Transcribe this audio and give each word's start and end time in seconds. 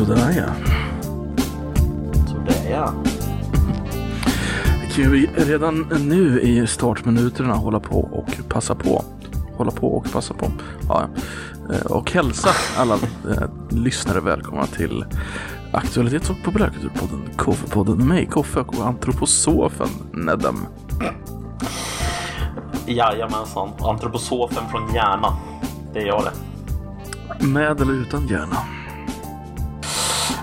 Sådär 0.00 0.32
ja. 0.36 0.72
Sådär 2.26 2.70
ja. 2.70 2.92
Kan 4.94 5.12
vi 5.12 5.26
redan 5.26 5.86
nu 6.00 6.40
i 6.40 6.66
startminuterna 6.66 7.54
hålla 7.54 7.80
på 7.80 8.00
och 8.00 8.48
passa 8.48 8.74
på. 8.74 9.04
Hålla 9.56 9.70
på 9.70 9.96
och 9.96 10.12
passa 10.12 10.34
på. 10.34 10.46
Ja, 10.88 11.08
eh, 11.72 11.86
och 11.86 12.10
hälsa 12.10 12.48
alla 12.76 12.94
eh, 12.94 13.48
lyssnare 13.70 14.20
välkomna 14.20 14.66
till 14.66 15.04
Aktualitets 15.72 16.30
och 16.30 16.42
populärkulturpodden 16.44 17.30
KF-podden 17.36 17.96
med 17.96 18.06
mig, 18.06 18.26
Koffe 18.26 18.60
och 18.60 18.86
antroposofen 18.86 19.88
Nedem. 20.12 20.66
Jajamensan. 22.86 23.68
Antroposofen 23.80 24.68
från 24.70 24.94
Järna. 24.94 25.36
Det 25.92 25.98
är 25.98 26.06
jag 26.06 26.24
det. 26.24 27.46
Med 27.46 27.80
eller 27.80 27.92
utan 27.92 28.26
hjärna? 28.26 28.79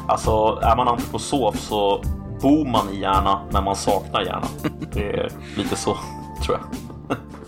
Alltså, 0.08 0.60
är 0.64 0.76
man 0.76 0.88
antroposof 0.88 1.60
så 1.60 2.04
bor 2.42 2.66
man 2.72 2.90
i 2.90 3.00
Järna, 3.00 3.42
men 3.52 3.64
man 3.64 3.76
saknar 3.76 4.22
Järna. 4.22 4.48
Det 4.94 5.10
är 5.20 5.32
lite 5.58 5.76
så, 5.76 5.98
tror 6.46 6.58
jag. 6.58 6.68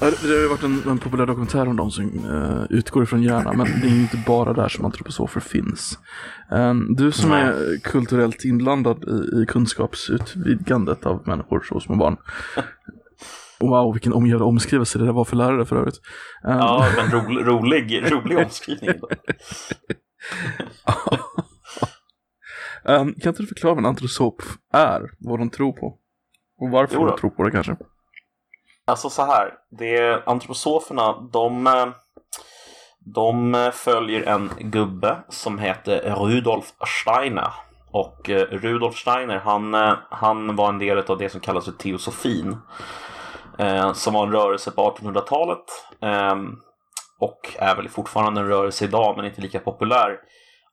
Ja, 0.02 0.08
Det 0.22 0.28
har 0.28 0.36
ju 0.36 0.48
varit 0.48 0.64
en, 0.64 0.84
en 0.90 0.98
populär 0.98 1.26
dokumentär 1.26 1.68
om 1.68 1.76
de 1.76 1.92
som 1.92 2.06
eh, 2.06 2.78
utgår 2.78 3.04
ifrån 3.04 3.24
hjärna, 3.24 3.54
men 3.54 3.66
det 3.82 3.88
är 3.88 3.92
ju 3.92 4.02
inte 4.02 4.24
bara 4.28 4.54
där 4.54 4.68
som 4.70 4.86
antroposofer 4.86 5.40
finns. 5.40 6.00
Eh, 6.52 6.74
du 6.98 7.12
som 7.12 7.30
Nej. 7.30 7.42
är 7.44 7.80
kulturellt 7.84 8.46
inblandad 8.46 9.04
i, 9.04 9.42
i 9.42 9.46
kunskapsutvidgandet 9.46 11.06
av 11.06 11.22
människor 11.28 11.66
så 11.70 11.80
små 11.80 11.96
barn. 11.96 12.18
Wow, 13.60 13.94
vilken 13.94 14.14
omgörd 14.14 14.42
omskrivelse 14.42 15.00
det 15.00 15.06
där 15.06 15.12
var 15.14 15.26
för 15.26 15.36
lärare 15.36 15.66
för 15.66 15.76
övrigt. 15.76 16.00
Eh, 16.48 16.52
Ja, 16.58 16.86
men 16.98 17.12
rolig, 17.22 17.48
rolig, 17.48 18.12
rolig 18.12 18.38
omskrivning. 18.38 18.90
eh, 22.86 22.98
kan 22.98 23.08
inte 23.08 23.42
du 23.42 23.48
förklara 23.48 23.74
vad 23.74 23.84
en 23.84 23.90
antroposop 23.90 24.42
är? 24.74 25.02
Vad 25.20 25.40
de 25.40 25.50
tror 25.50 25.72
på? 25.72 25.88
Och 26.62 26.70
varför 26.70 26.96
de 26.96 27.18
tror 27.18 27.30
på 27.30 27.44
det 27.44 27.52
kanske? 27.52 27.76
Alltså 28.86 29.10
så 29.10 29.26
här, 29.26 29.54
det, 29.70 30.24
antroposoferna, 30.26 31.30
de, 31.34 31.68
eh, 31.68 31.88
de 33.00 33.72
följer 33.74 34.28
en 34.28 34.50
gubbe 34.60 35.18
som 35.30 35.60
heter 35.60 36.16
Rudolf 36.16 36.74
Steiner. 37.02 37.54
Och 37.92 38.30
eh, 38.30 38.46
Rudolf 38.52 38.96
Steiner, 38.96 39.38
han, 39.38 39.74
eh, 39.74 39.94
han 40.10 40.56
var 40.56 40.70
en 40.70 40.80
del 40.80 40.98
av 40.98 41.18
det 41.18 41.30
som 41.30 41.42
kallas 41.42 41.66
för 41.66 41.72
teosofin. 41.72 42.58
Eh, 43.60 43.94
som 43.94 44.14
var 44.14 44.26
en 44.26 44.32
rörelse 44.32 44.72
på 44.72 44.82
1800-talet. 44.82 45.66
Eh, 46.02 46.36
och 47.20 47.56
är 47.60 47.76
väl 47.76 47.90
fortfarande 47.90 48.42
en 48.42 48.48
rörelse 48.48 48.86
idag, 48.86 49.18
men 49.18 49.26
inte 49.26 49.42
lika 49.42 49.60
populär. 49.60 50.18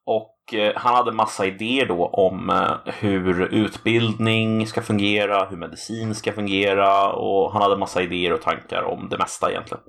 Och 0.06 0.35
eh, 0.35 0.35
han 0.74 0.94
hade 0.94 1.12
massa 1.12 1.46
idéer 1.46 1.86
då 1.86 2.06
om 2.06 2.50
eh, 2.50 2.92
hur 2.94 3.42
utbildning 3.42 4.66
ska 4.66 4.82
fungera, 4.82 5.46
hur 5.46 5.56
medicin 5.56 6.14
ska 6.14 6.32
fungera 6.32 7.12
och 7.12 7.52
han 7.52 7.62
hade 7.62 7.76
massa 7.76 8.02
idéer 8.02 8.32
och 8.32 8.42
tankar 8.42 8.82
om 8.82 9.08
det 9.08 9.18
mesta 9.18 9.50
egentligen. 9.50 9.82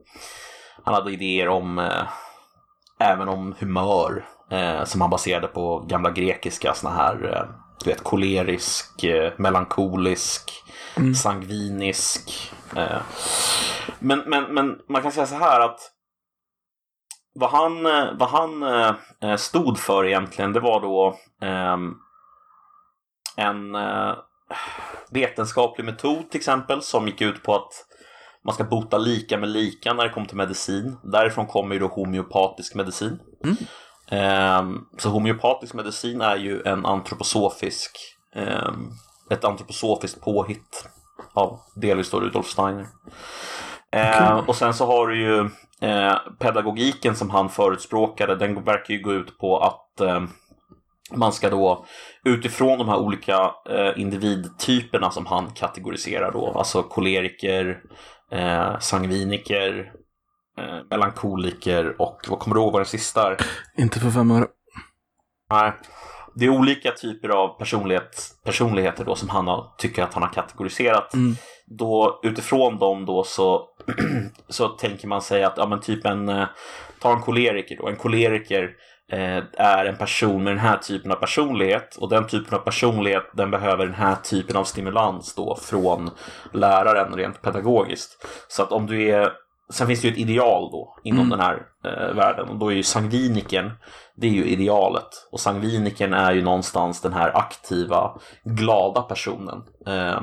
Han 0.84 0.94
hade 0.94 1.12
idéer 1.12 1.48
om 1.48 1.80
eh, 1.80 2.04
även 3.00 3.30
om 3.30 3.56
humör 3.60 4.26
eh, 4.52 4.84
som 4.84 5.02
han 5.02 5.10
baserade 5.10 5.48
på 5.48 5.80
gamla 5.80 6.10
grekiska 6.10 6.74
såna 6.74 6.94
här 6.94 7.34
eh, 7.34 7.68
du 7.84 7.90
vet, 7.90 8.04
kolerisk, 8.04 9.04
eh, 9.04 9.34
melankolisk, 9.38 10.52
sangvinisk. 11.24 12.52
Eh. 12.76 13.02
Men, 14.00 14.24
men, 14.28 14.54
men 14.54 14.76
man 14.90 15.02
kan 15.02 15.12
säga 15.12 15.26
så 15.26 15.36
här 15.36 15.62
att 15.62 15.80
vad 17.40 17.50
han, 17.50 17.86
eh, 17.86 18.14
vad 18.14 18.30
han 18.30 18.64
eh, 19.22 19.36
stod 19.36 19.80
för 19.80 20.06
egentligen, 20.06 20.54
det 20.54 20.60
var 20.60 20.82
då 20.82 21.18
ehm, 21.42 21.94
en 23.36 23.76
eh, 23.76 24.16
vetenskaplig 25.12 25.86
metod 25.86 26.30
till 26.32 26.38
exempel 26.38 26.82
som 26.82 27.08
gick 27.08 27.22
ut 27.22 27.44
på 27.44 27.56
att 27.56 27.72
man 28.46 28.54
ska 28.54 28.64
bota 28.64 28.98
lika 28.98 29.38
med 29.38 29.50
lika 29.50 29.94
när 29.94 30.04
det 30.04 30.10
kommer 30.10 30.28
till 30.28 30.38
medicin. 30.38 30.98
Därifrån 31.04 31.48
kommer 31.48 31.76
ju 31.76 31.80
då 31.80 31.88
homeopatisk 31.88 32.76
medicin. 32.76 33.20
Ehm, 34.12 34.86
så 34.98 35.10
homeopatisk 35.10 35.74
medicin 35.74 36.22
är 36.22 36.36
ju 36.36 36.62
en 36.66 36.86
antroposofisk, 36.86 37.98
ehm, 38.36 38.90
ett 39.30 39.46
antroposofiskt 39.46 40.22
påhitt 40.22 40.90
av 41.34 41.60
delvis 41.76 42.12
då 42.12 42.20
Rudolf 42.20 42.48
Steiner. 42.48 42.88
Eh, 43.92 44.38
och 44.38 44.56
sen 44.56 44.74
så 44.74 44.86
har 44.86 45.08
du 45.08 45.22
ju 45.22 45.40
eh, 45.82 46.16
pedagogiken 46.40 47.16
som 47.16 47.30
han 47.30 47.50
förutspråkade, 47.50 48.36
den 48.36 48.64
verkar 48.64 48.94
ju 48.94 49.02
gå 49.02 49.14
ut 49.14 49.38
på 49.38 49.60
att 49.60 50.02
eh, 50.02 50.24
man 51.12 51.34
ska 51.34 51.50
då 51.50 51.86
utifrån 52.24 52.78
de 52.78 52.90
här 52.90 52.98
olika 52.98 53.52
individtyperna 53.96 55.12
som 55.12 55.26
han 55.26 55.52
kategoriserar 55.52 56.32
då, 56.32 56.54
alltså 56.58 56.84
koleriker, 56.84 57.82
eh, 58.32 58.80
sangviniker, 58.80 59.92
eh, 60.58 60.80
melankoliker 60.90 62.02
och 62.02 62.20
vad 62.30 62.40
kommer 62.40 62.56
du 62.56 62.62
ihåg 62.62 62.72
vad 62.74 62.82
den 62.82 62.86
sista 62.86 63.32
är? 63.32 63.38
Inte 63.78 64.00
för 64.00 64.10
fem 64.10 64.32
öre. 64.32 64.48
Nej. 65.50 65.74
Det 66.36 66.46
är 66.46 66.50
olika 66.50 66.92
typer 66.92 67.30
av 67.30 67.58
personlighet, 67.58 68.36
personligheter 68.44 69.06
då 69.06 69.16
som 69.16 69.30
han 69.30 69.48
har, 69.48 69.76
tycker 69.78 70.04
att 70.04 70.14
han 70.14 70.24
har 70.24 70.30
kategoriserat. 70.30 71.14
Då, 71.70 72.20
utifrån 72.24 72.80
dem 72.80 73.06
då 73.06 73.24
så, 73.24 73.70
så 74.50 74.68
tänker 74.68 75.08
man 75.08 75.22
sig 75.22 75.44
att 75.44 75.58
ja, 75.58 75.68
men 75.68 75.82
typ 75.82 76.06
en, 76.06 76.30
eh, 76.30 76.46
ta 77.02 77.14
en 77.14 77.22
koleriker 77.22 77.78
då. 77.78 77.88
En 77.88 77.96
koleriker 77.96 78.70
eh, 79.12 79.44
är 79.54 79.86
en 79.86 79.98
person 79.98 80.44
med 80.44 80.54
den 80.54 80.60
här 80.60 80.78
typen 80.78 81.12
av 81.12 81.16
personlighet 81.16 81.96
och 81.96 82.10
den 82.10 82.28
typen 82.28 82.58
av 82.58 82.62
personlighet 82.62 83.24
den 83.34 83.52
behöver 83.52 83.86
den 83.86 83.96
här 83.96 84.16
typen 84.16 84.56
av 84.56 84.64
stimulans 84.64 85.36
då 85.36 85.56
från 85.62 86.10
läraren 86.54 87.16
rent 87.16 87.42
pedagogiskt. 87.42 88.26
Så 88.48 88.64
att 88.64 88.72
om 88.72 88.86
du 88.86 89.10
är 89.10 89.32
Sen 89.70 89.88
finns 89.88 90.02
det 90.02 90.08
ju 90.08 90.12
ett 90.12 90.20
ideal 90.20 90.72
då 90.72 90.96
inom 91.04 91.30
den 91.30 91.40
här 91.40 91.66
eh, 91.86 92.16
världen 92.16 92.50
och 92.50 92.56
då 92.56 92.72
är 92.72 92.76
ju 92.76 92.84
sangvinikern 92.84 93.72
det 94.18 94.28
är 94.28 94.32
ju 94.32 94.46
idealet 94.46 95.28
och 95.32 95.40
sangvinikern 95.40 96.14
är 96.14 96.32
ju 96.32 96.42
någonstans 96.42 97.02
den 97.02 97.14
här 97.14 97.38
aktiva, 97.38 98.20
glada 98.44 99.02
personen. 99.02 99.64
Eh, 99.88 100.22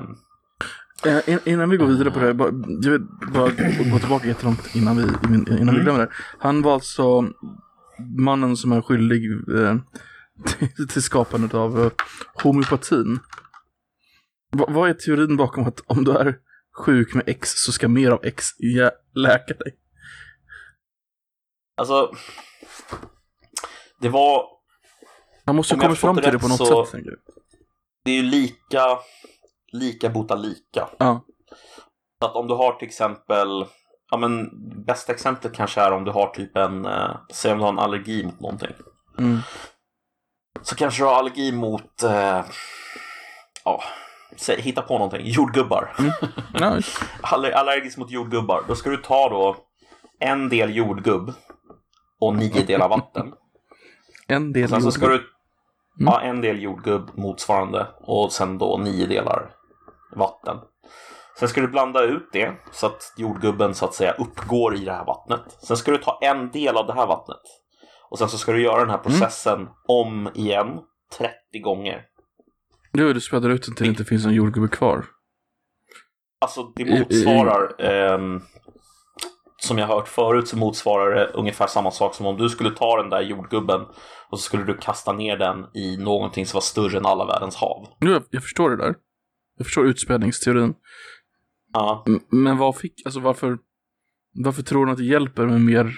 innan 1.44 1.70
vi 1.70 1.76
går 1.76 1.86
vidare 1.86 2.10
på 2.10 2.18
det 2.18 2.26
här, 2.26 2.32
bara, 2.32 2.48
jag 2.82 2.90
vill 2.90 3.06
bara 3.32 3.48
gå, 3.92 3.98
tillbaka 3.98 4.26
jättelångt 4.26 4.74
innan 4.74 4.96
vi, 4.96 5.02
innan 5.02 5.46
Mm. 5.62 5.74
vi 5.74 5.80
glömmer 5.80 6.00
det. 6.00 6.12
Han 6.38 6.62
var 6.62 6.74
alltså 6.74 7.28
mannen 8.18 8.56
som 8.56 8.72
är 8.72 8.82
skyldig 8.82 9.30
eh, 9.60 9.76
till, 10.76 10.88
till 10.88 11.02
skapandet 11.02 11.54
av 11.54 11.80
eh, 11.84 11.90
homeopatin. 12.42 13.18
Va, 14.52 14.66
vad 14.68 14.90
är 14.90 14.94
teorin 14.94 15.36
bakom 15.36 15.66
att 15.66 15.80
om 15.86 16.04
du 16.04 16.12
är 16.12 16.36
sjuk 16.84 17.14
med 17.14 17.24
X 17.28 17.48
så 17.54 17.72
ska 17.72 17.88
mer 17.88 18.10
av 18.10 18.24
X 18.24 18.48
läka 19.14 19.54
dig? 19.54 19.74
alltså, 21.76 22.12
det 24.00 24.08
var, 24.08 24.44
Han 25.44 25.56
måste 25.56 25.74
ju 25.74 25.80
komma 25.80 25.94
fram 25.94 26.16
till 26.16 26.32
det 26.32 26.38
på 26.38 26.48
något 26.48 26.58
så- 26.58 26.84
sätt. 26.84 26.92
tänker 26.92 27.10
jag. 27.10 27.18
det 28.04 28.10
är 28.10 28.14
ju 28.16 28.22
lika, 28.22 28.80
lika 29.74 30.08
bota 30.08 30.34
lika. 30.34 30.88
Ja. 30.98 31.20
Så 32.18 32.26
att 32.26 32.34
om 32.34 32.48
du 32.48 32.54
har 32.54 32.72
till 32.72 32.88
exempel, 32.88 33.64
ja 34.10 34.16
men 34.16 34.50
bästa 34.84 35.12
exemplet 35.12 35.52
kanske 35.54 35.80
är 35.80 35.92
om 35.92 36.04
du 36.04 36.10
har 36.10 36.26
typ 36.26 36.56
en, 36.56 36.84
eh, 36.84 37.10
säg 37.32 37.52
om 37.52 37.58
du 37.58 37.64
har 37.64 37.72
en 37.72 37.78
allergi 37.78 38.24
mot 38.24 38.40
någonting. 38.40 38.72
Mm. 39.18 39.38
Så 40.62 40.74
kanske 40.76 41.02
du 41.02 41.06
har 41.06 41.14
allergi 41.14 41.52
mot, 41.52 42.02
eh, 42.02 42.44
ja, 43.64 43.82
säg, 44.36 44.60
hitta 44.60 44.82
på 44.82 44.94
någonting, 44.94 45.26
jordgubbar. 45.26 45.94
Ja, 46.54 46.80
Aller, 47.22 47.50
allergisk 47.50 47.98
mot 47.98 48.10
jordgubbar. 48.10 48.64
Då 48.68 48.74
ska 48.74 48.90
du 48.90 48.96
ta 48.96 49.28
då 49.28 49.56
en 50.18 50.48
del 50.48 50.76
jordgubb 50.76 51.32
och 52.20 52.34
nio 52.36 52.62
delar 52.66 52.88
vatten. 52.88 53.32
en 54.28 54.52
del 54.52 54.68
Sen 54.68 54.82
så 54.82 54.90
ska 54.92 55.04
jordgubb. 55.04 55.20
du 55.96 56.06
ha 56.06 56.20
en 56.20 56.40
del 56.40 56.62
jordgubb 56.62 57.10
motsvarande 57.14 57.86
och 58.00 58.32
sen 58.32 58.58
då 58.58 58.76
nio 58.76 59.06
delar 59.06 59.50
vatten. 60.16 60.56
Sen 61.38 61.48
ska 61.48 61.60
du 61.60 61.68
blanda 61.68 62.02
ut 62.02 62.28
det 62.32 62.52
så 62.72 62.86
att 62.86 63.12
jordgubben 63.16 63.74
så 63.74 63.84
att 63.84 63.94
säga 63.94 64.12
uppgår 64.12 64.74
i 64.76 64.84
det 64.84 64.92
här 64.92 65.04
vattnet. 65.04 65.40
Sen 65.62 65.76
ska 65.76 65.90
du 65.90 65.98
ta 65.98 66.18
en 66.22 66.50
del 66.50 66.76
av 66.76 66.86
det 66.86 66.92
här 66.92 67.06
vattnet. 67.06 67.40
Och 68.10 68.18
sen 68.18 68.28
så 68.28 68.38
ska 68.38 68.52
du 68.52 68.62
göra 68.62 68.80
den 68.80 68.90
här 68.90 68.98
processen 68.98 69.68
om 69.88 70.30
igen 70.34 70.78
30 71.18 71.32
gånger. 71.62 72.02
Jo, 72.92 73.12
du 73.12 73.20
späder 73.20 73.48
ut 73.48 73.66
den 73.66 73.74
till 73.74 73.84
det 73.86 73.90
inte 73.90 74.04
finns 74.04 74.24
en 74.26 74.32
jordgubbe 74.34 74.68
kvar. 74.68 75.04
Alltså 76.40 76.62
det 76.76 76.82
I- 76.82 76.86
i- 76.86 76.98
motsvarar, 77.00 77.82
ehm, 77.82 78.40
som 79.56 79.78
jag 79.78 79.86
hört 79.86 80.08
förut, 80.08 80.48
så 80.48 80.56
motsvarar 80.56 81.14
det 81.14 81.26
ungefär 81.26 81.66
samma 81.66 81.90
sak 81.90 82.14
som 82.14 82.26
om 82.26 82.36
du 82.36 82.48
skulle 82.48 82.70
ta 82.70 82.96
den 83.02 83.10
där 83.10 83.20
jordgubben 83.20 83.80
och 84.30 84.38
så 84.40 84.44
skulle 84.44 84.64
du 84.64 84.76
kasta 84.76 85.12
ner 85.12 85.36
den 85.36 85.66
i 85.74 85.96
någonting 85.96 86.46
som 86.46 86.56
var 86.56 86.62
större 86.62 86.98
än 86.98 87.06
alla 87.06 87.24
världens 87.26 87.56
hav. 87.56 87.86
Jo, 88.00 88.10
jag, 88.10 88.22
jag 88.30 88.42
förstår 88.42 88.70
det 88.70 88.76
där. 88.76 88.94
Jag 89.56 89.66
förstår 89.66 89.86
utspädningsteorin. 89.86 90.74
Ja, 91.72 92.04
Men 92.30 92.58
vad 92.58 92.76
fick, 92.76 93.02
alltså 93.04 93.20
varför, 93.20 93.58
varför 94.34 94.62
tror 94.62 94.86
du 94.86 94.92
att 94.92 94.98
det 94.98 95.04
hjälper 95.04 95.46
med 95.46 95.60
mer, 95.60 95.92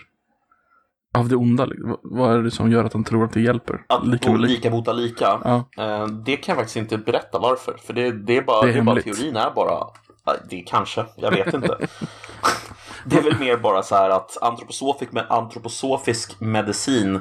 Av 1.19 1.29
det 1.29 1.37
onda? 1.37 1.65
liksom? 1.67 1.97
Vad- 2.03 2.35
är 2.39 2.43
det 2.43 2.51
som 2.51 2.71
gör 2.73 2.85
att 2.85 2.93
han 2.93 3.05
tror 3.05 3.25
att 3.25 3.33
det 3.33 3.41
hjälper? 3.41 3.85
Att 3.89 4.07
Lika 4.07 4.33
lika, 4.33 4.47
lika. 4.55 4.71
bota 4.71 4.93
lika. 4.93 5.41
Ja. 5.45 5.65
Eh, 5.85 6.07
det 6.07 6.37
kan 6.37 6.53
jag 6.53 6.57
faktiskt 6.57 6.77
inte 6.77 6.99
berätta 6.99 7.39
varför. 7.39 7.77
För 7.85 7.93
det, 7.95 8.13
det 8.13 8.37
är 8.37 8.43
bara, 8.43 8.61
Det 8.63 8.73
det 8.73 8.75
är 8.75 8.79
är 8.81 8.83
bara 8.85 9.03
teorin 9.03 9.37
är 9.37 9.51
bara, 9.51 9.87
ja, 10.25 10.35
det 10.51 10.61
är 10.61 10.65
kanske, 10.67 11.07
jag 11.17 11.31
vet 11.31 11.55
inte. 11.55 11.77
det 13.05 13.17
är 13.17 13.23
väl 13.23 13.39
mer 13.39 13.57
bara 13.57 13.83
så 13.83 13.95
här 13.95 14.11
att 14.11 14.43
antroposofisk, 14.43 15.13
med 15.13 15.27
antroposofisk 15.31 16.41
medicin 16.41 17.21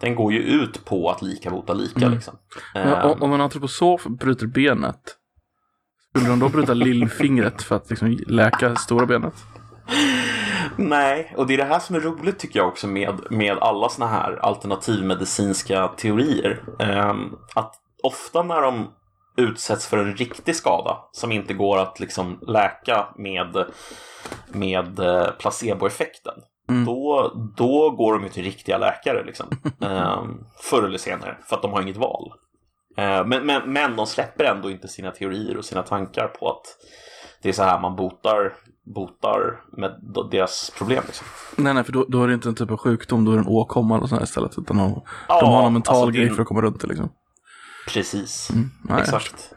den 0.00 0.14
går 0.14 0.32
ju 0.32 0.38
ut 0.42 0.84
på 0.84 1.10
att 1.10 1.22
lika 1.22 1.50
bota 1.50 1.72
lika 1.74 2.00
Mm. 2.00 2.12
liksom. 2.12 2.38
Eh, 2.74 3.06
om- 3.06 3.22
om 3.22 3.32
en 3.32 3.40
antroposof 3.40 4.04
bryter 4.06 4.46
benet, 4.46 5.16
skulle 6.16 6.30
de 6.30 6.38
då 6.38 6.48
bryta 6.48 6.74
lillfingret 6.74 7.62
för 7.62 7.76
att 7.76 7.90
liksom 7.90 8.18
läka 8.26 8.76
stora 8.76 9.06
benet? 9.06 9.34
Nej, 10.76 11.34
och 11.36 11.46
det 11.46 11.54
är 11.54 11.58
det 11.58 11.64
här 11.64 11.78
som 11.78 11.96
är 11.96 12.00
roligt 12.00 12.38
tycker 12.38 12.58
jag 12.58 12.68
också 12.68 12.86
med, 12.86 13.20
med 13.30 13.58
alla 13.58 13.88
såna 13.88 14.06
här 14.06 14.38
alternativmedicinska 14.42 15.88
teorier. 15.88 16.62
Ehm, 16.78 17.36
att 17.54 17.74
ofta 18.02 18.42
när 18.42 18.62
de 18.62 18.88
utsätts 19.36 19.86
för 19.86 19.98
en 19.98 20.16
riktig 20.16 20.56
skada 20.56 20.98
som 21.12 21.32
inte 21.32 21.54
går 21.54 21.78
att 21.78 22.00
liksom 22.00 22.38
läka 22.46 23.06
med, 23.16 23.64
med 24.48 24.98
eh, 24.98 25.30
placeboeffekten. 25.38 26.34
Mm. 26.68 26.84
Då, 26.84 27.32
då 27.56 27.90
går 27.90 28.12
de 28.12 28.22
ju 28.22 28.28
till 28.28 28.44
riktiga 28.44 28.78
läkare 28.78 29.24
liksom. 29.24 29.46
Ehm, 29.80 30.44
förr 30.70 30.82
eller 30.82 30.98
senare, 30.98 31.36
för 31.46 31.56
att 31.56 31.62
de 31.62 31.72
har 31.72 31.82
inget 31.82 31.96
val. 31.96 32.32
Ehm, 32.96 33.28
men, 33.28 33.46
men, 33.46 33.72
men 33.72 33.96
de 33.96 34.06
släpper 34.06 34.44
ändå 34.44 34.70
inte 34.70 34.88
sina 34.88 35.10
teorier 35.10 35.56
och 35.56 35.64
sina 35.64 35.82
tankar 35.82 36.28
på 36.28 36.48
att 36.50 36.62
det 37.42 37.48
är 37.48 37.52
så 37.52 37.62
här 37.62 37.80
man 37.80 37.96
botar, 37.96 38.52
botar 38.94 39.60
med 39.76 39.90
deras 40.30 40.72
problem. 40.78 41.02
Liksom. 41.06 41.26
Nej, 41.56 41.74
nej, 41.74 41.84
för 41.84 41.92
då, 41.92 42.04
då 42.08 42.22
är 42.24 42.28
det 42.28 42.34
inte 42.34 42.48
en 42.48 42.54
typ 42.54 42.70
av 42.70 42.76
sjukdom, 42.76 43.24
då 43.24 43.32
är 43.32 43.36
det 43.36 43.42
en 43.42 43.48
åkomma 43.48 43.96
eller 43.96 44.06
sånt 44.06 44.22
istället. 44.22 44.58
Utan 44.58 44.76
de, 44.76 45.02
Ja, 45.28 45.40
de 45.40 45.52
har 45.52 45.66
en 45.66 45.72
mental 45.72 45.94
alltså, 45.96 46.10
grej 46.10 46.30
för 46.30 46.42
att 46.42 46.48
komma 46.48 46.60
runt 46.60 46.80
det 46.80 46.86
liksom. 46.86 47.08
Precis, 47.88 48.48
Nej, 48.84 49.00
exakt. 49.00 49.52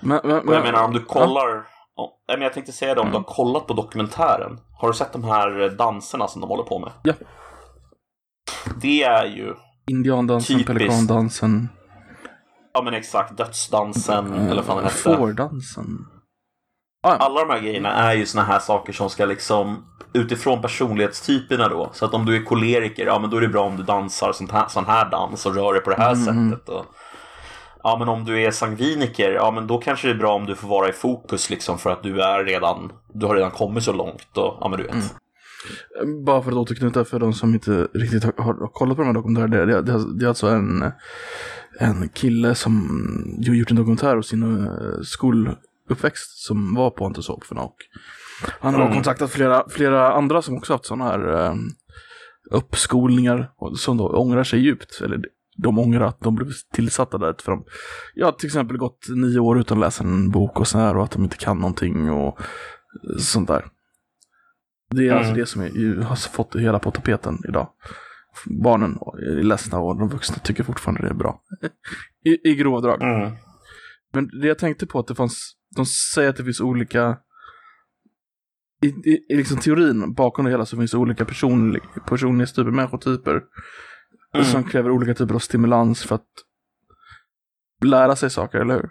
Men, 0.00 0.20
men, 0.24 0.30
Och 0.32 0.38
jag 0.38 0.44
men- 0.46 0.62
menar 0.62 0.84
om 0.84 0.92
du 0.92 0.98
Ja. 0.98 1.04
kollar, 1.06 1.66
ja, 1.96 2.18
men 2.28 2.40
jag 2.42 2.52
tänkte 2.52 2.72
säga 2.72 2.94
det 2.94 3.00
om 3.00 3.10
du 3.10 3.16
har 3.16 3.24
kollat 3.24 3.66
på 3.66 3.74
dokumentären. 3.74 4.58
Har 4.80 4.88
du 4.88 4.94
sett 4.94 5.12
de 5.12 5.24
här 5.24 5.60
eh, 5.62 5.70
danserna 5.70 6.28
som 6.28 6.40
de 6.40 6.50
håller 6.50 6.64
på 6.64 6.78
med? 6.78 6.92
Ja. 7.02 7.12
Det 8.80 9.02
är 9.02 9.26
ju, 9.26 9.54
Indiandansen, 9.90 10.64
pelikandansen, 10.64 11.68
ja 12.76 12.82
men 12.82 12.94
exakt, 12.94 13.36
dödsdansen 13.36 14.32
eh, 14.34 14.44
eller 14.46 14.54
vad 14.56 14.64
fan 14.64 14.76
den 14.76 14.84
hette. 14.84 14.96
fårdansen. 14.96 16.06
Ah. 17.02 17.16
Alla 17.16 17.40
de 17.40 17.50
här 17.50 17.60
grejerna 17.60 17.92
är 17.94 18.14
ju 18.14 18.26
såna 18.26 18.44
här 18.44 18.58
saker 18.58 18.92
som 18.92 19.10
ska 19.10 19.24
liksom 19.24 19.84
utifrån 20.12 20.62
personlighetstyperna 20.62 21.68
då. 21.68 21.90
Så 21.92 22.04
att 22.04 22.14
om 22.14 22.24
du 22.26 22.36
är 22.36 22.42
koleriker, 22.44 23.06
ja 23.06 23.18
men 23.18 23.30
då 23.30 23.36
är 23.36 23.40
det 23.40 23.48
bra 23.48 23.62
om 23.64 23.76
du 23.76 23.82
dansar 23.82 24.32
sån 24.32 24.50
här, 24.50 24.68
sån 24.68 24.84
här 24.86 25.10
dans 25.10 25.46
och 25.46 25.54
rör 25.54 25.72
dig 25.72 25.82
på 25.82 25.90
det 25.90 25.96
här 25.96 26.12
Mm. 26.14 26.50
sättet. 26.50 26.68
Och, 26.68 26.84
ja 27.82 27.96
men 27.98 28.08
om 28.08 28.24
du 28.24 28.42
är 28.42 28.50
sangviniker, 28.50 29.30
ja 29.32 29.50
men 29.50 29.66
då 29.66 29.78
kanske 29.78 30.06
det 30.08 30.12
är 30.14 30.18
bra 30.18 30.34
om 30.34 30.46
du 30.46 30.54
får 30.54 30.68
vara 30.68 30.88
i 30.88 30.92
fokus 30.92 31.50
liksom 31.50 31.78
för 31.78 31.90
att 31.90 32.02
du 32.02 32.22
är 32.22 32.44
redan, 32.44 32.92
du 33.12 33.26
har 33.26 33.34
redan 33.34 33.50
kommit 33.50 33.84
så 33.84 33.92
långt 33.92 34.36
och 34.36 34.58
ja 34.60 34.68
men 34.68 34.78
du 34.78 34.84
vet. 34.84 34.94
Mm. 36.02 36.24
Bara 36.24 36.42
för 36.42 36.50
att 36.50 36.56
återknyta 36.56 37.04
för 37.04 37.18
de 37.18 37.32
som 37.32 37.54
inte 37.54 37.70
riktigt 37.94 38.24
har, 38.24 38.32
har 38.38 38.68
kollat 38.72 38.96
på 38.96 39.02
de 39.02 39.06
här 39.06 39.14
dokumentärerna. 39.14 39.66
Det, 39.66 39.82
det, 39.82 40.18
det 40.18 40.24
är 40.24 40.28
alltså 40.28 40.46
en, 40.46 40.92
en 41.80 42.08
kille 42.08 42.54
som 42.54 42.88
gjort 43.38 43.70
en 43.70 43.76
dokumentär 43.76 44.16
om 44.16 44.22
sin 44.22 44.42
uh, 44.42 45.00
skoluppväxt 45.02 46.38
som 46.46 46.74
var 46.74 46.90
på 46.90 47.06
antroposoferna. 47.06 47.60
Och 47.62 47.76
han 48.60 48.74
har 48.74 48.80
Mm. 48.82 48.94
kontaktat 48.94 49.30
flera, 49.30 49.64
flera 49.68 50.12
andra 50.12 50.42
som 50.42 50.56
också 50.56 50.72
haft 50.72 50.84
sådana 50.86 51.04
här 51.04 51.50
um, 51.50 51.70
uppskolningar 52.50 53.52
och 53.56 53.78
som 53.78 53.96
då 53.96 54.08
ångrar 54.08 54.44
sig 54.44 54.60
djupt. 54.60 55.00
Eller 55.04 55.20
de 55.56 55.78
ångrar 55.78 56.06
att 56.06 56.20
de 56.20 56.34
blev 56.34 56.50
tillsatta 56.74 57.18
där 57.18 57.34
för 57.42 57.52
de, 57.52 57.64
ja 58.14 58.32
till 58.32 58.46
exempel 58.46 58.76
gått 58.76 59.06
nio 59.08 59.38
år 59.38 59.60
utan 59.60 59.78
att 59.78 59.84
läsa 59.86 60.04
en 60.04 60.30
bok 60.30 60.60
och 60.60 60.68
så 60.68 60.78
här 60.78 60.96
och 60.96 61.04
att 61.04 61.10
de 61.10 61.24
inte 61.24 61.36
kan 61.36 61.58
någonting 61.58 62.10
och 62.10 62.38
sånt 63.18 63.48
där. 63.48 63.64
Det 64.90 65.08
är 65.08 65.12
alltså 65.12 65.30
Mm. 65.32 65.40
det 65.40 65.46
som 65.46 65.62
ju 65.66 66.00
har 66.02 66.16
fått 66.16 66.52
det 66.52 66.60
hela 66.60 66.78
på 66.78 66.90
tapeten 66.90 67.38
idag. 67.48 67.68
Barnen 68.44 68.98
är 69.18 69.42
ledsna 69.42 69.78
och 69.78 69.98
de 69.98 70.08
vuxna 70.08 70.36
tycker 70.36 70.64
fortfarande 70.64 71.02
det 71.02 71.08
är 71.08 71.14
bra. 71.14 71.40
I, 72.24 72.50
I 72.50 72.54
grova 72.54 72.80
drag. 72.80 73.02
Mm. 73.02 73.36
Men 74.12 74.40
det 74.40 74.46
jag 74.48 74.58
tänkte 74.58 74.86
på 74.86 74.98
att 74.98 75.06
det 75.06 75.14
fanns, 75.14 75.56
de 75.76 75.86
säger 75.86 76.30
att 76.30 76.36
det 76.36 76.44
finns 76.44 76.60
olika, 76.60 77.18
i, 78.82 78.86
i, 78.86 79.26
i 79.28 79.36
liksom 79.36 79.56
teorin 79.58 80.14
bakom 80.14 80.44
det 80.44 80.50
hela 80.50 80.66
så 80.66 80.76
finns 80.76 80.90
det 80.90 80.96
olika 80.98 81.24
personlig, 81.24 81.82
personlighetstyper, 82.08 82.70
människotyper 82.70 83.42
Mm. 84.34 84.46
som 84.46 84.64
kräver 84.64 84.90
olika 84.90 85.14
typer 85.14 85.34
av 85.34 85.38
stimulans 85.38 86.04
för 86.04 86.14
att 86.14 86.26
lära 87.84 88.16
sig 88.16 88.30
saker, 88.30 88.58
eller 88.58 88.74
hur? 88.74 88.90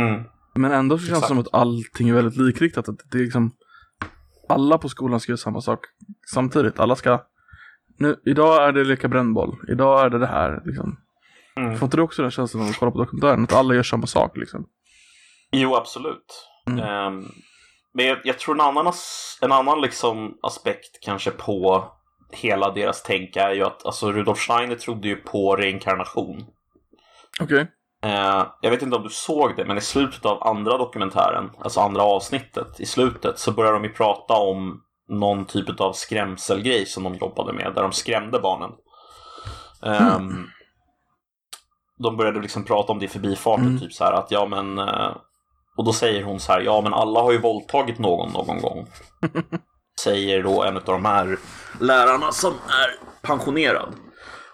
Mm. 0.00 0.24
Men 0.54 0.72
ändå 0.72 0.98
så 0.98 1.06
känns 1.06 1.20
det 1.20 1.26
som 1.26 1.38
att 1.38 1.54
allting 1.54 2.08
är 2.08 2.14
väldigt 2.14 2.36
likriktat. 2.36 2.88
Att 2.88 2.98
det 3.10 3.18
är 3.18 3.22
liksom, 3.22 3.52
alla 4.48 4.78
på 4.78 4.88
skolan 4.88 5.20
ska 5.20 5.32
göra 5.32 5.36
samma 5.36 5.60
sak 5.60 5.80
samtidigt. 6.32 6.80
Alla 6.80 6.96
ska, 6.96 7.22
nu, 7.96 8.20
idag 8.24 8.68
är 8.68 8.72
det 8.72 8.84
leka 8.84 9.08
brännboll, 9.08 9.56
idag 9.68 10.04
är 10.04 10.10
det 10.10 10.18
det 10.18 10.26
här. 10.26 10.62
Liksom. 10.64 10.96
Mm. 11.56 11.76
Får 11.78 11.86
inte 11.86 11.96
du 11.96 12.02
också 12.02 12.22
den 12.22 12.30
känslan 12.30 12.62
när 12.62 12.72
du 12.72 12.78
kollar 12.78 12.92
på 12.92 12.98
dokumentären? 12.98 13.44
Att 13.44 13.52
alla 13.52 13.74
gör 13.74 13.82
samma 13.82 14.06
sak 14.06 14.36
liksom? 14.36 14.66
Jo, 15.52 15.74
absolut. 15.76 16.48
Mm. 16.66 16.80
Ehm, 16.80 17.24
men 17.94 18.06
jag, 18.06 18.18
jag 18.24 18.38
tror 18.38 18.54
en 18.54 18.60
annan, 18.60 18.86
as- 18.86 19.38
en 19.42 19.52
annan 19.52 19.80
liksom 19.80 20.38
aspekt 20.42 20.98
kanske 21.02 21.30
på 21.30 21.92
hela 22.32 22.70
deras 22.70 23.02
tänk 23.02 23.36
är 23.36 23.50
ju 23.52 23.62
att 23.62 23.86
alltså, 23.86 24.12
Rudolf 24.12 24.38
Steiner 24.38 24.76
trodde 24.76 25.08
ju 25.08 25.16
på 25.16 25.56
reinkarnation. 25.56 26.44
Okej. 27.40 27.66
Eh, 28.04 28.46
jag 28.60 28.70
vet 28.70 28.82
inte 28.82 28.96
om 28.96 29.02
du 29.02 29.08
såg 29.08 29.56
det, 29.56 29.64
men 29.64 29.78
i 29.78 29.80
slutet 29.80 30.24
av 30.24 30.42
andra 30.48 30.78
dokumentären, 30.78 31.50
alltså 31.58 31.80
andra 31.80 32.02
avsnittet, 32.02 32.80
i 32.80 32.86
slutet 32.86 33.38
så 33.38 33.52
börjar 33.52 33.72
de 33.72 33.84
ju 33.84 33.92
prata 33.92 34.34
om 34.34 34.80
någon 35.08 35.44
typ 35.44 35.80
av 35.80 35.92
skrämselgrej 35.92 36.86
som 36.86 37.02
de 37.04 37.14
jobbade 37.14 37.52
med, 37.52 37.72
där 37.74 37.82
de 37.82 37.92
skrämde 37.92 38.38
barnen. 38.40 38.70
Ehm, 39.82 40.46
De 41.98 42.16
började 42.16 42.40
liksom 42.40 42.64
prata 42.64 42.92
om 42.92 42.98
det 42.98 43.04
i 43.04 43.08
förbifarten, 43.08 43.66
Mm. 43.66 43.80
typ 43.80 43.92
så 43.92 44.04
här 44.04 44.12
att 44.12 44.30
ja 44.30 44.46
men 44.46 44.78
eh, 44.78 45.16
och 45.76 45.84
då 45.84 45.92
säger 45.92 46.22
hon 46.22 46.40
så 46.40 46.52
här, 46.52 46.60
ja 46.60 46.80
men 46.80 46.94
alla 46.94 47.20
har 47.20 47.32
ju 47.32 47.38
våldtagit 47.40 47.98
någon 47.98 48.32
någon 48.32 48.60
gång. 48.60 48.86
säger 50.00 50.42
då 50.42 50.62
en 50.62 50.76
av 50.76 50.82
de 50.84 51.04
här 51.04 51.38
lärarna 51.80 52.32
som 52.32 52.52
är 52.52 53.06
pensionerad. 53.26 53.94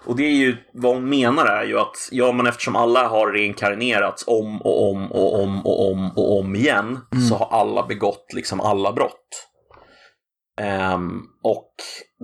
Och 0.04 0.16
det 0.16 0.22
är 0.22 0.32
ju, 0.36 0.56
vad 0.74 0.94
hon 0.94 1.08
menar 1.08 1.46
är 1.46 1.64
ju 1.64 1.78
att, 1.78 1.96
ja 2.10 2.32
men 2.32 2.46
eftersom 2.46 2.76
alla 2.76 3.08
har 3.08 3.32
reinkarnerats 3.32 4.24
om 4.26 4.62
och 4.62 4.90
om 4.90 5.12
och 5.12 5.42
om 5.42 5.66
och 5.66 5.90
om 5.92 6.10
och 6.16 6.38
om 6.38 6.54
igen 6.56 6.98
så 7.28 7.36
har 7.36 7.60
alla 7.60 7.86
begått 7.86 8.32
liksom 8.34 8.60
alla 8.60 8.92
brott. 8.92 9.49
Ehm, 10.56 11.22
och 11.42 11.74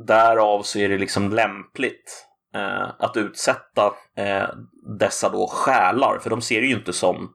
därav 0.06 0.62
så 0.62 0.78
är 0.78 0.88
det 0.88 0.99
liksom 0.99 1.33
lämpligt 1.33 2.26
eh, 2.54 2.90
att 2.99 3.16
utsätta 3.16 3.92
eh, 4.16 4.49
dessa 4.99 5.28
då 5.28 5.47
själar, 5.47 6.18
för 6.23 6.30
de 6.30 6.42
ser 6.42 6.61
det 6.61 6.66
ju 6.66 6.76
inte 6.76 6.92
som 6.92 7.35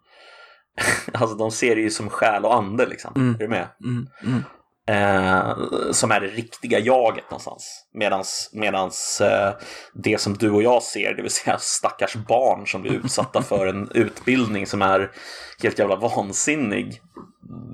Alltså 1.13 1.35
de 1.35 1.51
ser 1.51 1.75
det 1.75 1.81
ju 1.81 1.89
som 1.89 2.09
själ 2.09 2.45
och 2.45 2.55
ande 2.55 2.85
liksom. 2.85 3.13
Mm. 3.15 3.35
Är 3.35 3.39
du 3.39 3.47
med? 3.47 3.67
Mm, 3.83 4.07
mm. 4.23 4.43
eh, 4.87 5.91
som 5.91 6.11
är 6.11 6.21
det 6.21 6.27
riktiga 6.27 6.79
jaget 6.79 7.23
någonstans. 7.31 7.85
Medans, 7.93 8.49
medans 8.53 9.21
det 9.93 10.21
som 10.21 10.33
du 10.33 10.51
och 10.51 10.63
jag 10.63 10.83
ser, 10.83 11.13
det 11.13 11.21
vill 11.21 11.31
säga 11.31 11.57
stackars 11.57 12.15
barn 12.15 12.67
som 12.67 12.81
blir 12.81 12.91
utsatta 12.91 13.41
för 13.49 13.67
en 13.67 13.91
utbildning 13.93 14.67
som 14.67 14.81
är 14.81 15.11
helt 15.63 15.79
jävla 15.79 15.95
vansinnig. 15.95 17.01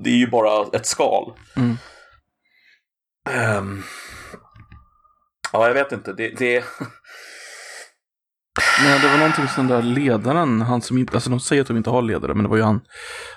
Det 0.04 0.10
är 0.10 0.16
ju 0.16 0.30
bara 0.30 0.66
ett 0.72 0.86
skal. 0.86 1.32
Ehm, 3.34 3.82
ja, 5.52 5.66
jag 5.66 5.74
vet 5.74 5.92
inte. 5.92 6.12
Det, 6.12 6.28
det... 6.28 6.64
Nej, 8.82 9.00
det 9.02 9.08
var 9.08 9.18
någonting 9.18 9.48
som 9.48 9.66
den 9.66 9.76
där 9.76 9.82
ledaren, 9.82 10.60
han 10.60 10.82
som 10.82 10.98
inte, 10.98 11.14
alltså 11.14 11.30
de 11.30 11.40
säger 11.40 11.62
att 11.62 11.68
de 11.68 11.76
inte 11.76 11.90
har 11.90 12.02
ledare, 12.02 12.34
men 12.34 12.42
det 12.42 12.48
var 12.48 12.56
ju 12.56 12.62
han, 12.62 12.80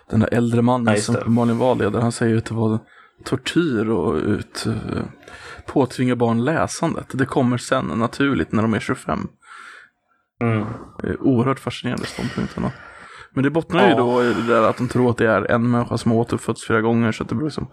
den 0.10 0.20
där 0.20 0.34
äldre 0.34 0.62
mannen 0.62 0.94
just 0.94 1.06
som 1.06 1.16
uppenbarligen 1.16 1.58
var 1.58 1.76
ledare, 1.76 2.02
han 2.02 2.12
säger 2.12 2.32
ju 2.32 2.38
att 2.38 2.46
det 2.46 2.54
var 2.54 2.80
tortyr 3.26 3.90
och 3.90 4.16
ut, 4.16 4.66
eh, 4.66 5.04
påtvinga 5.68 6.16
barn 6.16 6.46
läsandet. 6.46 7.06
Det 7.12 7.26
kommer 7.26 7.58
sen 7.58 7.86
naturligt 7.86 8.52
när 8.52 8.62
de 8.62 8.74
är 8.74 8.80
25. 8.80 9.28
Mm. 10.44 10.66
Oerhört 11.20 11.60
fascinerande 11.60 12.06
ståndpunkterna. 12.06 12.72
Men 13.34 13.44
det 13.44 13.50
bottnar 13.50 13.84
ju 13.84 13.90
Ja. 13.90 13.98
då 13.98 14.24
i 14.24 14.34
det 14.34 14.48
där 14.48 14.70
att 14.70 14.78
de 14.78 14.88
tror 14.88 15.10
att 15.10 15.18
det 15.18 15.28
är 15.28 15.52
en 15.52 15.72
människa 15.72 15.98
som 15.98 16.12
har 16.12 16.18
återuppfötts 16.18 16.66
flera 16.66 16.82
gånger 16.82 17.12
så 17.12 17.24
att 17.24 17.30
det 17.30 17.36
liksom 17.36 17.68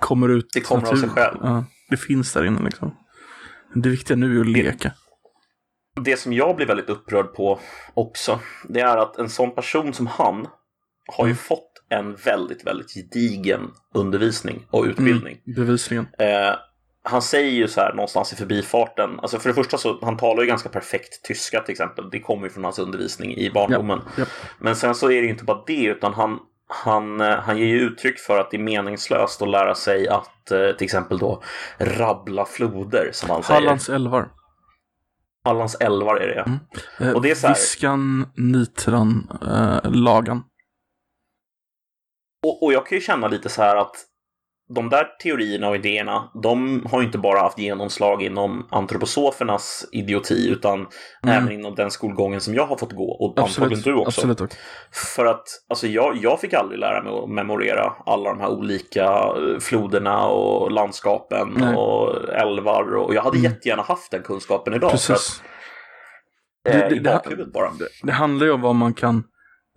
kommer 0.00 0.28
ut 0.28 0.48
Det 0.52 0.60
kommer 0.60 0.88
av 0.88 0.96
sig 0.96 1.08
själv. 1.08 1.38
Ja, 1.42 1.64
det 1.90 1.96
finns 1.96 2.32
där 2.32 2.44
inne 2.44 2.62
liksom. 2.62 2.96
Det 3.74 3.88
viktiga 3.88 4.16
nu 4.16 4.36
är 4.36 4.40
att 4.40 4.46
leka. 4.46 4.92
Det 6.04 6.16
som 6.16 6.32
jag 6.32 6.56
blir 6.56 6.66
väldigt 6.66 6.88
upprörd 6.88 7.34
på 7.34 7.60
också, 7.94 8.40
det 8.68 8.80
är 8.80 8.96
att 8.96 9.18
en 9.18 9.28
sån 9.28 9.54
person 9.54 9.94
som 9.94 10.06
han 10.06 10.46
har 11.16 11.26
ju 11.26 11.34
fått 11.34 11.72
en 11.88 12.14
väldigt, 12.14 12.66
väldigt 12.66 12.94
gedigen 12.94 13.70
undervisning 13.94 14.66
och 14.70 14.84
utbildning. 14.84 15.38
Bevisligen. 15.56 16.06
Eh, 16.18 16.54
han 17.02 17.22
säger 17.22 17.50
ju 17.50 17.68
så 17.68 17.80
här 17.80 17.94
någonstans 17.94 18.32
i 18.32 18.36
förbifarten, 18.36 19.20
alltså 19.20 19.38
för 19.38 19.48
det 19.48 19.54
första 19.54 19.78
så 19.78 19.98
han 20.02 20.16
talar 20.16 20.42
ju 20.42 20.48
ganska 20.48 20.68
perfekt 20.68 21.24
tyska 21.24 21.60
till 21.60 21.72
exempel. 21.72 22.10
Det 22.10 22.20
kommer 22.20 22.44
ju 22.44 22.50
från 22.50 22.64
hans 22.64 22.78
undervisning 22.78 23.36
i 23.36 23.50
barndomen. 23.50 24.00
Ja, 24.04 24.12
ja. 24.16 24.24
Men 24.58 24.76
sen 24.76 24.94
så 24.94 25.10
är 25.10 25.22
det 25.22 25.28
inte 25.28 25.44
bara 25.44 25.64
det 25.66 25.84
utan 25.84 26.14
han, 26.14 26.38
han, 26.68 27.20
eh, 27.20 27.36
han 27.38 27.58
ger 27.58 27.66
ju 27.66 27.80
uttryck 27.80 28.18
för 28.18 28.38
att 28.40 28.50
det 28.50 28.56
är 28.56 28.62
meningslöst 28.62 29.42
att 29.42 29.48
lära 29.48 29.74
sig 29.74 30.08
att 30.08 30.50
eh, 30.50 30.70
till 30.72 30.84
exempel 30.84 31.18
då 31.18 31.42
rabbla 31.78 32.44
floder 32.44 33.10
som 33.12 33.30
han 33.30 33.42
säger. 33.42 33.60
Hallands 33.60 33.88
älvar. 33.88 34.28
Hallands 35.44 35.74
älvar 35.74 36.16
är 36.16 36.26
det. 36.28 36.40
Mm. 36.40 36.58
Eh, 37.00 37.14
Och 37.16 37.22
det 37.22 37.30
är 37.30 37.34
så 37.34 37.46
här- 37.46 37.54
Viskan, 37.54 38.26
Nitran, 38.36 39.28
eh, 39.42 39.90
Lagan. 39.90 40.44
Och, 42.46 42.62
och 42.62 42.72
jag 42.72 42.86
kan 42.86 42.98
ju 42.98 43.02
känna 43.02 43.28
lite 43.28 43.48
så 43.48 43.62
här 43.62 43.76
att 43.76 43.96
de 44.74 44.88
där 44.88 45.04
teorierna 45.22 45.68
och 45.68 45.76
idéerna, 45.76 46.30
de 46.42 46.86
har 46.90 47.00
ju 47.00 47.06
inte 47.06 47.18
bara 47.18 47.40
haft 47.40 47.58
genomslag 47.58 48.22
inom 48.22 48.66
antroposofernas 48.70 49.88
idioti, 49.92 50.48
utan 50.50 50.86
även 51.26 51.52
inom 51.52 51.74
den 51.74 51.90
skolgången 51.90 52.40
som 52.40 52.54
jag 52.54 52.66
har 52.66 52.76
fått 52.76 52.92
gå, 52.92 53.10
och 53.10 53.38
antagligen 53.38 53.82
du 53.82 53.94
också. 53.94 54.20
Absolut. 54.30 54.56
För 55.16 55.26
att 55.26 55.44
alltså, 55.68 55.86
jag, 55.86 56.16
jag 56.22 56.40
fick 56.40 56.54
aldrig 56.54 56.80
lära 56.80 57.02
mig 57.02 57.12
att 57.12 57.30
memorera 57.30 57.92
alla 58.06 58.30
de 58.30 58.40
här 58.40 58.48
olika 58.50 59.04
eh, 59.04 59.58
floderna 59.60 60.26
och 60.26 60.70
landskapen 60.70 61.48
Nej. 61.56 61.74
och 61.76 62.28
älvar. 62.28 62.96
Och 62.96 63.14
jag 63.14 63.22
hade 63.22 63.38
Mm. 63.38 63.50
jättegärna 63.52 63.82
haft 63.82 64.10
den 64.10 64.22
kunskapen 64.22 64.74
idag. 64.74 64.90
För 64.90 64.96
att, 64.96 65.06
Precis. 65.06 65.42
eh, 66.68 66.72
Det- 66.72 66.88
det- 66.88 66.94
I 66.96 66.98
det- 66.98 67.10
bakhuvudet 67.10 67.52
bara. 67.52 67.70
Det 68.02 68.12
handlar 68.12 68.46
ju 68.46 68.52
om 68.52 68.60
vad 68.60 68.74
man 68.74 68.94
kan 68.94 69.24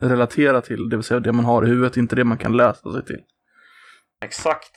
relatera 0.01 0.61
till, 0.61 0.89
det 0.89 0.95
vill 0.97 1.03
säga 1.03 1.19
det 1.19 1.31
man 1.31 1.45
har 1.45 1.65
i 1.65 1.67
huvudet, 1.67 1.97
inte 1.97 2.15
det 2.15 2.23
man 2.23 2.37
kan 2.37 2.57
läsa 2.57 2.91
sig 2.91 3.05
till. 3.05 3.19
Exakt. 4.21 4.71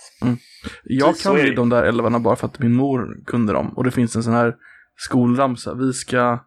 Jag 0.85 1.09
Precis, 1.09 1.23
så 1.23 1.35
kan 1.35 1.47
ju 1.47 1.55
de 1.55 1.69
där 1.69 1.83
älvarna 1.83 2.21
bara 2.21 2.37
för 2.37 2.47
att 2.47 2.59
min 2.59 2.75
mor 2.75 3.25
kunde 3.27 3.53
dem. 3.53 3.69
Och 3.69 3.85
det 3.85 3.91
finns 3.91 4.17
en 4.17 4.23
sån 4.23 4.33
här 4.33 4.57
skolramsa. 4.97 5.75
Vi 5.75 5.93
ska 5.93 6.39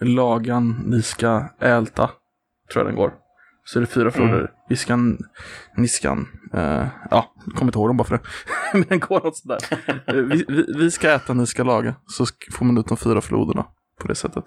Lagan, 0.00 0.82
ni 0.86 1.02
ska 1.02 1.48
Älta. 1.60 2.10
Tror 2.72 2.84
jag 2.84 2.86
den 2.86 2.96
går. 2.96 3.14
Så 3.64 3.78
är 3.78 3.80
det 3.80 3.86
fyra 3.86 4.10
floder. 4.10 4.38
Mm. 4.38 4.50
Viskan, 4.68 5.18
Niskan. 5.76 6.28
Eh, 6.52 6.86
ja, 7.10 7.34
jag 7.46 7.54
kommer 7.54 7.68
inte 7.68 7.78
ihåg 7.78 7.88
dem 7.88 7.96
bara 7.96 8.04
för 8.04 8.16
det. 8.16 8.22
Men 8.72 8.84
den 8.88 9.00
går 9.00 9.20
något 9.20 9.36
sådär. 9.36 9.58
Eh, 10.06 10.14
vi, 10.14 10.44
vi, 10.48 10.74
vi 10.76 10.90
ska 10.90 11.10
äta, 11.10 11.34
ni 11.34 11.46
ska 11.46 11.62
laga. 11.62 11.94
Så 12.06 12.26
får 12.52 12.64
man 12.64 12.78
ut 12.78 12.86
de 12.86 12.96
fyra 12.96 13.20
floderna 13.20 13.66
på 14.00 14.08
det 14.08 14.14
sättet. 14.14 14.44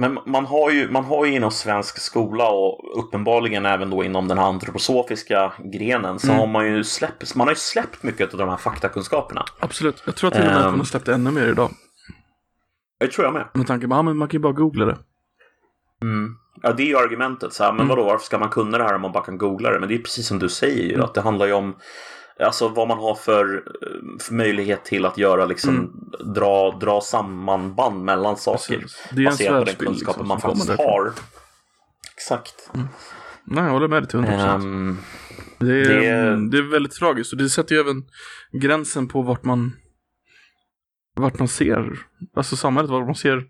Men 0.00 0.18
man 0.26 0.46
har, 0.46 0.70
ju, 0.70 0.90
man 0.90 1.04
har 1.04 1.24
ju 1.26 1.34
inom 1.34 1.50
svensk 1.50 1.98
skola 1.98 2.48
och 2.50 2.98
uppenbarligen 3.04 3.66
även 3.66 3.90
då 3.90 4.04
inom 4.04 4.28
den 4.28 4.38
här 4.38 4.46
antroposofiska 4.46 5.52
grenen 5.58 6.18
så 6.18 6.26
Mm. 6.26 6.38
har 6.38 6.46
man 6.46 6.66
ju 6.66 6.84
släppt, 6.84 7.34
man 7.34 7.46
har 7.46 7.52
ju 7.52 7.58
släppt 7.58 8.02
mycket 8.02 8.32
av 8.32 8.38
de 8.38 8.48
här 8.48 8.56
faktakunskaperna. 8.56 9.44
Absolut. 9.60 10.02
Jag 10.06 10.16
tror 10.16 10.28
att 10.28 10.34
till 10.34 10.42
och 10.44 10.48
med 10.48 10.56
att 10.56 10.64
Ehm. 10.64 10.70
man 10.70 10.80
har 10.80 10.84
släppt 10.84 11.08
ännu 11.08 11.30
mer 11.30 11.46
idag. 11.46 11.70
Det 13.00 13.08
tror 13.12 13.24
jag 13.24 13.34
med. 13.34 13.46
Med 13.54 13.66
tanke 13.66 13.88
på 13.88 13.94
att 13.94 14.04
man 14.04 14.18
kan 14.28 14.38
ju 14.38 14.38
bara 14.38 14.52
googla 14.52 14.84
det. 14.84 14.98
Mm. 16.02 16.36
Ja, 16.62 16.72
det 16.72 16.82
är 16.82 16.86
ju 16.86 16.98
argumentet. 16.98 17.52
Så 17.52 17.64
här, 17.64 17.72
men 17.72 17.80
Mm. 17.80 17.88
vadå, 17.88 18.04
varför 18.04 18.24
ska 18.24 18.38
man 18.38 18.48
kunna 18.48 18.78
det 18.78 18.84
här 18.84 18.94
om 18.94 19.00
man 19.02 19.12
bara 19.12 19.24
kan 19.24 19.38
googla 19.38 19.70
det? 19.70 19.80
Men 19.80 19.88
det 19.88 19.94
är 19.94 19.98
precis 19.98 20.26
som 20.26 20.38
du 20.38 20.48
säger 20.48 20.82
ju, 20.82 20.92
Mm. 20.94 21.04
att 21.04 21.14
det 21.14 21.20
handlar 21.20 21.46
ju 21.46 21.52
om 21.52 21.76
alltså, 22.46 22.68
vad 22.68 22.88
man 22.88 22.98
har 22.98 23.14
för, 23.14 23.54
eh, 23.56 24.18
för 24.20 24.34
möjlighet 24.34 24.84
till 24.84 25.04
att 25.04 25.18
göra, 25.18 25.44
liksom, 25.46 25.92
dra, 26.34 26.78
dra 26.80 27.00
sammanband 27.00 28.04
mellan 28.04 28.36
saker. 28.36 28.74
Mm. 28.74 28.80
Precis. 28.82 29.08
Det 29.12 29.20
är 29.22 29.24
Baserat 29.24 29.48
på 29.50 29.54
den 29.54 29.66
svärdsbild, 29.66 29.88
kunskapen 29.88 30.22
liksom, 30.22 30.28
man 30.28 30.40
faktiskt 30.40 30.68
har. 30.78 31.12
Exakt. 32.14 32.70
Nej, 33.44 33.64
jag 33.64 33.70
håller 33.72 33.88
med 33.88 34.02
dig 34.02 34.08
till 34.10 34.18
100%. 34.18 34.64
Ehm, 34.64 34.98
Det 35.60 35.80
är, 35.80 35.84
Det- 36.36 36.50
det 36.50 36.58
är 36.58 36.70
väldigt 36.70 36.92
tragiskt 36.92 37.32
och 37.32 37.38
det 37.38 37.48
sätter 37.48 37.74
ju 37.74 37.80
även 37.80 38.02
gränsen 38.52 39.08
på 39.08 39.22
vart 39.22 39.44
man 39.44 39.72
vart 41.16 41.38
man 41.38 41.48
ser, 41.48 41.98
alltså 42.36 42.56
samhället, 42.56 42.90
vart 42.90 43.06
man 43.06 43.14
ser 43.14 43.44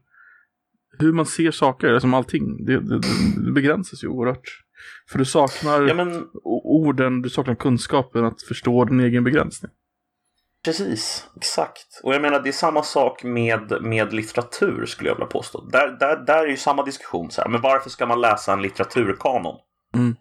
hur 0.98 1.12
man 1.12 1.26
ser 1.26 1.50
saker, 1.50 1.98
som 1.98 2.14
allting, 2.14 2.64
det, 2.66 2.80
det, 2.80 3.00
det 3.46 3.52
begränsas 3.52 4.04
ju 4.04 4.08
oerhört. 4.08 4.48
För 5.10 5.18
du 5.18 5.24
saknar 5.24 5.82
ja, 5.82 5.94
men 5.94 6.26
orden, 6.64 7.22
du 7.22 7.30
saknar 7.30 7.54
kunskapen 7.54 8.24
att 8.24 8.42
förstå 8.42 8.84
din 8.84 9.00
egen 9.00 9.24
begränsning. 9.24 9.70
Precis, 10.64 11.26
exakt. 11.36 12.00
Och 12.02 12.14
jag 12.14 12.22
menar 12.22 12.40
det 12.40 12.50
är 12.50 12.52
samma 12.52 12.82
sak 12.82 13.24
med, 13.24 13.82
med 13.82 14.12
litteratur 14.12 14.86
skulle 14.86 15.10
jag 15.10 15.14
vilja 15.14 15.26
påstå. 15.26 15.60
Där, 15.60 15.96
där, 16.00 16.16
där 16.16 16.44
är 16.44 16.48
ju 16.48 16.56
samma 16.56 16.84
diskussion. 16.84 17.30
Så 17.30 17.42
här, 17.42 17.48
men 17.48 17.60
varför 17.60 17.90
ska 17.90 18.06
man 18.06 18.20
läsa 18.20 18.52
en 18.52 18.62
litteraturkanon? 18.62 19.56
Mm. 19.94 20.16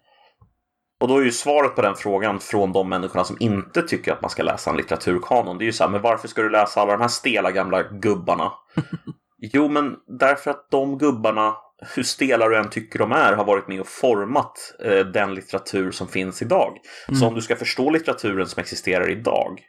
Och 1.00 1.08
då 1.08 1.18
är 1.18 1.24
ju 1.24 1.32
svaret 1.32 1.74
på 1.74 1.82
den 1.82 1.94
frågan 1.94 2.40
från 2.40 2.72
de 2.72 2.88
människorna 2.88 3.24
som 3.24 3.36
inte 3.40 3.82
tycker 3.82 4.12
att 4.12 4.22
man 4.22 4.30
ska 4.30 4.42
läsa 4.42 4.70
en 4.70 4.76
litteraturkanon. 4.76 5.58
Det 5.58 5.64
är 5.64 5.66
ju 5.66 5.72
så 5.72 5.84
här, 5.84 5.90
men 5.90 6.02
varför 6.02 6.28
ska 6.28 6.42
du 6.42 6.50
läsa 6.50 6.80
alla 6.80 6.92
de 6.92 7.00
här 7.00 7.08
stela 7.08 7.50
gamla 7.50 7.82
gubbarna? 7.82 8.52
jo, 9.38 9.68
men 9.68 9.96
därför 10.18 10.50
att 10.50 10.70
de 10.70 10.98
gubbarna, 10.98 11.56
hur 11.94 12.02
stela 12.02 12.48
du 12.48 12.56
än 12.56 12.70
tycker 12.70 12.98
de 12.98 13.12
är, 13.12 13.32
har 13.32 13.44
varit 13.44 13.68
med 13.68 13.80
och 13.80 13.88
format 13.88 14.74
eh, 14.84 14.98
den 14.98 15.34
litteratur 15.34 15.90
som 15.90 16.08
finns 16.08 16.42
idag. 16.42 16.78
Så 17.20 17.26
om 17.26 17.34
du 17.34 17.40
ska 17.40 17.56
förstå 17.56 17.90
litteraturen 17.90 18.46
som 18.46 18.60
existerar 18.60 19.10
idag 19.10 19.60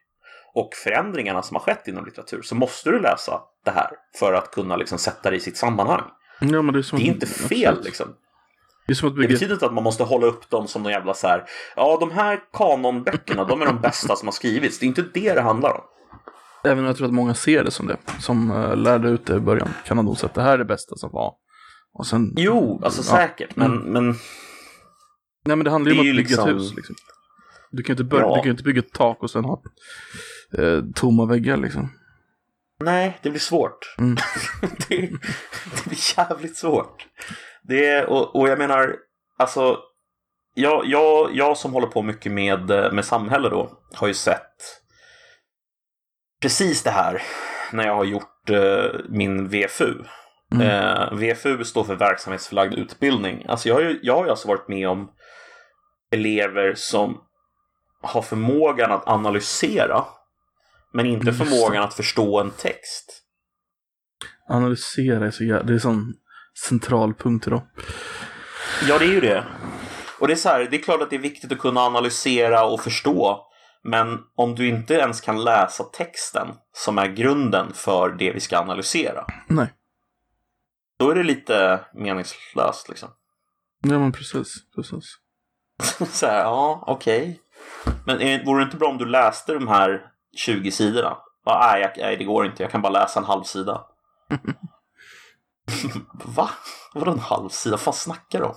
och 0.54 0.70
förändringarna 0.74 1.42
som 1.42 1.56
har 1.56 1.62
skett 1.62 1.88
inom 1.88 2.06
litteratur 2.06 2.42
så 2.42 2.56
måste 2.56 2.90
du 2.90 3.00
läsa 3.00 3.42
det 3.66 3.72
här 3.72 3.92
för 4.20 4.34
att 4.34 4.52
kunna 4.52 4.76
liksom 4.76 4.98
sätta 4.98 5.30
det 5.30 5.36
i 5.36 5.40
sitt 5.40 5.58
sammanhang. 5.58 6.04
Ja, 6.40 6.62
det 6.62 6.80
är, 6.80 6.82
som 6.82 7.00
Det 7.00 7.06
är 7.06 7.08
inte 7.08 7.26
fel 7.26 7.68
absolut. 7.68 7.86
liksom. 7.86 8.08
Det 8.88 8.94
att 8.94 9.02
Det 9.02 9.10
bygga, 9.10 9.34
betyder 9.34 9.54
inte 9.54 9.66
att 9.66 9.74
man 9.74 9.84
måste 9.84 10.04
hålla 10.04 10.28
upp 10.28 10.50
dem 10.50 10.68
som 10.68 10.84
de 10.84 10.92
jävla 10.92 11.14
så 11.14 11.28
här. 11.28 11.44
Ja, 11.76 11.98
de 12.00 12.12
här 12.12 12.40
kanonböckerna, 12.54 13.44
de 13.44 13.62
är 13.62 13.66
de 13.66 13.82
bästa 13.82 14.16
som 14.16 14.28
har 14.28 14.34
skrivits. 14.34 14.80
Det 14.80 14.86
är 14.86 14.88
inte 14.88 15.06
det 15.14 15.34
det 15.34 15.42
handlar 15.42 15.70
om. 15.74 15.82
även 16.64 16.80
om 16.80 16.86
jag 16.86 16.98
tror 16.98 17.08
att 17.08 17.14
många 17.14 17.34
ser 17.34 17.64
det 17.64 17.72
som 17.72 17.88
det, 17.88 17.98
som 18.20 18.52
uh, 18.52 18.76
lärde 18.78 19.10
ut 19.10 19.26
det 19.26 19.36
i 19.36 19.40
början, 19.40 19.70
kan 19.86 19.98
ha 19.98 20.04
nog 20.04 20.18
sett 20.18 20.34
det 20.34 20.42
här 20.42 20.54
är 20.54 20.58
det 20.58 20.66
bästa 20.66 20.96
som 20.96 21.10
var. 21.12 21.34
Och 21.94 22.08
sen, 22.08 22.34
Jo, 22.38 22.82
alltså 22.84 23.02
Ja. 23.02 23.18
säkert, 23.18 23.56
men, 23.56 23.72
men 23.78 24.06
nej 25.46 25.56
men 25.56 25.64
det 25.64 25.70
handlar 25.72 25.92
ju 25.92 25.96
det 25.96 26.02
om 26.02 26.10
att 26.10 26.16
bygga 26.16 26.42
ett 26.42 26.48
liksom- 26.48 26.50
hus 26.50 26.76
liksom. 26.76 26.96
Du 27.72 27.84
kan 27.84 27.96
ju 27.96 28.04
inte, 28.04 28.04
börja, 28.04 28.26
Ja. 28.26 28.30
du 28.30 28.36
kan 28.36 28.44
ju 28.46 28.52
inte 28.52 28.64
bygga 28.64 28.80
ett 28.80 28.94
tak 28.94 29.24
och 29.24 29.32
sen 29.32 29.46
ha 29.46 29.62
eh, 30.58 30.82
tomma 30.96 31.26
väggar 31.26 31.58
liksom. 31.58 31.90
nej, 32.84 33.20
det 33.24 33.30
blir 33.30 33.40
svårt. 33.40 33.96
Mm. 33.98 34.16
det, 34.90 34.96
det 35.76 35.86
blir 35.86 36.18
jävligt 36.18 36.58
svårt. 36.58 37.08
Det, 37.64 38.06
och, 38.06 38.36
och 38.36 38.50
jag 38.50 38.58
menar, 38.60 38.96
alltså, 39.38 39.78
jag, 40.54 40.86
jag, 40.86 41.30
jag 41.36 41.58
som 41.58 41.74
håller 41.74 41.88
på 41.88 42.02
mycket 42.02 42.32
med, 42.32 42.72
eh, 42.72 42.92
med 42.92 43.06
samhälle 43.06 43.50
då, 43.50 43.80
har 43.94 44.08
ju 44.08 44.14
sett 44.14 44.82
precis 46.42 46.84
det 46.84 46.92
här 46.92 47.22
när 47.72 47.88
jag 47.88 47.96
har 47.96 48.04
gjort 48.06 48.50
eh, 48.50 49.00
min 49.10 49.48
VFU. 49.48 49.94
Mm. 50.56 50.68
Eh, 50.68 51.14
VFU 51.14 51.64
står 51.64 51.84
för 51.84 51.96
verksamhetsförlagd 51.96 52.74
utbildning. 52.74 53.46
Alltså 53.48 53.70
jag, 53.70 53.76
har 53.76 53.82
ju, 53.82 54.00
jag 54.04 54.16
har 54.16 54.24
ju 54.26 54.30
alltså 54.30 54.48
varit 54.48 54.68
med 54.68 54.90
om 54.90 55.12
elever 56.12 56.74
som 56.76 57.18
har 58.02 58.22
förmågan 58.22 58.92
att 58.92 59.08
analysera 59.08 60.06
men 60.94 61.06
inte 61.06 61.26
det. 61.26 61.34
förmågan 61.34 61.84
att 61.84 61.94
förstå 61.94 62.40
en 62.40 62.52
text. 62.52 63.24
Analysera 64.50 65.28
är 65.28 65.32
så 65.32 65.44
jävla, 65.44 65.64
det 65.64 65.74
är 65.74 65.80
sån 65.80 66.14
central 66.68 67.14
punkt 67.14 67.48
idag. 67.48 67.62
Ja, 68.88 69.00
det 69.00 69.06
är 69.06 69.12
ju 69.12 69.22
det. 69.22 69.44
Och 70.20 70.28
det 70.28 70.34
är 70.34 70.38
så 70.38 70.50
här, 70.50 70.68
det 70.72 70.78
är 70.78 70.82
klart 70.82 71.02
att 71.02 71.10
det 71.10 71.16
är 71.16 71.20
viktigt 71.20 71.52
att 71.52 71.60
kunna 71.60 71.82
analysera 71.82 72.66
och 72.66 72.82
förstå. 72.82 73.46
Men 73.84 74.18
om 74.36 74.56
du 74.56 74.68
inte 74.68 74.94
ens 74.94 75.22
kan 75.22 75.44
läsa 75.44 75.84
texten 75.84 76.48
som 76.72 76.98
är 76.98 77.08
grunden 77.08 77.74
för 77.74 78.10
det 78.10 78.32
vi 78.32 78.40
ska 78.40 78.60
analysera. 78.60 79.26
Nej, 79.48 79.68
Då 81.00 81.12
är 81.12 81.16
det 81.16 81.24
lite 81.24 81.86
meningslöst 81.94 82.90
liksom. 82.90 83.10
ja 83.82 84.00
men 84.00 84.12
precis, 84.12 84.56
precis. 84.76 85.18
så 86.12 86.26
här, 86.26 86.40
ja, 86.40 86.84
okej. 86.88 87.42
Men 88.06 88.22
är, 88.22 88.46
vore 88.46 88.62
det 88.62 88.66
inte 88.66 88.78
bra 88.78 88.90
om 88.90 88.98
du 88.98 89.06
läste 89.06 89.54
de 89.54 89.68
här 89.68 90.12
20 90.36 90.72
sidorna? 90.72 91.18
Ja, 91.46 91.70
nej, 91.72 91.82
jag, 91.82 91.92
nej, 91.98 92.18
det 92.18 92.24
går 92.24 92.46
inte. 92.46 92.64
Jag 92.64 92.72
kan 92.72 92.82
bara 92.82 92.94
läsa 92.94 93.20
en 93.20 93.26
halv 93.26 93.44
sida. 93.44 93.86
Va? 96.26 96.50
Vadå 96.94 97.12
en 97.12 97.20
halv 97.20 97.50
sida? 97.50 97.74
Vad 97.74 97.82
fan 97.82 97.94
snackar 97.94 98.40
du 98.40 98.46
om? 98.46 98.56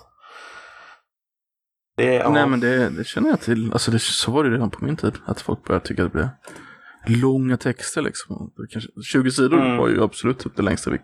Det, 1.97 2.15
ja. 2.15 2.31
Nej 2.31 2.47
men 2.47 2.61
det, 2.61 2.89
det 2.89 3.05
känner 3.05 3.29
jag 3.29 3.41
till, 3.41 3.73
alltså 3.73 3.91
det, 3.91 3.99
så 3.99 4.31
var 4.31 4.45
det 4.45 4.51
redan 4.51 4.71
på 4.71 4.85
min 4.85 4.97
tid, 4.97 5.15
att 5.27 5.41
folk 5.41 5.65
började 5.65 5.87
tycka 5.87 6.03
att 6.05 6.13
det 6.13 6.19
blev 6.19 6.29
långa 7.07 7.57
texter 7.57 8.03
liksom. 8.03 8.53
Kanske, 8.71 8.91
20 9.13 9.31
sidor 9.31 9.59
Mm. 9.61 9.77
var 9.77 9.89
ju 9.89 10.03
absolut 10.05 10.39
typ 10.39 10.57
det 10.57 10.63
längsta 10.63 10.91
vi 10.91 10.99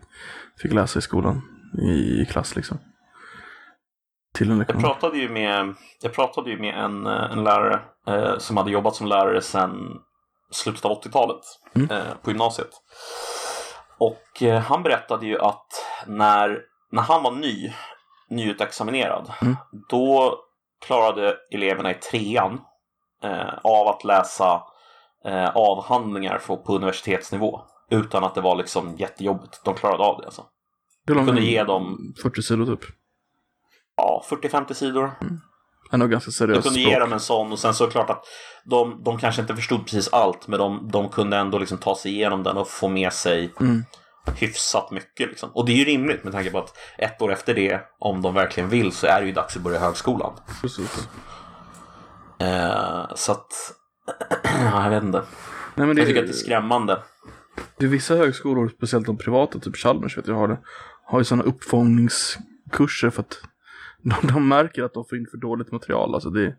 fick 0.61 0.73
läsa 0.73 0.99
i 0.99 1.01
skolan, 1.01 1.41
i, 1.81 2.21
i 2.21 2.25
klass 2.31 2.55
liksom. 2.55 2.77
Till 4.33 4.51
en 4.51 4.65
Jag 4.67 4.79
pratade 4.81 5.17
ju 5.17 5.29
med, 5.29 5.73
jag 6.01 6.13
pratade 6.13 6.49
ju 6.49 6.59
med 6.59 6.75
en, 6.83 7.05
eh, 7.05 7.31
en 7.31 7.43
lärare 7.43 7.79
eh, 8.07 8.37
som 8.37 8.57
hade 8.57 8.71
jobbat 8.71 8.95
som 8.95 9.07
lärare 9.07 9.41
sedan 9.41 9.79
slutet 10.51 10.85
av 10.85 10.91
80-talet 11.01 11.41
Mm. 11.75 11.91
eh, 11.91 12.13
på 12.23 12.29
gymnasiet. 12.31 12.69
Och 13.97 14.43
eh, 14.43 14.59
han 14.61 14.83
berättade 14.83 15.25
ju 15.25 15.39
att 15.39 15.67
när, 16.07 16.59
när 16.91 17.01
han 17.01 17.23
var 17.23 17.31
ny, 17.31 17.73
nyutexaminerad, 18.29 19.31
Mm. 19.41 19.55
då 19.89 20.35
klarade 20.85 21.35
eleverna 21.51 21.91
i 21.91 21.93
trean 21.93 22.61
eh, 23.23 23.53
av 23.63 23.87
att 23.87 24.03
läsa 24.03 24.61
eh, 25.25 25.49
avhandlingar 25.55 26.37
på, 26.47 26.57
på 26.57 26.75
universitetsnivå. 26.75 27.61
Utan 27.91 28.23
att 28.23 28.35
det 28.35 28.41
var 28.41 28.55
liksom 28.55 28.95
jättejobbigt. 28.97 29.61
De 29.65 29.75
klarade 29.75 30.03
av 30.03 30.17
det 30.19 30.25
alltså. 30.25 30.43
Hur 31.07 31.15
lång 31.15 31.25
kunde 31.25 31.41
ge 31.41 31.63
dem- 31.63 32.13
40 32.21 32.41
sidor 32.41 32.65
typ. 32.65 32.85
Ja, 33.95 34.23
40-50 34.29 34.73
sidor. 34.73 35.11
Ändå 35.91 36.07
ganska 36.07 36.27
Du 36.27 36.31
seriöst 36.31 36.63
kunde 36.63 36.79
språk. 36.79 36.93
ge 36.93 36.99
dem 36.99 37.13
en 37.13 37.19
sån 37.19 37.51
och 37.51 37.59
sen 37.59 37.73
så 37.73 37.83
är 37.83 37.87
det 37.87 37.91
klart 37.91 38.09
att 38.09 38.23
de, 38.65 39.03
de 39.03 39.17
kanske 39.17 39.41
inte 39.41 39.55
förstod 39.55 39.83
precis 39.85 40.13
allt 40.13 40.47
men 40.47 40.59
de, 40.59 40.89
de 40.91 41.09
kunde 41.09 41.37
ändå 41.37 41.57
liksom 41.57 41.77
ta 41.77 41.95
sig 41.95 42.11
igenom 42.11 42.43
den 42.43 42.57
och 42.57 42.67
få 42.67 42.87
med 42.87 43.13
sig 43.13 43.53
Mm. 43.59 43.83
hyfsat 44.35 44.91
mycket. 44.91 45.29
Liksom. 45.29 45.49
Och 45.53 45.65
det 45.65 45.71
är 45.71 45.75
ju 45.75 45.85
rimligt 45.85 46.23
med 46.23 46.33
tanke 46.33 46.51
på 46.51 46.57
att 46.59 46.77
ett 46.97 47.21
år 47.21 47.31
efter 47.31 47.53
det, 47.53 47.81
om 47.99 48.21
de 48.21 48.33
verkligen 48.33 48.69
vill, 48.69 48.91
så 48.91 49.07
är 49.07 49.21
det 49.21 49.27
ju 49.27 49.33
dags 49.33 49.55
att 49.55 49.61
börja 49.61 49.79
högskolan. 49.79 50.33
Precis. 50.61 51.07
Eh, 52.39 53.05
så 53.15 53.31
att, 53.31 53.53
ja, 54.43 54.83
jag 54.83 54.89
vet 54.89 55.03
inte. 55.03 55.23
Nej, 55.75 55.87
men 55.87 55.95
det, 55.95 56.01
Jag 56.01 56.07
tycker 56.07 56.21
att 56.21 56.27
det 56.27 56.31
är 56.31 56.33
skrämmande. 56.33 57.03
det 57.77 57.85
är 57.85 57.89
vissa 57.89 58.15
högskolor, 58.15 58.69
speciellt 58.77 59.05
de 59.05 59.17
privata, 59.17 59.59
typ 59.59 59.75
Chalmers 59.75 60.17
vet 60.17 60.27
jag 60.27 60.35
har 60.35 60.47
det, 60.47 60.59
har 61.05 61.19
ju 61.19 61.23
sådana 61.25 61.43
uppfångningskurser 61.43 63.09
för 63.09 63.21
att 63.21 63.41
de, 64.03 64.27
de 64.27 64.47
märker 64.47 64.83
att 64.83 64.93
de 64.93 65.05
får 65.09 65.17
in 65.17 65.27
för 65.31 65.37
dåligt 65.37 65.71
material. 65.71 66.13
Alltså 66.13 66.29
det 66.29 66.55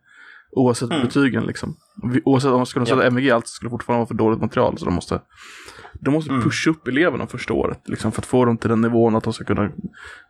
oavsett 0.52 0.90
Mm. 0.90 1.02
betygen 1.06 1.44
liksom. 1.44 1.76
Oavsett 2.24 2.50
om 2.50 2.56
de 2.56 2.66
skulle 2.66 2.86
sätta 2.86 3.00
Ja. 3.02 3.06
MVG 3.06 3.30
allt 3.30 3.46
så 3.48 3.52
skulle 3.54 3.68
det 3.68 3.70
fortfarande 3.70 3.98
vara 4.00 4.06
för 4.08 4.14
dåligt 4.14 4.40
material. 4.40 4.78
Så 4.78 4.84
de 4.84 4.94
måste, 4.94 5.20
de 6.00 6.10
måste 6.10 6.30
Mm. 6.30 6.42
pusha 6.42 6.70
upp 6.70 6.88
eleverna 6.88 7.26
första 7.26 7.52
året. 7.54 7.80
Liksom, 7.84 8.12
för 8.12 8.20
att 8.22 8.26
få 8.26 8.44
dem 8.44 8.58
till 8.58 8.70
den 8.70 8.80
nivån 8.80 9.16
att 9.16 9.24
de 9.24 9.32
ska 9.32 9.44
kunna 9.44 9.70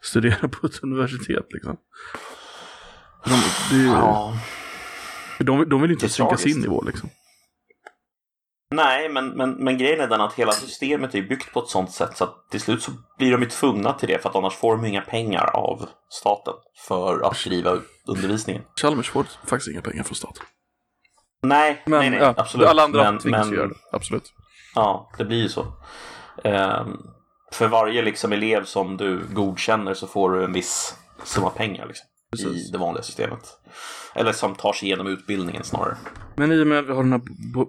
studera 0.02 0.48
på 0.60 0.66
ett 0.66 0.82
universitet. 0.82 1.46
Liksom. 1.50 1.76
De, 3.24 3.30
det, 3.70 3.84
är- 3.90 4.59
Ja. 5.40 5.44
de, 5.44 5.68
de 5.68 5.80
vill 5.80 5.90
ju 5.90 5.94
inte 5.94 6.08
sänka 6.08 6.36
sin 6.36 6.60
nivå 6.60 6.82
liksom. 6.86 7.10
Nej, 8.74 9.08
men, 9.08 9.28
men, 9.28 9.50
men 9.50 9.78
grejen 9.78 10.00
är 10.00 10.08
den 10.08 10.20
att 10.20 10.34
hela 10.34 10.52
systemet 10.52 11.14
är 11.14 11.22
byggt 11.22 11.52
på 11.52 11.60
ett 11.60 11.68
sånt 11.68 11.92
sätt 11.92 12.16
så 12.16 12.24
att 12.24 12.50
till 12.50 12.60
slut 12.60 12.82
så 12.82 12.90
blir 13.18 13.32
de 13.32 13.42
ju 13.42 13.48
tvungna 13.48 13.92
till 13.92 14.08
det 14.08 14.22
för 14.22 14.28
att 14.28 14.36
annars 14.36 14.54
får 14.54 14.76
de 14.76 14.84
inga 14.84 15.00
pengar 15.00 15.50
av 15.54 15.88
staten 16.08 16.54
för 16.86 17.20
att 17.20 17.44
driva 17.44 17.78
undervisningen. 18.06 18.62
Chalmers 18.80 19.10
får 19.10 19.26
faktiskt 19.46 19.70
inga 19.70 19.82
pengar 19.82 20.02
från 20.02 20.14
staten. 20.14 20.44
Nej, 21.42 21.82
Men 21.86 22.00
nej, 22.00 22.10
nej, 22.10 22.18
ja, 22.18 22.34
absolut. 22.36 22.68
alla 22.68 22.82
andra 22.82 23.04
men, 23.04 23.18
tvingas 23.18 23.46
men, 23.46 23.56
göra 23.56 23.68
det. 23.68 23.74
Absolut. 23.92 24.32
Ja, 24.74 25.10
det 25.18 25.24
blir 25.24 25.42
ju 25.42 25.48
så. 25.48 25.66
Ehm, 26.44 26.96
för 27.52 27.68
varje 27.68 28.02
liksom 28.02 28.32
elev 28.32 28.64
som 28.64 28.96
du 28.96 29.26
godkänner 29.32 29.94
så 29.94 30.06
får 30.06 30.30
du 30.30 30.44
en 30.44 30.52
viss 30.52 30.94
summa 31.24 31.50
pengar 31.50 31.86
liksom, 31.86 32.06
Precis. 32.30 32.68
i 32.68 32.72
det 32.72 32.78
vanliga 32.78 33.02
systemet. 33.02 33.40
Eller 34.14 34.32
som 34.32 34.54
tar 34.54 34.72
sig 34.72 34.88
igenom 34.88 35.06
utbildningen 35.06 35.64
snarare. 35.64 35.96
Men 36.36 36.52
i 36.52 36.62
och 36.62 36.66
med 36.66 36.78
att 36.78 36.86
vi 36.86 36.92
har 36.92 37.02
den 37.02 37.12
här 37.12 37.20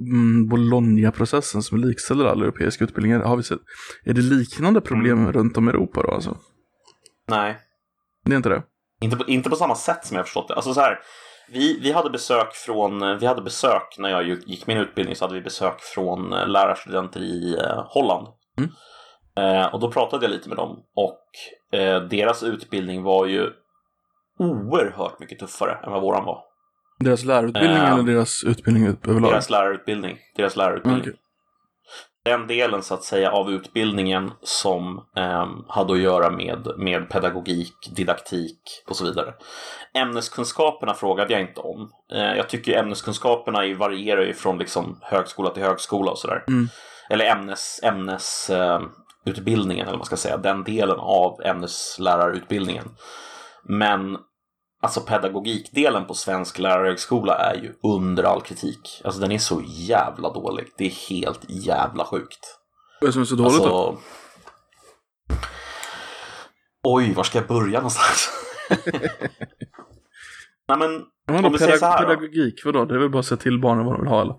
mm, 0.01 0.47
Bologna-processen 0.49 1.63
som 1.63 1.77
likställer 1.77 2.25
alla 2.25 2.43
europeiska 2.43 2.83
utbildningar, 2.83 3.19
har 3.19 3.37
vi 3.37 3.43
sett, 3.43 3.59
är 4.05 4.13
det 4.13 4.21
liknande 4.21 4.81
problem 4.81 5.19
Mm. 5.19 5.31
runt 5.33 5.57
om 5.57 5.67
i 5.67 5.71
Europa 5.71 6.01
då 6.01 6.11
alltså? 6.11 6.37
Nej, 7.27 7.57
Det 8.25 8.31
är 8.31 8.37
inte 8.37 8.49
det? 8.49 8.63
Inte 9.01 9.17
på, 9.17 9.25
inte 9.27 9.49
på 9.49 9.55
samma 9.55 9.75
sätt 9.75 10.05
som 10.05 10.15
jag 10.15 10.19
har 10.21 10.25
förstått 10.25 10.47
det. 10.47 10.55
Alltså 10.55 10.73
så 10.73 10.81
här, 10.81 10.99
vi, 11.49 11.79
vi 11.79 11.91
hade 11.91 12.09
besök 12.09 12.53
från, 12.53 13.17
vi 13.19 13.25
hade 13.25 13.41
besök 13.41 13.95
när 13.97 14.09
jag 14.09 14.27
gick 14.27 14.67
min 14.67 14.77
utbildning 14.77 15.15
så 15.15 15.25
hade 15.25 15.35
vi 15.35 15.41
besök 15.41 15.79
från 15.79 16.33
eh, 16.33 16.47
lärarstudenter 16.47 17.19
i 17.19 17.57
eh, 17.59 17.85
Holland. 17.87 18.27
Mm. 18.57 18.71
Eh, 19.37 19.65
och 19.73 19.79
då 19.79 19.91
pratade 19.91 20.25
jag 20.25 20.31
lite 20.31 20.49
med 20.49 20.57
dem 20.57 20.79
och 20.95 21.79
eh, 21.79 22.01
deras 22.03 22.43
utbildning 22.43 23.03
var 23.03 23.25
ju 23.25 23.49
oerhört 24.41 25.19
mycket 25.19 25.39
tuffare 25.39 25.77
än 25.83 25.91
vad 25.91 26.01
våran 26.01 26.25
var. 26.25 26.43
Deras 26.99 27.23
lärarutbildning 27.25 27.77
Ja. 27.77 27.93
eller 27.93 28.03
deras 28.13 28.43
utbildning 28.43 28.87
ut- 28.87 29.07
överlag? 29.07 29.31
Deras 29.31 29.49
lärarutbildning. 29.49 30.17
Deras 30.35 30.55
lärarutbildning. 30.55 31.01
Okej. 31.01 31.13
Den 32.25 32.47
delen 32.47 32.81
så 32.83 32.93
att 32.93 33.03
säga 33.03 33.31
av 33.31 33.51
utbildningen 33.51 34.31
som 34.41 35.05
ehm, 35.15 35.49
hade 35.67 35.93
att 35.93 35.99
göra 35.99 36.29
med, 36.29 36.67
med 36.77 37.09
pedagogik, 37.09 37.73
didaktik 37.95 38.59
och 38.89 38.95
så 38.95 39.05
vidare. 39.05 39.33
Ämneskunskaperna 39.93 40.93
frågade 40.93 41.33
jag 41.33 41.41
inte 41.41 41.61
om. 41.61 41.89
Eh, 42.13 42.21
jag 42.37 42.49
tycker 42.49 42.77
ämneskunskaperna 42.79 43.65
ju 43.65 43.73
varierar 43.73 44.21
ju 44.21 44.33
från 44.33 44.57
liksom 44.57 44.99
högskola 45.01 45.49
till 45.49 45.63
högskola 45.63 46.11
och 46.11 46.17
sådär. 46.17 46.43
Mm. 46.47 46.67
Eller 47.09 47.25
ämnes, 47.25 47.79
ämnes 47.83 48.49
ehm, 48.49 48.83
utbildningen 49.25 49.81
eller 49.83 49.91
vad 49.91 49.99
man 49.99 50.05
ska 50.05 50.17
säga, 50.17 50.37
den 50.37 50.63
delen 50.63 50.99
av 50.99 51.41
ämneslärarutbildningen. 51.45 52.85
Men 53.63 54.17
alltså 54.81 55.01
pedagogikdelen 55.01 56.05
på 56.05 56.13
svensk 56.13 56.59
lärarhögskola 56.59 57.35
är 57.37 57.55
ju 57.55 57.73
under 57.83 58.23
all 58.23 58.41
kritik. 58.41 59.01
Alltså 59.03 59.21
den 59.21 59.31
är 59.31 59.37
så 59.37 59.61
jävla 59.65 60.33
dålig. 60.33 60.67
Det 60.77 60.85
är 60.85 61.09
helt 61.09 61.45
jävla 61.49 62.05
sjukt. 62.05 62.57
Vad 63.01 63.07
är 63.07 63.07
det 63.07 63.13
som 63.13 63.21
är 63.21 63.25
så 63.25 63.35
dåligt 63.35 63.63
då? 63.63 63.87
Alltså... 63.87 64.03
Oj, 66.83 67.13
var 67.13 67.23
ska 67.23 67.37
jag 67.37 67.47
börja 67.47 67.79
någonstans? 67.79 68.29
Nej 70.67 70.77
men, 70.77 71.05
Men 71.27 71.45
om 71.45 71.51
vi 71.51 71.57
säger 71.59 71.77
så 71.77 71.85
här 71.85 72.01
då. 72.01 72.07
pedagogik, 72.07 72.65
vadå? 72.65 72.85
Det 72.85 72.95
är 72.95 72.99
väl 72.99 73.09
bara 73.09 73.19
att 73.19 73.25
säga 73.25 73.37
till 73.37 73.59
barnen 73.59 73.85
vad 73.85 73.95
de 73.95 74.01
vill 74.01 74.09
ha 74.09 74.21
eller? 74.21 74.35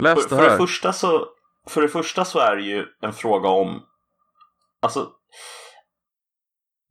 Läs 0.00 0.14
För, 0.14 0.22
det 0.22 0.28
för, 0.28 0.44
det 0.44 0.50
här. 0.50 0.58
första 0.58 0.92
så, 0.92 1.26
för 1.68 1.82
det 1.82 1.88
första 1.88 2.24
så 2.24 2.38
är 2.38 2.56
det 2.56 2.62
ju 2.62 2.86
en 3.00 3.12
fråga 3.12 3.48
om... 3.48 3.82
Alltså, 4.82 5.08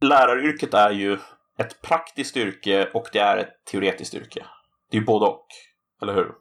läraryrket 0.01 0.73
är 0.73 0.91
ju 0.91 1.17
ett 1.57 1.81
praktiskt 1.81 2.37
yrke 2.37 2.89
och 2.93 3.07
det 3.13 3.19
är 3.19 3.37
ett 3.37 3.65
teoretiskt 3.71 4.13
yrke. 4.13 4.45
Det 4.91 4.97
är 4.97 5.01
ju 5.01 5.05
både 5.05 5.25
och, 5.25 5.45
eller 6.01 6.13
hur? 6.13 6.31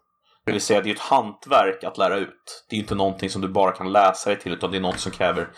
Det 0.45 0.53
vill 0.53 0.61
säga, 0.61 0.81
det 0.81 0.90
är 0.90 0.95
ett 0.95 1.01
hantverk 1.01 1.85
att 1.85 1.99
lära 1.99 2.16
ut. 2.16 2.66
Det 2.71 2.77
är 2.77 2.81
inte 2.81 2.95
någonting 2.95 3.31
som 3.31 3.42
du 3.42 3.49
bara 3.49 3.73
kan 3.73 3.92
läsa 3.92 4.31
dig 4.31 4.38
till, 4.38 4.53
utan 4.53 4.71
det 4.71 4.77
är 4.77 4.81
något 4.81 4.99
som 4.99 5.12
kräver, 5.12 5.49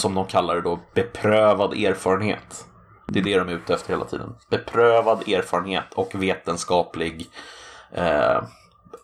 som 0.00 0.14
de 0.14 0.26
kallar 0.26 0.54
det 0.54 0.60
då, 0.60 0.80
beprövad 0.94 1.74
erfarenhet. 1.74 2.64
Det 3.08 3.18
är 3.18 3.24
det 3.24 3.38
de 3.38 3.48
är 3.48 3.52
ute 3.52 3.74
efter 3.74 3.92
hela 3.92 4.04
tiden. 4.04 4.34
Beprövad 4.50 5.28
erfarenhet 5.28 5.94
och 5.94 6.22
vetenskaplig 6.22 7.26
eh, 7.92 8.42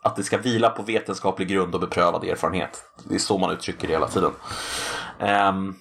att 0.03 0.17
det 0.17 0.23
ska 0.23 0.39
vila 0.39 0.71
på 0.71 0.83
vetenskaplig 0.83 1.49
grund 1.49 1.75
och 1.75 1.81
beprövad 1.81 2.25
erfarenhet. 2.25 2.85
Det 3.09 3.15
är 3.15 3.19
så 3.19 3.39
man 3.39 3.51
uttrycker 3.51 3.87
det 3.87 3.93
hela 3.93 4.09
tiden. 4.09 4.33
Ehm, 5.21 5.75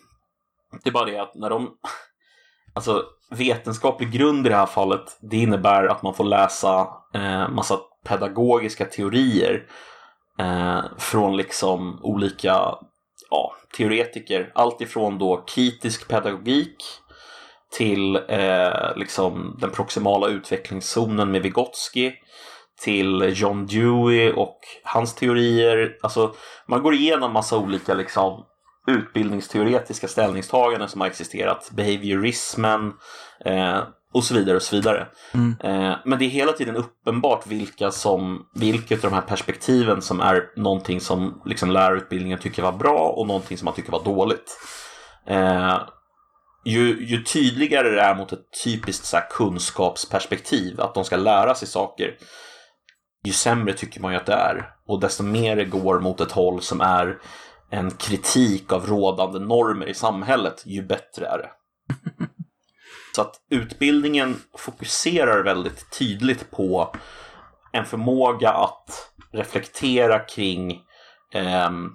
det 0.83 0.89
är 0.89 0.93
bara 0.93 1.05
det 1.05 1.17
att 1.17 1.35
när 1.35 1.49
de... 1.49 1.77
Alltså 2.75 3.03
vetenskaplig 3.29 4.11
grund 4.11 4.47
i 4.47 4.49
det 4.49 4.55
här 4.55 4.65
fallet, 4.65 5.17
det 5.21 5.37
innebär 5.37 5.87
att 5.87 6.03
man 6.03 6.13
får 6.13 6.23
läsa 6.23 6.87
eh, 7.13 7.49
massa 7.49 7.79
pedagogiska 8.07 8.85
teorier 8.85 9.63
eh, 10.39 10.83
från 10.97 11.37
liksom 11.37 11.99
olika 12.03 12.75
ja, 13.29 13.55
teoretiker. 13.77 14.51
Allt 14.55 14.81
ifrån 14.81 15.17
då 15.17 15.43
kritisk 15.47 16.07
pedagogik 16.07 16.75
till 17.77 18.15
eh, 18.15 18.95
liksom 18.95 19.57
den 19.61 19.71
proximala 19.71 20.27
utvecklingszonen 20.27 21.31
med 21.31 21.41
Vygotsky 21.41 22.11
till 22.81 23.33
John 23.35 23.65
Dewey 23.65 24.31
och 24.31 24.59
hans 24.83 25.15
teorier. 25.15 25.97
Alltså, 26.01 26.33
man 26.67 26.83
går 26.83 26.93
igenom 26.93 27.33
massa 27.33 27.57
olika 27.57 27.93
liksom, 27.93 28.45
utbildningsteoretiska 28.87 30.07
ställningstaganden 30.07 30.89
som 30.89 31.01
har 31.01 31.07
existerat. 31.07 31.71
Behaviorismen 31.71 32.93
eh, 33.45 33.79
och 34.13 34.23
så 34.23 34.33
vidare 34.33 34.55
och 34.55 34.61
så 34.61 34.75
vidare. 34.75 35.07
Mm. 35.33 35.55
Eh, 35.63 35.97
men 36.05 36.19
det 36.19 36.25
är 36.25 36.29
hela 36.29 36.51
tiden 36.51 36.75
uppenbart 36.75 37.47
vilka 37.47 37.91
som, 37.91 38.45
vilket 38.53 39.03
av 39.03 39.09
de 39.11 39.15
här 39.15 39.21
perspektiven 39.21 40.01
som 40.01 40.21
är 40.21 40.43
någonting 40.55 41.01
som 41.01 41.41
liksom, 41.45 41.71
lärarutbildningen 41.71 42.39
tycker 42.39 42.61
var 42.61 42.71
bra 42.71 42.99
och 42.99 43.27
någonting 43.27 43.57
som 43.57 43.65
man 43.65 43.73
tycker 43.73 43.91
var 43.91 44.03
dåligt. 44.03 44.57
Eh, 45.27 45.77
ju, 46.65 47.05
ju 47.05 47.23
tydligare 47.23 47.89
det 47.89 48.01
är 48.01 48.15
mot 48.15 48.33
ett 48.33 48.63
typiskt 48.63 49.05
så 49.05 49.17
här, 49.17 49.27
kunskapsperspektiv, 49.29 50.81
att 50.81 50.93
de 50.93 51.03
ska 51.03 51.15
lära 51.15 51.55
sig 51.55 51.67
saker, 51.67 52.17
ju 53.25 53.31
sämre 53.31 53.73
tycker 53.73 54.01
man 54.01 54.11
ju 54.11 54.17
att 54.17 54.25
det 54.25 54.33
är. 54.33 54.69
Och 54.87 54.99
desto 54.99 55.23
mer 55.23 55.55
det 55.55 55.65
går 55.65 55.99
mot 55.99 56.21
ett 56.21 56.31
håll 56.31 56.61
som 56.61 56.81
är 56.81 57.17
en 57.75 57.91
kritik 57.91 58.71
av 58.71 58.85
rådande 58.85 59.39
normer 59.39 59.85
i 59.85 59.93
samhället, 59.93 60.63
ju 60.65 60.83
bättre 60.83 61.25
är 61.27 61.37
det. 61.37 61.49
Så 63.15 63.21
att 63.21 63.35
utbildningen 63.49 64.41
fokuserar 64.57 65.43
väldigt 65.43 65.99
tydligt 65.99 66.51
på 66.51 66.95
en 67.71 67.85
förmåga 67.85 68.51
att 68.51 69.11
reflektera 69.31 70.19
kring 70.19 70.81
ehm, 71.33 71.89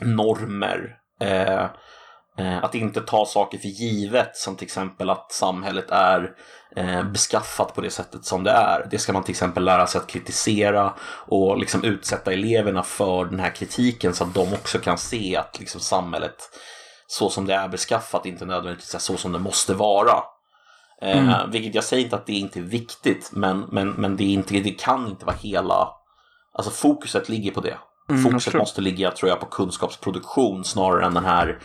normer. 0.00 0.96
Eh, 1.20 1.42
eh, 1.42 1.66
att 2.62 2.74
inte 2.74 3.00
ta 3.00 3.26
saker 3.26 3.58
för 3.58 3.68
givet 3.68 4.36
som 4.36 4.56
till 4.56 4.64
exempel 4.64 5.10
att 5.10 5.32
samhället 5.32 5.90
är 5.90 6.30
eh, 6.76 7.02
beskaffat 7.02 7.74
på 7.74 7.80
det 7.80 7.90
sättet 7.90 8.24
som 8.24 8.44
det 8.44 8.50
är. 8.50 8.86
Det 8.90 8.98
ska 8.98 9.12
man 9.12 9.22
till 9.22 9.32
exempel 9.32 9.64
lära 9.64 9.86
sig 9.86 9.98
att 9.98 10.06
kritisera 10.06 10.94
och 11.26 11.58
liksom 11.58 11.84
utsätta 11.84 12.32
eleverna 12.32 12.82
för 12.82 13.24
den 13.24 13.40
här 13.40 13.50
kritiken 13.50 14.14
så 14.14 14.24
att 14.24 14.34
de 14.34 14.52
också 14.52 14.78
kan 14.78 14.98
se 14.98 15.36
att 15.36 15.58
liksom 15.58 15.80
samhället 15.80 16.36
så 17.06 17.30
som 17.30 17.46
det 17.46 17.54
är 17.54 17.68
beskaffat 17.68 18.26
inte 18.26 18.44
nödvändigtvis 18.44 19.02
så 19.02 19.16
som 19.16 19.32
det 19.32 19.38
måste 19.38 19.74
vara. 19.74 20.22
Eh, 21.02 21.46
Vilket 21.48 21.74
jag 21.74 21.84
säger 21.84 22.04
inte 22.04 22.16
att 22.16 22.26
det 22.26 22.32
inte 22.32 22.58
är 22.58 22.62
viktigt 22.62 23.30
men, 23.32 23.60
men, 23.60 23.90
men 23.90 24.16
det, 24.16 24.24
är 24.24 24.32
inte, 24.32 24.54
det 24.54 24.70
kan 24.70 25.08
inte 25.08 25.26
vara 25.26 25.36
hela 25.36 25.94
Alltså 26.58 26.70
fokuset 26.70 27.28
ligger 27.28 27.50
på 27.50 27.60
det. 27.60 27.78
Mm, 28.08 28.22
Fokuset 28.22 28.54
måste 28.54 28.80
ligga, 28.80 29.10
tror 29.10 29.28
jag, 29.28 29.40
på 29.40 29.46
kunskapsproduktion 29.46 30.64
snarare 30.64 31.06
än 31.06 31.14
den 31.14 31.24
här 31.24 31.58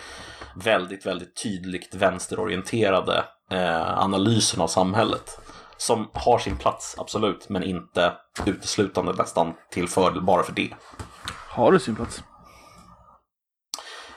väldigt, 0.56 1.06
väldigt 1.06 1.44
tydligt 1.44 1.96
vänsterorienterade 1.96 3.26
eh, 3.52 4.00
analysen 4.00 4.62
av 4.62 4.68
samhället. 4.68 5.40
Som 5.78 6.10
har 6.14 6.40
sin 6.40 6.58
plats, 6.58 6.96
absolut, 6.98 7.50
men 7.50 7.64
inte 7.64 8.14
uteslutande 8.46 9.14
nästan 9.14 9.54
till 9.72 9.88
fördel 9.88 10.22
bara 10.22 10.44
för 10.44 10.54
det. 10.54 10.70
Har 11.50 11.72
du 11.72 11.80
sin 11.80 11.96
plats? 11.96 12.24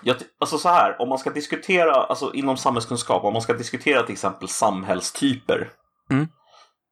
Jag, 0.03 0.17
alltså 0.41 0.59
så 0.59 0.69
här, 0.69 1.01
om 1.01 1.09
man 1.09 1.19
ska 1.19 1.31
diskutera, 1.31 1.93
alltså 1.93 2.33
inom 2.35 2.57
samhällskunskap, 2.57 3.25
om 3.25 3.33
man 3.33 3.43
ska 3.43 3.53
diskutera 3.53 4.03
till 4.03 4.13
exempel 4.13 4.49
samhällstyper. 4.49 5.71
Mm. 6.11 6.29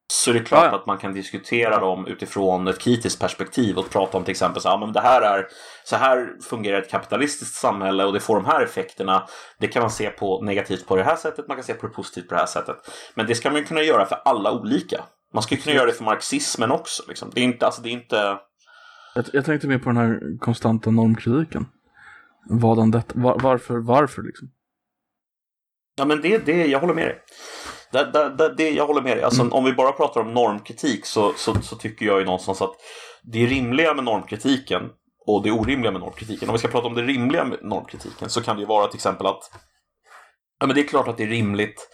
Så 0.07 0.31
är 0.31 0.35
det 0.35 0.41
klart 0.41 0.65
Ja, 0.65 0.71
ja. 0.71 0.77
att 0.77 0.87
man 0.87 0.99
kan 0.99 1.13
diskutera 1.13 1.81
dem 1.81 2.07
utifrån 2.07 2.69
ett 2.69 2.79
kritiskt 2.79 3.21
perspektiv 3.21 3.79
och 3.79 3.91
prata 3.91 4.19
om 4.19 4.25
till 4.25 4.31
exempel 4.31 4.63
så 4.63 4.69
här, 4.69 4.79
men 4.79 4.93
det 4.93 5.01
här 5.01 5.23
är, 5.23 5.47
så 5.85 5.97
här 5.97 6.43
fungerar 6.43 6.79
ett 6.79 6.91
kapitalistiskt 6.91 7.55
samhälle 7.55 8.05
och 8.05 8.13
det 8.13 8.21
får 8.21 8.37
de 8.37 8.45
här 8.45 8.63
effekterna. 8.63 9.27
Det 9.59 9.69
kan 9.69 9.83
man 9.83 9.91
se 9.91 10.11
på 10.11 10.43
negativt 10.43 10.87
på 10.87 10.97
det 10.97 11.03
här 11.03 11.17
sättet, 11.17 11.49
man 11.49 11.57
kan 11.57 11.65
se 11.65 11.75
på 11.75 11.87
det 11.87 11.93
positivt 11.93 12.29
på 12.29 12.35
det 12.35 12.41
här 12.41 12.47
sättet. 12.47 12.77
Men 13.15 13.27
det 13.27 13.35
ska 13.35 13.51
man 13.51 13.59
ju 13.61 13.65
kunna 13.65 13.83
göra 13.83 14.07
för 14.07 14.19
alla 14.25 14.53
olika. 14.53 15.05
Man 15.35 15.43
ska 15.43 15.55
ju 15.55 15.61
kunna 15.61 15.77
göra 15.77 15.87
det 15.87 15.93
för 15.93 16.05
marxismen 16.05 16.71
också. 16.73 17.03
Liksom. 17.09 17.31
Det 17.35 17.41
är 17.41 17.45
inte, 17.45 17.67
alltså 17.67 17.83
det 17.83 17.89
är 17.89 17.93
inte... 17.93 18.39
Jag, 19.15 19.25
jag 19.33 19.45
tänkte 19.45 19.69
mer 19.69 19.79
på 19.79 19.89
den 19.89 19.97
här 19.97 20.39
konstanta 20.39 20.91
normkritiken. 20.91 21.67
Vadan 22.51 22.91
detta, 22.91 23.13
var, 23.15 23.39
varför, 23.39 23.79
varför 23.79 24.23
liksom? 24.23 24.49
Ja, 25.97 26.05
men 26.05 26.21
det, 26.21 26.39
det, 26.47 26.67
jag 26.67 26.81
håller 26.81 26.95
med 26.95 27.07
dig. 27.07 27.23
Det, 27.95 28.11
det, 28.13 28.29
det, 28.37 28.55
det, 28.55 28.71
jag 28.71 28.87
håller 28.87 29.03
med 29.03 29.17
dig. 29.17 29.25
Alltså, 29.25 29.49
Om 29.49 29.65
vi 29.65 29.73
bara 29.73 29.93
pratar 29.93 30.21
om 30.21 30.35
normkritik 30.35 31.07
så, 31.07 31.33
så, 31.37 31.55
så 31.63 31.77
tycker 31.77 32.07
jag 32.07 32.19
ju 32.19 32.25
någonstans 32.25 32.63
att 32.63 32.75
det 33.23 33.47
rimliga 33.47 33.95
med 33.95 34.05
normkritiken 34.05 34.83
och 35.27 35.43
det 35.43 35.51
orimliga 35.51 35.91
med 35.93 36.01
normkritiken. 36.01 36.49
Om 36.49 36.53
vi 36.53 36.59
ska 36.59 36.69
prata 36.69 36.87
om 36.87 36.95
det 36.95 37.03
rimliga 37.03 37.45
med 37.45 37.59
normkritiken 37.63 38.31
så 38.31 38.43
kan 38.43 38.57
det 38.57 38.61
ju 38.61 38.67
vara 38.67 38.87
till 38.87 38.97
exempel 38.97 39.27
att 39.27 39.51
ja, 40.61 40.67
men 40.67 40.75
det 40.77 40.81
är 40.83 40.87
klart 40.89 41.09
att 41.09 41.17
det 41.17 41.23
är 41.23 41.29
rimligt 41.29 41.89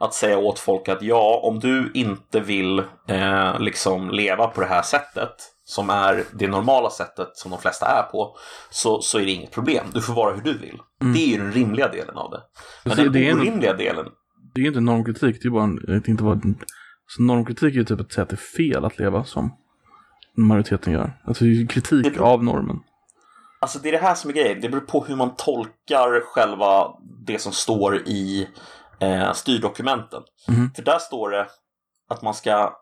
att 0.00 0.14
säga 0.14 0.38
åt 0.38 0.58
folk 0.58 0.88
att 0.88 1.02
ja, 1.02 1.40
om 1.42 1.60
du 1.60 1.90
inte 1.94 2.40
vill 2.40 2.78
eh, 3.08 3.60
liksom 3.60 4.10
leva 4.10 4.46
på 4.46 4.60
det 4.60 4.66
här 4.66 4.82
sättet 4.82 5.34
som 5.64 5.90
är 5.90 6.24
det 6.32 6.46
normala 6.48 6.90
sättet 6.90 7.28
som 7.36 7.50
de 7.50 7.60
flesta 7.60 7.86
är 7.86 8.02
på 8.12 8.36
så, 8.70 9.00
så 9.02 9.18
är 9.18 9.24
det 9.24 9.30
inget 9.30 9.50
problem. 9.50 9.86
Du 9.94 10.02
får 10.02 10.14
vara 10.14 10.34
hur 10.34 10.42
du 10.42 10.58
vill. 10.58 10.78
Det 11.14 11.18
är 11.24 11.26
ju 11.26 11.36
den 11.38 11.52
rimliga 11.52 11.88
delen 11.88 12.16
av 12.16 12.30
det. 12.30 12.40
Men 12.84 12.90
Alltså, 12.92 13.04
den 13.04 13.12
det 13.12 13.26
är 13.26 13.30
en- 13.30 13.40
orimliga 13.40 13.72
delen 13.72 14.06
Det 14.58 14.62
är 14.62 14.64
ju 14.64 14.68
inte 14.68 14.80
normkritik, 14.80 15.42
det 15.42 15.48
är 15.48 15.50
bara 15.50 15.64
en, 15.64 16.02
inte 16.06 16.24
vad, 16.24 16.54
så 17.06 17.22
normkritik 17.22 17.74
är 17.74 17.78
ju 17.78 17.84
typ 17.84 18.00
att 18.00 18.12
säga 18.12 18.22
att 18.22 18.28
det 18.28 18.34
är 18.34 18.72
fel 18.72 18.84
att 18.84 18.98
leva 18.98 19.24
som 19.24 19.56
majoriteten 20.36 20.92
gör. 20.92 21.20
Alltså 21.24 21.44
det 21.44 21.50
är 21.50 21.54
ju 21.54 21.66
kritik 21.66 22.14
beror- 22.14 22.26
av 22.26 22.44
normen. 22.44 22.80
Alltså 23.60 23.78
det 23.78 23.88
är 23.88 23.92
det 23.92 23.98
här 23.98 24.14
som 24.14 24.30
är 24.30 24.34
grejen. 24.34 24.60
Det 24.60 24.68
beror 24.68 24.80
på 24.80 25.04
hur 25.04 25.16
man 25.16 25.36
tolkar 25.36 26.20
själva 26.24 26.92
det 27.26 27.38
som 27.38 27.52
står 27.52 27.96
i 27.96 28.48
eh, 29.00 29.32
styrdokumenten. 29.32 30.22
Mhm. 30.48 30.70
För 30.74 30.82
där 30.82 30.98
står 30.98 31.30
det 31.30 31.46
att 32.08 32.22
man 32.22 32.34
ska 32.34 32.72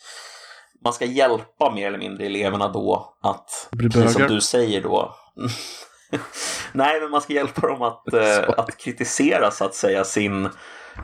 man 0.84 0.92
ska 0.92 1.04
hjälpa 1.04 1.74
mer 1.74 1.86
eller 1.86 1.98
mindre 1.98 2.26
eleverna 2.26 2.68
då 2.68 3.16
att, 3.22 3.68
Bli 3.72 3.90
precis 3.90 4.12
som 4.12 4.22
du 4.22 4.40
säger 4.40 4.82
då. 4.82 5.14
Nej, 6.72 7.00
men 7.00 7.10
man 7.10 7.20
ska 7.20 7.32
hjälpa 7.32 7.66
dem 7.66 7.82
att, 7.82 8.12
eh, 8.12 8.48
att 8.56 8.76
kritisera 8.76 9.50
så 9.50 9.64
att 9.64 9.74
säga 9.74 10.04
sin, 10.04 10.48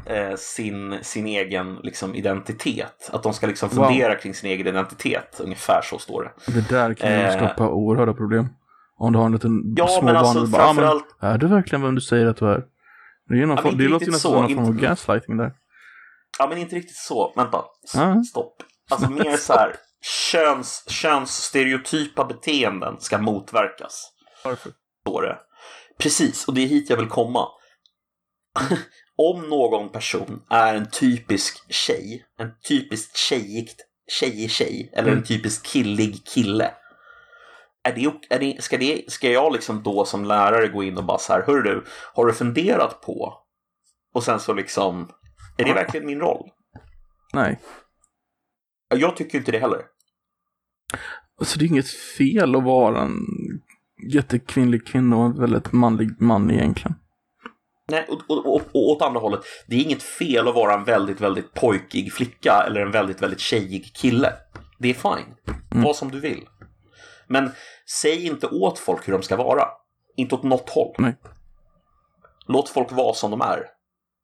eh, 0.07 0.35
sin, 0.37 0.99
sin 1.03 1.27
egen 1.27 1.75
liksom, 1.83 2.15
identitet. 2.15 3.11
Att 3.13 3.23
de 3.23 3.33
ska 3.35 3.47
liksom 3.47 3.69
Wow. 3.69 3.85
fundera 3.87 4.15
kring 4.15 4.35
sin 4.35 4.51
egen 4.51 4.67
identitet. 4.67 5.41
Ungefär 5.41 5.83
så 5.83 5.99
står 5.99 6.23
det. 6.47 6.53
Det 6.53 6.69
där 6.69 6.95
kan 6.95 7.11
ju 7.11 7.17
Eh. 7.17 7.37
skapa 7.37 7.69
oerhörda 7.69 8.15
problem. 8.15 8.49
Om 8.97 9.13
du 9.13 9.19
har 9.19 9.27
en 9.27 9.33
liten 9.33 9.75
Ja, 9.77 9.87
små 9.89 10.03
men 10.03 10.17
alltså, 10.17 10.47
barn 10.47 10.61
ah, 10.61 10.73
men, 10.73 10.75
framförallt- 10.85 11.17
är 11.21 11.39
du 11.39 11.47
verkligen 11.47 11.83
vem 11.83 11.95
du 11.95 12.01
säger 12.01 12.27
att 12.27 12.37
du 12.37 12.47
är? 12.53 12.65
Det, 13.29 13.35
är 13.43 13.47
någon 13.47 13.57
Ja, 13.57 13.63
form, 13.63 13.79
det 13.79 13.85
låter 13.89 14.07
ju 14.07 14.13
nästan 14.13 14.33
så, 14.33 14.39
som 14.39 14.43
någon 14.57 14.65
form 14.67 14.77
av 14.77 14.81
gaslighting 14.83 15.37
där. 15.37 15.53
Ja, 16.39 16.47
men 16.49 16.59
inte 16.59 16.77
riktigt 16.77 16.97
så. 16.97 17.33
Vänta. 17.37 17.65
Ja. 17.95 18.23
Stopp. 18.25 18.63
Alltså 18.91 19.11
mer 19.11 19.37
så 19.37 19.53
här, 19.53 19.75
köns, 20.31 20.85
könsstereotypa 20.89 22.25
beteenden 22.25 23.01
ska 23.01 23.19
motverkas. 23.19 24.13
Varför? 24.45 24.73
Står 25.01 25.23
det. 25.23 25.39
Precis, 25.99 26.49
och 26.49 26.55
det 26.55 26.61
är 26.63 26.67
hit 26.67 26.91
jag 26.91 26.97
vill 26.97 27.09
komma. 27.09 27.47
Om 29.31 29.49
någon 29.49 29.89
person 29.89 30.43
är 30.51 30.75
en 30.75 30.91
typisk 30.91 31.73
tjej, 31.73 32.25
en 32.39 32.51
typiskt 32.69 33.17
tjejigt, 33.17 33.77
tjejig 34.21 34.51
tjej, 34.51 34.91
eller 34.93 35.09
en 35.09 35.13
Mm. 35.15 35.25
typisk 35.25 35.67
killig 35.67 36.27
kille. 36.27 36.71
Är 37.85 37.93
det, 37.95 38.35
är 38.35 38.39
det, 38.39 38.63
ska, 38.63 38.79
det, 38.79 39.13
ska 39.13 39.31
jag 39.31 39.53
liksom 39.53 39.83
då 39.83 40.05
som 40.05 40.25
lärare 40.25 40.69
gå 40.69 40.83
in 40.83 40.97
och 40.99 41.05
bara 41.05 41.19
så 41.19 41.33
här, 41.33 41.43
hör 41.47 41.63
du, 41.63 41.85
har 42.15 42.27
du 42.27 42.33
funderat 42.33 43.01
på? 43.01 43.35
Och 44.15 44.25
sen 44.25 44.41
så 44.41 44.53
liksom, 44.55 45.09
är 45.59 45.65
det 45.65 45.73
verkligen 45.75 46.07
min 46.07 46.21
roll? 46.21 46.51
Nej. 47.33 47.61
Ja, 48.89 48.97
Jag 48.97 49.17
tycker 49.17 49.39
inte 49.39 49.53
det 49.53 49.59
heller. 49.59 49.83
Alltså 51.41 51.59
det 51.59 51.65
är 51.65 51.67
inget 51.67 51.91
fel 51.91 52.57
att 52.57 52.63
vara 52.65 53.01
en 53.03 53.17
jättekvinnlig 54.13 54.87
kvinna 54.87 55.17
och 55.17 55.25
en 55.25 55.41
väldigt 55.41 55.73
manlig 55.73 56.21
man 56.21 56.51
egentligen. 56.51 56.95
Nej, 57.93 58.07
och, 58.09 58.31
och, 58.31 58.47
och, 58.47 58.63
och 58.73 58.91
åt 58.91 59.03
andra 59.03 59.21
hållet, 59.21 59.41
det 59.67 59.77
är 59.77 59.81
inget 59.81 60.03
fel 60.03 60.49
att 60.49 60.55
vara 60.55 60.75
en 60.75 60.85
väldigt, 60.85 61.21
väldigt 61.21 61.55
pojkig 61.55 62.13
flicka 62.13 62.65
eller 62.67 62.81
en 62.81 62.91
väldigt, 62.91 63.23
väldigt 63.23 63.41
tjejig 63.41 63.95
kille. 63.95 64.33
Det 64.79 64.91
är 64.91 64.95
fine. 64.95 65.35
Mm. 65.71 65.85
Var 65.85 65.95
som 65.95 66.11
du 66.11 66.21
vill. 66.21 66.49
Men 67.27 67.51
säg 68.03 68.27
inte 68.27 68.47
åt 68.47 68.79
folk 68.79 69.09
hur 69.09 69.13
de 69.13 69.23
ska 69.23 69.37
vara. 69.37 69.69
Inte 70.17 70.35
åt 70.35 70.43
något 70.43 70.71
håll. 70.71 70.95
Nej. 70.99 71.17
Låt 72.47 72.69
folk 72.69 72.93
vara 72.93 73.15
som 73.15 73.31
de 73.31 73.41
är. 73.41 73.63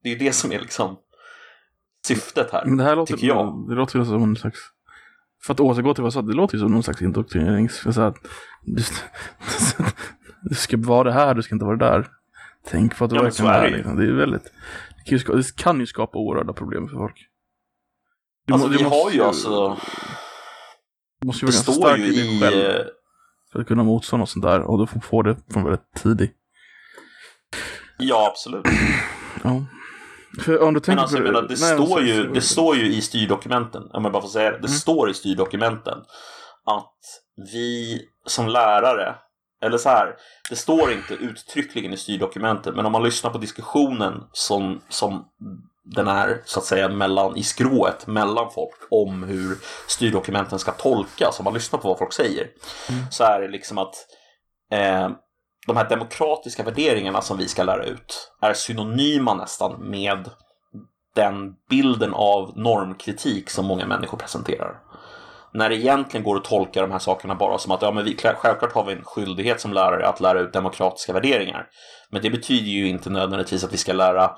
Det 0.03 0.09
är 0.09 0.13
ju 0.13 0.19
det 0.19 0.33
som 0.33 0.53
är 0.53 0.61
liksom 0.61 0.99
syftet 2.07 2.51
här. 2.53 2.77
Det 2.77 2.85
här 2.85 2.97
låter, 2.97 3.15
tycker 3.15 3.27
jag. 3.27 3.69
Det 3.69 3.75
låter 3.75 3.99
ju 3.99 4.05
som 4.05 4.23
en 4.23 4.37
slags... 4.37 4.59
För 5.47 5.55
att 5.55 5.61
återgå 5.61 5.95
till 5.95 6.03
vad 6.03 6.07
jag 6.07 6.13
sa, 6.13 6.23
det 6.23 6.35
låter 6.35 6.55
ju 6.55 6.61
som 6.61 6.73
någon 6.73 6.83
slags 6.83 7.03
indoktrinering. 7.03 7.69
Så 7.69 7.93
så 7.93 8.01
att, 8.01 8.17
du, 8.63 8.83
du 10.43 10.55
ska 10.55 10.77
vara 10.77 11.05
det 11.05 11.13
här, 11.13 11.35
du 11.35 11.43
ska 11.43 11.55
inte 11.55 11.65
vara 11.65 11.77
det 11.77 11.85
där. 11.85 12.18
Tänk 12.71 12.97
på 12.99 13.05
att 13.05 13.11
du 13.11 13.17
Ja, 13.17 13.23
verkligen 13.23 13.51
är 13.51 13.59
är 13.59 13.71
det 13.71 13.77
liksom. 13.77 13.97
Det 13.97 14.05
är 14.07 14.13
väldigt... 14.13 14.45
Det 14.45 15.05
kan 15.05 15.13
ju, 15.13 15.19
skapa, 15.19 15.37
det 15.39 15.57
kan 15.57 15.81
ju 15.81 15.87
skapa 15.87 16.19
oerhörda 16.19 16.53
problem 16.53 16.89
för 16.89 16.97
folk. 16.97 17.17
Du 18.47 18.53
Alltså 18.53 18.69
må- 18.69 18.77
vi 18.79 18.83
har 18.83 19.11
ju 19.11 19.23
alltså, 19.23 19.77
Du 21.21 21.27
måste 21.27 21.47
ju 21.47 21.51
det 21.53 21.57
vara 21.57 21.65
ganska 21.67 21.73
stark 21.73 22.01
i 22.01 22.39
dig 22.39 22.41
själv 22.41 22.71
eh, 22.81 22.87
för 23.53 23.61
att 23.61 23.67
kunna 23.69 23.83
motstå 23.85 24.17
något 24.17 24.31
sånt 24.31 24.45
där. 24.45 24.61
Och 24.61 24.79
du 24.79 24.87
får 24.87 25.01
få 25.01 25.23
det 25.23 25.37
från 25.53 25.65
väldigt 25.65 25.93
tidigt. 26.03 26.35
Ja, 27.99 28.29
absolut. 28.31 28.67
Ja. 29.45 29.65
För 30.45 30.63
om 30.63 30.75
du 30.75 30.81
tänker 30.81 30.95
Men 30.95 30.99
alltså, 31.03 31.17
på 31.17 31.23
jag 31.25 31.33
menar, 31.33 31.43
det, 31.49 31.61
Nej, 31.61 31.75
står 31.75 32.01
ju, 32.03 32.33
det 32.33 32.41
står 32.41 32.77
ju 32.77 32.87
i 32.95 33.01
styrdokumenten, 33.01 33.83
om 33.93 34.05
jag 34.05 34.13
bara 34.13 34.23
får 34.23 34.29
säga 34.29 34.51
det, 34.51 34.57
det 34.59 34.67
Mm. 34.67 34.79
står 34.79 35.11
i 35.11 35.15
styrdokumenten 35.15 35.99
att 36.65 36.95
vi 37.53 38.01
som 38.27 38.49
lärare, 38.49 39.15
eller 39.63 39.79
så 39.79 39.89
här, 39.89 40.17
det 40.51 40.57
står 40.57 40.93
inte 40.93 41.15
uttryckligen 41.15 41.93
i 41.93 41.97
styrdokumenten, 41.97 42.75
men 42.75 42.87
om 42.87 42.93
man 42.93 43.03
lyssnar 43.03 43.31
på 43.31 43.39
diskussionen 43.39 44.25
som, 44.33 44.81
som 44.89 45.25
den 45.85 46.09
är 46.09 46.43
så 46.45 46.61
att 46.61 46.67
säga 46.67 46.89
mellan, 46.89 47.37
i 47.37 47.43
skrået 47.43 48.07
mellan 48.07 48.51
folk 48.51 48.79
om 48.91 49.23
hur 49.23 49.59
styrdokumenten 49.89 50.59
ska 50.59 50.73
tolkas, 50.73 51.39
om 51.39 51.45
man 51.45 51.55
lyssnar 51.55 51.79
på 51.79 51.89
vad 51.89 51.99
folk 51.99 52.13
säger, 52.13 52.47
Mm. 52.91 53.05
så 53.11 53.25
är 53.25 53.41
det 53.41 53.49
liksom 53.49 53.79
att 53.79 53.95
eh, 54.73 55.11
de 55.67 55.77
här 55.77 55.89
demokratiska 55.89 56.63
värderingarna 56.63 57.21
som 57.21 57.39
vi 57.39 57.49
ska 57.49 57.63
lära 57.63 57.85
ut 57.85 58.33
är 58.41 58.55
synonyma 58.55 59.35
nästan 59.35 59.91
med 59.91 60.31
den 61.15 61.55
bilden 61.71 62.15
av 62.15 62.59
normkritik 62.59 63.51
som 63.51 63.67
många 63.67 63.87
människor 63.87 64.19
presenterar. 64.19 64.81
När 65.53 65.69
det 65.69 65.77
egentligen 65.77 66.25
går 66.25 66.37
att 66.37 66.45
tolka 66.45 66.81
de 66.81 66.91
här 66.91 66.99
sakerna 66.99 67.35
bara 67.35 67.59
som 67.59 67.73
att 67.73 67.83
ja, 67.83 67.93
men 67.93 68.05
vi, 68.05 68.17
självklart 68.17 68.73
har 68.73 68.85
vi 68.85 68.93
en 68.93 69.05
skyldighet 69.05 69.61
som 69.61 69.73
lärare 69.73 70.09
att 70.09 70.21
lära 70.21 70.41
ut 70.41 70.53
demokratiska 70.53 71.13
värderingar. 71.13 71.67
Men 72.11 72.23
det 72.23 72.31
betyder 72.31 72.67
ju 72.67 72.89
inte 72.89 73.11
nödvändigtvis 73.11 73.65
att 73.65 73.73
vi 73.73 73.77
ska 73.77 73.93
lära 73.93 74.31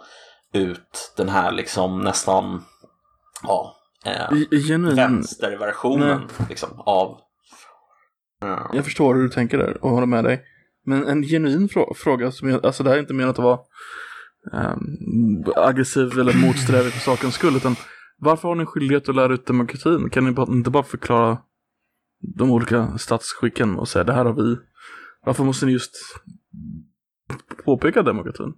ut 0.52 1.14
den 1.16 1.28
här 1.28 1.52
liksom 1.52 2.00
nästan 2.00 2.64
ja, 3.42 3.76
eh, 4.06 4.58
genuin... 4.68 4.96
vänsterversionen 4.96 6.28
liksom, 6.48 6.80
av... 6.80 7.18
Ja. 8.40 8.70
Jag 8.72 8.84
förstår 8.84 9.14
hur 9.14 9.22
du 9.22 9.28
tänker 9.28 9.58
där 9.58 9.84
och 9.84 9.90
håller 9.90 10.06
med 10.06 10.24
dig. 10.24 10.42
Men 10.86 11.06
en 11.06 11.22
genuin 11.22 11.68
frå- 11.68 11.94
fråga, 11.96 12.30
som 12.30 12.50
jag, 12.50 12.66
alltså 12.66 12.82
det 12.82 12.90
här 12.90 12.96
är 12.96 13.00
inte 13.00 13.14
menat 13.14 13.38
att 13.38 13.44
vara 13.44 13.58
ehm, 14.52 15.44
aggressiv 15.56 16.18
eller 16.18 16.46
motsträvig 16.46 16.92
för 16.92 17.00
sakens 17.00 17.34
skull, 17.34 17.56
utan 17.56 17.76
varför 18.20 18.48
har 18.48 18.54
ni 18.54 18.66
skyldighet 18.66 19.08
att 19.08 19.16
lära 19.16 19.32
ut 19.32 19.46
demokratin? 19.46 20.10
Kan 20.10 20.24
ni 20.24 20.42
inte 20.48 20.70
bara 20.70 20.82
förklara 20.82 21.38
de 22.36 22.50
olika 22.50 22.98
statsskicken 22.98 23.76
och 23.76 23.88
säga 23.88 24.04
det 24.04 24.12
här 24.12 24.24
har 24.24 24.32
vi? 24.32 24.56
Varför 25.24 25.44
måste 25.44 25.66
ni 25.66 25.72
just 25.72 25.96
påpeka 27.64 28.02
demokratin? 28.02 28.52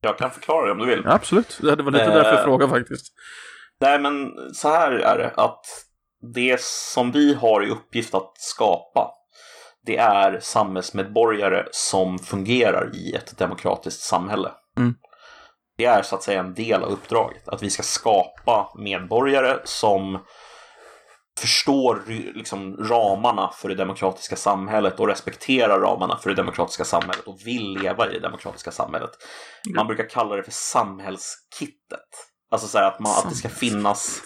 Jag 0.00 0.18
kan 0.18 0.30
förklara 0.30 0.66
det 0.66 0.72
om 0.72 0.78
du 0.78 0.86
vill. 0.86 1.02
Ja, 1.04 1.12
absolut, 1.12 1.58
det 1.62 1.82
var 1.82 1.92
lite 1.92 2.04
Eh. 2.04 2.14
därför 2.14 2.32
jag 2.32 2.44
frågade 2.44 2.70
faktiskt. 2.70 3.06
Nej, 3.80 4.00
men 4.00 4.32
så 4.54 4.68
här 4.68 4.92
är 4.92 5.18
det 5.18 5.30
att 5.36 5.64
det 6.34 6.60
som 6.60 7.12
vi 7.12 7.34
har 7.34 7.64
i 7.64 7.70
uppgift 7.70 8.14
att 8.14 8.32
skapa 8.34 9.10
det 9.86 9.96
är 9.96 10.40
samhällsmedborgare 10.40 11.64
som 11.70 12.18
fungerar 12.18 12.90
i 12.94 13.14
ett 13.14 13.38
demokratiskt 13.38 14.00
samhälle. 14.00 14.50
Mm. 14.78 14.94
Det 15.82 15.86
är 15.86 16.02
så 16.02 16.16
att 16.16 16.22
säga 16.22 16.40
en 16.40 16.54
del 16.54 16.82
av 16.82 16.90
uppdraget. 16.90 17.48
Att 17.48 17.62
vi 17.62 17.70
ska 17.70 17.82
skapa 17.82 18.72
medborgare 18.74 19.58
som 19.64 20.18
förstår 21.40 22.02
liksom, 22.34 22.76
ramarna 22.76 23.50
för 23.52 23.68
det 23.68 23.74
demokratiska 23.74 24.36
samhället 24.36 25.00
och 25.00 25.08
respekterar 25.08 25.80
ramarna 25.80 26.16
för 26.16 26.30
det 26.30 26.36
demokratiska 26.36 26.84
samhället 26.84 27.20
och 27.26 27.38
vill 27.44 27.78
leva 27.78 28.10
i 28.10 28.12
det 28.12 28.20
demokratiska 28.20 28.70
samhället. 28.70 29.10
Man 29.74 29.86
brukar 29.86 30.08
kalla 30.08 30.36
det 30.36 30.42
för 30.42 30.52
samhällskittet. 30.52 32.08
Alltså 32.50 32.68
så 32.68 32.78
här 32.78 32.88
att, 32.88 33.00
man, 33.00 33.12
att 33.12 33.30
det 33.30 33.36
ska 33.36 33.48
finnas 33.48 34.20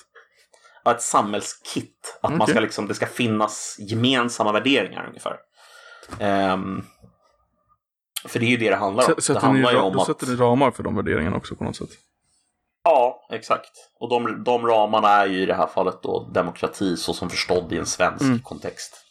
ett 0.91 1.03
samhällskit. 1.03 2.19
Att 2.23 2.31
man 2.31 2.43
Okej. 2.43 2.55
ska 2.55 2.61
liksom, 2.61 2.89
det 2.89 2.95
ska 2.95 3.07
finnas 3.07 3.77
gemensamma 3.79 4.53
värderingar 4.53 5.07
ungefär. 5.09 5.37
Ehm, 6.21 6.85
för 8.29 8.39
det 8.39 8.47
är 8.47 8.51
ju 8.51 8.57
det 8.57 8.71
det 8.71 8.77
handlar 8.77 9.05
om. 9.05 9.15
S- 9.19 9.27
Det 9.27 9.39
handlar 9.39 9.73
ju 9.73 9.79
om 9.79 9.93
då 9.93 10.01
att... 10.01 10.07
sätter 10.07 10.27
ni 10.27 10.35
ramar 10.37 10.71
för 10.71 10.83
de 10.83 10.97
värderingarna 10.97 11.37
också 11.37 11.55
på 11.57 11.65
något 11.65 11.77
sätt. 11.77 11.89
Ja, 12.85 13.27
exakt. 13.31 13.71
Och 14.01 14.09
de, 14.11 14.45
de 14.45 14.67
ramarna 14.67 15.09
är 15.09 15.27
ju 15.27 15.43
i 15.43 15.47
det 15.47 15.55
här 15.55 15.67
fallet 15.67 16.03
då 16.03 16.31
demokrati 16.35 16.97
så 16.97 17.13
som 17.15 17.31
förstådd 17.31 17.73
i 17.73 17.79
en 17.79 17.87
svensk 17.87 18.23
Mm. 18.25 18.39
kontext. 18.39 19.03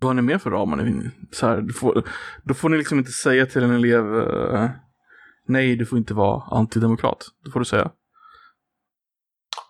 Vad 0.00 0.08
har 0.08 0.14
ni 0.14 0.22
mer 0.22 0.38
för 0.38 0.50
ramar? 0.50 1.10
Så 1.32 1.46
här, 1.46 1.56
du 1.56 1.72
får, 1.72 2.02
då 2.44 2.54
får 2.54 2.68
ni 2.68 2.76
liksom 2.76 2.98
inte 2.98 3.10
säga 3.12 3.46
till 3.46 3.62
en 3.62 3.70
elev 3.74 4.20
eh, 4.20 4.70
Nej, 5.48 5.76
du 5.76 5.86
får 5.86 5.98
inte 5.98 6.14
vara 6.14 6.42
antidemokrat. 6.56 7.24
Då 7.44 7.50
får 7.50 7.58
du 7.60 7.64
säga. 7.64 7.90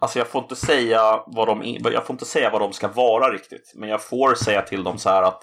Alltså 0.00 0.18
jag 0.18 0.28
får 0.28 0.42
inte 0.42 0.56
säga 0.56 1.22
vad 1.26 1.48
de, 1.48 1.62
jag 1.92 2.06
får 2.06 2.14
inte 2.14 2.24
säga 2.24 2.50
vad 2.50 2.60
de 2.60 2.72
ska 2.72 2.88
vara 2.88 3.32
riktigt. 3.32 3.72
Men 3.76 3.88
jag 3.88 4.02
får 4.04 4.34
säga 4.34 4.62
till 4.62 4.84
dem 4.84 4.98
så 4.98 5.08
här 5.08 5.22
att 5.22 5.42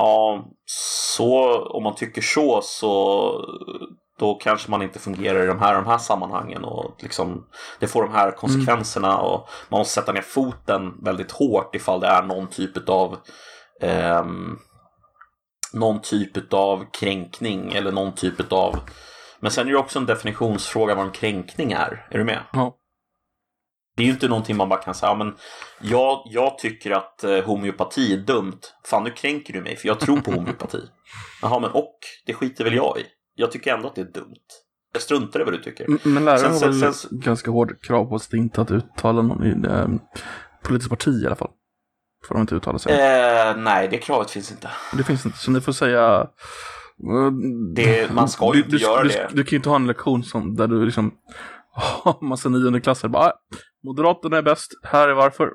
ja, 0.00 0.44
så 0.64 1.58
om 1.64 1.82
man 1.82 1.94
tycker 1.94 2.22
så 2.22 2.60
så 2.62 3.32
då 4.18 4.34
kanske 4.34 4.70
man 4.70 4.82
inte 4.82 4.98
fungerar 4.98 5.42
i 5.42 5.46
de 5.46 5.58
här, 5.58 5.74
de 5.74 5.86
här 5.86 5.98
sammanhangen 5.98 6.64
och 6.64 6.94
liksom 6.98 7.46
det 7.80 7.86
får 7.86 8.02
de 8.02 8.12
här 8.12 8.30
konsekvenserna 8.30 9.18
och 9.18 9.48
man 9.68 9.78
måste 9.78 9.94
sätta 9.94 10.12
ner 10.12 10.22
foten 10.22 11.04
väldigt 11.04 11.30
hårt 11.30 11.74
ifall 11.74 12.00
det 12.00 12.06
är 12.06 12.22
någon 12.22 12.46
typ 12.46 12.88
av 12.88 13.16
ehm, 13.80 14.58
någon 15.72 16.00
typ 16.00 16.54
av 16.54 16.84
kränkning 16.92 17.72
eller 17.72 17.92
någon 17.92 18.12
typ 18.12 18.52
av 18.52 18.76
men 19.40 19.50
sen 19.50 19.68
är 19.68 19.72
det 19.72 19.78
också 19.78 19.98
en 19.98 20.06
definitionsfråga 20.06 20.94
vad 20.94 21.06
en 21.06 21.12
kränkning 21.12 21.72
är. 21.72 22.06
Är 22.10 22.18
du 22.18 22.24
med? 22.24 22.40
Ja. 22.52 22.76
Det 24.00 24.04
är 24.04 24.06
ju 24.06 24.12
inte 24.12 24.28
någonting 24.28 24.56
man 24.56 24.68
bara 24.68 24.80
kan 24.82 24.94
säga, 24.94 25.10
"Ja, 25.12 25.14
men 25.16 25.34
jag, 25.80 26.22
jag 26.24 26.58
tycker 26.58 26.90
att 26.90 27.24
eh, 27.24 27.38
homeopati 27.44 28.12
är 28.14 28.18
dumt. 28.18 28.60
Fan, 28.86 29.04
nu 29.04 29.10
kränker 29.10 29.52
du 29.52 29.60
mig 29.62 29.76
för 29.76 29.88
jag 29.88 30.00
tror 30.00 30.20
på 30.20 30.30
homeopati. 30.32 30.80
Jaha, 31.42 31.60
men 31.60 31.70
och? 31.70 31.98
Det 32.26 32.34
skiter 32.34 32.64
väl 32.64 32.74
jag 32.74 32.98
i. 32.98 33.04
Jag 33.34 33.52
tycker 33.52 33.74
ändå 33.74 33.88
att 33.88 33.94
det 33.94 34.00
är 34.00 34.12
dumt. 34.12 34.36
Jag 34.92 35.02
struntar 35.02 35.40
i 35.40 35.44
vad 35.44 35.52
du 35.52 35.58
tycker. 35.58 35.84
M- 35.88 35.98
Men 36.02 36.24
läraren 36.24 36.58
Sen- 36.58 36.72
har 36.72 36.80
väl 36.80 36.94
sen- 36.94 37.20
ganska 37.20 37.50
hård 37.50 37.82
krav 37.82 38.04
på 38.04 38.18
sig 38.18 38.38
inte 38.38 38.60
att 38.60 38.70
uttala 38.70 39.22
någon 39.22 39.46
i 39.46 39.68
eh, 39.68 39.88
politiskt 40.62 40.90
parti 40.90 41.22
i 41.22 41.26
alla 41.26 41.36
fall. 41.36 41.50
Får 42.28 42.34
de 42.34 42.40
inte 42.40 42.54
uttala 42.54 42.78
sig. 42.78 42.92
Eh, 42.92 43.56
nej, 43.56 43.88
det 43.88 43.98
kravet 43.98 44.30
finns 44.30 44.50
inte. 44.50 44.70
Det 44.96 45.04
finns 45.04 45.26
inte, 45.26 45.38
så 45.38 45.50
ni 45.50 45.60
får 45.60 45.72
säga... 45.72 46.20
eh, 46.20 47.30
Det- 47.74 48.12
man 48.14 48.28
ska 48.28 48.46
ju 48.46 48.52
du, 48.52 48.58
inte 48.58 48.70
du, 48.70 48.82
göra 48.82 49.02
du, 49.02 49.08
det. 49.08 49.28
Du 49.32 49.44
kan 49.44 49.50
ju 49.50 49.56
inte 49.56 49.68
ha 49.68 49.76
en 49.76 49.86
lektion 49.86 50.22
som, 50.24 50.56
där 50.56 50.66
du 50.68 50.84
liksom 50.84 51.14
har 51.72 52.24
massa 52.24 52.48
niondeklassare 52.48 53.08
bara 53.08 53.24
"Ah, 53.26 53.32
Moderaterna 53.84 54.36
är 54.38 54.42
bäst, 54.42 54.70
här 54.82 55.08
är 55.08 55.12
varför. 55.14 55.50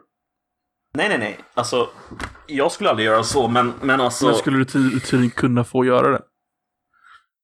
Nej, 0.94 1.10
nej, 1.10 1.18
nej. 1.18 1.40
Alltså, 1.54 1.90
jag 2.48 2.72
skulle 2.72 2.90
aldrig 2.90 3.06
göra 3.08 3.24
så, 3.24 3.48
men, 3.48 3.74
men 3.82 4.02
alltså, 4.02 4.26
Men 4.26 4.36
skulle 4.36 4.58
du 4.58 4.66
ty- 4.66 5.00
tydligen 5.00 5.30
kunna 5.32 5.64
få 5.64 5.86
göra 5.86 6.12
det? 6.12 6.22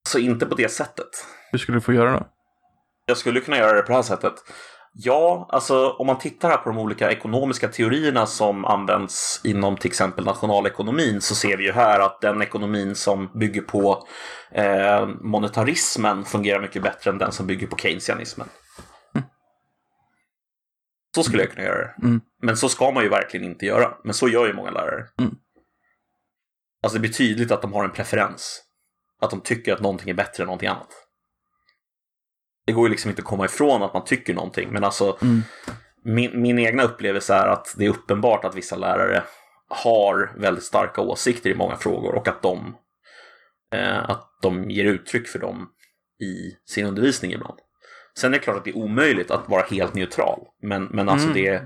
så 0.10 0.20
inte 0.20 0.46
på 0.46 0.56
det 0.56 0.72
sättet. 0.72 1.08
Hur 1.52 1.60
skulle 1.60 1.78
du 1.78 1.82
få 1.82 1.94
göra 1.94 2.12
det? 2.12 2.26
Jag 3.06 3.18
skulle 3.18 3.40
kunna 3.40 3.58
göra 3.58 3.74
det 3.74 3.82
på 3.82 3.88
det 3.88 3.94
här 3.96 4.02
sättet. 4.02 4.34
Ja, 4.94 5.48
alltså 5.52 5.90
om 5.90 6.08
man 6.08 6.18
tittar 6.18 6.50
här 6.50 6.58
på 6.58 6.70
de 6.70 6.78
olika 6.78 7.12
ekonomiska 7.12 7.68
teorierna 7.68 8.26
som 8.26 8.66
används 8.66 9.42
inom 9.44 9.78
till 9.78 9.88
exempel 9.90 10.26
nationalekonomin 10.26 11.22
så 11.22 11.36
ser 11.36 11.58
vi 11.58 11.64
ju 11.64 11.72
här 11.72 12.00
att 12.00 12.22
den 12.22 12.42
ekonomin 12.42 12.96
som 12.96 13.32
bygger 13.40 13.62
på 13.62 14.08
eh, 14.52 15.08
monetarismen 15.22 16.26
fungerar 16.26 16.62
mycket 16.62 16.84
bättre 16.84 17.12
än 17.12 17.18
den 17.18 17.32
som 17.32 17.48
bygger 17.48 17.68
på 17.68 17.78
keynesianismen. 17.78 18.48
Så 21.16 21.24
skulle 21.24 21.44
jag 21.44 21.52
kunna 21.52 21.64
göra 21.68 21.78
det. 21.78 21.94
Mm. 22.04 22.22
Men 22.42 22.58
så 22.58 22.70
ska 22.70 22.92
man 22.92 23.04
ju 23.04 23.10
verkligen 23.10 23.46
inte 23.46 23.66
göra. 23.66 23.98
Men 24.04 24.14
så 24.14 24.30
gör 24.30 24.48
ju 24.48 24.54
många 24.54 24.72
lärare. 24.72 25.08
Mm. 25.20 25.36
Alltså 26.84 26.98
det 26.98 27.00
blir 27.00 27.12
tydligt 27.12 27.52
att 27.52 27.62
de 27.62 27.74
har 27.74 27.84
en 27.84 27.92
preferens. 27.92 28.64
Att 29.22 29.30
de 29.30 29.42
tycker 29.42 29.74
att 29.74 29.82
någonting 29.82 30.10
är 30.10 30.14
bättre 30.14 30.44
än 30.44 30.48
någonting 30.48 30.70
annat. 30.70 31.08
Det 32.66 32.72
går 32.72 32.88
ju 32.88 32.92
liksom 32.92 33.10
inte 33.10 33.22
att 33.22 33.28
komma 33.28 33.46
ifrån 33.46 33.84
att 33.84 33.94
man 33.94 34.06
tycker 34.06 34.34
någonting. 34.34 34.70
Men 34.72 34.84
alltså 34.84 35.18
Mm. 35.22 35.42
min, 36.04 36.42
min 36.42 36.60
egna 36.60 36.84
upplevelse 36.84 37.34
är 37.34 37.48
att 37.48 37.76
det 37.78 37.86
är 37.86 37.90
uppenbart 37.90 38.46
att 38.46 38.56
vissa 38.56 38.76
lärare 38.76 39.24
har 39.70 40.34
väldigt 40.38 40.64
starka 40.64 41.02
åsikter 41.02 41.50
i 41.50 41.56
många 41.56 41.76
frågor 41.76 42.16
och 42.16 42.28
att 42.28 42.42
de, 42.42 42.78
eh, 43.74 44.10
att 44.10 44.38
de 44.42 44.70
ger 44.70 44.86
uttryck 44.86 45.28
för 45.28 45.40
dem 45.40 45.70
i 46.20 46.58
sin 46.66 46.86
undervisning 46.86 47.34
ibland. 47.34 47.60
Sen 48.18 48.34
är 48.34 48.38
det 48.38 48.44
klart 48.44 48.58
att 48.58 48.64
det 48.64 48.70
är 48.70 48.78
omöjligt 48.78 49.32
att 49.32 49.50
vara 49.50 49.62
helt 49.72 49.94
neutral. 49.94 50.40
Men, 50.62 50.84
men 50.84 51.10
alltså 51.10 51.28
Mm. 51.30 51.44
det, 51.44 51.62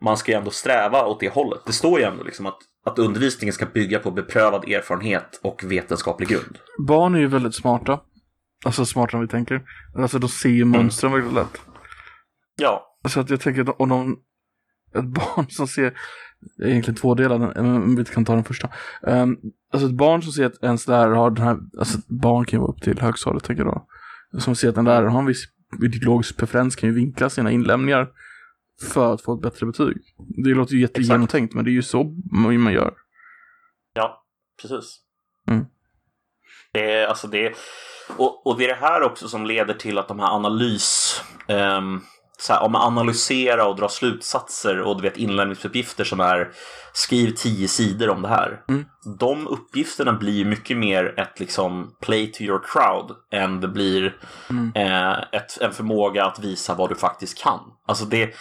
man 0.00 0.16
ska 0.16 0.32
ju 0.32 0.38
ändå 0.38 0.50
sträva 0.50 1.06
åt 1.06 1.20
det 1.20 1.28
hållet. 1.28 1.60
Det 1.66 1.72
står 1.72 1.98
ju 1.98 2.04
ändå 2.04 2.22
liksom 2.24 2.46
att, 2.46 2.58
att 2.86 2.98
undervisningen 2.98 3.52
ska 3.52 3.66
bygga 3.66 3.98
på 3.98 4.10
beprövad 4.10 4.64
erfarenhet 4.68 5.40
och 5.42 5.64
vetenskaplig 5.66 6.28
grund. 6.28 6.58
Barn 6.86 7.14
är 7.14 7.18
ju 7.18 7.26
väldigt 7.26 7.54
smarta. 7.54 8.00
Alltså 8.64 8.84
smartare 8.84 9.16
än 9.18 9.22
vi 9.26 9.28
tänker. 9.28 9.62
Alltså 9.96 10.18
de 10.18 10.28
ser 10.28 10.48
ju 10.48 10.62
Mm. 10.62 10.80
mönstren 10.80 11.12
väldigt 11.12 11.32
lätt. 11.32 11.60
Ja, 12.60 12.84
Alltså 13.04 13.20
att 13.20 13.30
jag 13.30 13.40
tänker 13.40 13.60
att 13.62 13.80
om 13.80 13.88
de, 13.88 14.18
ett 14.98 15.04
barn 15.04 15.46
som 15.50 15.68
ser, 15.68 15.94
det 16.56 16.64
är 16.64 16.68
egentligen 16.68 16.96
två 16.96 17.14
delar, 17.14 17.38
men 17.38 17.96
vi 17.96 18.04
kan 18.04 18.24
ta 18.24 18.34
den 18.34 18.44
första. 18.44 18.70
Um, 19.02 19.38
alltså 19.72 19.88
ett 19.88 19.94
barn 19.96 20.22
som 20.22 20.32
ser 20.32 20.46
att 20.46 20.62
ens 20.62 20.88
lärare 20.88 21.14
har 21.14 21.30
den 21.30 21.44
här, 21.44 21.58
alltså 21.78 21.98
barn 22.08 22.44
kan 22.44 22.56
ju 22.58 22.60
vara 22.60 22.72
upp 22.72 22.82
till 22.82 23.00
högstadiet 23.00 23.44
tänker 23.44 23.64
jag 23.64 23.84
då. 24.32 24.40
Som 24.40 24.54
ser 24.56 24.68
att 24.68 24.76
en 24.76 24.84
lärare 24.84 25.08
har 25.08 25.18
en 25.18 25.26
viss 25.26 25.44
ideologisk 25.82 26.36
preferens 26.36 26.76
kan 26.76 26.88
ju 26.88 26.94
vinkla 26.94 27.30
sina 27.30 27.50
inlämningar 27.50 28.08
för 28.92 29.14
att 29.14 29.22
få 29.22 29.34
ett 29.34 29.42
bättre 29.42 29.66
betyg. 29.66 29.96
Det 30.44 30.50
låter 30.50 30.74
ju 30.74 30.80
jättegenomtänkt 30.80 31.54
men 31.54 31.64
det 31.64 31.70
är 31.70 31.72
ju 31.72 31.82
så 31.82 32.04
man 32.58 32.72
gör. 32.72 32.94
Ja, 33.92 34.24
precis. 34.62 35.00
Mm. 35.50 35.66
Det 36.72 36.92
är, 36.92 37.06
alltså 37.06 37.28
det, 37.28 37.54
och, 38.16 38.46
och 38.46 38.58
det 38.58 38.64
är 38.64 38.68
det 38.68 38.86
här 38.86 39.02
också 39.02 39.28
som 39.28 39.46
leder 39.46 39.74
till 39.74 39.98
att 39.98 40.08
de 40.08 40.18
här 40.18 40.36
analys... 40.36 41.20
ehm, 41.46 42.00
så 42.40 42.52
här, 42.52 42.62
om 42.62 42.72
man 42.72 42.82
analyserar 42.82 43.66
och 43.66 43.76
drar 43.76 43.88
slutsatser 43.88 44.80
och 44.80 44.96
du 44.96 45.02
vet 45.02 45.16
inlämningsuppgifter 45.16 46.04
som 46.04 46.20
är 46.20 46.50
skriv 46.92 47.34
tio 47.34 47.68
sidor 47.68 48.10
om 48.10 48.22
det 48.22 48.28
här. 48.28 48.60
Mm. 48.68 48.84
De 49.18 49.46
uppgifterna 49.48 50.12
blir 50.12 50.44
mycket 50.44 50.76
mer 50.76 51.20
ett 51.20 51.40
liksom 51.40 51.96
play 52.00 52.32
to 52.32 52.42
your 52.42 52.62
crowd 52.64 53.16
än 53.32 53.60
det 53.60 53.68
blir 53.68 54.16
Mm. 54.50 54.72
eh, 54.74 55.18
ett, 55.32 55.60
en 55.60 55.72
förmåga 55.72 56.24
att 56.24 56.38
visa 56.38 56.74
vad 56.74 56.88
du 56.88 56.94
faktiskt 56.94 57.42
kan. 57.42 57.60
Alltså 57.86 58.04
det, 58.04 58.34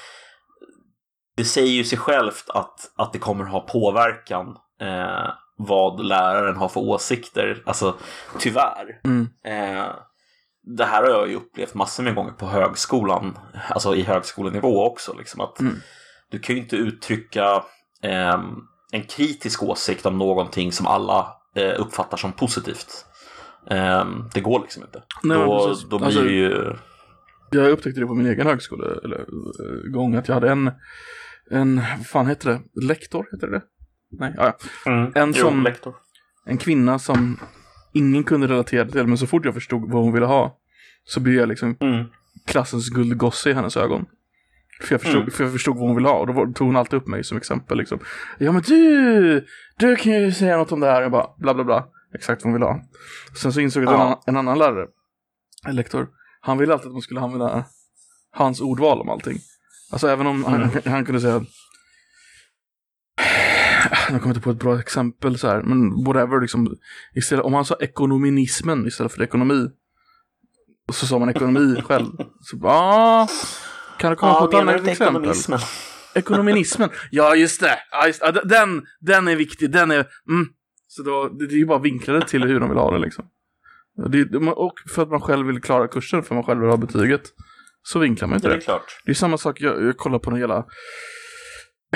det 1.37 1.45
säger 1.45 1.71
ju 1.71 1.83
sig 1.83 1.97
självt 1.97 2.49
att, 2.49 2.91
att 2.95 3.13
det 3.13 3.19
kommer 3.19 3.43
ha 3.43 3.59
påverkan 3.59 4.47
eh, 4.81 5.29
vad 5.57 6.05
läraren 6.05 6.55
har 6.57 6.69
för 6.69 6.79
åsikter. 6.79 7.63
Alltså 7.65 7.95
tyvärr. 8.39 9.01
Mm. 9.03 9.29
Eh, 9.45 9.85
det 10.77 10.85
här 10.85 11.03
har 11.03 11.09
jag 11.09 11.29
ju 11.29 11.35
upplevt 11.35 11.73
massor 11.73 12.03
med 12.03 12.15
gånger 12.15 12.31
på 12.31 12.45
högskolan, 12.47 13.37
alltså 13.69 13.95
i 13.95 14.01
högskolenivå 14.03 14.85
också. 14.85 15.13
Liksom, 15.17 15.41
att 15.41 15.59
Mm. 15.59 15.75
Du 16.31 16.39
kan 16.39 16.55
ju 16.55 16.61
inte 16.61 16.75
uttrycka 16.75 17.63
ehm, 18.03 18.41
en 18.91 19.03
kritisk 19.03 19.63
åsikt 19.63 20.05
om 20.05 20.17
någonting 20.17 20.71
som 20.71 20.87
alla 20.87 21.27
eh, 21.55 21.73
uppfattar 21.81 22.17
som 22.17 22.31
positivt. 22.31 23.05
Ehm, 23.69 24.29
det 24.33 24.41
går 24.41 24.59
liksom 24.61 24.83
inte. 24.83 25.03
Nej, 25.23 25.37
då, 25.37 25.75
då 25.89 25.97
blir 25.97 26.05
Alltså- 26.05 26.21
det 26.21 26.31
ju... 26.33 26.75
Jag 27.51 27.69
upptäckte 27.69 27.99
det 27.99 28.07
på 28.07 28.13
min 28.13 28.25
egen 28.27 28.47
högskola, 28.47 28.85
eller 29.03 29.19
eh, 30.13 30.19
att 30.19 30.27
jag 30.27 30.35
hade 30.35 30.49
en, 30.51 30.71
en, 31.51 31.81
vad 31.97 32.07
fan 32.07 32.27
heter 32.27 32.49
det, 32.49 32.85
lektor, 32.87 33.27
heter 33.31 33.47
det 33.47 33.61
Nej, 34.11 34.33
ja. 34.37 34.57
Mm. 34.85 35.11
En 35.15 35.33
Jo, 35.35 35.43
som- 35.47 35.63
lektor. 35.63 35.95
en 36.45 36.57
kvinna 36.57 36.99
som 36.99 37.39
ingen 37.97 38.23
kunde 38.23 38.47
relatera 38.47 38.85
till, 38.85 39.07
men 39.07 39.17
så 39.17 39.27
fort 39.27 39.45
jag 39.45 39.53
förstod 39.53 39.91
vad 39.91 40.03
hon 40.03 40.13
ville 40.13 40.25
ha 40.25 40.57
så 41.03 41.19
blev 41.19 41.35
jag 41.35 41.49
liksom 41.49 41.77
Mm. 41.79 42.05
klassens 42.45 42.89
guldgosse 42.89 43.49
i 43.49 43.53
hennes 43.53 43.77
ögon. 43.77 44.05
För 44.81 44.93
jag, 44.93 45.01
förstod, 45.01 45.21
Mm. 45.21 45.31
för 45.31 45.43
jag 45.43 45.53
förstod 45.53 45.75
vad 45.77 45.87
hon 45.87 45.95
ville 45.95 46.07
ha 46.07 46.15
och 46.19 46.27
då 46.27 46.33
var- 46.33 46.53
tog 46.53 46.67
hon 46.67 46.75
alltid 46.75 46.97
upp 46.99 47.07
mig 47.07 47.23
som 47.23 47.37
exempel 47.37 47.77
liksom. 47.77 47.99
Ja 48.37 48.51
men 48.51 48.61
du, 48.61 49.45
du 49.77 49.95
kan 49.95 50.11
ju 50.13 50.31
säga 50.31 50.57
något 50.57 50.71
om 50.71 50.79
det 50.79 50.87
här. 50.91 51.01
Jag 51.01 51.11
bara 51.11 51.27
bla 51.37 51.53
bla 51.53 51.63
bla. 51.63 51.87
Exakt 52.15 52.43
vad 52.43 52.51
hon 52.51 52.53
ville 52.53 52.65
ha. 52.65 52.81
Sen 53.41 53.53
så 53.53 53.59
insåg 53.59 53.83
jag 53.83 53.89
att 53.89 53.93
en, 53.93 53.99
Ja. 53.99 54.05
annan, 54.05 54.17
en 54.25 54.37
annan 54.37 54.57
lärare, 54.57 54.87
en 55.67 55.75
lektor, 55.75 56.07
han 56.41 56.57
ville 56.57 56.73
alltid 56.73 56.87
att 56.87 56.93
man 56.93 57.01
skulle 57.01 57.19
använda 57.19 57.65
hans 58.31 58.61
ordval 58.61 59.01
om 59.01 59.09
allting. 59.09 59.37
Alltså 59.91 60.07
även 60.07 60.27
om 60.27 60.43
han, 60.43 60.69
han 60.85 61.05
kunde 61.05 61.21
säga 61.21 61.45
jag 64.15 64.21
kommer 64.21 64.35
inte 64.35 64.43
på 64.43 64.51
ett 64.51 64.59
bra 64.59 64.79
exempel 64.79 65.37
så 65.37 65.47
här, 65.47 65.61
men 65.61 66.03
whatever 66.03 66.41
liksom. 66.41 66.75
Istället, 67.15 67.45
om 67.45 67.53
han 67.53 67.65
sa 67.65 67.75
ekonominismen 67.79 68.87
istället 68.87 69.11
för 69.13 69.23
ekonomi. 69.23 69.67
Så 70.93 71.05
sa 71.07 71.19
man 71.19 71.29
ekonomi 71.29 71.81
själv. 71.85 72.05
Så 72.41 72.57
ah, 72.63 73.27
kan 73.99 74.09
du 74.09 74.15
komma 74.15 74.31
Ja, 74.31 74.39
på 74.39 74.47
ett 74.57 74.61
annat 74.61 74.75
exempel? 74.75 75.07
ekonomismen? 75.15 75.59
Ekonominismen. 76.15 76.89
Ja, 77.11 77.35
just 77.35 77.61
det. 77.61 77.79
Ja, 77.91 78.07
just, 78.07 78.21
ja, 78.21 78.31
den, 78.31 78.85
den 78.99 79.27
är 79.27 79.35
viktig. 79.35 79.71
Den 79.71 79.91
är... 79.91 80.07
Mm. 80.29 80.47
Så 80.87 81.03
då, 81.03 81.29
det, 81.29 81.47
det 81.47 81.53
är 81.53 81.57
ju 81.57 81.65
bara 81.65 81.79
vinklade 81.79 82.27
till 82.27 82.43
hur 82.43 82.59
de 82.59 82.69
vill 82.69 82.77
ha 82.77 82.91
det 82.91 82.99
liksom. 82.99 83.25
Det, 84.09 84.23
det- 84.25 84.37
och 84.37 84.73
för 84.95 85.01
att 85.03 85.09
man 85.09 85.21
själv 85.21 85.47
vill 85.47 85.61
klara 85.61 85.87
kursen, 85.87 86.23
för 86.23 86.35
att 86.35 86.35
man 86.35 86.43
själv 86.43 86.59
vill 86.61 86.69
ha 86.69 86.77
betyget. 86.77 87.21
Så 87.83 87.99
vinklar 87.99 88.27
man 88.27 88.35
inte 88.35 88.47
Det 88.47 88.53
det. 88.53 88.59
är 88.59 88.61
klart. 88.61 89.01
Det 89.05 89.11
är 89.11 89.15
samma 89.15 89.37
sak, 89.37 89.61
jag, 89.61 89.83
jag 89.83 89.97
kollar 89.97 90.19
på 90.19 90.29
någon 90.29 90.39
jävla 90.39 90.65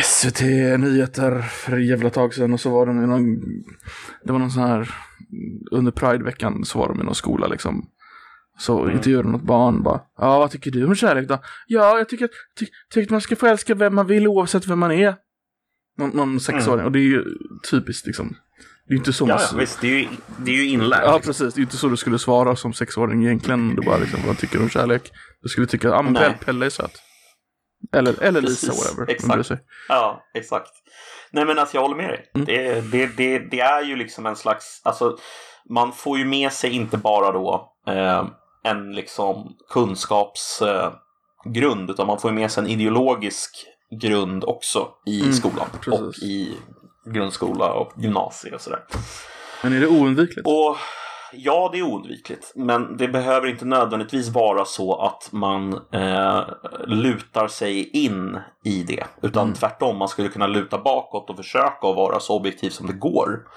SVT 0.01 0.41
Nyheter 0.79 1.41
för 1.41 1.77
ett 1.79 1.85
jävla 1.87 2.09
tag 2.09 2.33
sedan 2.33 2.53
och 2.53 2.59
så 2.59 2.69
var 2.69 2.85
de 2.85 3.03
i 3.03 3.07
någon, 3.07 3.39
det 4.23 4.31
var 4.31 4.39
någon 4.39 4.51
sån 4.51 4.63
här, 4.63 4.95
under 5.71 5.91
Pride-veckan 5.91 6.65
så 6.65 6.79
var 6.79 6.87
de 6.87 7.01
i 7.01 7.03
någon 7.03 7.15
skola 7.15 7.47
liksom. 7.47 7.89
Så 8.59 8.81
Mm. 8.83 8.95
intervjuade 8.95 9.23
de 9.23 9.31
något 9.31 9.43
barn 9.43 9.83
bara, 9.83 10.01
ja 10.17 10.39
vad 10.39 10.51
tycker 10.51 10.71
du 10.71 10.85
om 10.85 10.95
kärlek 10.95 11.27
då? 11.27 11.39
Ja, 11.67 11.97
jag 11.97 12.09
tycker, 12.09 12.29
ty, 12.59 12.65
tycker 12.93 13.07
att 13.07 13.11
man 13.11 13.21
ska 13.21 13.35
få 13.35 13.47
älska 13.47 13.75
vem 13.75 13.95
man 13.95 14.07
vill 14.07 14.27
oavsett 14.27 14.67
vem 14.67 14.79
man 14.79 14.91
är. 14.91 15.15
Någon, 15.97 16.09
någon 16.09 16.39
sexåring, 16.39 16.85
och 16.85 16.91
det 16.91 16.99
är 16.99 17.03
ju 17.03 17.23
typiskt 17.71 18.07
liksom. 18.07 18.35
Det 18.87 18.91
är 18.91 18.93
ju 18.93 18.97
inte 18.97 19.13
så 19.13 19.25
man... 19.25 19.31
Mm. 19.31 19.41
Ja, 19.43 19.49
ja, 19.53 19.57
visst. 19.59 19.81
Det 19.81 19.87
är 19.87 19.99
ju, 19.99 20.07
det 20.37 20.51
är 20.51 20.55
ju 20.55 20.67
inlärt. 20.67 21.01
Ja, 21.03 21.15
liksom. 21.15 21.29
precis. 21.33 21.53
Det 21.53 21.59
är 21.59 21.63
inte 21.63 21.77
så 21.77 21.87
du 21.87 21.97
skulle 21.97 22.19
svara 22.19 22.55
som 22.55 22.73
sexåring 22.73 23.25
egentligen. 23.25 23.75
Du 23.75 23.81
bara 23.81 23.97
liksom, 23.97 24.19
vad 24.27 24.37
tycker 24.37 24.57
du 24.57 24.63
om 24.63 24.69
kärlek? 24.69 25.11
Du 25.41 25.49
skulle 25.49 25.67
tycka, 25.67 25.87
ja 25.87 26.01
men 26.01 26.13
Nej. 26.13 26.21
Pelle, 26.23 26.37
Pelle 26.45 26.65
är 26.65 26.69
söt. 26.69 26.91
Eller, 27.93 28.21
eller 28.23 28.41
Lisa, 28.41 28.67
Precis, 28.67 28.85
whatever. 28.97 29.11
Exakt. 29.11 29.49
Ja, 29.87 30.23
exakt. 30.33 30.71
Nej 31.31 31.45
men 31.45 31.59
alltså 31.59 31.77
jag 31.77 31.81
håller 31.81 31.95
med 31.95 32.09
dig. 32.09 32.31
Mm. 32.35 32.45
Det, 32.45 32.81
det, 32.91 33.07
det, 33.17 33.39
det 33.39 33.59
är 33.59 33.81
ju 33.81 33.95
liksom 33.95 34.25
en 34.25 34.35
slags, 34.35 34.81
alltså 34.83 35.17
man 35.69 35.91
får 35.91 36.17
ju 36.17 36.25
med 36.25 36.53
sig 36.53 36.71
inte 36.71 36.97
bara 36.97 37.31
då 37.31 37.73
eh, 37.87 38.25
en 38.63 38.91
liksom 38.91 39.55
kunskapsgrund 39.69 41.89
eh, 41.89 41.93
utan 41.93 42.07
man 42.07 42.19
får 42.19 42.31
ju 42.31 42.35
med 42.35 42.51
sig 42.51 42.63
en 42.63 42.69
ideologisk 42.69 43.65
grund 44.01 44.43
också 44.43 44.87
i 45.05 45.21
Mm, 45.21 45.33
skolan 45.33 45.67
precis. 45.81 45.99
och 45.99 46.13
i 46.23 46.57
grundskola 47.05 47.73
och 47.73 47.93
gymnasie 47.97 48.55
och 48.55 48.61
sådär. 48.61 48.83
Men 49.63 49.73
är 49.73 49.79
det 49.79 49.87
oundvikligt? 49.87 50.47
Och 50.47 50.77
ja, 51.33 51.69
det 51.71 51.79
är 51.79 51.83
oundvikligt. 51.83 52.51
Men 52.55 52.97
det 52.97 53.07
behöver 53.07 53.47
inte 53.47 53.65
nödvändigtvis 53.65 54.29
vara 54.29 54.65
så 54.65 54.95
att 55.01 55.29
man 55.31 55.73
eh, 55.91 56.43
lutar 56.85 57.47
sig 57.47 57.89
in 58.05 58.39
i 58.65 58.83
det. 58.83 59.03
Utan 59.21 59.43
Mm. 59.43 59.53
tvärtom, 59.53 59.97
man 59.97 60.07
skulle 60.07 60.29
kunna 60.29 60.47
luta 60.47 60.77
bakåt 60.77 61.29
och 61.29 61.35
försöka 61.37 61.87
att 61.87 61.95
vara 61.95 62.19
så 62.19 62.35
objektiv 62.35 62.69
som 62.69 62.87
det 62.87 62.93
går. 62.93 63.47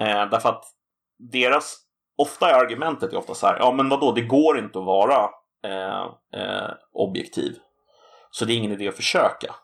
Eh, 0.00 0.30
därför 0.30 0.48
att 0.48 0.64
deras, 1.32 1.76
ofta 2.18 2.50
är 2.50 2.54
argumentet 2.64 3.12
är 3.12 3.16
ofta 3.16 3.34
så 3.34 3.46
här, 3.46 3.56
ja 3.58 3.72
men 3.72 3.88
vadå, 3.88 4.12
det 4.12 4.20
går 4.22 4.58
inte 4.58 4.78
att 4.78 4.84
vara 4.84 5.28
eh, 5.64 6.02
eh, 6.40 6.70
objektiv. 6.92 7.56
Så 8.30 8.44
det 8.44 8.52
är 8.52 8.56
ingen 8.56 8.72
idé 8.72 8.88
att 8.88 8.96
försöka. 8.96 9.54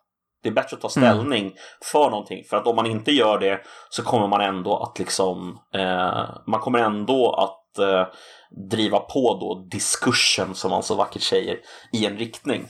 Det 0.43 0.49
är 0.49 0.53
bättre 0.53 0.77
att 0.77 0.81
ta 0.95 1.01
Mm. 1.01 1.15
ställning 1.15 1.53
för 1.93 2.11
någonting. 2.11 2.45
För 2.51 2.57
att 2.57 2.67
om 2.67 2.77
man 2.77 2.87
inte 2.87 3.13
gör 3.13 3.39
det 3.39 3.61
så 3.91 4.03
kommer 4.03 4.27
man 4.29 4.41
ändå 4.41 4.77
att 4.79 4.99
liksom 4.99 5.59
eh, 5.75 6.25
man 6.47 6.61
kommer 6.61 6.79
ändå 6.79 7.33
att 7.35 7.79
eh, 7.79 8.07
driva 8.71 8.99
på 8.99 9.39
då 9.41 9.67
diskursen 9.71 10.55
som 10.55 10.71
man 10.71 10.83
så 10.83 10.95
vackert 10.95 11.23
säger 11.23 11.57
i 11.93 12.07
en 12.07 12.17
riktning. 12.19 12.69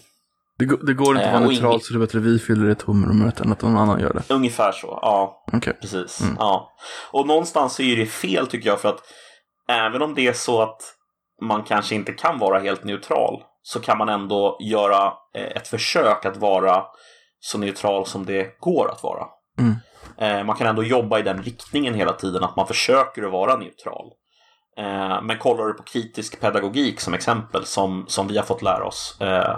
Det, 0.58 0.64
går- 0.64 0.86
det 0.86 0.94
går 0.94 1.16
inte 1.16 1.20
att 1.20 1.26
Eh, 1.26 1.32
vara 1.32 1.44
och 1.46 1.52
neutralt 1.52 1.84
så 1.84 1.92
det 1.92 1.96
är 1.96 2.00
bättre 2.06 2.18
vi 2.18 2.38
fyller 2.38 2.66
det 2.66 2.74
tomrummet 2.74 3.40
än 3.40 3.52
att 3.52 3.62
någon 3.62 3.76
annan 3.76 4.00
gör 4.00 4.12
det. 4.12 4.34
Ungefär 4.34 4.72
så, 4.72 4.98
ja. 5.02 5.44
Okej. 5.52 5.78
Precis. 5.80 6.20
Mm. 6.20 6.36
Ja. 6.38 6.72
Och 7.10 7.26
någonstans 7.26 7.80
är 7.80 7.96
det 7.96 8.06
fel 8.06 8.46
tycker 8.46 8.68
jag 8.70 8.80
för 8.80 8.88
att 8.88 9.00
även 9.68 10.02
om 10.02 10.14
det 10.14 10.26
är 10.28 10.32
så 10.32 10.62
att 10.62 10.80
man 11.42 11.62
kanske 11.62 11.94
inte 11.94 12.12
kan 12.12 12.38
vara 12.38 12.58
helt 12.58 12.84
neutral 12.84 13.42
så 13.62 13.80
kan 13.80 13.98
man 13.98 14.08
ändå 14.08 14.56
göra 14.60 15.12
eh, 15.34 15.56
ett 15.56 15.68
försök 15.68 16.24
att 16.26 16.36
vara 16.36 16.84
så 17.44 17.58
neutral 17.58 18.06
som 18.06 18.26
det 18.26 18.60
går 18.60 18.90
att 18.90 19.02
vara. 19.02 19.26
Mm. 19.58 19.74
Eh, 20.18 20.44
Man 20.44 20.56
kan 20.56 20.66
ändå 20.66 20.82
jobba 20.82 21.18
i 21.18 21.22
den 21.22 21.42
riktningen 21.42 21.94
hela 21.94 22.12
tiden, 22.12 22.44
att 22.44 22.56
man 22.56 22.66
försöker 22.66 23.22
att 23.22 23.32
vara 23.32 23.56
neutral. 23.56 24.12
Eh, 24.78 25.22
Men 25.22 25.38
kollar 25.38 25.64
du 25.64 25.72
på 25.72 25.82
kritisk 25.82 26.40
pedagogik 26.40 27.00
som 27.00 27.14
exempel, 27.14 27.64
som, 27.64 28.04
som 28.08 28.28
vi 28.28 28.36
har 28.36 28.44
fått 28.44 28.62
lära 28.62 28.84
oss, 28.84 29.20
eh, 29.20 29.56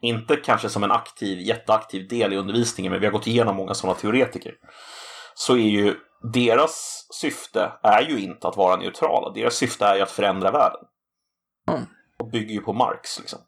inte 0.00 0.36
kanske 0.36 0.68
som 0.68 0.84
en 0.84 0.90
aktiv, 0.90 1.40
jätteaktiv 1.40 2.08
del 2.08 2.32
i 2.32 2.36
undervisningen, 2.36 2.92
men 2.92 3.00
vi 3.00 3.06
har 3.06 3.12
gått 3.12 3.26
igenom 3.26 3.56
många 3.56 3.74
sådana 3.74 3.98
teoretiker, 3.98 4.54
så 5.34 5.52
är 5.54 5.68
ju 5.68 5.96
deras 6.32 7.06
syfte 7.20 7.72
är 7.82 8.02
ju 8.02 8.20
inte 8.20 8.48
att 8.48 8.56
vara 8.56 8.76
neutrala. 8.76 9.30
Deras 9.30 9.54
syfte 9.54 9.86
är 9.86 9.94
ju 9.96 10.02
att 10.02 10.10
förändra 10.10 10.50
världen. 10.50 10.80
Mm. 11.68 11.80
Och 12.18 12.30
bygger 12.30 12.54
ju 12.54 12.60
på 12.60 12.72
Marx 12.72 13.18
liksom. 13.20 13.38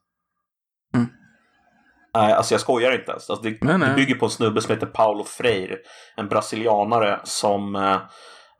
Nej, 2.14 2.32
alltså 2.32 2.54
jag 2.54 2.60
skojar 2.60 2.92
inte 2.92 3.10
ens. 3.10 3.30
Alltså 3.30 3.42
det, 3.50 3.58
Nej, 3.62 3.78
nej. 3.78 3.88
det 3.88 3.94
bygger 3.94 4.14
på 4.14 4.24
en 4.24 4.30
snubbe 4.30 4.62
som 4.62 4.74
heter 4.74 4.86
Paulo 4.86 5.24
Freire. 5.24 5.76
En 6.16 6.28
brasilianare 6.28 7.20
som 7.24 7.76
eh, 7.76 7.96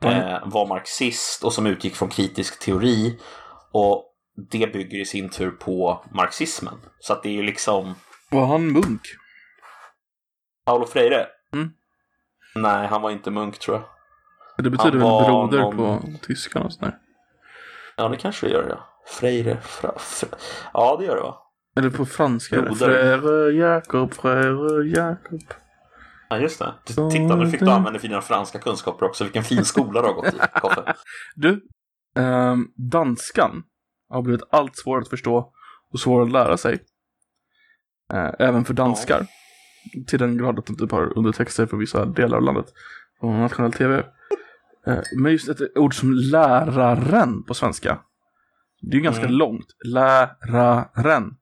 Mm. 0.05 0.19
eh, 0.19 0.39
var 0.45 0.67
marxist 0.67 1.45
och 1.45 1.53
som 1.53 1.67
utgick 1.67 1.97
från 1.97 2.09
kritisk 2.09 2.59
teori. 2.61 3.21
Och 3.73 4.05
det 4.51 4.73
bygger 4.73 4.99
i 5.01 5.05
sin 5.05 5.29
tur 5.31 5.51
på 5.51 6.05
marxismen. 6.15 6.75
Så 7.01 7.13
att 7.13 7.23
det 7.23 7.29
är 7.29 7.33
ju 7.33 7.43
liksom 7.43 7.95
Var 8.31 8.47
han 8.47 8.67
munk? 8.73 9.01
Paulo 10.67 10.87
Freire. 10.87 11.27
Mm. 11.55 11.71
Nej, 12.55 12.87
han 12.87 13.03
var 13.03 13.11
inte 13.11 13.31
munk 13.31 13.59
tror 13.59 13.77
jag. 13.77 13.85
Det 14.65 14.71
betyder 14.71 14.99
Han 14.99 15.19
väl 15.19 15.27
broder 15.27 15.59
någon- 15.59 15.77
på 16.19 16.27
tyska 16.27 16.61
och 16.61 16.73
sådär. 16.73 16.95
Ja, 17.97 18.09
det 18.09 18.17
kanske 18.17 18.47
det 18.47 18.53
gör 18.53 18.67
ja. 18.69 18.89
Freire, 19.07 19.61
fra, 19.61 19.93
fra. 19.99 20.29
Ja, 20.75 20.97
det 21.01 21.05
gör 21.05 21.17
det 21.17 21.23
va? 21.23 21.37
Eller 21.77 21.91
på 21.91 22.07
franska. 22.07 22.63
Broder. 22.63 22.75
Frère 23.19 23.51
Jakob, 23.53 24.13
Frère 24.15 24.85
Jakob. 24.85 25.41
Ja, 26.29 26.39
just 26.39 26.59
det. 26.59 26.75
Titta, 26.85 27.37
nu 27.37 27.51
fick 27.51 27.61
du 27.61 27.71
använda 27.71 27.99
dina 27.99 28.21
franska 28.21 28.59
kunskaper 28.59 29.07
också. 29.07 29.25
Vilken 29.25 29.45
fin 29.45 29.65
skola 29.65 30.01
du 30.03 30.07
har 30.07 30.15
gått 30.15 30.35
i, 30.35 30.39
Koffe. 30.61 30.95
Du, 31.35 31.61
ehm, 32.17 32.67
danskan 32.77 33.63
har 34.09 34.23
blivit 34.23 34.43
allt 34.51 34.77
svårare 34.77 35.03
att 35.03 35.09
förstå 35.09 35.53
och 35.93 36.01
svårare 36.01 36.25
att 36.27 36.33
lära 36.33 36.57
sig. 36.57 36.79
Eh, 38.13 38.31
även 38.39 38.65
för 38.65 38.75
danskar. 38.75 39.27
Till 40.07 40.19
den 40.19 40.39
grad 40.39 40.59
att 40.59 40.67
de 40.67 40.77
typ 40.77 40.91
har 40.91 41.19
undertexter 41.19 41.67
för 41.67 41.77
vissa 41.77 42.05
delar 42.05 42.37
av 42.37 42.43
landet. 42.43 42.67
På 43.21 43.31
nationell 43.33 43.73
tv. 43.73 44.05
Eh, 44.87 44.99
men 45.19 45.33
just 45.33 45.49
ett 45.49 45.77
ord 45.77 45.95
som 45.95 46.13
läraren 46.13 47.43
på 47.45 47.55
svenska. 47.55 47.99
Det 48.81 48.91
är 48.95 48.99
ju 48.99 49.01
ganska 49.05 49.25
Mm. 49.25 49.35
långt. 49.35 49.67
Läraren. 49.85 51.37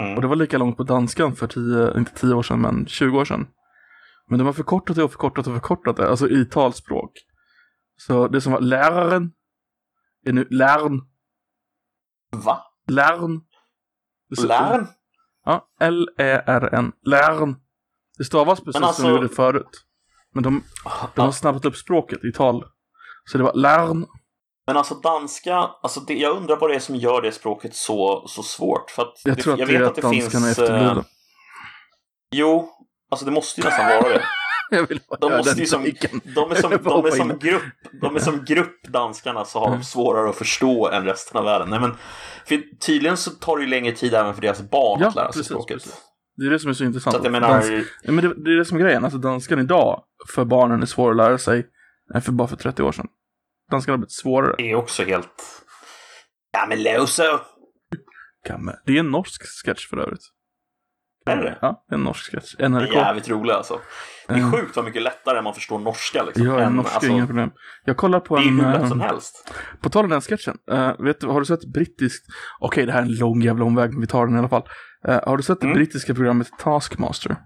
Mm. 0.00 0.14
Och 0.14 0.20
det 0.22 0.28
var 0.28 0.36
lika 0.36 0.58
långt 0.58 0.76
på 0.76 0.82
danskan 0.82 1.36
för 1.36 1.46
10, 1.46 1.98
inte 1.98 2.12
10 2.14 2.34
år 2.34 2.42
sedan, 2.42 2.60
men 2.60 2.86
20 2.86 3.18
år 3.18 3.24
sedan. 3.24 3.46
Men 4.28 4.38
de 4.38 4.44
har 4.44 4.52
förkortat 4.52 4.96
det 4.96 5.04
och 5.04 5.10
förkortat 5.10 5.46
och 5.46 5.52
förkortat 5.54 5.96
det, 5.96 6.08
alltså 6.10 6.28
i 6.28 6.44
talspråk. 6.44 7.12
Så 7.96 8.28
det 8.28 8.40
som 8.40 8.52
var 8.52 8.60
läraren 8.60 9.32
är 10.26 10.32
nu 10.32 10.46
lärn, 10.50 11.00
Va? 12.44 12.62
lärn. 12.88 13.40
Lärn? 14.46 14.86
Ja, 15.44 15.68
L-E-R-N, 15.80 16.92
lärn. 17.02 17.56
Det 18.18 18.24
stavas 18.24 18.60
precis 18.60 18.82
alltså- 18.82 19.02
som 19.02 19.10
det 19.10 19.16
gjorde 19.16 19.28
förut. 19.28 19.84
Men 20.32 20.42
de, 20.42 20.62
de 21.14 21.20
har 21.20 21.28
Ja, 21.28 21.32
snabbat 21.32 21.64
upp 21.64 21.76
språket 21.76 22.24
i 22.24 22.32
tal. 22.32 22.64
Så 23.24 23.38
det 23.38 23.44
var 23.44 23.54
lärn. 23.54 24.06
Men 24.66 24.76
alltså 24.76 24.94
danska, 24.94 25.54
alltså 25.56 26.00
det, 26.00 26.14
jag 26.14 26.36
undrar 26.36 26.56
vad 26.56 26.70
det 26.70 26.74
är 26.76 26.80
som 26.80 26.96
gör 26.96 27.22
det 27.22 27.32
språket 27.32 27.74
så, 27.74 28.24
så 28.28 28.42
svårt. 28.42 28.90
För 28.90 29.02
att 29.02 29.20
Jag 29.24 29.38
tror 29.38 29.52
att 29.62 29.68
det 29.68 29.76
är 29.76 29.82
att 29.82 29.96
danskarna 29.96 30.46
är 30.46 30.48
eh, 30.48 30.50
efterblivna. 30.50 31.04
Jo, 32.34 32.70
alltså 33.10 33.26
det 33.26 33.32
måste 33.32 33.60
ju 33.60 33.64
nästan 33.64 33.86
vara 33.86 34.08
det. 34.08 34.22
Jag 34.70 34.88
De 35.20 35.32
måste 35.36 35.60
ju 35.60 35.66
som, 35.66 35.82
de 36.34 36.50
är 36.50 36.54
som, 36.54 36.72
Jag 36.72 36.82
de 36.84 37.06
är 37.06 37.10
som 37.10 37.38
grupp, 37.38 37.62
de 38.00 38.16
är 38.16 38.20
som 38.20 38.44
grupp 38.44 38.82
danskarna 38.88 39.44
så 39.44 39.58
har 39.58 39.70
de 39.70 39.84
svårare 39.84 40.30
att 40.30 40.36
förstå 40.36 40.88
än 40.88 41.04
resten 41.04 41.38
av 41.38 41.44
världen. 41.44 41.70
Nej, 41.70 41.80
men, 41.80 41.94
tydligen 42.80 43.16
så 43.16 43.30
tar 43.30 43.56
det 43.56 43.62
ju 43.62 43.68
längre 43.68 43.92
tid 43.92 44.14
även 44.14 44.34
för 44.34 44.42
deras 44.42 44.70
barn 44.70 45.00
Ja, 45.00 45.08
att 45.08 45.14
lära 45.14 45.32
sig 45.32 45.40
precis, 45.40 45.46
språket. 45.46 45.76
precis. 45.76 46.00
Det 46.36 46.46
är 46.46 46.50
det 46.50 46.58
som 46.58 46.70
är 46.70 46.74
så 46.74 46.84
intressant. 46.84 47.14
Så 47.14 47.18
att 47.18 47.24
jag 47.24 47.42
Dans- 47.42 47.68
menar, 47.70 47.84
Ja, 48.02 48.12
men 48.12 48.24
det, 48.24 48.44
det 48.44 48.50
är 48.52 48.56
det 48.56 48.64
som 48.64 48.76
är 48.78 48.82
grejen, 48.82 49.04
alltså 49.04 49.18
danskan 49.18 49.58
idag 49.58 50.02
för 50.34 50.44
barnen 50.44 50.82
är 50.82 50.86
svårare 50.86 51.10
att 51.10 51.16
lära 51.16 51.38
sig 51.38 51.66
än 52.14 52.22
för 52.22 52.32
bara 52.32 52.48
för 52.48 52.56
30 52.56 52.82
år 52.82 52.92
sedan. 52.92 53.06
Danskan 53.70 53.92
har 53.92 53.98
blivit 53.98 54.12
svårare. 54.12 54.54
det 54.58 54.70
är 54.70 54.74
också 54.74 55.04
helt... 55.04 55.62
Ja 56.52 56.66
men! 56.68 56.78
Kamme. 58.46 58.76
Det 58.86 58.92
är 58.96 59.00
en 59.00 59.10
norsk 59.10 59.42
sketch 59.64 59.88
för 59.90 59.96
övrigt. 59.96 60.20
Är 61.26 61.36
det? 61.36 61.58
Ja, 61.62 61.84
det 61.88 61.94
är 61.94 61.98
en 61.98 62.04
norsk 62.04 62.30
sketch. 62.30 62.54
Det 62.58 62.64
är 62.64 62.68
NRK. 62.68 62.92
jävligt 62.92 63.28
rolig 63.28 63.52
alltså. 63.52 63.80
Det 64.28 64.34
är 64.34 64.38
Mm. 64.38 64.52
sjukt 64.52 64.76
vad 64.76 64.84
mycket 64.84 65.02
lättare 65.02 65.42
man 65.42 65.54
förstår 65.54 65.78
norska 65.78 66.22
liksom. 66.22 66.46
Ja, 66.46 66.60
än, 66.60 66.72
norska 66.76 66.94
alltså, 66.94 67.10
inga 67.10 67.26
problem. 67.26 67.50
Jag 67.84 67.96
kollar 67.96 68.20
på 68.20 68.36
Det 68.36 68.42
är 68.42 68.48
en... 68.48 68.60
hur 68.60 68.72
lätt 68.72 68.82
eh, 68.82 68.88
som 68.88 69.00
helst. 69.00 69.54
På 69.80 69.90
tal 69.90 70.04
om 70.04 70.10
den 70.10 70.20
sketchen. 70.20 70.58
eh, 70.70 70.92
vet 70.98 71.20
du, 71.20 71.26
har 71.26 71.40
du 71.40 71.46
sett 71.46 71.72
brittiskt... 71.72 72.26
Okej, 72.60 72.86
det 72.86 72.92
här 72.92 72.98
är 72.98 73.02
en 73.06 73.14
lång 73.16 73.42
jävla 73.42 73.64
omväg, 73.64 73.90
men 73.92 74.00
vi 74.00 74.06
tar 74.06 74.26
den 74.26 74.36
i 74.36 74.38
alla 74.38 74.48
fall. 74.48 74.68
Eh, 75.08 75.20
har 75.26 75.36
du 75.36 75.42
sett 75.42 75.60
det 75.60 75.66
Mm. 75.66 75.76
brittiska 75.76 76.14
programmet 76.14 76.48
Taskmaster? 76.58 77.36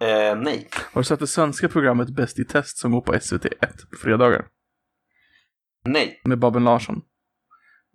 Eh, 0.00 0.36
nej. 0.38 0.68
Har 0.92 1.00
du 1.00 1.04
sett 1.04 1.20
det 1.20 1.26
svenska 1.26 1.68
programmet 1.68 2.08
Bäst 2.10 2.38
i 2.38 2.44
test 2.44 2.78
som 2.78 2.92
går 2.92 3.00
på 3.00 3.12
SVT1 3.14 3.90
på 3.90 3.96
fredagar? 4.02 4.46
Nej. 5.84 6.20
Med 6.24 6.38
Babben 6.38 6.64
Larsson. 6.64 7.02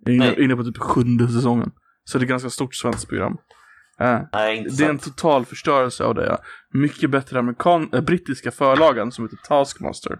Inne, 0.08 0.34
inne 0.34 0.56
på 0.56 0.64
typ 0.64 0.78
sjunde 0.78 1.28
säsongen. 1.28 1.72
Så 2.04 2.18
det 2.18 2.22
är 2.22 2.24
ett 2.24 2.28
ganska 2.28 2.50
stort 2.50 2.74
svenskt 2.74 3.08
program. 3.08 3.36
Eh, 4.00 4.20
Nej, 4.32 4.56
inte 4.58 4.70
det 4.76 4.84
är 4.84 4.90
en 4.90 4.98
total 4.98 5.44
förstörelse 5.44 6.04
av 6.04 6.14
det. 6.14 6.26
Ja. 6.26 6.38
Mycket 6.72 7.10
bättre 7.10 7.38
amerikan- 7.38 7.90
äh, 7.94 8.00
brittiska 8.00 8.50
förlagan 8.50 9.12
som 9.12 9.24
heter 9.24 9.36
Taskmaster. 9.36 10.18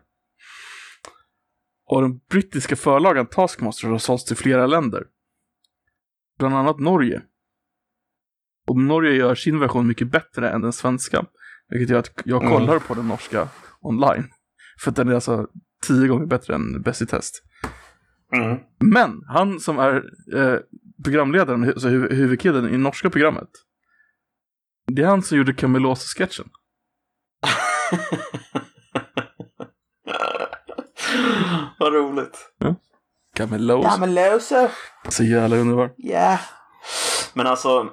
Och 1.87 2.03
den 2.03 2.19
brittiska 2.31 2.77
förlagan 2.77 3.27
Taskmaster 3.27 3.89
har 3.89 3.99
sålts 3.99 4.25
till 4.25 4.37
flera 4.37 4.67
länder. 4.67 5.05
Bland 6.39 6.55
annat 6.55 6.79
Norge. 6.81 7.23
Och 8.67 8.77
Norge 8.81 9.13
gör 9.13 9.35
sin 9.35 9.59
version 9.59 9.87
mycket 9.87 10.11
bättre 10.11 10.51
än 10.51 10.61
den 10.61 10.73
svenska. 10.73 11.27
Vilket 11.73 11.91
gör 11.91 11.99
att 11.99 12.11
jag 12.25 12.43
Mm. 12.43 12.55
kollar 12.55 12.79
på 12.79 12.95
den 12.95 13.09
norska 13.09 13.49
online. 13.81 14.29
För 14.81 14.91
att 14.91 14.97
den 14.97 15.09
är 15.09 15.15
alltså 15.15 15.47
tio 15.87 16.09
gånger 16.09 16.27
bättre 16.27 16.55
än 16.55 16.83
Bäst 16.83 17.03
i 17.03 17.07
test. 17.07 17.43
Mm. 18.37 18.59
Men 18.79 19.23
han 19.29 19.61
som 19.61 19.79
är 19.79 19.95
eh, 20.37 20.59
programledaren, 21.05 21.65
alltså 21.65 21.89
hu- 21.89 22.15
huvudkillen 22.15 22.75
i 22.75 22.79
norska 22.79 23.11
programmet. 23.11 23.49
Det 24.87 25.03
är 25.03 25.07
han 25.07 25.23
som 25.23 25.39
gjorde 25.39 25.53
Camelosa-sketchen. 25.53 26.49
Vad 31.79 31.93
roligt. 31.93 32.53
Camelosa. 33.35 33.89
Ja, 33.89 33.97
men 34.01 34.15
lösa. 34.15 34.71
Så 35.09 35.25
jävla 35.25 35.57
underbar. 35.57 35.95
Ja. 35.97 36.39
Men 37.35 37.47
alltså. 37.47 37.91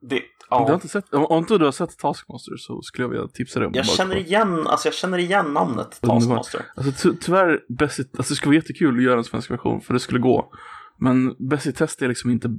Det, 0.00 0.22
Du 0.50 0.54
har 0.54 0.68
ja. 0.68 0.74
inte 0.74 0.88
sett, 0.88 1.14
om, 1.14 1.24
om 1.24 1.38
inte 1.38 1.58
du 1.58 1.64
har 1.64 1.72
sett 1.72 1.98
Taskmaster 1.98 2.56
så 2.56 2.82
skulle 2.82 3.04
jag 3.04 3.08
vilja 3.08 3.28
tipsa 3.28 3.58
dig 3.60 3.66
om 3.66 3.72
Jag 3.74 3.86
bara 3.86 3.96
känner 3.96 4.16
igen, 4.16 4.66
alltså 4.66 4.86
jag 4.88 4.94
känner 4.94 5.18
igen 5.18 5.52
namnet. 5.52 6.00
Taskmaster. 6.00 6.66
Alltså 6.76 7.10
ty, 7.10 7.16
tyvärr, 7.20 7.60
bäst 7.68 7.98
i, 7.98 8.02
alltså 8.02 8.32
det 8.32 8.36
skulle 8.36 8.50
vara 8.50 8.56
jättekul 8.56 8.96
att 8.96 9.02
göra 9.02 9.18
en 9.18 9.24
svensk 9.24 9.50
version, 9.50 9.80
för 9.80 9.94
det 9.94 10.00
skulle 10.00 10.20
gå. 10.20 10.52
Men 10.98 11.34
Bäst 11.38 11.66
i 11.66 11.72
test 11.72 12.02
är 12.02 12.08
liksom 12.08 12.30
inte... 12.30 12.58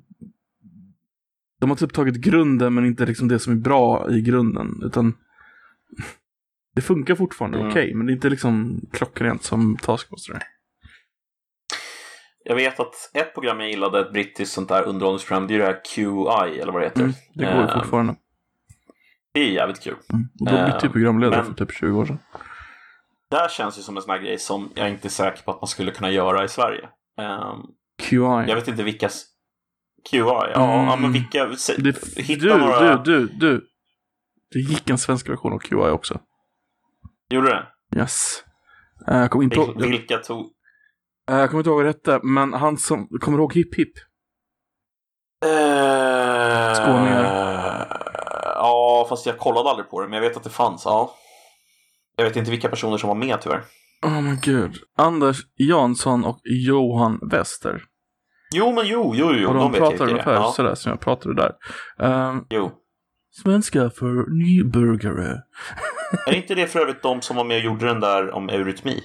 De 1.59 1.69
har 1.69 1.77
typ 1.77 1.93
tagit 1.93 2.15
grunden, 2.15 2.73
men 2.73 2.85
inte 2.85 3.05
liksom 3.05 3.27
det 3.27 3.39
som 3.39 3.53
är 3.53 3.57
bra 3.57 4.11
i 4.11 4.21
grunden, 4.21 4.81
utan... 4.85 5.13
Det 6.75 6.81
funkar 6.81 7.15
fortfarande 7.15 7.57
Mm. 7.57 7.69
okej, 7.69 7.93
men 7.93 8.05
det 8.05 8.11
är 8.11 8.15
inte 8.15 8.29
liksom 8.29 8.81
klockrent 8.91 9.43
som 9.43 9.77
Taskmaster. 9.77 10.43
Jag 12.49 12.55
vet 12.55 12.79
att 12.79 12.95
ett 13.13 13.33
program 13.33 13.59
jag 13.59 13.69
gillade, 13.69 13.99
ett 13.99 14.11
brittiskt 14.13 14.53
sånt 14.53 14.69
där 14.69 14.83
underhållningsprogram, 14.83 15.47
det 15.47 15.53
är 15.55 15.59
det 15.59 15.65
här 15.65 15.81
QI, 15.95 16.59
eller 16.61 16.71
vad 16.71 16.81
det 16.81 16.85
heter. 16.85 17.01
Mm, 17.01 17.13
det 17.33 17.45
går 17.45 17.53
ju 17.53 17.61
Eh, 17.61 17.73
fortfarande. 17.79 18.15
Det 19.33 19.39
är 19.39 19.49
jävligt 19.51 19.81
kul. 19.83 19.95
Mm. 20.13 20.25
Då 20.33 20.45
bytte 20.45 20.79
ju 20.83 20.87
eh, 20.87 20.91
programledare 20.91 21.43
men- 21.43 21.55
för 21.55 21.65
typ 21.65 21.75
20 21.77 21.99
år 21.99 22.05
sedan. 22.05 22.19
Det 23.29 23.37
här 23.37 23.49
känns 23.49 23.77
ju 23.77 23.81
som 23.81 23.97
en 23.97 24.03
sån 24.03 24.11
här 24.11 24.19
grej 24.19 24.39
som 24.39 24.71
jag 24.75 24.89
inte 24.89 25.07
är 25.07 25.09
säker 25.09 25.43
på 25.43 25.51
att 25.51 25.61
man 25.61 25.67
skulle 25.67 25.91
kunna 25.91 26.11
göra 26.11 26.43
i 26.43 26.47
Sverige. 26.47 26.89
Ehm, 27.21 27.59
QI. 28.01 28.17
jag 28.47 28.55
vet 28.55 28.67
inte 28.67 28.83
vilka... 28.83 29.09
QI, 30.11 30.17
ja, 30.17 30.49
ja 30.53 30.85
men 30.85 30.99
Mm. 30.99 31.11
vilka... 31.11 31.55
se- 31.55 31.75
Det, 31.81 32.17
hitta 32.17 32.45
du, 32.45 32.57
några... 32.57 32.97
du, 32.97 33.27
du, 33.27 33.27
du. 33.27 33.67
Det 34.53 34.59
gick 34.59 34.89
en 34.89 34.97
svensk 34.97 35.29
version 35.29 35.53
av 35.53 35.59
QI 35.59 35.75
också. 35.75 36.19
Gjorde 37.29 37.49
det? 37.49 37.99
Yes. 37.99 38.43
Eh, 39.07 39.17
Jag 39.17 39.31
kommer 39.31 39.43
inte 39.43 39.59
Vil, 39.59 39.89
vilka 39.89 40.17
tog... 40.17 40.51
eh, 41.29 41.39
jag 41.39 41.49
kommer 41.49 41.59
inte 41.59 41.69
ihåg 41.69 41.77
vad 41.77 41.85
det 41.85 41.89
hette, 41.89 42.19
men 42.23 42.53
han 42.53 42.77
som, 42.77 43.07
kommer 43.07 43.37
du 43.37 43.41
ihåg 43.41 43.53
Hipp 43.53 43.75
Hipp? 43.75 43.93
Eh, 45.45 46.73
Skåningar. 46.73 47.23
Ja, 48.55 49.05
fast 49.09 49.25
jag 49.25 49.37
kollade 49.37 49.69
aldrig 49.69 49.89
på 49.89 50.01
det, 50.01 50.07
men 50.07 50.23
jag 50.23 50.29
vet 50.29 50.37
att 50.37 50.43
det 50.43 50.49
fanns, 50.49 50.85
ja. 50.85 51.15
Jag 52.15 52.25
vet 52.25 52.35
inte 52.35 52.51
vilka 52.51 52.69
personer 52.69 52.97
som 52.97 53.07
var 53.07 53.15
med 53.15 53.41
tyvärr. 53.41 53.63
Åh 54.05 54.21
men 54.21 54.39
gud. 54.41 54.75
Anders 54.97 55.37
Jansson 55.55 56.25
och 56.25 56.39
Johan 56.43 57.19
Wester. 57.31 57.83
Jo, 58.53 58.71
men 58.73 58.87
jo, 58.87 59.13
jo, 59.15 59.31
jo, 59.33 59.47
och 59.47 59.53
de 59.53 59.71
de 59.71 59.77
pratar 59.77 60.09
ungefär 60.09 60.31
är. 60.31 60.35
Ja, 60.35 60.51
sådär 60.55 60.75
som 60.75 60.89
jag 60.89 60.99
pratade 60.99 61.35
där. 61.35 61.53
Ehm, 61.99 62.45
jo. 62.49 62.71
svenska 63.43 63.89
för 63.89 64.29
nybörjare. 64.29 65.41
Är 66.27 66.33
inte 66.33 66.55
det 66.55 66.67
för 66.67 66.79
övrigt 66.79 67.01
de 67.01 67.21
som 67.21 67.35
var 67.35 67.43
med 67.43 67.57
och 67.57 67.63
gjorde 67.63 67.85
den 67.85 67.99
där 67.99 68.31
om 68.31 68.49
eurytmi? 68.49 69.03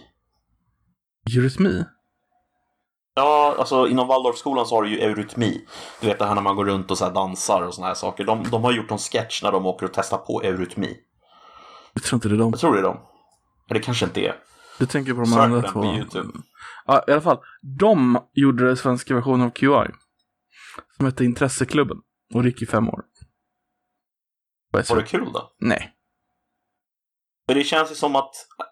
Eurytmi? 1.36 1.84
Ja, 3.14 3.56
alltså 3.58 3.88
inom 3.88 4.08
Waldorfskolan 4.08 4.66
så 4.66 4.74
har 4.74 4.82
du 4.82 4.90
ju 4.90 5.00
eurytmi. 5.00 5.66
Du 6.00 6.06
vet 6.06 6.18
det 6.18 6.24
här 6.24 6.34
när 6.34 6.42
man 6.42 6.56
går 6.56 6.64
runt 6.64 6.90
och 6.90 6.98
så 6.98 7.10
dansar 7.10 7.62
och 7.62 7.74
såna 7.74 7.86
här 7.86 7.94
saker. 7.94 8.24
De, 8.24 8.42
de 8.50 8.64
har 8.64 8.72
gjort 8.72 8.90
en 8.90 8.98
sketch 8.98 9.42
när 9.42 9.52
de 9.52 9.66
åker 9.66 9.86
och 9.86 9.92
testar 9.94 10.18
på 10.18 10.42
eurytmi. 10.42 10.96
Jag 11.94 12.02
tror 12.02 12.16
inte 12.16 12.28
det 12.28 12.34
är 12.34 12.38
de. 12.38 12.50
Jag 12.50 12.60
tror 12.60 12.72
det 12.72 12.78
är 12.78 12.82
de. 12.82 13.00
Men 13.68 13.78
det 13.78 13.80
kanske 13.80 14.04
inte 14.04 14.20
är. 14.20 14.36
Du 14.78 14.86
tänker 14.86 15.12
på 15.14 15.20
de 15.20 15.26
Sök 15.26 15.38
andra 15.38 15.62
två. 15.62 15.80
på 15.80 15.86
YouTube. 15.86 16.38
Ja, 16.86 17.04
i 17.08 17.12
alla 17.12 17.20
fall. 17.20 17.38
De 17.78 18.18
gjorde 18.32 18.66
den 18.66 18.76
svenska 18.76 19.14
versionen 19.14 19.46
av 19.46 19.50
QI. 19.50 19.90
Som 20.96 21.06
hette 21.06 21.24
Intresseklubben. 21.24 21.96
Och 22.34 22.42
det 22.42 22.48
gick 22.48 22.62
i 22.62 22.66
fem 22.66 22.88
år. 22.88 23.02
Var 24.72 24.96
det 24.96 25.02
kul 25.02 25.32
då? 25.32 25.52
Nej. 25.60 25.90
För 27.46 27.54
det 27.54 27.64
känns 27.64 27.90
ju 27.90 27.94
som 27.94 28.16
att 28.16 28.30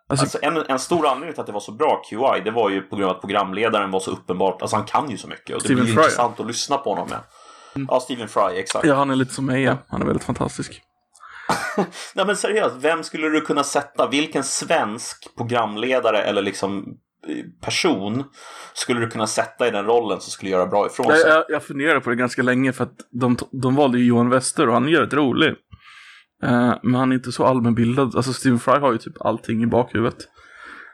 Alltså- 0.09 0.25
alltså, 0.25 0.39
en, 0.43 0.57
en 0.57 0.79
stor 0.79 1.07
anledning 1.07 1.33
till 1.33 1.41
att 1.41 1.47
det 1.47 1.53
var 1.53 1.61
så 1.61 1.73
bra 1.73 2.03
QI, 2.11 2.43
det 2.45 2.51
var 2.51 2.71
ju 2.71 2.83
på 2.83 2.97
grund 2.97 3.11
av 3.11 3.17
att 3.17 3.21
programledaren 3.21 3.91
var 3.91 4.01
så 4.01 4.11
uppenbart, 4.11 4.63
alltså 4.63 4.77
han 4.77 4.87
kan 4.87 5.11
ju 5.11 5.19
så 5.19 5.29
mycket. 5.29 5.57
Och 5.57 5.63
det 5.63 5.75
blir 5.75 5.85
Fry, 5.85 5.93
intressant 5.93 6.41
att 6.41 6.47
lyssna 6.47 6.77
på 6.77 6.91
honom 6.91 7.09
med. 7.09 7.19
Ja, 7.89 8.01
Stephen 8.01 8.29
Fry, 8.29 8.59
exakt. 8.59 8.87
Ja, 8.87 8.95
han 8.95 9.11
är 9.11 9.17
lite 9.17 9.35
som 9.35 9.47
Meja. 9.47 9.79
Han 9.89 10.03
är 10.03 10.07
väldigt 10.07 10.25
fantastisk. 10.25 10.83
Nej 12.15 12.27
men 12.27 12.37
seriöst, 12.37 12.77
vem 12.81 13.03
skulle 13.03 13.29
du 13.29 13.41
kunna 13.41 13.65
sätta, 13.65 14.09
vilken 14.09 14.45
svensk 14.45 15.37
programledare 15.37 16.23
eller 16.23 16.43
liksom 16.43 16.85
eh, 17.29 17.37
person 17.61 18.25
skulle 18.75 19.01
du 19.01 19.11
kunna 19.11 19.27
sätta 19.27 19.69
i 19.69 19.71
den 19.71 19.85
rollen 19.85 20.21
som 20.21 20.31
skulle 20.31 20.51
göra 20.51 20.67
bra 20.67 20.87
ifrån 20.87 21.07
sig? 21.07 21.21
jag, 21.27 21.45
jag 21.49 21.63
funderade 21.63 22.01
på 22.01 22.11
det 22.11 22.17
ganska 22.17 22.43
länge 22.43 22.73
för 22.73 22.85
att 22.85 22.97
de, 23.11 23.37
de 23.51 23.75
valde 23.77 23.99
ju 23.99 24.05
Johan 24.05 24.31
Wester 24.31 24.69
och 24.69 24.75
han 24.75 24.85
är 24.85 24.89
jävligt 24.89 25.15
rolig. 25.15 25.55
Eh, 26.43 26.75
men 26.83 26.95
han 26.95 27.13
är 27.13 27.17
inte 27.17 27.33
så 27.33 27.45
allmänbildad. 27.45 28.17
Alltså 28.17 28.33
Stephen 28.33 28.59
Fry 28.59 28.79
har 28.79 28.93
ju 28.93 28.99
typ 28.99 29.21
allting 29.21 29.63
i 29.63 29.67
bakhuvudet. 29.67 30.17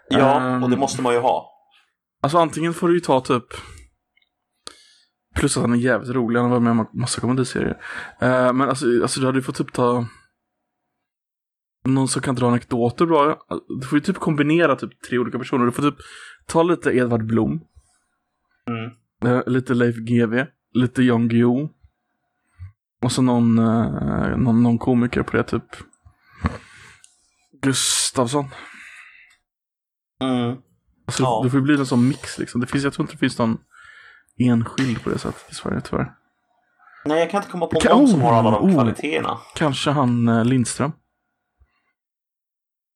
Ja, 0.08 0.40
Ehm, 0.40 0.62
och 0.62 0.70
det 0.70 0.76
måste 0.76 1.02
man 1.02 1.14
ju 1.14 1.20
ha. 1.20 1.52
Alltså 2.22 2.38
antingen 2.38 2.74
får 2.74 2.88
du 2.88 2.94
ju 2.94 3.00
ta 3.00 3.20
typ 3.20 3.44
Plus 5.34 5.56
att 5.56 5.62
han 5.62 5.72
är 5.72 5.76
jävligt 5.76 6.10
rolig, 6.10 6.40
han 6.40 6.50
har 6.50 6.60
varit 6.60 6.76
med 6.76 6.86
i 6.94 6.98
massa 6.98 7.20
komediserier. 7.20 7.78
Eh, 8.20 8.52
men 8.52 8.68
alltså, 8.68 8.86
alltså 9.02 9.20
du 9.20 9.26
hade 9.26 9.38
ju 9.38 9.42
fått 9.42 9.56
typ 9.56 9.72
ta 9.72 10.06
Någon 11.84 12.08
som 12.08 12.22
kan 12.22 12.34
dra 12.34 12.48
anekdoter 12.48 13.06
bra. 13.06 13.38
Du 13.80 13.86
får 13.86 13.98
ju 13.98 14.04
typ 14.04 14.16
kombinera 14.16 14.76
typ 14.76 15.02
tre 15.08 15.18
olika 15.18 15.38
personer. 15.38 15.66
Du 15.66 15.72
får 15.72 15.82
typ 15.90 15.98
ta 16.46 16.62
lite 16.62 16.90
Edvard 16.90 17.26
Blom. 17.26 17.60
Mm. 18.66 19.36
Eh, 19.36 19.42
lite 19.46 19.74
Leif 19.74 19.96
GW. 19.96 20.46
Lite 20.74 21.02
Jan 21.02 21.28
Guillou. 21.28 21.68
Och 23.02 23.12
så 23.12 23.22
någon, 23.22 23.58
eh, 23.58 24.36
någon, 24.36 24.62
någon 24.62 24.78
komiker 24.78 25.22
på 25.22 25.36
det 25.36 25.42
typ. 25.44 25.64
Gustavsson. 27.62 28.48
Mm. 30.22 30.56
Alltså, 31.06 31.22
Ja. 31.22 31.40
Det 31.44 31.50
får 31.50 31.60
bli 31.60 31.74
en 31.74 31.86
sån 31.86 32.08
mix 32.08 32.38
liksom. 32.38 32.60
Det 32.60 32.66
finns, 32.66 32.84
jag 32.84 32.92
tror 32.92 33.04
inte 33.04 33.14
det 33.14 33.18
finns 33.18 33.38
någon 33.38 33.58
enskild 34.38 35.02
på 35.04 35.10
det 35.10 35.18
sättet 35.18 35.50
i 35.50 35.54
Sverige 35.54 35.80
tyvärr. 35.80 36.12
Nej, 37.04 37.18
jag 37.18 37.30
kan 37.30 37.38
inte 37.38 37.50
komma 37.50 37.66
på 37.66 37.80
Kan- 37.80 37.98
någon 37.98 38.08
som 38.08 38.20
har 38.20 38.32
alla 38.32 38.50
de 38.50 38.64
oh. 38.64 38.74
kvaliteterna. 38.74 39.38
Kanske 39.54 39.90
han 39.90 40.28
eh, 40.28 40.44
Lindström. 40.44 40.92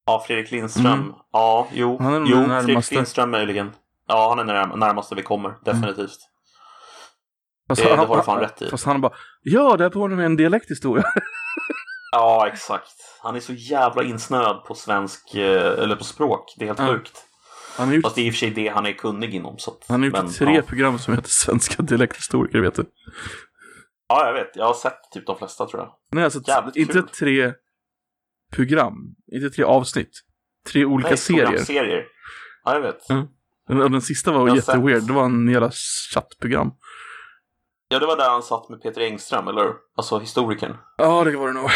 Ja, 0.06 0.24
Fredrik 0.26 0.50
Lindström. 0.50 0.86
Mm. 0.86 1.12
Ja, 1.32 1.68
jo. 1.72 1.98
Han 2.00 2.14
är 2.14 2.18
jo, 2.18 2.36
den 2.36 2.44
Fredrik 2.44 2.68
närmaste. 2.68 2.94
Lindström 2.94 3.30
möjligen. 3.30 3.70
Ja, 4.08 4.28
han 4.28 4.38
är 4.38 4.44
när, 4.44 4.76
närmaste 4.76 5.14
vi 5.14 5.22
kommer, 5.22 5.54
definitivt. 5.64 6.18
Fast 7.68 7.82
Det- 7.82 7.88
det 7.88 7.96
han, 7.96 8.06
har 8.08 8.16
du 8.16 8.22
fan 8.22 8.40
rätt 8.40 8.62
i. 8.62 8.70
Fast 8.70 8.84
han 8.84 9.00
bara, 9.00 9.12
ja 9.42 9.76
det 9.76 9.84
här 9.84 9.90
påminner 9.90 10.16
med 10.16 10.26
en 10.26 10.36
dialekthistoria. 10.36 11.04
Ja, 12.14 12.48
exakt. 12.52 12.92
Han 13.22 13.36
är 13.36 13.40
så 13.40 13.52
jävla 13.52 14.02
insnöad 14.02 14.64
på 14.64 14.74
svensk, 14.74 15.34
eh, 15.34 15.82
eller 15.82 15.96
på 15.96 16.04
språk. 16.04 16.54
Det 16.58 16.64
är 16.64 16.66
helt 16.66 16.78
Ja. 16.78 16.86
sjukt. 16.86 17.24
Han 17.76 17.88
har 17.88 17.94
gjort, 17.94 18.02
Fast 18.02 18.14
det 18.16 18.20
är 18.22 18.26
i 18.26 18.30
och 18.30 18.34
för 18.34 18.38
sig 18.38 18.50
det 18.50 18.68
han 18.68 18.86
är 18.86 18.92
kunnig 18.92 19.34
inom. 19.34 19.58
Så 19.58 19.70
att, 19.70 19.84
han 19.88 20.00
har 20.00 20.06
gjort 20.06 20.16
men, 20.16 20.32
tre 20.32 20.54
ja. 20.56 20.62
program 20.62 20.98
som 20.98 21.14
heter 21.14 21.28
Svenska 21.28 21.82
dialekthistoriker, 21.82 22.60
vet 22.60 22.74
du. 22.74 22.84
ja, 24.08 24.26
jag 24.26 24.32
vet. 24.32 24.50
Jag 24.54 24.64
har 24.66 24.74
sett 24.74 24.98
typ 25.14 25.26
de 25.26 25.38
flesta 25.38 25.66
tror 25.66 25.82
jag. 25.82 25.92
Nej, 26.12 26.24
alltså 26.24 26.40
Jävligt 26.46 26.76
inte 26.76 26.92
kul. 26.92 27.08
tre 27.08 27.52
program, 28.52 28.94
inte 29.32 29.50
tre 29.50 29.64
avsnitt. 29.64 30.10
Tre 30.72 30.84
olika 30.84 31.08
Nej, 31.08 31.18
serier. 31.18 31.58
serier. 31.58 32.04
Ja, 32.64 32.74
jag 32.74 32.80
vet. 32.80 33.10
Mm. 33.10 33.82
Och 33.82 33.90
den 33.90 34.02
sista 34.02 34.32
var 34.32 34.56
jätteweird, 34.56 35.02
det 35.02 35.12
var 35.12 35.24
en 35.24 35.48
jävla 35.48 35.70
chattprogram. 36.14 36.70
Ja, 37.92 37.98
det 37.98 38.06
var 38.06 38.16
där 38.16 38.30
han 38.30 38.42
satt 38.42 38.68
med 38.68 38.82
Peter 38.82 39.00
Engström, 39.00 39.48
eller? 39.48 39.74
Alltså 39.96 40.18
historikern. 40.18 40.76
Ja, 40.96 41.24
det 41.24 41.36
var 41.36 41.46
det 41.46 41.52
nog. 41.52 41.70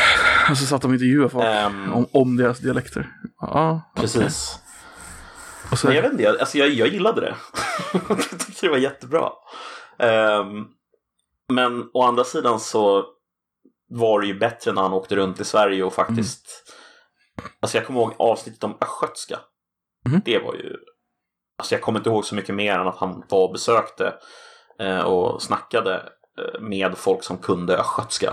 Och 0.51 0.59
så 0.59 0.67
satt 0.67 0.83
de 0.83 0.89
och 0.89 0.95
intervjuade 0.95 1.29
folk 1.29 1.45
Ehm, 1.45 1.93
om, 1.93 2.07
om 2.13 2.37
deras 2.37 2.59
dialekter. 2.59 3.13
Ja. 3.41 3.93
Precis. 3.97 4.59
Och 5.71 5.79
så, 5.79 5.87
Men 5.87 5.97
jag 5.97 6.03
vet 6.03 6.13
inte, 6.13 6.31
alltså 6.31 6.59
jag, 6.59 6.69
jag 6.69 6.89
gillade 6.89 7.21
det. 7.21 7.35
jag 8.09 8.19
tyckte 8.19 8.67
det 8.67 8.69
var 8.69 8.79
jättebra. 8.79 9.31
Um, 9.99 10.69
men 11.53 11.91
å 11.95 12.03
andra 12.03 12.25
sidan 12.25 12.61
så 12.61 13.05
var 13.89 14.21
det 14.21 14.27
ju 14.27 14.39
bättre 14.39 14.73
när 14.73 14.83
han 14.83 14.93
åkte 14.93 15.17
runt 15.17 15.41
i 15.41 15.45
Sverige 15.45 15.85
och 15.85 15.95
faktiskt 15.95 16.47
mm. 17.39 17.51
Alltså 17.61 17.77
jag 17.77 17.87
kommer 17.87 18.01
ihåg 18.01 18.15
avsnittet 18.19 18.65
om 18.65 18.77
östgötska. 18.81 19.39
Mm. 20.07 20.21
Det 20.25 20.39
var 20.39 20.55
ju 20.55 20.77
Alltså 21.59 21.75
jag 21.75 21.83
kommer 21.83 22.01
inte 22.01 22.11
ihåg 22.11 22.25
så 22.25 22.35
mycket 22.35 22.55
mer 22.55 22.79
än 22.79 22.89
att 22.89 22.97
han 22.97 23.25
var 23.29 23.47
och 23.47 23.53
besökte 23.53 24.15
och 25.05 25.43
snackade 25.43 25.95
eh, 26.39 26.61
med 26.61 26.97
folk 26.97 27.23
som 27.23 27.39
kunde 27.39 27.79
östgötska. 27.79 28.33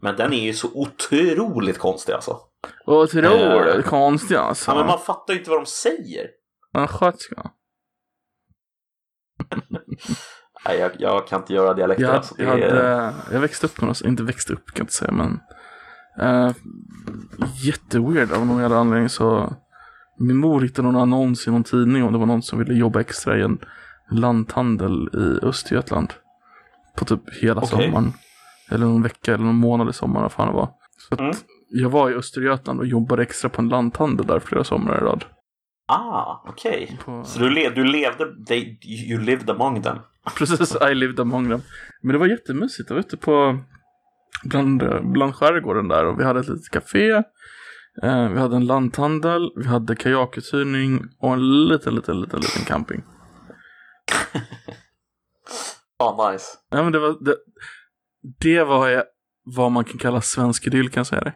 Men 0.00 0.16
den 0.16 0.32
är 0.32 0.42
ju 0.42 0.52
så 0.52 0.68
otroligt 0.74 1.78
konstig 1.78 2.12
alltså. 2.12 2.38
Otroligt 2.86 3.76
eh, 3.76 3.82
konstig 3.82 4.36
alltså. 4.36 4.70
Ja, 4.70 4.76
men 4.76 4.86
man 4.86 4.98
fattar 4.98 5.34
ju 5.34 5.38
inte 5.38 5.50
vad 5.50 5.58
de 5.58 5.66
säger. 5.66 6.26
Östgötska. 6.74 7.50
Nej, 10.66 10.78
jag, 10.78 10.90
jag, 10.98 11.26
kan 11.26 11.40
inte 11.40 11.54
göra 11.54 11.74
dialekter. 11.74 12.04
Jag, 12.04 12.14
alltså, 12.14 12.34
jag, 12.38 12.46
hade, 12.48 13.14
jag 13.32 13.40
växte 13.40 13.66
upp 13.66 13.80
med 13.80 13.88
något, 13.88 14.00
inte 14.00 14.22
växte 14.22 14.52
upp 14.52 14.66
kan 14.66 14.74
jag 14.76 14.82
inte 14.82 14.92
säga 14.92 15.12
men. 15.12 15.40
Uh, 16.22 16.52
jätteweird 17.64 18.32
av 18.32 18.46
någon 18.46 18.60
jävla 18.60 18.76
anledning 18.76 19.08
så. 19.08 19.56
Min 20.18 20.36
mor 20.36 20.60
hittade 20.60 20.88
någon 20.88 21.02
annons 21.02 21.46
i 21.46 21.50
någon 21.50 21.64
tidning 21.64 22.04
om 22.04 22.12
det 22.12 22.18
var 22.18 22.26
någon 22.26 22.42
som 22.42 22.58
ville 22.58 22.74
jobba 22.74 23.00
extra 23.00 23.38
i 23.38 23.42
en 23.42 23.58
lanthandel 24.20 25.08
i 25.14 25.46
Östergötland. 25.46 26.12
På 26.96 27.04
typ 27.04 27.20
hela 27.42 27.62
okay. 27.62 27.68
sommaren. 27.68 28.12
Eller 28.70 28.86
någon 28.86 29.02
vecka 29.02 29.34
eller 29.34 29.44
någon 29.44 29.54
månad 29.54 29.88
i 29.88 29.92
sommar, 29.92 30.22
vad 30.22 30.32
fan 30.32 30.48
det 30.48 30.54
var. 30.54 30.70
Så 31.08 31.22
mm. 31.22 31.36
jag 31.68 31.90
var 31.90 32.10
i 32.10 32.14
Östergötland 32.14 32.80
och 32.80 32.86
jobbade 32.86 33.22
extra 33.22 33.50
på 33.50 33.62
en 33.62 33.68
lanthandel 33.68 34.26
där 34.26 34.40
flera 34.40 34.64
somrar 34.64 34.98
i 34.98 35.00
rad. 35.00 35.24
Ah, 35.88 36.44
okej. 36.48 36.84
Okay. 36.84 36.96
På... 36.96 37.24
Så 37.24 37.38
du, 37.38 37.50
le 37.50 37.70
du 37.70 37.84
levde, 37.84 38.44
they, 38.48 38.78
you 38.84 39.20
lived 39.20 39.50
among 39.50 39.82
them? 39.82 39.98
Precis, 40.38 40.76
I 40.90 40.94
lived 40.94 41.20
among 41.20 41.50
them. 41.50 41.60
Men 42.02 42.12
det 42.12 42.18
var 42.18 42.26
jättemysigt. 42.26 42.90
Jag 42.90 42.94
var 42.94 43.00
ute 43.00 43.16
på 43.16 43.58
bland, 44.44 44.82
bland 45.12 45.34
skärgården 45.34 45.88
där 45.88 46.06
och 46.06 46.20
vi 46.20 46.24
hade 46.24 46.40
ett 46.40 46.48
litet 46.48 46.70
café. 46.70 47.10
Eh, 48.02 48.28
vi 48.28 48.38
hade 48.38 48.56
en 48.56 48.66
lanthandel, 48.66 49.50
vi 49.56 49.66
hade 49.66 49.96
kajakuthyrning 49.96 51.00
och 51.18 51.32
en 51.32 51.66
liten, 51.66 51.94
liten, 51.94 52.20
liten, 52.20 52.40
liten 52.40 52.64
camping. 52.64 53.02
Ja, 55.98 56.10
oh, 56.10 56.32
nice. 56.32 56.46
Ja, 56.70 56.82
men 56.82 56.92
det 56.92 56.98
var, 56.98 57.24
det, 57.24 57.36
det 58.40 58.64
var 58.64 59.04
vad 59.44 59.72
man 59.72 59.84
kan 59.84 59.98
kalla 59.98 60.20
svensk 60.20 60.66
idyll 60.66 60.90
kan 60.90 61.00
jag 61.00 61.06
säga 61.06 61.20
det. 61.20 61.34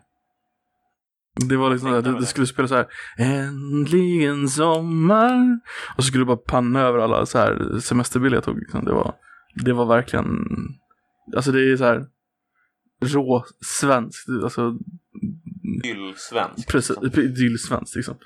Det 1.48 1.56
var 1.56 1.70
liksom 1.70 1.92
det, 1.92 2.00
det 2.20 2.26
skulle 2.26 2.46
spela 2.46 2.68
så 2.68 2.74
här 2.74 2.86
Äntligen 3.18 4.48
sommar 4.48 5.60
Och 5.96 6.04
så 6.04 6.08
skulle 6.08 6.20
du 6.20 6.26
bara 6.26 6.36
panna 6.36 6.80
över 6.80 6.98
alla 6.98 7.26
så 7.26 7.38
här 7.38 7.78
semesterbilder 7.80 8.36
jag 8.36 8.44
tog 8.44 8.58
liksom. 8.58 8.84
det, 8.84 8.92
var, 8.92 9.14
det 9.54 9.72
var 9.72 9.86
verkligen 9.86 10.26
Alltså 11.36 11.52
det 11.52 11.72
är 11.72 11.76
så 11.76 11.84
här 11.84 12.06
Rå 13.02 13.44
svenskt 13.80 14.28
Alltså 14.42 14.78
Idyllsvenskt 15.84 16.68
Precis, 16.68 16.96
liksom. 17.02 17.22
idyllsvenskt 17.22 17.96
liksom 17.96 18.16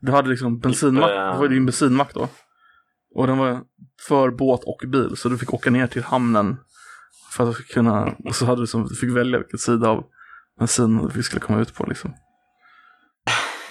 Du 0.00 0.12
hade 0.12 0.28
liksom 0.28 0.58
bensinmack, 0.58 1.10
det 1.10 1.38
var 1.38 1.48
din 1.48 1.66
bensinmack 1.66 2.14
då 2.14 2.28
Och 3.14 3.26
den 3.26 3.38
var 3.38 3.60
för 4.08 4.30
båt 4.30 4.64
och 4.64 4.82
bil 4.88 5.16
så 5.16 5.28
du 5.28 5.38
fick 5.38 5.54
åka 5.54 5.70
ner 5.70 5.86
till 5.86 6.02
hamnen 6.02 6.56
För 7.32 7.50
att 7.50 7.56
kunna, 7.56 8.14
och 8.24 8.34
så 8.34 8.46
hade 8.46 8.62
du 8.62 8.66
som, 8.66 8.88
du 8.88 8.94
fick 8.94 9.16
välja 9.16 9.38
vilken 9.38 9.58
sida 9.58 9.88
av 9.88 10.04
bensin 10.58 11.10
vi 11.14 11.22
skulle 11.22 11.40
komma 11.40 11.60
ut 11.60 11.74
på 11.74 11.86
liksom 11.86 12.14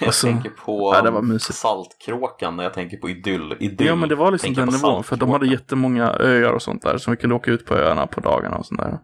jag 0.00 0.14
så, 0.14 0.26
tänker 0.26 0.50
på 0.50 0.78
var 0.78 1.38
Saltkråkan 1.38 2.56
när 2.56 2.64
jag 2.64 2.74
tänker 2.74 2.96
på 2.96 3.10
idyll. 3.10 3.56
idyll. 3.60 3.86
Ja 3.86 3.94
men 3.94 4.08
det 4.08 4.14
var 4.14 4.32
liksom 4.32 4.54
den 4.54 4.68
nivån. 4.68 5.04
För 5.04 5.16
de 5.16 5.30
hade 5.30 5.46
jättemånga 5.46 6.12
öar 6.12 6.52
och 6.52 6.62
sånt 6.62 6.82
där. 6.82 6.98
Som 6.98 7.10
vi 7.10 7.16
kunde 7.16 7.36
åka 7.36 7.50
ut 7.50 7.66
på 7.66 7.74
öarna 7.74 8.06
på 8.06 8.20
dagarna 8.20 8.56
och 8.56 8.66
sånt 8.66 8.80
där. 8.80 8.98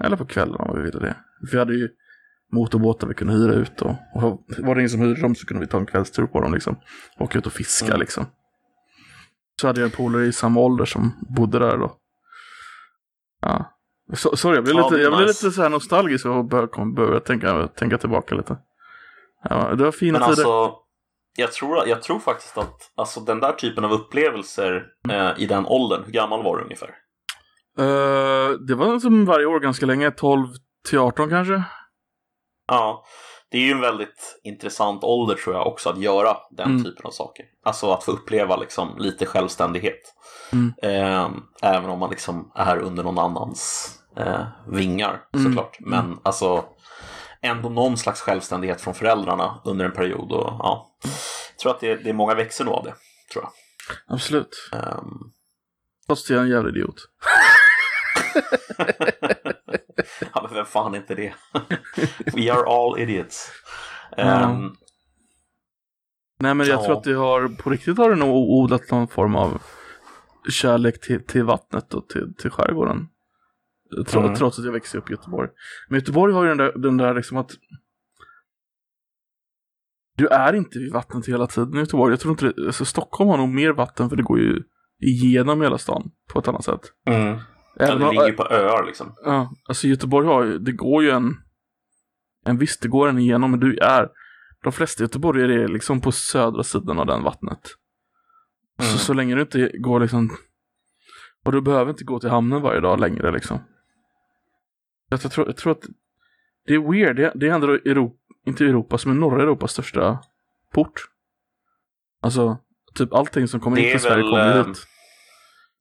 Eller 0.00 0.16
på 0.16 0.26
kvällen 0.26 0.56
om 0.56 0.76
vi 0.76 0.82
ville 0.82 0.98
det. 0.98 1.16
Vi 1.52 1.58
hade 1.58 1.74
ju 1.74 1.88
motorbåtar 2.52 3.06
vi 3.06 3.14
kunde 3.14 3.32
hyra 3.32 3.52
ut. 3.52 3.82
Och, 3.82 3.94
och 4.14 4.44
var 4.58 4.74
det 4.74 4.80
ingen 4.80 4.90
som 4.90 5.00
hyrde 5.00 5.20
dem 5.20 5.34
så 5.34 5.46
kunde 5.46 5.60
vi 5.60 5.66
ta 5.66 5.78
en 5.78 5.86
kvällstur 5.86 6.26
på 6.26 6.40
dem 6.40 6.54
liksom. 6.54 6.76
Åka 7.18 7.38
ut 7.38 7.46
och 7.46 7.52
fiska 7.52 7.86
mm. 7.86 8.00
liksom. 8.00 8.26
Så 9.60 9.66
hade 9.66 9.80
jag 9.80 9.90
en 9.90 9.96
polare 9.96 10.26
i 10.26 10.32
samma 10.32 10.60
ålder 10.60 10.84
som 10.84 11.12
bodde 11.28 11.58
där 11.58 11.76
då. 11.76 11.96
Ja. 13.40 13.74
Så, 14.14 14.36
sorry, 14.36 14.56
jag 14.56 14.64
blev 14.64 14.76
lite, 14.76 14.96
jag 14.96 15.16
blev 15.16 15.26
lite 15.26 15.50
så 15.50 15.62
här 15.62 15.68
nostalgisk 15.68 16.26
och 16.26 16.44
började, 16.44 17.20
tänka, 17.20 17.66
tänka 17.66 17.98
tillbaka 17.98 18.34
lite. 18.34 18.58
Ja, 19.42 19.74
det 19.74 19.84
var 19.84 19.92
fina 19.92 20.18
Men 20.18 20.28
tider. 20.28 20.48
Alltså, 20.48 20.76
jag 21.36 21.52
tror, 21.52 21.88
jag 21.88 22.02
tror 22.02 22.18
faktiskt 22.18 22.58
att 22.58 22.92
alltså, 22.96 23.20
den 23.20 23.40
där 23.40 23.52
typen 23.52 23.84
av 23.84 23.92
upplevelser 23.92 24.86
eh, 25.10 25.30
i 25.36 25.46
den 25.46 25.66
åldern, 25.66 26.02
hur 26.04 26.12
gammal 26.12 26.42
var 26.42 26.56
du 26.56 26.64
ungefär? 26.64 26.88
Uh, 27.78 28.58
det 28.68 28.74
var 28.74 28.98
som 28.98 29.24
varje 29.24 29.46
år 29.46 29.60
ganska 29.60 29.86
länge, 29.86 30.10
12 30.10 30.46
till 30.88 30.98
18 30.98 31.30
kanske. 31.30 31.62
Ja, 32.66 33.04
det 33.50 33.58
är 33.58 33.62
ju 33.62 33.72
en 33.72 33.80
väldigt 33.80 34.40
intressant 34.42 35.04
ålder 35.04 35.34
tror 35.34 35.56
jag 35.56 35.66
också 35.66 35.90
att 35.90 36.00
göra 36.00 36.36
den 36.50 36.70
mm. 36.70 36.84
typen 36.84 37.06
av 37.06 37.10
saker. 37.10 37.46
Alltså 37.62 37.92
att 37.92 38.04
få 38.04 38.12
uppleva 38.12 38.56
liksom 38.56 38.96
lite 38.98 39.26
självständighet. 39.26 40.14
Mm. 40.52 40.74
Eh, 40.82 41.30
även 41.62 41.90
om 41.90 41.98
man 41.98 42.10
liksom 42.10 42.52
är 42.54 42.78
under 42.78 43.02
någon 43.02 43.18
annans 43.18 43.90
eh, 44.16 44.46
vingar 44.66 45.22
mm. 45.34 45.46
såklart. 45.46 45.76
Men 45.80 46.04
mm. 46.04 46.18
alltså 46.22 46.64
ändå 47.40 47.68
någon 47.68 47.96
slags 47.96 48.20
självständighet 48.20 48.80
från 48.80 48.94
föräldrarna 48.94 49.60
under 49.64 49.84
en 49.84 49.92
period. 49.92 50.32
Och, 50.32 50.46
ja, 50.58 50.86
jag 51.52 51.58
tror 51.58 51.72
att 51.72 51.80
det, 51.80 51.96
det 51.96 52.10
är 52.10 52.14
många 52.14 52.34
växer 52.34 52.64
nog 52.64 52.74
av 52.74 52.84
det. 52.84 52.94
Tror 53.32 53.44
jag. 53.44 53.52
Absolut. 54.14 54.70
Um... 54.72 55.32
Fast 56.08 56.30
jag 56.30 56.38
är 56.38 56.42
en 56.42 56.50
jävla 56.50 56.68
idiot. 56.68 56.96
ja, 60.34 60.42
men 60.42 60.54
vem 60.54 60.66
fan 60.66 60.94
inte 60.94 61.14
det? 61.14 61.34
We 62.34 62.52
are 62.52 62.66
all 62.66 62.98
idiots. 62.98 63.52
Um... 64.16 64.76
Nej, 66.40 66.54
men 66.54 66.66
jag 66.66 66.80
ja. 66.80 66.84
tror 66.84 66.96
att 66.96 67.04
du 67.04 67.16
har, 67.16 67.48
på 67.48 67.70
riktigt 67.70 67.98
har 67.98 68.10
du 68.10 68.16
nog 68.16 68.50
odlat 68.50 68.90
någon 68.90 69.08
form 69.08 69.36
av 69.36 69.62
kärlek 70.50 71.00
till, 71.00 71.26
till 71.26 71.44
vattnet 71.44 71.94
och 71.94 72.08
till, 72.08 72.34
till 72.34 72.50
skärgården. 72.50 73.08
Trots, 73.94 74.14
mm. 74.14 74.34
trots 74.34 74.58
att 74.58 74.64
jag 74.64 74.72
växte 74.72 74.98
upp 74.98 75.10
i 75.10 75.12
Göteborg. 75.12 75.48
Men 75.88 75.98
Göteborg 75.98 76.34
har 76.34 76.42
ju 76.42 76.48
den 76.48 76.58
där, 76.58 76.72
den 76.78 76.96
där 76.96 77.14
liksom 77.14 77.36
att 77.36 77.50
du 80.16 80.26
är 80.26 80.52
inte 80.52 80.78
vid 80.78 80.92
vattnet 80.92 81.28
hela 81.28 81.46
tiden 81.46 81.74
i 81.74 81.78
Göteborg. 81.78 82.12
Jag 82.12 82.20
tror 82.20 82.32
inte 82.32 82.46
det, 82.46 82.66
alltså 82.66 82.84
Stockholm 82.84 83.30
har 83.30 83.38
nog 83.38 83.48
mer 83.48 83.72
vatten 83.72 84.08
för 84.08 84.16
det 84.16 84.22
går 84.22 84.38
ju 84.38 84.62
igenom 85.02 85.62
hela 85.62 85.78
stan 85.78 86.10
på 86.32 86.38
ett 86.38 86.48
annat 86.48 86.64
sätt. 86.64 86.80
Mm. 87.06 87.38
Även 87.76 88.00
ja, 88.00 88.10
det 88.10 88.12
ligger 88.12 88.32
på 88.32 88.54
öar 88.54 88.86
liksom. 88.86 89.14
Ja, 89.24 89.54
alltså 89.68 89.86
Göteborg 89.86 90.26
har 90.26 90.44
ju, 90.44 90.58
det 90.58 90.72
går 90.72 91.04
ju 91.04 91.10
en, 91.10 91.36
en 92.44 92.58
visst 92.58 92.82
det 92.82 92.88
går 92.88 93.08
en 93.08 93.18
igenom 93.18 93.50
men 93.50 93.60
du 93.60 93.78
är, 93.78 94.08
de 94.62 94.72
flesta 94.72 95.02
göteborgare 95.02 95.62
är 95.62 95.68
liksom 95.68 96.00
på 96.00 96.12
södra 96.12 96.62
sidan 96.62 96.98
av 96.98 97.06
den 97.06 97.22
vattnet. 97.22 97.60
Mm. 98.80 98.92
Så, 98.92 98.98
så 98.98 99.12
länge 99.12 99.34
du 99.34 99.40
inte 99.40 99.70
går 99.78 100.00
liksom, 100.00 100.36
och 101.44 101.52
du 101.52 101.60
behöver 101.60 101.90
inte 101.90 102.04
gå 102.04 102.20
till 102.20 102.30
hamnen 102.30 102.62
varje 102.62 102.80
dag 102.80 103.00
längre 103.00 103.32
liksom. 103.32 103.58
Jag 105.08 105.20
tror, 105.20 105.46
jag 105.46 105.56
tror 105.56 105.72
att 105.72 105.82
det 106.66 106.74
är 106.74 106.92
weird. 106.92 107.16
Det, 107.16 107.32
det 107.34 107.48
är 107.48 107.52
ändå 107.54 107.72
Europa, 107.72 108.16
inte 108.46 108.64
Europa, 108.64 108.98
som 108.98 109.10
är 109.10 109.14
norra 109.14 109.42
Europas 109.42 109.72
största 109.72 110.18
port. 110.72 111.08
Alltså, 112.20 112.58
typ 112.94 113.12
allting 113.12 113.48
som 113.48 113.60
kommer 113.60 113.78
in 113.78 113.90
till 113.90 114.00
Sverige 114.00 114.22
kommer 114.22 114.64
hit. 114.64 114.86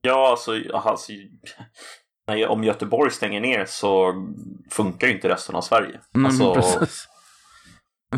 Ja, 0.02 0.30
alltså, 0.32 0.52
alltså 0.74 1.12
nej, 2.28 2.46
om 2.46 2.64
Göteborg 2.64 3.12
stänger 3.12 3.42
ner 3.42 3.66
så 3.66 4.14
funkar 4.72 5.08
ju 5.08 5.14
inte 5.14 5.30
resten 5.30 5.56
av 5.56 5.62
Sverige. 5.62 6.00
Nej, 6.14 6.26
alltså, 6.26 6.54
precis. 6.54 7.08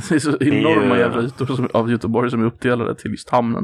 Det 0.09 0.15
är 0.15 0.19
så 0.19 0.37
enorma 0.39 0.95
är... 0.95 0.99
jävla 0.99 1.21
ytor 1.21 1.45
som, 1.45 1.69
av 1.73 1.91
Göteborg 1.91 2.31
som 2.31 2.41
är 2.41 2.45
uppdelade 2.45 2.95
till 2.95 3.11
just 3.11 3.29
hamnen. 3.29 3.63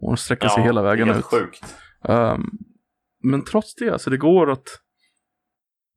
Och 0.00 0.10
de 0.10 0.16
sträcker 0.16 0.48
sig 0.48 0.62
hela 0.62 0.82
vägen 0.82 1.10
ut. 1.10 1.24
Sjukt. 1.24 1.76
Um, 2.08 2.58
men 3.22 3.44
trots 3.44 3.74
det, 3.74 3.90
alltså 3.90 4.10
det 4.10 4.16
går 4.16 4.50
att 4.50 4.68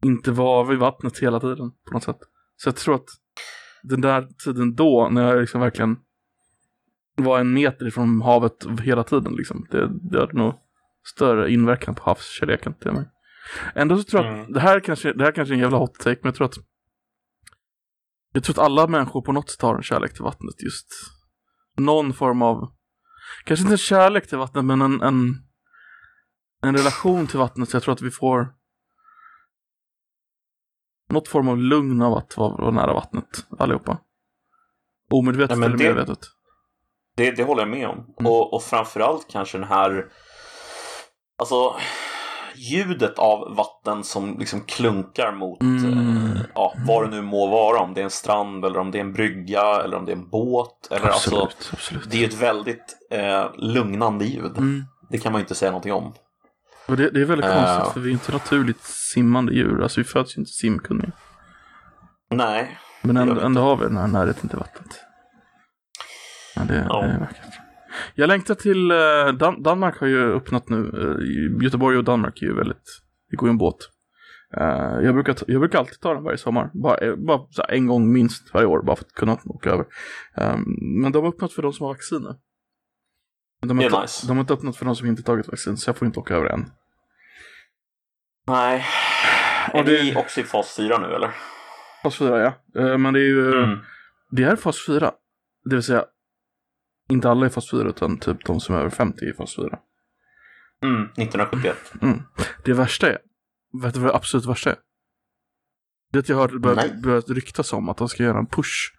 inte 0.06 0.32
vara 0.32 0.70
vid 0.70 0.80
vattnet 0.80 1.20
hela 1.20 1.40
tiden 1.40 1.72
på 1.88 1.94
något 1.94 2.04
sätt. 2.04 2.20
Så 2.56 2.68
jag 2.68 2.76
tror 2.76 2.96
att 2.96 3.10
den 3.84 4.02
där 4.02 4.28
tiden 4.46 4.76
då, 4.76 5.10
när 5.12 5.28
jag 5.28 5.42
liksom 5.42 5.62
verkligen 5.62 5.98
var 7.16 7.40
en 7.40 7.54
meter 7.54 7.88
ifrån 7.88 8.22
havet 8.22 8.66
hela 8.82 9.04
tiden, 9.04 9.34
liksom, 9.34 9.68
det, 9.72 9.90
det 10.12 10.20
hade 10.20 10.34
nog 10.34 10.54
större 11.16 11.52
inverkan 11.52 11.96
på 11.96 12.04
havskärleken 12.04 12.74
till 12.74 12.92
mig. 12.92 13.10
Ändå 13.76 13.98
så 13.98 14.04
tror 14.04 14.24
jag 14.24 14.34
mm. 14.34 14.46
att 14.46 14.54
det 14.54 14.60
här, 14.60 14.80
kanske, 14.80 15.14
det 15.14 15.24
här 15.24 15.32
kanske 15.32 15.54
är 15.54 15.56
en 15.56 15.62
jävla 15.62 15.78
hot 15.78 16.00
take, 16.00 16.20
men 16.22 16.30
jag 16.30 16.36
tror 16.36 16.48
att 16.48 16.56
jag 18.34 18.44
tror 18.44 18.54
att 18.54 18.66
alla 18.66 18.88
människor 18.88 19.22
på 19.22 19.32
något 19.32 19.50
sätt 19.50 19.62
har 19.62 19.76
en 19.76 19.84
kärlek 19.84 20.14
till 20.14 20.24
vattnet 20.24 20.64
just. 20.64 20.88
Någon 21.78 22.14
form 22.14 22.42
av, 22.42 22.74
kanske 23.46 23.62
inte 23.62 23.74
en 23.74 23.78
kärlek 23.78 24.28
till 24.28 24.38
vattnet, 24.38 24.66
men 24.66 24.82
en, 24.82 25.02
en, 25.02 25.36
en 26.64 26.78
relation 26.78 27.28
till 27.28 27.40
vattnet. 27.40 27.70
Så 27.70 27.76
jag 27.76 27.84
tror 27.84 27.94
att 27.94 28.02
vi 28.02 28.12
får 28.12 28.54
något 31.10 31.28
form 31.28 31.48
av 31.48 31.58
lugn 31.58 32.02
av 32.02 32.14
att 32.14 32.38
vara, 32.38 32.56
vara 32.56 32.72
nära 32.72 32.94
vattnet 32.94 33.48
allihopa. 33.60 33.98
Omedvetet 35.12 35.58
ja, 35.58 35.66
eller 35.66 35.78
det, 35.78 35.84
medvetet. 35.84 36.20
Det, 37.16 37.32
det 37.32 37.44
håller 37.44 37.62
jag 37.62 37.70
med 37.70 37.88
om. 37.88 37.98
Mm. 37.98 38.32
Och, 38.32 38.54
och 38.54 38.64
framförallt 38.64 39.28
kanske 39.30 39.58
den 39.58 39.68
här... 39.68 40.12
Alltså, 41.40 41.76
ljudet 42.56 43.20
av 43.20 43.56
vatten 43.56 44.04
som 44.04 44.40
liksom 44.40 44.62
klunkar 44.62 45.32
mot 45.32 45.62
Mm. 45.62 45.86
eh, 46.36 46.42
ja, 46.56 46.74
vad 46.88 47.04
det 47.04 47.10
nu 47.10 47.22
må 47.22 47.48
vara. 47.48 47.80
Om 47.80 47.94
det 47.94 48.02
är 48.02 48.04
en 48.06 48.10
strand 48.10 48.66
eller 48.66 48.80
om 48.80 48.92
det 48.92 48.98
är 48.98 49.02
en 49.02 49.14
brygga 49.14 49.62
eller 49.84 49.98
om 49.98 50.06
det 50.06 50.12
är 50.12 50.16
en 50.16 50.30
båt. 50.30 50.88
Eller 50.92 51.08
Absolut, 51.08 51.42
alltså, 51.44 51.74
absolut. 51.76 52.12
det 52.12 52.24
är 52.24 52.28
ett 52.28 52.42
väldigt 52.42 52.98
eh, 53.12 53.46
lugnande 53.58 54.26
ljud. 54.26 54.58
Mm. 54.58 54.84
Det 55.10 55.18
kan 55.18 55.32
man 55.32 55.40
ju 55.40 55.44
inte 55.44 55.56
säga 55.56 55.72
någonting 55.72 55.94
om. 55.94 56.14
Det, 56.88 56.96
det 57.10 57.22
är 57.22 57.26
väldigt 57.26 57.50
Eh. 57.50 57.66
konstigt 57.66 57.94
för 57.94 58.00
vi 58.00 58.10
är 58.10 58.14
inte 58.14 58.32
naturligt 58.32 58.82
simmande 58.84 59.54
djur. 59.54 59.84
Alltså 59.84 60.00
vi 60.00 60.04
föds 60.04 60.38
ju 60.38 60.40
inte 60.40 60.52
simkunniga. 60.52 61.12
Nej, 62.32 62.78
Men 63.02 63.18
ändå, 63.18 63.42
ändå 63.42 63.62
har 63.62 63.76
vi 63.76 63.86
den 63.86 63.98
här 63.98 64.08
närheten 64.08 64.50
till 64.50 64.58
vattnet. 64.60 65.00
Ja, 66.56 66.62
det, 66.68 66.86
Ja. 66.90 67.04
är 67.04 67.20
vackert. 67.20 67.60
Jag 68.16 68.28
längtar 68.28 68.56
till 68.56 68.92
eh, 68.92 68.98
Dan- 69.34 69.64
Danmark 69.64 69.98
har 70.00 70.08
ju 70.08 70.34
öppnat 70.34 70.70
nu. 70.70 70.78
Eh, 70.78 71.64
Göteborg 71.64 71.98
och 71.98 72.04
Danmark 72.04 72.42
är 72.42 72.46
ju 72.46 72.56
väldigt, 72.56 73.02
det 73.30 73.36
går 73.38 73.50
ju 73.50 73.52
en 73.52 73.58
båt. 73.58 73.78
Eh, 74.58 75.00
jag, 75.04 75.14
brukar 75.14 75.36
jag 75.48 75.60
brukar 75.60 75.80
alltid 75.80 76.00
ta 76.00 76.14
den 76.14 76.24
varje 76.24 76.38
sommar. 76.38 76.70
Bara, 76.74 77.16
bara 77.18 77.66
en 77.70 77.88
gång 77.88 78.14
minst 78.14 78.54
varje 78.54 78.68
år. 78.68 78.84
Bara 78.84 78.96
för 78.96 79.06
att 79.06 79.12
kunna 79.14 79.38
åka 79.46 79.70
över. 79.70 79.86
Eh, 80.38 80.58
men 81.02 81.12
de 81.12 81.24
har 81.24 81.30
öppnat 81.34 81.54
för 81.54 81.62
de 81.62 81.74
som 81.74 81.86
har 81.86 81.94
vaccin 81.94 82.22
nu. 82.22 82.36
De 83.68 83.78
har, 83.78 83.86
inte- 83.86 84.02
nice. 84.02 84.28
de 84.28 84.34
har 84.38 84.42
inte 84.42 84.54
öppnat 84.54 84.78
för 84.78 84.86
de 84.86 84.96
som 84.96 85.08
inte 85.08 85.24
tagit 85.24 85.48
vaccin. 85.48 85.78
Så 85.78 85.90
jag 85.90 85.98
får 85.98 86.06
inte 86.06 86.20
åka 86.20 86.36
över 86.36 86.46
än. 86.48 86.66
nej. 88.48 88.86
Och 89.74 89.80
Är 89.80 89.84
det- 89.84 90.04
ni 90.04 90.16
också 90.16 90.40
i 90.42 90.44
fas 90.44 90.76
4 90.76 90.98
nu 91.00 91.08
eller? 91.16 91.32
Fas 92.04 92.16
4 92.18 92.40
ja. 92.74 92.98
Men 92.98 93.14
det 93.14 93.20
är 93.20 93.24
ju, 93.28 93.64
Mm. 93.64 93.80
det 94.32 94.44
är 94.44 94.56
fas 94.56 94.86
4. 94.86 95.12
Det 95.66 95.76
vill 95.76 95.84
säga, 95.84 96.06
inte 97.10 97.30
alla 97.30 97.46
är 97.46 97.50
fas 97.50 97.70
4 97.72 97.90
utan 97.90 98.18
typ 98.20 98.46
de 98.46 98.60
som 98.60 98.76
är 98.76 98.80
över 98.80 98.90
50 98.90 99.26
är 99.26 99.34
fas 99.34 99.56
4. 99.56 99.80
Mm, 100.84 101.04
1971. 101.04 101.78
Mm. 102.02 102.22
Det 102.66 102.74
värsta 102.74 103.08
är, 103.10 103.18
vet 103.84 103.94
du 103.94 104.00
vad 104.00 104.10
det 104.10 104.16
absolut 104.16 104.46
värsta 104.46 104.70
är? 104.70 104.78
Det 106.12 106.18
är 106.18 106.20
att 106.20 106.30
jag 106.30 106.36
har 106.36 106.48
börjat, 106.60 107.02
börjat 107.02 107.30
ryktas 107.30 107.74
om 107.74 107.90
att 107.90 107.98
de 107.98 108.10
ska 108.10 108.24
göra 108.24 108.38
en 108.40 108.48
push 108.48 108.92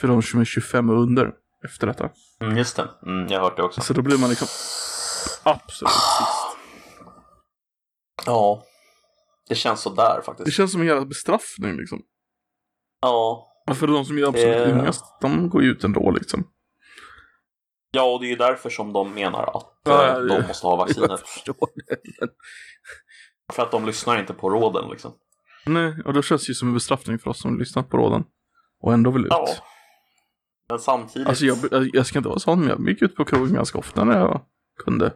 för 0.00 0.08
de 0.08 0.22
som 0.22 0.40
är 0.40 0.44
25 0.44 0.90
och 0.90 1.02
under 1.02 1.32
efter 1.64 1.86
detta. 1.86 2.10
Mm, 2.40 2.56
just 2.56 2.76
det, 2.76 2.88
mm, 3.06 3.26
jag 3.28 3.40
har 3.40 3.44
hört 3.48 3.56
det 3.56 3.62
också. 3.62 3.80
Så 3.80 3.92
då 3.94 4.02
blir 4.02 4.18
man 4.18 4.28
liksom 4.30 4.48
absolut 5.42 5.90
sist. 5.92 6.58
Ja, 8.26 8.64
det 9.48 9.54
känns 9.54 9.80
sådär 9.80 10.16
Det 10.16 10.22
faktiskt. 10.22 10.56
känns 10.56 10.72
som 10.72 10.80
en 10.80 10.86
jävla 10.86 11.04
bestraffning 11.06 11.76
liksom. 11.76 12.02
Ja. 13.00 13.44
För 13.74 13.86
de 13.86 14.04
som 14.04 14.18
är 14.18 14.22
absolut 14.28 14.56
Eh. 14.56 14.70
yngast, 14.78 15.04
de 15.20 15.48
går 15.48 15.62
ju 15.62 15.70
ut 15.70 15.84
ändå 15.84 16.10
liksom. 16.10 16.44
Ja, 17.90 18.02
och 18.02 18.20
det 18.20 18.26
är 18.26 18.30
ju 18.30 18.36
därför 18.36 18.70
som 18.70 18.92
de 18.92 19.14
menar 19.14 19.56
att 19.56 19.78
Ja, 19.84 20.06
eh, 20.06 20.20
de 20.20 20.46
måste 20.46 20.66
ha 20.66 20.76
vaccinet. 20.76 21.20
För 23.52 23.62
att 23.62 23.70
de 23.70 23.86
lyssnar 23.86 24.18
inte 24.20 24.32
på 24.32 24.50
råden 24.50 24.90
liksom. 24.90 25.12
Nej, 25.66 26.02
och 26.04 26.12
då 26.12 26.22
känns 26.22 26.46
det 26.46 26.50
ju 26.50 26.54
som 26.54 26.68
en 26.68 26.74
bestraffning 26.74 27.18
för 27.18 27.30
oss 27.30 27.40
som 27.40 27.58
lyssnat 27.58 27.90
på 27.90 27.96
råden. 27.96 28.24
Och 28.82 28.92
ändå 28.92 29.10
vill 29.10 29.22
ut. 29.22 29.28
Ja. 29.30 29.46
Men 30.68 30.78
samtidigt. 30.78 31.28
Alltså 31.28 31.44
jag, 31.44 31.58
jag 31.92 32.06
ska 32.06 32.18
inte 32.18 32.28
vara 32.28 32.38
sån, 32.38 32.60
men 32.60 32.68
jag 32.68 32.88
gick 32.88 33.02
ut 33.02 33.16
på 33.16 33.24
krogen 33.24 33.54
ganska 33.54 33.78
ofta 33.78 34.04
när 34.04 34.18
jag 34.18 34.40
kunde. 34.84 35.12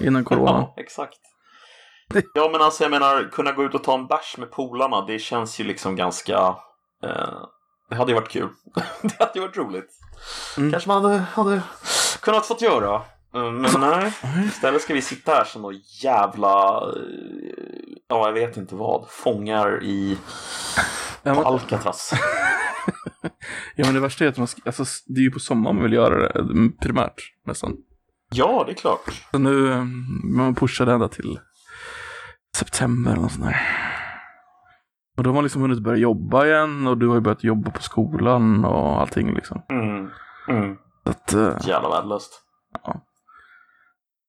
Innan 0.00 0.24
corona. 0.30 0.50
Ja, 0.50 0.74
exakt. 0.76 1.18
Ja, 2.34 2.48
men 2.52 2.60
alltså 2.60 2.84
jag 2.84 2.90
menar, 2.90 3.28
kunna 3.32 3.52
gå 3.52 3.64
ut 3.64 3.74
och 3.74 3.84
ta 3.84 3.94
en 3.94 4.06
bärs 4.06 4.36
med 4.38 4.50
polarna, 4.50 5.06
det 5.06 5.18
känns 5.18 5.60
ju 5.60 5.64
liksom 5.64 5.96
ganska... 5.96 6.56
Eh, 7.04 7.44
det 7.90 7.94
hade 7.96 8.10
ju 8.12 8.14
varit 8.14 8.28
kul. 8.28 8.48
det 9.02 9.18
hade 9.18 9.32
ju 9.34 9.40
varit 9.40 9.56
roligt. 9.56 9.90
Mm. 10.56 10.70
Kanske 10.70 10.88
man 10.88 11.04
hade, 11.04 11.18
hade 11.18 11.62
kunnat 12.20 12.46
fått 12.46 12.62
göra. 12.62 12.94
Eh, 13.34 13.50
Men 13.52 13.62
nej, 13.80 14.12
istället 14.46 14.82
ska 14.82 14.94
vi 14.94 15.02
sitta 15.02 15.32
här 15.32 15.44
som 15.44 15.62
några 15.62 15.76
jävla... 16.02 16.82
eh, 16.96 17.02
Ja, 18.08 18.26
jag 18.26 18.32
vet 18.32 18.56
inte 18.56 18.74
vad. 18.74 19.06
Fångar 19.10 19.82
i 19.82 20.18
Ja, 21.22 21.34
men, 21.34 21.44
Alcatraz. 21.46 22.12
ja, 23.76 23.84
men 23.84 23.94
det 23.94 24.00
värsta 24.00 24.24
är 24.24 24.28
att 24.28 24.38
man 24.38 24.46
ska, 24.46 24.62
alltså, 24.66 24.84
det 25.06 25.20
är 25.20 25.22
ju 25.24 25.30
på 25.30 25.40
sommaren 25.40 25.76
man 25.76 25.82
vill 25.84 25.92
göra 25.92 26.18
det, 26.32 26.38
mm, 26.40 26.72
primärt 26.76 27.14
nästan. 27.46 27.72
ja, 28.30 28.64
det 28.66 28.72
är 28.72 28.76
klart. 28.76 29.00
Så 29.30 29.38
nu, 29.38 29.72
eh, 29.72 29.84
man 30.36 30.54
pushade 30.54 30.92
ända 30.92 31.08
till 31.08 31.38
september 32.56 33.12
eller 33.12 33.28
sånt 33.28 33.44
där. 33.44 33.83
Och 35.16 35.22
då 35.22 35.30
har 35.30 35.34
man 35.34 35.44
liksom 35.44 35.62
hunnit 35.62 35.82
börja 35.82 35.98
jobba 35.98 36.46
igen 36.46 36.86
och 36.86 36.98
du 36.98 37.08
har 37.08 37.14
ju 37.14 37.20
börjat 37.20 37.44
jobba 37.44 37.70
på 37.70 37.82
skolan 37.82 38.64
och 38.64 39.00
allting 39.00 39.34
liksom. 39.34 39.62
Mm. 39.70 40.10
Mm. 40.48 40.76
Så 41.04 41.10
att, 41.10 41.32
eh, 41.32 41.68
Jävla 41.68 41.88
värdelöst. 41.88 42.42
Ja. 42.84 43.00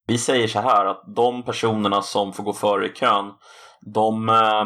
Vi 0.08 0.18
säger 0.18 0.48
så 0.48 0.60
här 0.60 0.86
att 0.86 1.04
de 1.16 1.44
personerna 1.44 2.02
som 2.02 2.34
får 2.34 2.44
gå 2.44 2.54
före 2.54 2.86
i 2.86 2.90
kön, 2.90 3.32
de, 3.82 4.30
eh, 4.30 4.66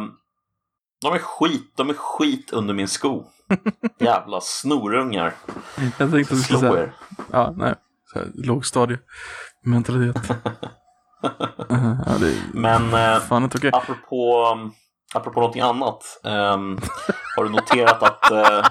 de 1.02 1.14
är 1.14 1.20
skit, 1.20 1.74
de 1.78 1.90
är 1.90 1.94
skit 1.94 2.52
under 2.54 2.74
min 2.74 2.88
sko. 2.88 3.24
Jävla 4.00 4.42
snorungar. 4.42 5.34
jag 5.76 5.98
tänkte 5.98 6.04
att 6.04 6.30
du 6.30 6.44
skulle 6.44 6.60
säga, 6.60 6.84
er. 6.84 6.94
ja, 7.32 7.54
nej, 7.58 7.76
så 8.14 8.20
här, 8.20 8.28
lågstadiementalitet. 8.36 10.30
uh, 10.30 10.36
ja, 12.06 12.18
det 12.20 12.28
är 12.28 12.38
Men 12.54 12.94
eh, 12.94 13.20
fan 13.20 13.44
inte 13.44 13.58
okej. 13.58 13.72
apropå, 13.74 14.58
apropå 15.16 15.40
någonting 15.40 15.62
annat. 15.62 16.20
ehm, 16.24 16.78
har 17.36 17.44
du 17.44 17.50
noterat 17.50 18.04
att 18.04 18.32
eh, 18.32 18.66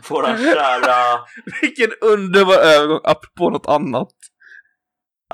våra 0.10 0.36
kära, 0.38 1.20
Vilken 1.62 1.90
underbar 2.00 2.54
övergång, 2.54 3.00
apropå 3.04 3.50
något 3.50 3.66
annat. 3.66 4.08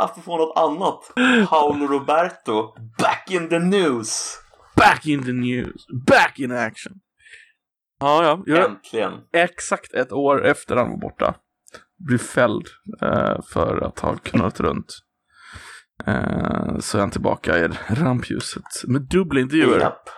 apropå 0.01 0.37
något 0.37 0.59
annat, 0.59 1.13
Paolo 1.49 1.87
Roberto, 1.87 2.75
back 2.99 3.31
in 3.31 3.49
the 3.49 3.59
news. 3.59 4.39
Back 4.77 5.07
in 5.07 5.25
the 5.25 5.33
news, 5.33 5.87
back 6.07 6.39
in 6.39 6.53
action. 6.53 6.93
Ja, 8.01 8.43
ja, 8.47 8.65
Äntligen. 8.65 9.13
exakt 9.33 9.95
ett 9.95 10.13
år 10.13 10.45
efter 10.47 10.77
han 10.77 10.91
var 10.91 10.97
borta. 10.99 11.35
Blir 12.09 12.19
fälld 12.19 12.67
eh, 13.03 13.37
för 13.53 13.85
att 13.85 13.99
ha 14.01 14.17
knullat 14.17 14.61
runt. 14.61 14.87
Eh, 16.07 16.79
så 16.79 16.99
är 16.99 17.01
han 17.01 17.11
tillbaka 17.11 17.59
i 17.59 17.69
rampljuset 17.89 18.65
med 18.87 19.03
dubbla 19.03 19.41
intervjuer. 19.41 19.81
Japp. 19.81 20.09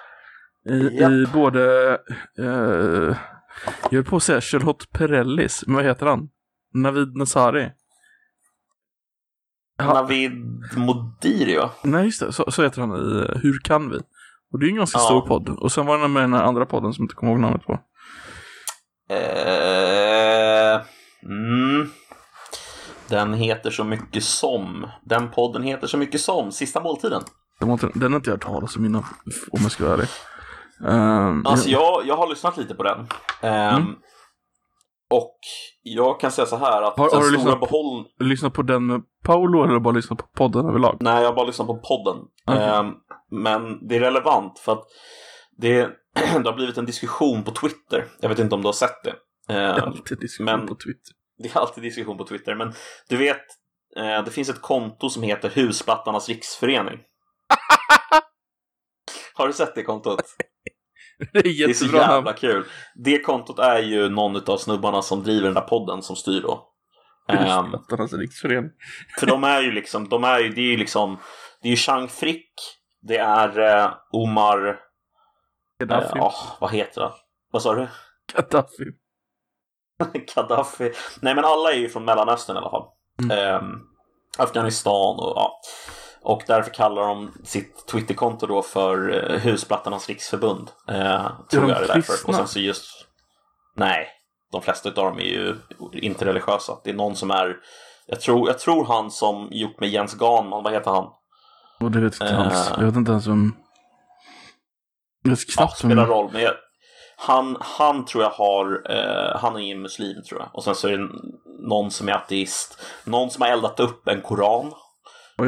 I, 0.70 0.98
Japp. 1.00 1.10
i 1.12 1.26
både, 1.32 1.92
eh, 2.38 3.16
jag 3.90 3.92
höll 3.92 4.04
på 4.04 4.16
att 4.16 4.22
säga 4.22 4.40
Charlotte 4.40 4.90
Perrellis, 4.92 5.64
men 5.66 5.76
vad 5.76 5.84
heter 5.84 6.06
han? 6.06 6.28
Navid 6.74 7.16
Nazari. 7.16 7.70
Navid 9.78 10.32
Modiri 10.76 11.56
va? 11.56 11.70
Nej, 11.82 12.04
just 12.04 12.20
det, 12.20 12.32
så, 12.32 12.50
så 12.50 12.62
heter 12.62 12.80
han 12.80 12.90
i 12.90 13.18
eh, 13.18 13.36
Hur 13.42 13.58
kan 13.58 13.90
vi? 13.90 13.96
Och 14.52 14.58
det 14.60 14.64
är 14.64 14.66
ju 14.66 14.70
en 14.70 14.76
ganska 14.76 14.98
Ja. 14.98 15.04
stor 15.04 15.20
podd. 15.20 15.48
Och 15.48 15.72
sen 15.72 15.86
var 15.86 15.98
han 15.98 16.12
med 16.12 16.20
i 16.20 16.22
den 16.22 16.34
andra 16.34 16.66
podden 16.66 16.92
som 16.92 17.02
jag 17.02 17.04
inte 17.04 17.14
kommer 17.14 17.32
ihåg 17.32 17.40
namnet 17.40 17.66
på. 17.66 17.72
Eh, 19.10 20.80
mm. 21.24 21.88
Den 23.14 23.34
heter 23.34 23.70
så 23.70 23.84
mycket 23.84 24.24
som. 24.24 24.86
Den 25.04 25.30
podden 25.30 25.62
heter 25.62 25.86
så 25.86 25.96
mycket 25.96 26.20
som. 26.20 26.52
Sista 26.52 26.80
måltiden. 26.80 27.22
Den, 27.60 27.68
har 27.68 28.16
inte 28.16 28.30
jag 28.30 28.34
hört 28.36 28.42
talas 28.42 28.76
om 28.76 28.84
innan, 28.84 29.04
om 29.52 29.58
jag 29.62 29.70
ska 29.72 29.84
vara 29.84 29.94
ärlig. 29.94 30.08
Um, 30.84 31.46
Alltså 31.46 31.68
jag, 31.68 32.02
jag 32.06 32.16
har 32.16 32.28
lyssnat 32.28 32.56
lite 32.56 32.74
på 32.74 32.82
den. 32.82 33.06
Ehm, 33.42 33.76
Mm. 33.82 33.94
Och 35.10 35.38
jag 35.82 36.20
kan 36.20 36.30
säga 36.32 36.46
så 36.46 36.56
här 36.56 36.82
att 36.82 36.98
Har- 36.98 37.10
har 37.14 37.20
du 37.24 37.32
lyssnat 37.32 37.60
på- 37.60 37.66
behåll... 37.66 38.04
Lyssna 38.20 38.50
på 38.50 38.62
den 38.62 38.86
med 38.86 39.00
Paolo 39.24 39.64
eller 39.64 39.80
bara 39.80 39.94
lyssna 39.94 40.16
på 40.16 40.26
podden 40.36 40.66
överlag? 40.68 40.96
Nej, 41.00 41.22
jag 41.22 41.28
har 41.28 41.34
bara 41.36 41.46
lyssnat 41.46 41.66
på 41.68 41.74
podden. 41.76 42.22
Okej. 42.46 42.62
Ehm, 42.62 42.92
men 43.30 43.88
det 43.88 43.96
är 43.96 44.00
relevant 44.00 44.58
för 44.58 44.72
att 44.72 44.84
det, 45.58 45.80
det 46.14 46.44
har 46.48 46.52
blivit 46.56 46.78
en 46.78 46.86
diskussion 46.86 47.42
på 47.42 47.50
Twitter. 47.50 48.04
Jag 48.20 48.28
vet 48.28 48.38
inte 48.38 48.54
om 48.54 48.62
du 48.62 48.68
har 48.68 48.72
sett 48.72 49.04
det. 49.04 49.14
Ehm, 49.54 49.82
alltid 49.82 50.18
diskussion 50.18 50.44
men- 50.58 50.66
på 50.68 50.74
Twitter. 50.74 51.12
Det 51.38 51.54
är 51.54 51.58
alltid 51.58 51.84
diskussion 51.84 52.18
på 52.18 52.24
Twitter, 52.26 52.54
men 52.54 52.72
du 53.08 53.16
vet, 53.16 53.42
eh, 53.96 54.24
det 54.24 54.30
finns 54.30 54.48
ett 54.48 54.62
konto 54.62 55.10
som 55.10 55.22
heter 55.22 55.50
Husplattarnas 55.50 56.28
riksförening. 56.28 56.98
Har 59.34 59.46
du 59.46 59.52
sett 59.52 59.74
det 59.74 59.82
kontot? 59.82 60.22
Det 61.32 61.38
är 61.38 61.66
Det 61.66 61.70
är 61.70 61.74
så 61.74 61.96
jävla 61.96 62.32
kul. 62.32 62.64
Det 62.94 63.18
kontot 63.18 63.58
är 63.58 63.78
ju 63.78 64.08
någon 64.08 64.50
av 64.50 64.56
snubbarna 64.56 65.02
som 65.02 65.22
driver 65.22 65.44
den 65.44 65.54
där 65.54 65.60
podden 65.60 66.02
som 66.02 66.16
styr 66.16 66.40
då. 66.40 66.70
Ehm, 67.28 67.64
Husfattarnas 67.64 68.12
riksförening. 68.12 68.70
för 69.20 69.26
de 69.26 69.44
är 69.44 69.60
ju 69.60 69.72
liksom, 69.72 70.08
de 70.08 70.24
är 70.24 70.38
ju, 70.38 70.48
det 70.48 70.60
är 70.60 70.70
ju 70.70 70.76
liksom, 70.76 71.18
det 71.62 71.68
är 71.68 71.70
ju 71.70 71.76
Chang 71.76 72.08
Frick, 72.08 72.52
det 73.02 73.16
är 73.16 73.58
eh, 73.58 73.94
Omar, 74.12 74.68
eh, 74.68 74.74
Gaddafi. 75.78 76.12
ja, 76.14 76.34
vad 76.60 76.72
heter 76.72 77.00
det? 77.00 77.12
Vad 77.52 77.62
sa 77.62 77.74
du? 77.74 77.88
Gaddafi. 78.34 78.84
Gaddafi. 80.34 80.92
Nej 81.20 81.34
men 81.34 81.44
alla 81.44 81.72
är 81.72 81.76
ju 81.76 81.88
från 81.88 82.04
Mellanöstern 82.04 82.56
i 82.56 82.58
alla 82.58 82.70
fall. 82.70 82.86
Mm. 83.22 83.38
Ehm, 83.38 83.80
Afghanistan 84.38 85.16
och 85.18 85.32
ja. 85.36 85.60
Och 86.22 86.42
därför 86.46 86.70
kallar 86.70 87.02
de 87.08 87.32
sitt 87.44 87.86
Twitterkonto 87.86 88.46
då 88.46 88.62
för 88.62 89.10
eh, 89.32 89.38
Husplattarnas 89.40 90.08
riksförbund. 90.08 90.70
Eh, 90.88 91.26
tror 91.50 91.62
de 91.62 91.68
jag 91.68 91.78
det 91.80 91.84
är 91.84 91.94
därför. 91.94 92.28
Och 92.28 92.34
sen 92.34 92.48
så 92.48 92.58
just... 92.58 93.06
Nej, 93.76 94.08
de 94.52 94.62
flesta 94.62 94.88
av 94.88 94.94
dem 94.94 95.18
är 95.18 95.22
ju 95.22 95.56
inte 95.92 96.24
religiösa. 96.24 96.78
Det 96.84 96.90
är 96.90 96.94
någon 96.94 97.16
som 97.16 97.30
är... 97.30 97.56
Jag 98.06 98.20
tror, 98.20 98.48
jag 98.48 98.58
tror 98.58 98.84
han 98.84 99.10
som 99.10 99.48
gjort 99.50 99.80
med 99.80 99.88
Jens 99.88 100.14
Ganman, 100.14 100.62
vad 100.62 100.72
heter 100.72 100.90
han? 100.90 101.08
Och 101.80 101.90
det 101.90 102.00
vet 102.00 102.20
jag 102.20 102.28
inte 102.28 102.34
Eh. 102.40 102.46
alls. 102.46 102.70
Jag 102.76 102.84
vet 102.86 102.96
inte 102.96 103.10
ens 103.10 103.26
om... 103.26 103.56
Jag 105.22 105.30
vet 105.30 105.40
Ja, 105.48 105.54
knappt 105.54 105.78
spelar 105.78 106.06
roll. 106.06 106.30
Men 106.32 106.42
jag, 106.42 106.54
han, 107.26 107.56
han 107.60 108.04
tror 108.04 108.22
jag 108.24 108.30
har, 108.30 108.82
eh, 108.90 109.40
han 109.40 109.56
är 109.60 109.76
muslim 109.76 110.22
tror 110.28 110.40
jag. 110.40 110.48
Och 110.52 110.64
sen 110.64 110.74
så 110.74 110.88
är 110.88 110.92
det 110.98 111.08
någon 111.68 111.90
som 111.90 112.08
är 112.08 112.12
ateist. 112.12 112.82
Någon 113.04 113.30
som 113.30 113.42
har 113.42 113.48
eldat 113.48 113.80
upp 113.80 114.08
en 114.08 114.20
koran 114.22 114.72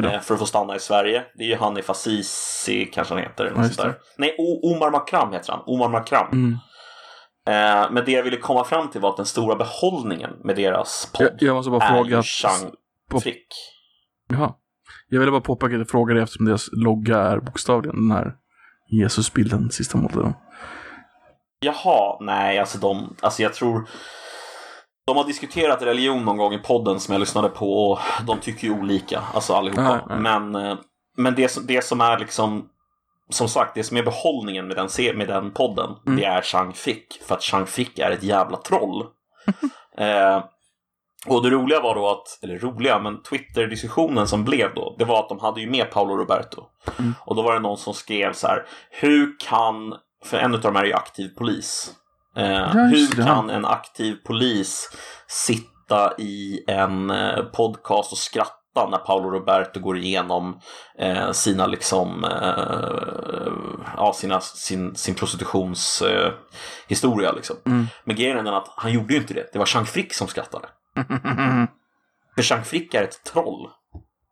eh, 0.04 0.20
för 0.20 0.34
att 0.34 0.40
få 0.40 0.46
stanna 0.46 0.76
i 0.76 0.80
Sverige. 0.80 1.24
Det 1.34 1.44
är 1.44 1.48
ju 1.48 1.56
Hanif 1.56 1.90
Azizi 1.90 2.84
kanske 2.86 3.14
han 3.14 3.22
heter. 3.22 3.44
Eller 3.44 3.62
Ja, 3.62 3.84
där. 3.84 3.94
Nej, 4.18 4.34
o- 4.38 4.74
Omar 4.76 4.90
Makram 4.90 5.32
heter 5.32 5.52
han. 5.52 5.62
Omar 5.66 5.88
Makram. 5.88 6.26
Mm. 6.32 6.52
Eh, 7.48 7.90
men 7.90 8.04
det 8.04 8.12
jag 8.12 8.22
ville 8.22 8.36
komma 8.36 8.64
fram 8.64 8.90
till 8.90 9.00
var 9.00 9.10
att 9.10 9.16
den 9.16 9.26
stora 9.26 9.56
behållningen 9.56 10.30
med 10.44 10.56
deras 10.56 11.12
podd 11.14 11.26
Jag, 11.26 11.42
jag 11.48 11.54
måste 11.56 11.70
bara 11.70 11.84
är 11.84 11.94
fråga... 11.94 12.16
ju 12.16 12.22
Chang 12.22 12.70
Frick. 13.22 13.46
Jaha. 14.28 14.52
Jag 15.08 15.18
ville 15.20 15.32
bara 15.32 15.40
påpeka 15.40 15.74
att 15.74 15.78
jag 15.78 15.90
frågade 15.90 16.22
eftersom 16.22 16.46
deras 16.46 16.68
logga 16.72 17.18
är 17.18 17.40
bokstavligen 17.40 17.96
den 18.08 18.16
här 18.16 18.32
Jesusbilden, 19.02 19.70
sista 19.70 19.98
måltiden. 19.98 20.34
Jaha, 21.60 22.16
nej, 22.20 22.58
alltså 22.58 22.78
de, 22.78 23.16
alltså 23.20 23.42
jag 23.42 23.54
tror 23.54 23.88
de 25.06 25.16
har 25.16 25.24
diskuterat 25.24 25.82
religion 25.82 26.24
någon 26.24 26.36
gång 26.36 26.52
i 26.54 26.58
podden 26.58 27.00
som 27.00 27.12
jag 27.12 27.20
lyssnade 27.20 27.48
på 27.48 27.90
och 27.90 27.98
de 28.26 28.38
tycker 28.38 28.66
ju 28.66 28.74
olika, 28.80 29.22
alltså 29.34 29.54
allihopa. 29.54 29.82
Nej, 29.82 30.00
nej. 30.08 30.18
Men, 30.18 30.54
eh, 30.54 30.76
men 31.16 31.34
det, 31.34 31.66
det 31.68 31.84
som 31.84 32.00
är 32.00 32.18
liksom, 32.18 32.68
som 33.30 33.48
sagt, 33.48 33.74
det 33.74 33.84
som 33.84 33.96
är 33.96 34.02
behållningen 34.02 34.68
med 34.68 34.76
den, 34.76 35.16
med 35.18 35.28
den 35.28 35.50
podden, 35.50 35.90
Mm. 36.06 36.18
det 36.18 36.24
är 36.24 36.42
Chang 36.42 36.72
Frick. 36.72 37.22
För 37.26 37.34
att 37.34 37.42
Chang 37.42 37.66
Frick 37.66 37.98
är 37.98 38.10
ett 38.10 38.22
jävla 38.22 38.56
troll. 38.56 39.06
eh, 39.98 40.44
och 41.26 41.42
det 41.42 41.50
roliga 41.50 41.80
var 41.80 41.94
då 41.94 42.08
att, 42.08 42.38
eller 42.42 42.58
roliga, 42.58 42.98
men 42.98 43.22
Twitter-diskussionen 43.22 44.26
som 44.28 44.44
blev 44.44 44.74
då, 44.74 44.96
det 44.98 45.04
var 45.04 45.20
att 45.20 45.28
de 45.28 45.38
hade 45.40 45.60
ju 45.60 45.70
med 45.70 45.90
Paolo 45.90 46.16
Roberto. 46.16 46.64
Mm. 46.98 47.14
Och 47.24 47.36
då 47.36 47.42
var 47.42 47.54
det 47.54 47.60
någon 47.60 47.76
som 47.78 47.94
skrev 47.94 48.32
så 48.32 48.46
här, 48.46 48.66
hur 48.90 49.36
kan, 49.40 49.94
för 50.24 50.36
en 50.36 50.54
av 50.54 50.60
dem 50.60 50.76
är 50.76 50.84
ju 50.84 50.92
aktiv 50.92 51.28
polis. 51.28 51.94
Eh, 52.36 52.70
hur 52.70 53.24
kan 53.24 53.50
en 53.50 53.64
aktiv 53.64 54.16
polis 54.26 54.90
sitta 55.28 56.12
i 56.18 56.64
en 56.66 57.10
eh, 57.10 57.44
podcast 57.44 58.12
och 58.12 58.18
skratta 58.18 58.88
när 58.90 58.98
Paolo 58.98 59.30
Roberto 59.30 59.80
går 59.80 59.98
igenom 59.98 60.60
eh, 60.98 61.32
sina 61.32 61.66
liksom 61.66 62.24
eh, 62.24 63.52
ja, 63.96 64.12
sina, 64.12 64.40
sin, 64.40 64.96
sin 64.96 65.14
prostitutionshistoria 65.14 67.28
eh, 67.28 67.34
liksom. 67.36 67.56
Mm. 67.66 67.86
Men 68.04 68.16
grejen 68.16 68.38
är 68.38 68.42
den 68.42 68.54
att 68.54 68.72
han 68.76 68.92
gjorde 68.92 69.14
ju 69.14 69.20
inte 69.20 69.34
det. 69.34 69.52
Det 69.52 69.58
var 69.58 69.66
Chang 69.66 69.86
Frick 69.86 70.14
som 70.14 70.28
skrattade. 70.28 70.68
För 72.34 72.42
Chang 72.42 72.64
Frick 72.64 72.94
är 72.94 73.02
ett 73.02 73.24
troll. 73.24 73.68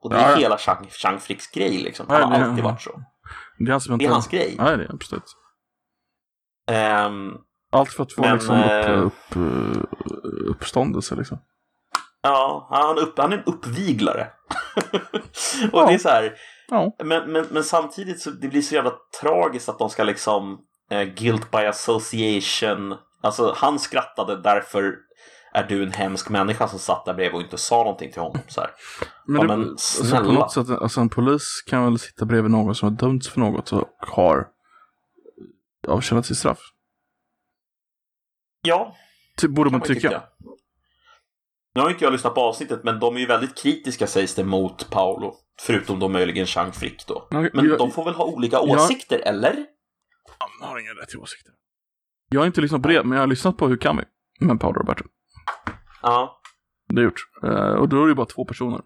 Och 0.02 0.10
det 0.10 0.16
är 0.16 0.30
Ja, 0.30 0.36
hela 0.36 0.58
Chang, 0.58 0.86
Chang 0.90 1.20
Fricks 1.20 1.46
grej 1.46 1.78
liksom. 1.78 2.06
Han 2.08 2.32
har 2.32 2.40
alltid 2.40 2.64
varit 2.64 2.82
så. 2.82 3.00
Det 3.58 3.64
är, 3.64 3.70
hans 3.70 3.86
Det 3.86 4.04
är 4.04 4.08
hans 4.08 4.28
grej. 4.28 4.54
Ja, 4.58 4.76
det 4.76 4.84
är 4.84 4.94
absolut. 4.94 5.36
Ehm, 6.70 7.32
Allt 7.72 7.90
för 7.92 8.02
att 8.02 8.12
få 8.12 8.20
Men, 8.20 8.34
liksom 8.34 8.56
upp, 8.62 8.86
eh, 8.86 9.02
upp, 9.02 9.36
eh, 9.36 10.50
uppståndelse 10.50 11.14
liksom. 11.14 11.38
ja, 12.22 12.66
han, 12.70 12.98
är 12.98 13.02
upp, 13.02 13.18
han 13.18 13.32
är 13.32 13.36
en 13.38 13.44
uppviglare. 13.44 14.26
och 15.72 15.80
Ja. 15.80 15.86
det 15.86 15.94
är 15.94 15.98
så 15.98 16.08
här, 16.08 16.32
Ja. 16.68 16.96
men, 17.04 17.32
men, 17.32 17.46
men 17.50 17.64
samtidigt 17.64 18.20
så 18.20 18.30
det 18.30 18.48
blir 18.48 18.62
så 18.62 18.74
jävla 18.74 18.92
tragiskt 19.20 19.68
att 19.68 19.78
de 19.78 19.90
ska 19.90 20.04
liksom 20.04 20.58
eh, 20.90 21.02
guilt 21.02 21.50
by 21.50 21.58
association. 21.58 22.94
Alltså 23.22 23.54
han 23.56 23.78
skrattade 23.78 24.42
därför 24.42 24.94
är 25.54 25.62
du 25.68 25.82
en 25.82 25.92
hemsk 25.92 26.28
människa 26.28 26.68
som 26.68 26.78
satt 26.78 27.04
där 27.04 27.14
bredvid 27.14 27.34
och 27.36 27.42
inte 27.42 27.58
sa 27.58 27.76
någonting 27.76 28.12
till 28.12 28.22
honom. 28.22 28.40
Så 28.48 28.60
här. 28.60 28.70
Men, 29.26 29.36
Ja, 29.36 29.42
det, 29.42 29.56
men 29.56 29.68
alltså, 29.70 30.02
på 30.02 30.08
snälla. 30.08 30.32
något 30.32 30.52
sätt, 30.52 30.70
alltså 30.70 31.00
en 31.00 31.08
polis 31.08 31.62
kan 31.66 31.84
väl 31.84 31.98
sitta 31.98 32.24
bredvid 32.24 32.50
någon 32.50 32.74
som 32.74 32.88
har 32.88 32.96
dömts 32.96 33.28
för 33.28 33.40
något 33.40 33.72
och 33.72 33.88
har 33.98 34.46
avtjänat 35.88 36.26
sitt 36.26 36.38
straff. 36.38 36.58
Ja, 38.62 38.96
Typ, 39.36 39.50
borde 39.50 39.70
man 39.70 39.82
ju 39.88 39.94
tycka. 39.94 40.22
Nu 41.74 41.80
har 41.80 41.90
inte 41.90 42.04
jag 42.04 42.12
lyssnat 42.12 42.34
på 42.34 42.40
avsnittet, 42.40 42.84
men 42.84 43.00
de 43.00 43.16
är 43.16 43.20
ju 43.20 43.26
väldigt 43.26 43.58
kritiska 43.58 44.06
sägs 44.06 44.34
det 44.34 44.44
mot 44.44 44.90
Paolo. 44.90 45.34
Förutom 45.60 45.98
då 45.98 46.08
möjligen 46.08 46.46
Chang 46.46 46.72
Frick 46.72 47.06
då. 47.06 47.28
Men 47.30 47.50
jag, 47.52 47.78
de 47.78 47.90
får 47.90 48.04
väl 48.04 48.14
ha 48.14 48.24
olika 48.24 48.60
åsikter, 48.60 49.18
eller? 49.24 49.66
jag 50.60 50.66
har 50.66 50.78
inga 50.78 50.90
rätt 50.90 51.08
till 51.08 51.18
åsikter. 51.18 51.52
Jag 52.30 52.40
har 52.40 52.46
inte 52.46 52.60
lyssnat 52.60 52.82
på 52.82 52.88
det, 52.88 53.04
men 53.04 53.12
jag 53.12 53.22
har 53.22 53.26
lyssnat 53.26 53.56
på 53.56 53.68
Hur 53.68 53.76
kan 53.76 53.96
vi? 53.96 54.04
Med 54.46 54.60
Paolo 54.60 54.78
Roberto. 54.78 55.04
Ja. 56.02 56.40
Det 56.88 57.00
jag 57.00 57.04
gjort. 57.04 57.20
Eh, 57.42 57.74
och 57.74 57.88
då 57.88 57.96
är 57.96 58.02
det 58.02 58.08
ju 58.08 58.14
bara 58.14 58.26
två 58.26 58.44
personer. 58.44 58.80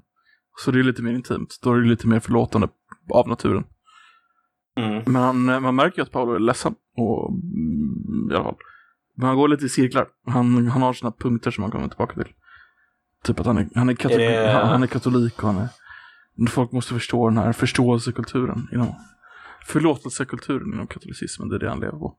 Så 0.64 0.70
det 0.70 0.78
är 0.78 0.82
lite 0.82 1.02
mer 1.02 1.12
intimt. 1.12 1.58
Då 1.62 1.72
är 1.72 1.76
det 1.76 1.88
lite 1.88 2.06
mer 2.06 2.20
förlåtande 2.20 2.68
av 3.10 3.28
naturen. 3.28 3.64
Mm. 4.80 5.02
Men 5.06 5.22
han, 5.22 5.48
eh, 5.48 5.60
man 5.60 5.74
märker 5.74 5.98
ju 5.98 6.02
att 6.02 6.10
Paolo 6.10 6.34
är 6.34 6.38
ledsen. 6.38 6.74
Och, 6.98 7.30
I 8.32 8.34
alla 8.34 8.44
fall. 8.44 8.56
Men 9.14 9.26
han 9.26 9.36
går 9.36 9.48
lite 9.48 9.64
i 9.64 9.68
cirklar. 9.68 10.08
Han, 10.26 10.66
han 10.68 10.82
har 10.82 10.92
sina 10.92 11.10
punkter 11.12 11.50
som 11.50 11.62
han 11.64 11.70
kommer 11.70 11.88
tillbaka 11.88 12.14
till. 12.14 12.32
Typ 13.24 13.40
att 13.40 13.46
han 13.46 13.58
är, 13.58 13.68
han 13.74 13.88
är, 13.88 13.94
katolik, 13.94 14.18
det- 14.28 14.52
han, 14.52 14.68
han 14.68 14.82
är 14.82 14.86
katolik 14.86 15.42
och 15.42 15.52
han 15.52 15.58
är... 15.58 15.68
Folk 16.50 16.72
måste 16.72 16.94
förstå 16.94 17.28
den 17.28 17.38
här 17.38 17.52
förståelsekulturen 17.52 18.68
inom... 18.72 18.94
Förlåtelsekulturen 19.66 20.72
inom 20.74 20.86
katolicismen, 20.86 21.48
det 21.48 21.54
är 21.56 21.58
det 21.60 21.68
han 21.68 21.80
lever 21.80 21.98
på. 21.98 22.16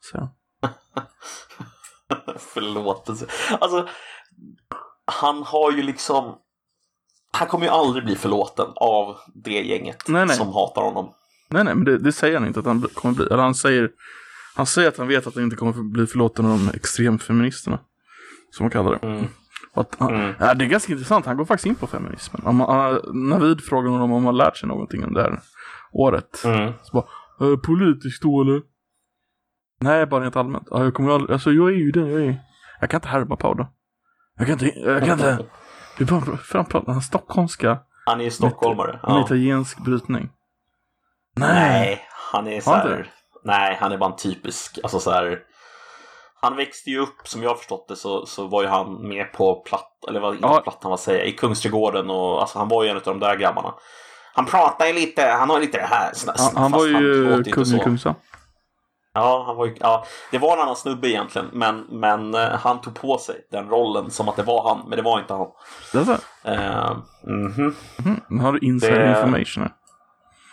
Så. 0.00 0.28
Förlåtelse. 2.38 3.26
Alltså, 3.60 3.88
han 5.04 5.42
har 5.42 5.72
ju 5.72 5.82
liksom... 5.82 6.38
Han 7.32 7.48
kommer 7.48 7.66
ju 7.66 7.72
aldrig 7.72 8.04
bli 8.04 8.16
förlåten 8.16 8.66
av 8.76 9.16
det 9.34 9.62
gänget 9.62 10.08
Nej, 10.08 10.26
nej. 10.26 10.36
som 10.36 10.48
hatar 10.52 10.82
honom. 10.82 11.12
Nej, 11.48 11.64
nej, 11.64 11.74
men 11.74 11.84
det, 11.84 11.98
det 11.98 12.12
säger 12.12 12.38
han 12.38 12.46
inte 12.46 12.60
att 12.60 12.66
han 12.66 12.82
kommer 12.94 13.14
bli. 13.14 13.26
Eller 13.26 13.42
han 13.42 13.54
säger, 13.54 13.90
han 14.56 14.66
säger 14.66 14.88
att 14.88 14.98
han 14.98 15.08
vet 15.08 15.26
att 15.26 15.34
han 15.34 15.44
inte 15.44 15.56
kommer 15.56 15.72
bli 15.72 16.06
förlåten 16.06 16.46
av 16.46 16.58
de 16.58 16.70
extremfeministerna. 16.76 17.78
Som 18.50 18.64
man 18.64 18.70
kallar 18.70 18.90
det. 19.00 19.06
Mm. 19.06 19.24
Att, 19.74 19.96
han, 19.98 20.14
Mm. 20.14 20.34
ja, 20.40 20.54
det 20.54 20.64
är 20.64 20.68
ganska 20.68 20.92
intressant, 20.92 21.26
han 21.26 21.36
går 21.36 21.44
faktiskt 21.44 21.66
in 21.66 21.74
på 21.74 21.86
feminismen. 21.86 22.42
Om, 22.44 22.56
man- 22.56 22.74
han- 22.76 23.28
Navid 23.28 23.60
frågar 23.60 23.90
honom 23.90 24.12
om 24.12 24.24
han 24.24 24.34
har 24.34 24.44
lärt 24.44 24.56
sig 24.56 24.68
någonting 24.68 25.04
under 25.04 25.22
det 25.22 25.30
här 25.30 25.40
året. 25.92 26.42
Mm. 26.44 26.72
Så 26.82 26.92
bara, 27.38 27.50
äh, 27.52 27.56
politiskt 27.58 28.22
då 28.22 28.42
eller? 28.42 28.62
Nej, 29.80 30.06
bara 30.06 30.24
rent 30.24 30.36
allmänt. 30.36 30.68
Ja, 30.70 30.84
jag 30.84 30.94
kommer 30.94 31.10
aldrig, 31.14 31.30
alltså 31.32 31.52
jag 31.52 31.68
är 31.68 31.74
ju 31.76 31.90
det 31.90 32.00
jag 32.10 32.22
är. 32.22 32.40
Jag 32.80 32.90
kan 32.90 32.98
inte 32.98 33.08
härma 33.08 33.36
Paolo. 33.36 33.66
Jag 34.38 34.46
kan 34.46 34.52
inte, 34.52 34.78
jag 34.78 35.04
kan 35.04 35.12
inte. 35.12 35.44
Är 35.98 36.04
bara 36.04 36.36
framförallt 36.36 36.86
den 36.86 37.02
stockholmska, 37.02 37.78
Han 38.06 38.20
är 38.20 38.30
stockholmare. 38.30 38.92
en 38.92 38.98
Ja. 39.02 39.24
italiensk 39.24 39.84
brytning. 39.84 40.30
Nej, 41.36 42.00
han 42.32 42.46
är 42.46 42.60
så 42.60 42.70
här, 42.74 43.10
Nej, 43.44 43.76
han 43.80 43.92
är 43.92 43.98
bara 43.98 44.10
en 44.10 44.16
typisk, 44.16 44.78
alltså 44.82 45.00
så 45.00 45.10
här. 45.10 45.38
Han 46.40 46.56
växte 46.56 46.90
ju 46.90 46.98
upp, 46.98 47.28
som 47.28 47.42
jag 47.42 47.50
har 47.50 47.56
förstått 47.56 47.88
det, 47.88 47.96
så, 47.96 48.26
så 48.26 48.46
var 48.46 48.62
ju 48.62 48.68
han 48.68 49.08
med 49.08 49.32
på 49.32 49.54
platt, 49.54 49.92
eller 50.08 50.20
vad, 50.20 50.36
Ja. 50.42 50.60
plattan, 50.64 50.90
vad 50.90 51.00
säger 51.00 51.18
jag, 51.18 51.28
i 51.28 51.32
Kungsträdgården 51.32 52.10
och 52.10 52.40
alltså 52.40 52.58
han 52.58 52.68
var 52.68 52.84
ju 52.84 52.90
en 52.90 52.96
av 52.96 53.02
de 53.02 53.20
där 53.20 53.36
grabbarna. 53.36 53.74
Han 54.34 54.46
pratar 54.46 54.86
ju 54.86 54.92
lite, 54.92 55.22
han 55.26 55.50
har 55.50 55.60
lite 55.60 55.78
det 55.78 55.86
här. 55.90 56.12
sna- 56.12 56.34
Han, 56.38 56.56
han 56.62 56.72
var 56.72 56.86
ju 56.86 57.44
kung 57.44 57.64
i 57.76 57.78
Kungsa. 57.78 58.14
Ja, 59.14 59.44
han 59.46 59.56
var 59.56 59.66
ju, 59.66 59.76
ja, 59.80 60.04
det 60.30 60.38
var 60.38 60.52
en 60.56 60.62
annan 60.62 60.76
snubbe 60.76 61.08
egentligen, 61.08 61.48
men, 61.52 61.80
men 61.90 62.34
eh, 62.34 62.48
han 62.50 62.80
tog 62.80 62.94
på 62.94 63.18
sig 63.18 63.36
den 63.50 63.68
rollen 63.68 64.10
som 64.10 64.28
att 64.28 64.36
det 64.36 64.42
var 64.42 64.68
han, 64.68 64.88
men 64.88 64.96
det 64.96 65.02
var 65.02 65.18
inte 65.20 65.34
han. 65.34 65.46
Det 65.92 65.98
är 65.98 66.04
så. 66.04 66.12
Uh, 66.50 66.96
Mm, 67.26 67.74
nu 68.28 68.42
har 68.42 68.52
du 68.52 68.58
inside 68.66 68.94
Det- 68.94 69.08
information 69.08 69.62
här. 69.62 69.72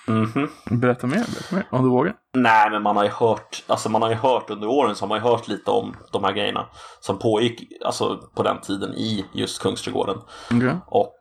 Mhm. 0.07 0.49
Berätta 0.65 1.07
mer, 1.07 1.15
berätta 1.15 1.55
mer. 1.55 1.67
Om 1.69 1.83
du 1.83 1.89
vågar. 1.89 2.13
Nej, 2.33 2.71
men 2.71 2.83
man 2.83 2.97
har 2.97 3.03
ju 3.03 3.09
hört, 3.09 3.63
alltså 3.67 3.89
man 3.89 4.01
har 4.01 4.09
ju 4.09 4.15
hört 4.15 4.49
under 4.49 4.67
åren 4.67 4.95
så 4.95 5.03
har 5.03 5.09
man 5.09 5.17
ju 5.17 5.23
hört 5.23 5.47
lite 5.47 5.71
om 5.71 5.95
de 6.11 6.23
här 6.23 6.33
grejerna 6.33 6.65
som 6.99 7.19
pågick 7.19 7.83
alltså 7.85 8.19
på 8.35 8.43
den 8.43 8.61
tiden 8.61 8.93
i 8.93 9.25
just 9.33 9.61
Kungsträdgården. 9.61 10.17
Okej. 10.51 10.77
Och 10.87 11.15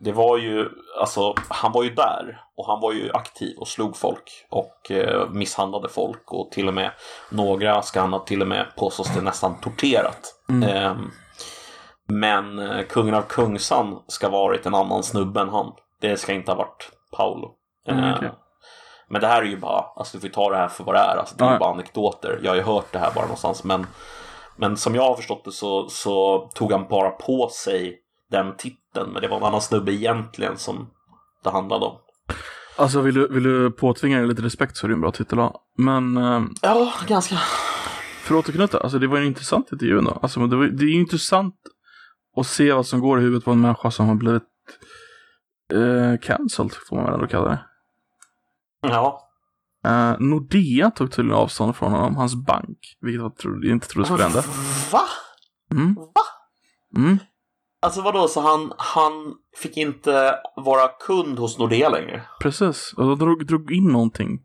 det 0.00 0.12
var 0.12 0.38
ju, 0.38 0.68
alltså 1.00 1.34
han 1.48 1.72
var 1.72 1.84
ju 1.84 1.90
där 1.90 2.40
och 2.56 2.66
han 2.66 2.80
var 2.80 2.92
ju 2.92 3.10
aktiv 3.12 3.56
och 3.58 3.68
slog 3.68 3.96
folk 3.96 4.46
och 4.50 4.90
eh, 4.90 5.30
misshandlade 5.30 5.88
folk 5.88 6.32
och 6.32 6.50
till 6.50 6.68
och 6.68 6.74
med 6.74 6.90
några 7.30 7.82
ska 7.82 8.00
han 8.00 8.12
ha 8.12 8.20
till 8.20 8.42
och 8.42 8.48
med 8.48 8.66
påstås 8.76 9.14
det 9.14 9.22
nästan 9.22 9.60
torterat. 9.60 10.34
Mm. 10.48 10.68
Ehm, 10.68 11.10
men 12.08 12.58
eh, 12.58 12.86
kungen 12.86 13.14
av 13.14 13.22
Kungsan 13.22 13.98
ska 14.06 14.26
ha 14.26 14.38
varit 14.38 14.66
en 14.66 14.74
annan 14.74 15.02
snubbe 15.02 15.40
än 15.40 15.48
han. 15.48 15.72
Det 16.00 16.16
ska 16.16 16.32
inte 16.32 16.50
ha 16.50 16.58
varit 16.58 16.90
Paolo. 17.16 17.54
Mm, 17.88 18.04
Eh. 18.24 18.32
Men 19.08 19.20
det 19.20 19.26
här 19.26 19.42
är 19.42 19.46
ju 19.46 19.56
bara, 19.56 19.84
alltså 19.96 20.18
du 20.18 20.20
får 20.20 20.28
ta 20.28 20.50
det 20.50 20.56
här 20.56 20.68
för 20.68 20.84
vad 20.84 20.94
det 20.94 20.98
är, 20.98 21.16
alltså, 21.16 21.36
det 21.36 21.44
är 21.44 21.46
Ja, 21.46 21.50
ju 21.52 21.54
ja. 21.54 21.58
bara 21.58 21.72
anekdoter. 21.74 22.40
Jag 22.42 22.50
har 22.50 22.56
ju 22.56 22.62
hört 22.62 22.92
det 22.92 22.98
här 22.98 23.12
bara 23.14 23.24
någonstans 23.24 23.64
men, 23.64 23.86
men 24.56 24.76
som 24.76 24.94
jag 24.94 25.02
har 25.02 25.14
förstått 25.14 25.44
det 25.44 25.52
så, 25.52 25.88
så 25.88 26.38
tog 26.54 26.72
han 26.72 26.88
bara 26.88 27.10
på 27.10 27.48
sig 27.48 27.98
den 28.30 28.56
titeln 28.56 29.10
men 29.12 29.22
det 29.22 29.28
var 29.28 29.36
en 29.36 29.42
annan 29.44 29.60
snubbe 29.60 29.92
egentligen 29.92 30.56
som 30.56 30.90
det 31.44 31.50
handlade 31.50 31.84
om. 31.86 31.96
Alltså 32.78 33.00
vill 33.00 33.14
du, 33.14 33.28
vill 33.28 33.42
du 33.42 33.70
påtvinga 33.70 34.18
dig 34.18 34.26
lite 34.28 34.42
respekt 34.42 34.76
så 34.76 34.86
är 34.86 34.88
det 34.88 34.94
en 34.94 35.00
bra 35.00 35.12
titel 35.12 35.38
ha. 35.38 35.60
Men 35.78 36.16
eh, 36.16 36.42
Ja, 36.62 36.92
ganska. 37.06 37.36
för 38.22 38.34
att 38.34 38.44
återknyta, 38.44 38.80
alltså 38.80 38.98
det 38.98 39.06
var 39.06 39.18
en 39.18 39.24
intressant 39.26 39.72
intervju 39.72 39.98
ändå. 39.98 40.18
Alltså 40.22 40.46
det, 40.46 40.56
var, 40.56 40.64
det 40.64 40.84
är 40.84 40.88
ju 40.88 41.00
intressant 41.00 41.54
att 42.36 42.46
se 42.46 42.72
vad 42.72 42.86
som 42.86 43.00
går 43.00 43.18
i 43.18 43.22
huvudet 43.22 43.44
på 43.44 43.50
en 43.50 43.60
människa 43.60 43.90
som 43.90 44.08
har 44.08 44.14
blivit 44.14 44.42
eh, 45.72 46.20
cancelled, 46.22 46.72
får 46.88 46.96
man 46.96 47.04
väl 47.04 47.14
ändå 47.14 47.26
kalla 47.26 47.48
det. 47.48 47.58
Ja. 48.90 49.22
Uh, 49.86 50.16
Nordea 50.20 50.90
tog 50.90 51.12
tydligen 51.12 51.38
avstånd 51.38 51.76
från 51.76 51.92
honom, 51.92 52.16
hans 52.16 52.34
bank. 52.34 52.78
Vilket 53.00 53.22
jag 53.22 53.36
trodde, 53.36 53.68
inte 53.68 53.88
trodde 53.88 54.06
skulle 54.06 54.22
hända. 54.22 54.42
Va? 54.92 55.02
Mm. 55.72 55.94
Va? 55.94 56.22
Mm. 56.96 57.18
Alltså 57.82 58.02
vadå, 58.02 58.28
så 58.28 58.40
han, 58.40 58.72
han 58.78 59.12
fick 59.62 59.76
inte 59.76 60.34
vara 60.56 60.88
kund 61.06 61.38
hos 61.38 61.58
Nordea 61.58 61.88
längre? 61.88 62.22
Precis, 62.42 62.94
och 62.96 63.06
de 63.06 63.18
drog, 63.18 63.46
drog 63.46 63.72
in 63.72 63.84
någonting. 63.92 64.40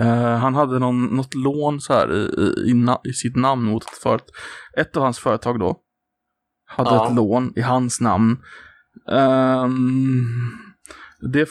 Uh, 0.00 0.34
han 0.36 0.54
hade 0.54 0.78
någon, 0.78 1.04
något 1.04 1.34
lån 1.34 1.80
så 1.80 1.92
här 1.92 2.12
i, 2.12 2.42
i, 2.42 2.70
i, 2.70 2.74
na, 2.74 3.00
i 3.04 3.12
sitt 3.12 3.36
namn 3.36 3.64
mot 3.64 3.82
ett 3.84 3.98
företag. 4.02 4.28
Ett 4.76 4.96
av 4.96 5.02
hans 5.02 5.18
företag 5.18 5.60
då 5.60 5.80
hade 6.66 6.90
Ja. 6.90 7.06
ett 7.06 7.14
lån 7.14 7.52
i 7.56 7.60
hans 7.60 8.00
namn. 8.00 8.36
Ehm, 9.12 10.24
det 11.32 11.46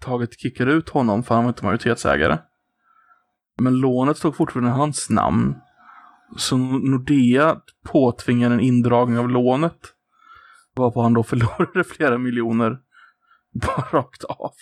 företaget 0.00 0.40
kickade 0.40 0.72
ut 0.72 0.88
honom 0.88 1.22
för 1.22 1.34
han 1.34 1.44
var 1.44 1.48
inte 1.48 1.64
majoritetsägare. 1.64 2.38
Men 3.58 3.74
lånet 3.80 4.16
stod 4.18 4.36
fortfarande 4.36 4.70
i 4.70 4.74
hans 4.74 5.10
namn. 5.10 5.54
Så 6.36 6.56
Nordea 6.56 7.60
påtvingade 7.84 8.54
en 8.54 8.60
indragning 8.60 9.18
av 9.18 9.28
lånet. 9.28 9.78
Varpå 10.76 11.02
han 11.02 11.14
då 11.14 11.22
förlorade 11.32 11.84
flera 11.84 12.18
miljoner 12.18 12.78
bara 13.52 13.86
rakt 14.00 14.24
av. 14.24 14.52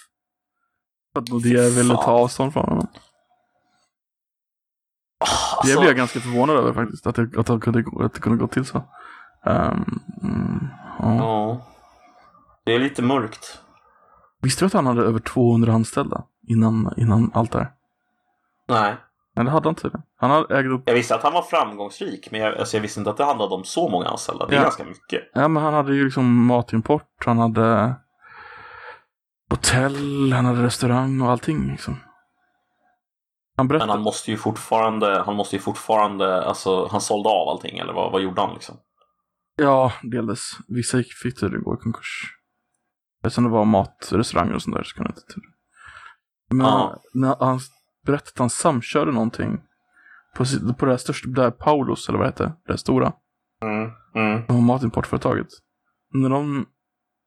För 1.13 1.21
att 1.21 1.29
Nordea 1.29 1.69
ville 1.69 1.95
ta 1.95 2.13
avstånd 2.13 2.53
från 2.53 2.65
honom. 2.65 2.89
Alltså, 5.21 5.67
Det 5.67 5.77
blev 5.77 5.89
jag 5.89 5.97
ganska 5.97 6.21
förvånad 6.21 6.57
över 6.57 6.73
faktiskt. 6.73 7.07
Att 7.07 7.17
det, 7.17 7.39
att 7.39 7.47
det, 7.47 7.59
kunde, 7.61 8.05
att 8.05 8.15
det 8.15 8.21
kunde 8.21 8.39
gå 8.39 8.49
till 8.49 8.65
så. 8.65 8.79
Ehm, 9.45 10.01
mm, 10.23 10.69
ja. 10.99 11.15
Ja. 11.17 11.67
Det 12.65 12.75
är 12.75 12.79
lite 12.79 13.03
mörkt. 13.03 13.63
Visste 14.43 14.63
du 14.65 14.67
att 14.67 14.73
han 14.73 14.87
hade 14.87 15.03
över 15.03 15.19
200 15.19 15.73
anställda 15.73 16.25
innan, 16.49 16.95
innan 16.97 17.31
allt 17.35 17.53
det 17.53 17.59
här? 17.59 17.71
Nej. 18.69 18.97
Nej, 19.37 19.45
det 19.45 19.51
hade 19.51 19.69
han 19.69 19.75
tydligen. 19.75 20.03
Han 20.17 20.31
hade 20.31 20.59
ägde 20.59 20.71
upp, 20.71 20.83
Jag 20.87 20.95
visste 20.95 21.15
att 21.15 21.23
han 21.23 21.33
var 21.33 21.43
framgångsrik, 21.43 22.29
men 22.31 22.41
jag, 22.41 22.57
alltså 22.59 22.77
jag 22.77 22.83
visste 22.83 23.01
inte 23.01 23.11
att 23.11 23.17
det 23.17 23.25
handlade 23.25 23.55
om 23.55 23.65
så 23.65 23.89
många 23.89 24.07
anställda. 24.07 24.47
Det 24.47 24.55
är 24.55 24.57
Ja. 24.57 24.63
ganska 24.63 24.85
mycket. 24.85 25.31
ja 25.35 25.49
men 25.49 25.63
han 25.63 25.75
hade 25.75 25.95
ju 25.95 26.05
liksom 26.05 26.47
matimport, 26.47 27.25
han 27.27 27.39
hade 27.39 27.95
hotell, 29.51 30.33
han 30.33 30.45
hade 30.45 30.63
restaurang 30.63 31.21
och 31.21 31.31
allting 31.31 31.71
liksom. 31.71 31.95
Han 31.95 32.01
Men 33.57 33.69
berättade, 33.69 33.93
han 33.93 34.03
måste 34.03 34.31
ju 34.31 34.37
fortfarande, 34.37 35.23
han 35.27 35.37
måste 35.37 35.57
ju 35.57 35.63
fortfarande, 35.63 36.45
alltså 36.45 36.89
han 36.91 37.01
sålde 37.01 37.29
av 37.29 37.49
allting 37.49 37.79
eller 37.79 37.93
vad, 37.93 38.13
vad 38.13 38.23
gjorde 38.23 38.41
han 38.41 38.55
liksom? 38.55 38.77
ja 39.57 39.93
delvis. 40.03 40.59
Vissa 40.69 40.99
fick 41.23 41.41
tydligen 41.41 41.65
gå 41.65 41.75
i 41.75 41.77
konkurs. 41.77 42.35
Eftersom 43.25 43.45
det 43.45 43.51
var 43.51 43.65
matrestauranger 43.65 44.55
och 44.55 44.63
sånt 44.63 44.77
där 44.77 44.83
så 44.83 44.97
kunde 44.97 45.11
jag 45.11 45.17
inte 45.19 45.35
tydligen. 45.35 45.55
Men 46.51 46.67
Ja. 46.67 47.03
när 47.15 47.37
han 47.41 47.61
berättade 48.07 48.31
att 48.31 48.39
han 48.39 48.51
samkörde 48.51 49.13
någonting 49.13 49.61
på, 50.37 50.45
på 50.79 50.85
det 50.87 50.93
här 50.93 50.99
största, 50.99 51.29
där 51.29 51.51
Paulos 51.51 52.09
eller 52.09 52.19
vad 52.19 52.27
det 52.27 52.31
hette, 52.31 52.45
det 52.45 52.73
här 52.73 52.77
stora. 52.77 53.13
Mm. 53.63 53.91
Mm. 54.15 54.47
Det 54.47 54.53
var 54.53 54.61
matimportföretaget. 54.61 55.49
När 56.13 56.29
de 56.29 56.67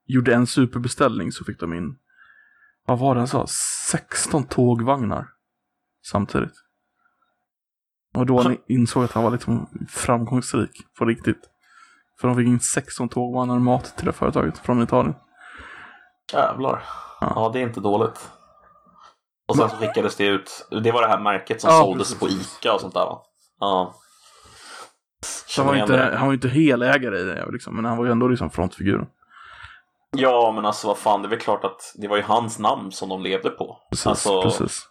gjorde 0.05 0.33
en 0.35 0.47
superbeställning 0.47 1.31
så 1.31 1.45
fick 1.45 1.59
de 1.59 1.73
in, 1.73 1.97
vad 2.85 2.99
var 2.99 3.15
det 3.15 3.21
han 3.21 3.27
sa, 3.27 3.45
16 3.87 4.43
tågvagnar 4.43 5.27
samtidigt. 6.05 6.53
Och 8.13 8.25
då 8.25 8.41
han 8.41 8.57
insåg 8.67 9.03
att 9.03 9.11
han 9.11 9.23
var 9.23 9.31
liksom 9.31 9.85
framgångsrik 9.89 10.71
på 10.97 11.05
riktigt. 11.05 11.49
För 12.19 12.27
de 12.27 12.37
fick 12.37 12.47
in 12.47 12.59
16 12.59 13.09
tågvagnar 13.09 13.59
mat 13.59 13.97
till 13.97 14.05
det 14.05 14.13
företaget 14.13 14.57
från 14.57 14.81
Italien. 14.83 15.15
Jävlar. 16.33 16.83
Ja. 17.21 17.31
Ja. 17.35 17.49
det 17.53 17.59
är 17.59 17.63
inte 17.63 17.79
dåligt. 17.79 18.29
Och 19.47 19.55
sen 19.57 19.69
så 19.69 19.75
skickades 19.75 20.15
det 20.15 20.25
ut, 20.25 20.67
det 20.83 20.91
var 20.91 21.01
det 21.01 21.07
här 21.07 21.19
märket 21.19 21.61
som 21.61 21.69
Ja, 21.71 21.79
såldes 21.81 22.19
precis, 22.19 22.19
på. 22.19 22.59
Ica 22.61 22.73
och 22.73 22.81
sånt 22.81 22.93
där 22.93 23.05
va? 23.05 23.21
Ja. 23.59 23.93
Så 25.47 25.61
han 25.61 25.67
var, 25.67 25.75
inte, 25.81 25.97
det. 25.97 26.17
han 26.17 26.27
var 26.27 26.33
inte 26.33 26.47
helägare 26.49 27.19
i 27.19 27.23
det 27.23 27.45
liksom, 27.51 27.75
men 27.75 27.85
han 27.85 27.97
var 27.97 28.05
ju 28.05 28.11
ändå 28.11 28.27
liksom 28.27 28.49
frontfiguren. 28.49 29.05
Ja, 30.17 30.51
men 30.55 30.65
alltså 30.65 30.87
vad 30.87 30.97
fan, 30.97 31.21
det 31.21 31.27
är 31.27 31.29
väl 31.29 31.39
klart 31.39 31.63
att 31.63 31.93
det 31.95 32.07
var 32.07 32.17
ju 32.17 32.23
hans 32.23 32.59
namn 32.59 32.91
som 32.91 33.09
de 33.09 33.21
levde 33.23 33.49
på. 33.49 33.77
Precis, 33.89 34.07
Alltså- 34.07 34.41
precis. 34.41 34.87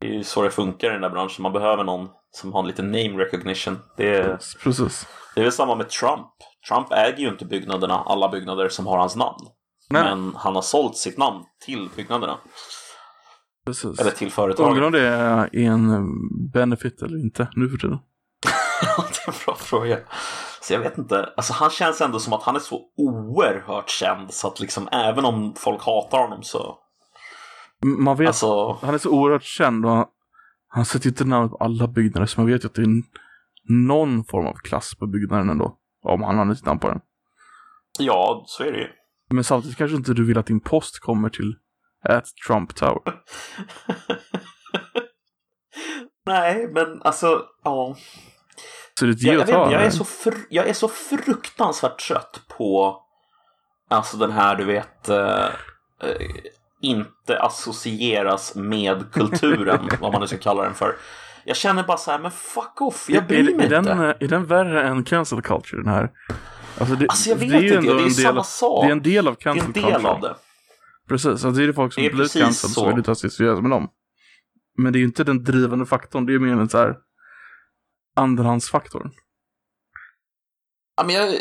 Det 0.00 0.06
är 0.06 0.12
ju 0.12 0.24
så 0.24 0.42
det 0.42 0.50
funkar 0.50 0.88
i 0.88 0.92
den 0.92 1.00
där 1.00 1.10
branschen. 1.10 1.42
Man 1.42 1.52
behöver 1.52 1.84
någon 1.84 2.08
som 2.30 2.52
har 2.52 2.60
en 2.60 2.66
liten 2.66 2.86
name 2.86 3.08
recognition. 3.24 3.78
Det 3.96 4.16
är, 4.16 4.38
Precis. 4.62 5.06
det 5.34 5.40
är 5.40 5.44
väl 5.44 5.52
samma 5.52 5.74
med 5.74 5.88
Trump. 5.88 6.26
Trump 6.68 6.92
äger 6.92 7.18
ju 7.18 7.28
inte 7.28 7.44
byggnaderna, 7.44 8.02
alla 8.06 8.28
byggnader 8.28 8.68
som 8.68 8.86
har 8.86 8.98
hans 8.98 9.16
namn. 9.16 9.46
Nej. 9.90 10.02
Men 10.02 10.34
han 10.36 10.54
har 10.54 10.62
sålt 10.62 10.96
sitt 10.96 11.18
namn 11.18 11.44
till 11.64 11.88
byggnaderna. 11.96 12.38
precis. 13.66 14.00
Eller 14.00 14.10
till 14.10 14.26
Undrar 14.26 14.34
företaget. 14.34 14.84
om 14.84 14.92
det 14.92 15.00
är 15.06 15.56
en 15.56 16.08
benefit 16.52 17.02
eller 17.02 17.18
inte 17.18 17.48
nu 17.56 17.68
för 17.68 17.76
tiden. 17.78 17.98
Det 18.80 18.86
är 19.26 19.28
en 19.28 19.34
bra 19.46 19.54
fråga. 19.54 19.98
Så 20.62 20.72
jag 20.72 20.80
vet 20.80 20.98
inte. 20.98 21.32
Alltså 21.36 21.52
han 21.52 21.70
känns 21.70 22.00
ändå 22.00 22.18
som 22.18 22.32
att 22.32 22.42
han 22.42 22.56
är 22.56 22.60
så 22.60 22.82
oerhört 22.96 23.90
känd 23.90 24.32
så 24.34 24.48
att 24.48 24.60
liksom 24.60 24.88
även 24.92 25.24
om 25.24 25.54
folk 25.56 25.82
hatar 25.84 26.18
honom 26.18 26.42
så... 26.42 26.78
Man 27.82 28.16
vet, 28.16 28.26
Alltså, 28.26 28.72
han 28.82 28.94
är 28.94 28.98
så 28.98 29.10
oerhört 29.10 29.42
känd 29.42 29.86
och 29.86 29.92
han, 29.92 30.06
han 30.68 30.84
sätter 30.84 31.06
ju 31.06 31.10
inte 31.10 31.24
namnet 31.24 31.50
på 31.50 31.56
alla 31.56 31.86
byggnader 31.88 32.26
så 32.26 32.40
man 32.40 32.50
vet 32.50 32.64
ju 32.64 32.66
att 32.66 32.74
det 32.74 32.82
är 32.82 33.02
någon 33.68 34.24
form 34.24 34.46
av 34.46 34.54
klass 34.54 34.94
på 34.98 35.06
byggnaden 35.06 35.50
ändå. 35.50 35.76
Om 36.02 36.22
han 36.22 36.38
har 36.38 36.54
sitt 36.54 36.66
namn 36.66 36.80
på 36.80 36.88
den. 36.88 37.00
ja, 37.98 38.42
så 38.46 38.62
är 38.64 38.72
det 38.72 38.78
ju. 38.78 38.88
Men 39.30 39.44
samtidigt 39.44 39.78
kanske 39.78 39.96
inte 39.96 40.14
du 40.14 40.24
vill 40.26 40.38
att 40.38 40.46
din 40.46 40.60
post 40.60 41.00
kommer 41.00 41.28
till 41.28 41.54
at 42.08 42.24
Trump 42.46 42.74
Tower. 42.74 43.02
Nej, 46.26 46.68
men 46.72 47.02
alltså, 47.02 47.44
ja. 47.64 47.96
Så 48.98 49.04
det 49.04 49.10
är 49.10 49.12
ett 49.12 49.22
Jag, 49.22 49.34
jag, 49.34 49.38
vet, 49.38 49.48
inte, 49.48 49.72
jag, 49.72 49.84
är 49.84 49.90
så 49.90 50.04
fr- 50.04 50.46
jag 50.50 50.68
är 50.68 50.72
så 50.72 50.88
fruktansvärt 50.88 51.98
trött 52.08 52.40
på 52.56 53.02
alltså 53.90 54.16
den 54.16 54.30
här, 54.30 54.56
du 54.56 54.64
vet, 54.64 55.08
eh, 55.08 55.44
eh, 55.44 55.50
inte 56.82 57.40
associeras 57.40 58.54
med 58.54 59.12
kulturen, 59.12 59.88
vad 60.00 60.12
man 60.12 60.20
nu 60.20 60.26
ska 60.26 60.38
kalla 60.38 60.62
den 60.62 60.74
för. 60.74 60.96
Jag 61.44 61.56
känner 61.56 61.82
bara 61.82 61.96
så 61.96 62.10
här, 62.10 62.18
men 62.18 62.30
fuck 62.30 62.80
off, 62.80 63.06
jag 63.08 63.22
är, 63.22 63.26
bryr 63.26 63.42
mig 63.42 63.66
är, 63.66 63.78
inte. 63.78 63.94
den, 63.94 64.04
eh, 64.04 64.14
är 64.20 64.28
den 64.28 64.46
värre 64.46 64.88
än 64.88 65.04
cancel 65.04 65.42
culture 65.42 65.82
den 65.82 65.92
här? 65.92 66.10
Alltså, 66.78 66.94
det, 66.96 67.06
Alltså 67.08 67.30
jag 67.30 67.36
vet 67.36 67.50
det 67.50 67.56
är 67.56 67.60
ju 67.60 67.74
inte, 67.74 67.92
det 67.94 68.00
är 68.00 68.04
en 68.04 68.10
samma 68.10 68.44
sak. 68.44 68.84
Det 68.84 68.88
är 68.88 68.92
en 68.92 69.02
del 69.02 69.28
av 69.28 69.34
Det 69.34 69.40
är 69.40 69.54
cancel 69.54 69.66
en 69.66 69.72
del 69.92 70.06
av 70.06 70.20
det. 70.20 70.36
Precis, 71.08 71.26
alltså 71.26 71.50
det 71.50 71.62
är 71.62 71.66
det 71.66 71.72
folk 71.74 71.92
som 71.92 72.02
Det 72.02 72.10
blir 72.10 72.22
cancelled 72.24 72.54
så. 72.54 72.68
så 72.68 72.86
vill 72.86 72.96
du 72.96 73.02
ta 73.02 73.14
seriöst 73.14 73.62
med 73.62 73.70
dem. 73.70 73.88
Men 74.78 74.92
det 74.92 74.96
är 74.98 75.00
ju 75.00 75.06
inte 75.06 75.24
den 75.24 75.44
drivande 75.44 75.86
faktorn, 75.86 76.26
det 76.26 76.34
är 76.34 76.38
mer 76.38 76.52
en 76.52 76.68
så 76.68 76.78
här 76.78 76.94
andrahandsfaktorn. 78.16 79.10
Ja, 80.96 81.04
men 81.06 81.14
jag, 81.14 81.34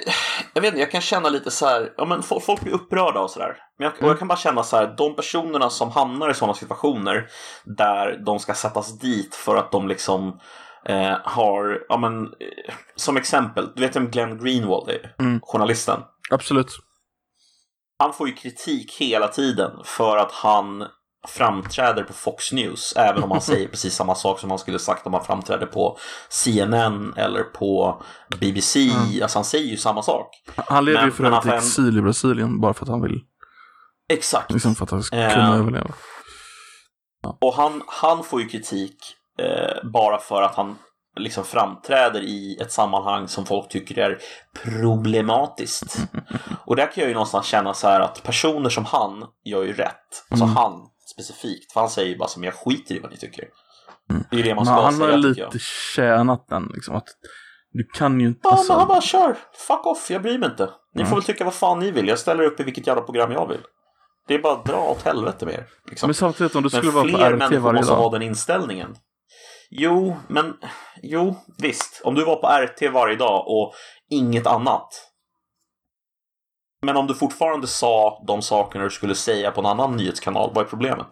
jag 0.53 0.61
vet 0.61 0.67
inte, 0.73 0.79
jag 0.79 0.91
kan 0.91 1.01
känna 1.01 1.29
lite 1.29 1.51
så 1.51 1.65
här, 1.65 1.93
ja 1.97 2.05
men 2.05 2.23
folk, 2.23 2.43
folk 2.43 2.61
blir 2.61 2.73
upprörda 2.73 3.19
och 3.19 3.31
sådär. 3.31 3.57
Men 3.77 3.85
jag, 3.85 3.93
och 3.93 3.99
Mm. 3.99 4.09
jag 4.09 4.19
kan 4.19 4.27
bara 4.27 4.37
känna 4.37 4.63
så 4.63 4.77
här, 4.77 4.95
de 4.97 5.15
personerna 5.15 5.69
som 5.69 5.91
hamnar 5.91 6.29
i 6.29 6.33
sådana 6.33 6.53
situationer 6.53 7.27
där 7.65 8.21
de 8.25 8.39
ska 8.39 8.53
sättas 8.53 8.99
dit 8.99 9.35
för 9.35 9.55
att 9.55 9.71
de 9.71 9.87
liksom 9.87 10.39
eh, 10.85 11.17
har, 11.23 11.79
ja 11.89 11.97
men 11.97 12.23
eh, 12.25 12.73
som 12.95 13.17
exempel, 13.17 13.69
du 13.75 13.81
vet 13.81 13.95
vem 13.95 14.09
Glenn 14.11 14.37
Greenwald 14.37 14.89
är? 14.89 15.15
Mm. 15.19 15.39
Journalisten. 15.43 15.99
Absolut. 16.31 16.67
Han 17.99 18.13
får 18.13 18.27
ju 18.27 18.33
kritik 18.33 18.93
hela 18.99 19.27
tiden 19.27 19.71
för 19.83 20.17
att 20.17 20.31
han 20.31 20.85
framträder 21.27 22.03
på 22.03 22.13
Fox 22.13 22.51
News, 22.51 22.93
även 22.95 23.23
om 23.23 23.31
han 23.31 23.41
säger 23.41 23.67
precis 23.71 23.93
samma 23.95 24.15
sak 24.15 24.39
som 24.39 24.49
han 24.49 24.59
skulle 24.59 24.79
sagt 24.79 25.07
om 25.07 25.13
han 25.13 25.25
framträdde 25.25 25.65
på 25.65 25.97
CNN 26.29 27.13
eller 27.17 27.43
på 27.43 28.01
BBC. 28.39 28.79
Mm. 28.91 29.23
Alltså 29.23 29.37
han 29.37 29.45
säger 29.45 29.65
ju 29.71 29.77
samma 29.77 30.01
sak. 30.03 30.29
Han 30.55 30.85
lever 30.85 30.99
ju 30.99 31.05
Men- 31.05 31.13
för 31.15 31.23
men 31.23 31.33
övrigt 31.33 31.53
i 31.53 31.57
exil 31.57 31.97
i 31.97 32.01
Brasilien 32.01 32.61
bara 32.61 32.73
för 32.73 32.85
att 32.85 32.89
han 32.89 33.01
vill, 33.01 33.19
Exakt. 34.13 34.51
liksom 34.51 34.75
för 34.75 34.83
att 34.83 34.91
han 34.91 35.03
ska 35.03 35.15
Eh. 35.17 35.33
kunna 35.33 35.55
överleva. 35.55 35.89
Och 37.41 37.53
han, 37.53 37.81
han 37.87 38.23
får 38.23 38.41
ju 38.41 38.47
kritik 38.49 38.97
eh, 39.39 39.89
bara 39.93 40.17
för 40.17 40.41
att 40.41 40.55
han 40.55 40.75
liksom 41.19 41.43
framträder 41.43 42.19
i 42.21 42.57
ett 42.61 42.71
sammanhang 42.71 43.27
som 43.27 43.45
folk 43.45 43.69
tycker 43.69 43.97
är 43.97 44.17
problematiskt. 44.63 45.97
Och 46.65 46.75
där 46.75 46.85
kan 46.85 47.01
jag 47.01 47.07
ju 47.07 47.13
någonstans 47.13 47.45
känna 47.45 47.73
så 47.73 47.87
här 47.87 47.99
att 47.99 48.23
personer 48.23 48.69
som 48.69 48.85
han 48.85 49.25
gör 49.45 49.63
ju 49.63 49.73
rätt. 49.73 50.25
Alltså 50.29 50.43
Mm. 50.45 50.55
han 50.55 50.81
specifikt. 51.13 51.71
För 51.73 51.79
han 51.79 51.89
säger 51.89 52.09
ju 52.09 52.17
bara 52.17 52.29
som 52.29 52.43
jag 52.43 52.53
skiter 52.53 52.95
i 52.95 52.99
vad 52.99 53.11
ni 53.11 53.17
tycker. 53.17 53.45
Mm. 54.09 54.23
Det 54.31 54.39
är 54.39 54.43
det 54.43 54.55
man 54.55 54.65
Men 54.65 54.65
ska 54.65 54.73
han 54.73 54.83
har 55.01 55.07
säga 55.07 55.21
tycker 55.21 55.41
jag. 55.41 55.53
lite 55.53 55.65
tjänat 55.95 56.47
den 56.49 56.71
liksom 56.73 56.95
att 56.95 57.07
du 57.71 57.83
kan 57.83 58.19
ju 58.19 58.27
inte... 58.27 58.39
Ja, 58.43 58.51
alltså, 58.51 58.73
men 58.73 58.79
han 58.79 58.87
bara 58.87 59.01
kör. 59.01 59.37
Fuck 59.67 59.85
off, 59.85 60.11
jag 60.11 60.21
bryr 60.21 60.37
mig 60.37 60.49
inte. 60.49 60.69
Ni 60.95 61.01
Mm. 61.01 61.09
får 61.09 61.15
väl 61.17 61.23
tycka 61.23 61.43
vad 61.45 61.53
fan 61.53 61.79
ni 61.79 61.91
vill. 61.91 62.07
Jag 62.07 62.19
ställer 62.19 62.43
upp 62.43 62.59
i 62.59 62.63
vilket 62.63 62.87
jävla 62.87 63.01
program 63.01 63.31
jag 63.31 63.47
vill. 63.47 63.61
Det 64.27 64.33
är 64.35 64.39
bara 64.39 64.53
att 64.53 64.65
dra 64.65 64.77
åt 64.77 65.01
helvete 65.05 65.45
med 65.45 65.53
er. 65.53 65.65
Liksom. 65.89 66.07
men 66.07 66.13
samtidigt 66.13 66.55
om 66.55 66.63
du 66.63 66.69
skulle 66.69 66.83
Men 66.85 66.93
vara 66.95 67.03
på 67.03 67.09
fler 67.17 67.31
RT 67.31 67.37
människor 67.39 67.59
varje 67.59 67.79
måste 67.79 67.93
ha 67.93 68.01
dag. 68.03 68.11
den 68.11 68.21
inställningen. 68.21 68.95
Jo, 69.71 70.17
men 70.27 70.53
jo, 71.01 71.35
visst. 71.57 72.01
Om 72.03 72.15
du 72.15 72.25
var 72.25 72.35
på 72.35 72.47
RT 72.65 72.93
varje 72.93 73.15
dag 73.15 73.43
och 73.47 73.73
inget 74.09 74.47
annat. 74.47 74.87
Men 76.81 76.97
om 76.97 77.07
du 77.07 77.13
fortfarande 77.13 77.67
sa 77.67 78.23
de 78.27 78.41
sakerna 78.41 78.83
du 78.83 78.89
skulle 78.89 79.15
säga 79.15 79.51
på 79.51 79.61
en 79.61 79.65
annan 79.65 79.97
nyhetskanal, 79.97 80.51
vad 80.53 80.65
är 80.65 80.69
problemet? 80.69 81.07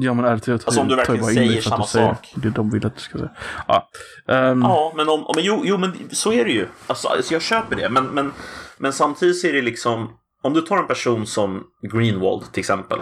Ja 0.00 0.14
men 0.14 0.36
RT 0.36 0.44
tar, 0.44 0.52
Alltså, 0.52 0.80
om 0.80 0.88
du 0.88 0.96
verkligen 0.96 1.20
bara 1.20 1.30
in 1.30 1.36
säger 1.36 1.60
samma 1.62 1.86
säger 1.86 2.08
sak. 2.08 2.32
det 2.36 2.50
de 2.50 2.70
vill 2.70 2.86
att 2.86 2.94
du 2.94 3.00
ska 3.00 3.18
säga. 3.18 3.30
Ja, 3.68 3.88
ehm, 4.28 4.62
Ja, 4.62 4.92
men, 4.96 5.08
om, 5.08 5.32
men 5.34 5.44
jo, 5.44 5.60
jo, 5.64 5.78
men 5.78 6.08
så 6.12 6.32
är 6.32 6.44
det 6.44 6.50
ju. 6.50 6.68
Alltså, 6.86 7.08
alltså 7.08 7.32
jag 7.32 7.42
köper 7.42 7.76
det. 7.76 7.88
Men, 7.88 8.04
men, 8.04 8.32
men 8.78 8.92
samtidigt 8.92 9.44
är 9.44 9.52
det 9.52 9.62
liksom, 9.62 10.18
om 10.42 10.54
du 10.54 10.60
tar 10.60 10.76
en 10.78 10.86
person 10.86 11.26
som 11.26 11.64
Greenwald 11.92 12.52
till 12.52 12.60
exempel. 12.60 12.98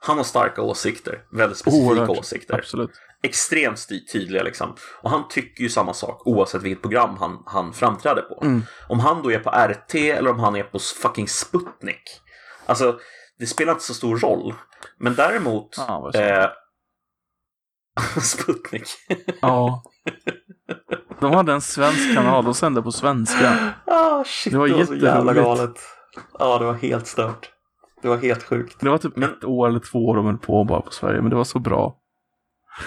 Han 0.00 0.16
har 0.16 0.24
starka 0.24 0.62
åsikter, 0.62 1.18
väldigt 1.32 1.58
specifika 1.58 1.86
oerhört. 1.90 2.08
åsikter. 2.18 2.54
Absolut. 2.54 2.90
Extremt 3.22 3.88
tydliga 4.12 4.42
liksom. 4.42 4.74
Och 5.02 5.10
han 5.10 5.28
tycker 5.28 5.62
ju 5.62 5.68
samma 5.70 5.94
sak 5.94 6.26
oavsett 6.26 6.62
vilket 6.62 6.82
program 6.82 7.16
han, 7.16 7.42
han 7.46 7.72
framträder 7.72 8.22
på. 8.22 8.42
Mm. 8.44 8.62
Om 8.88 9.00
han 9.00 9.22
då 9.22 9.32
är 9.32 9.38
på 9.38 9.50
RT 9.50 9.94
eller 9.94 10.30
om 10.30 10.40
han 10.40 10.56
är 10.56 10.62
på 10.62 10.78
fucking 10.78 11.28
Sputnik. 11.28 12.02
Alltså, 12.66 12.98
det 13.38 13.46
spelar 13.46 13.72
inte 13.72 13.84
så 13.84 13.94
stor 13.94 14.18
roll. 14.18 14.54
Men 14.98 15.14
däremot... 15.14 15.74
Sa 15.74 16.10
eh, 16.14 16.48
Sputnik. 18.22 18.88
Ja. 19.40 19.82
De 21.20 21.32
hade 21.32 21.52
en 21.52 21.60
svensk 21.60 22.14
kanal 22.14 22.48
och 22.48 22.56
sände 22.56 22.82
på 22.82 22.92
svenska. 22.92 23.74
Ah, 23.86 24.24
shit, 24.24 24.52
Det 24.52 24.58
var 24.58 24.84
så 24.84 24.94
jävla 24.94 25.34
galet. 25.34 25.80
Ja, 26.38 26.58
det 26.58 26.64
var 26.64 26.74
helt 26.74 27.06
stört. 27.06 27.50
Det 28.02 28.08
var 28.08 28.16
helt 28.16 28.42
sjukt. 28.42 28.80
Det 28.80 28.88
var 28.88 28.98
typ 28.98 29.16
Men- 29.16 29.30
ett 29.30 29.44
år 29.44 29.68
eller 29.68 29.80
två 29.80 30.06
år 30.06 30.16
de 30.16 30.26
höll 30.26 30.38
på 30.38 30.64
bara 30.64 30.80
på 30.80 30.90
Sverige, 30.90 31.20
men 31.20 31.30
det 31.30 31.36
var 31.36 31.44
så 31.44 31.58
bra. 31.58 31.98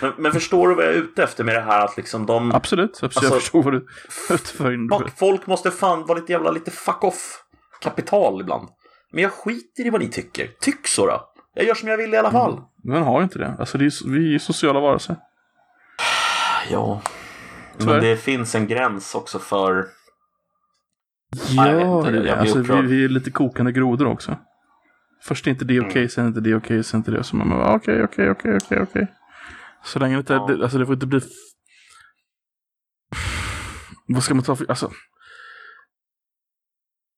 Men, 0.01 0.13
men 0.17 0.31
förstår 0.31 0.69
du 0.69 0.75
vad 0.75 0.85
jag 0.85 0.91
är 0.93 0.97
ute 0.97 1.23
efter 1.23 1.43
med 1.43 1.55
det 1.55 1.61
här 1.61 1.85
att 1.85 1.97
liksom 1.97 2.25
de... 2.25 2.51
Absolut, 2.51 2.89
absolut. 2.91 3.17
Alltså- 3.17 3.33
jag 3.33 3.41
förstår 3.41 3.63
vad 3.63 3.73
du 3.73 3.85
för. 4.37 5.09
Folk- 5.17 5.47
måste 5.47 5.71
fan 5.71 6.05
vara 6.05 6.19
lite 6.19 6.31
jävla 6.31 6.51
lite 6.51 6.71
fuck 6.71 7.03
off 7.03 7.43
kapital 7.81 8.41
ibland. 8.41 8.67
Men 9.11 9.23
jag 9.23 9.31
skiter 9.31 9.85
i 9.85 9.89
vad 9.89 10.01
ni 10.01 10.07
tycker. 10.07 10.47
Tyck 10.59 10.87
så 10.87 11.05
då. 11.05 11.29
Jag 11.53 11.65
gör 11.65 11.73
som 11.75 11.89
jag 11.89 11.97
vill 11.97 12.13
i 12.13 12.17
alla 12.17 12.31
fall. 12.31 12.61
Men 12.83 13.03
har 13.03 13.23
inte 13.23 13.39
det. 13.39 13.55
Alltså 13.59 13.77
det 13.77 13.85
är, 13.85 14.09
vi 14.09 14.35
är 14.35 14.39
sociala 14.39 14.79
varelser. 14.79 15.15
Ja. 16.71 17.01
Tyvärr. 17.77 17.93
Men 17.93 18.03
det 18.03 18.17
finns 18.17 18.55
en 18.55 18.67
gräns 18.67 19.15
också 19.15 19.39
för... 19.39 19.85
Ja, 21.55 21.71
jag 21.71 22.07
inte, 22.07 22.27
jag 22.27 22.37
Alltså, 22.39 22.59
vi, 22.59 22.81
vi 22.81 23.03
är 23.05 23.09
lite 23.09 23.31
kokande 23.31 23.71
grodor 23.71 24.07
också. 24.07 24.37
Först 25.23 25.47
är 25.47 25.51
inte 25.51 25.65
det 25.65 25.79
okej, 25.79 25.91
Mm. 25.97 26.09
sen 26.09 26.23
är 26.23 26.27
inte 26.27 26.39
det 26.41 26.55
okej, 26.55 26.83
sen 26.83 26.97
är 26.97 26.99
inte 26.99 27.11
det. 27.11 27.23
Så 27.23 27.35
man 27.35 27.49
bara 27.49 27.73
okej, 27.75 28.03
okej, 28.03 28.31
okej, 28.31 28.57
okej, 28.63 28.79
okej. 28.81 29.07
Så 29.85 29.99
länge 29.99 30.15
det 30.15 30.19
inte, 30.19 30.33
Ja. 30.33 30.47
det, 30.47 30.63
alltså 30.63 30.77
det 30.77 30.85
får 30.85 30.93
inte 30.93 31.07
bli... 31.07 31.21
Vad 34.07 34.23
ska 34.23 34.33
man 34.33 34.43
ta 34.43 34.55
för, 34.55 34.65
alltså... 34.69 34.91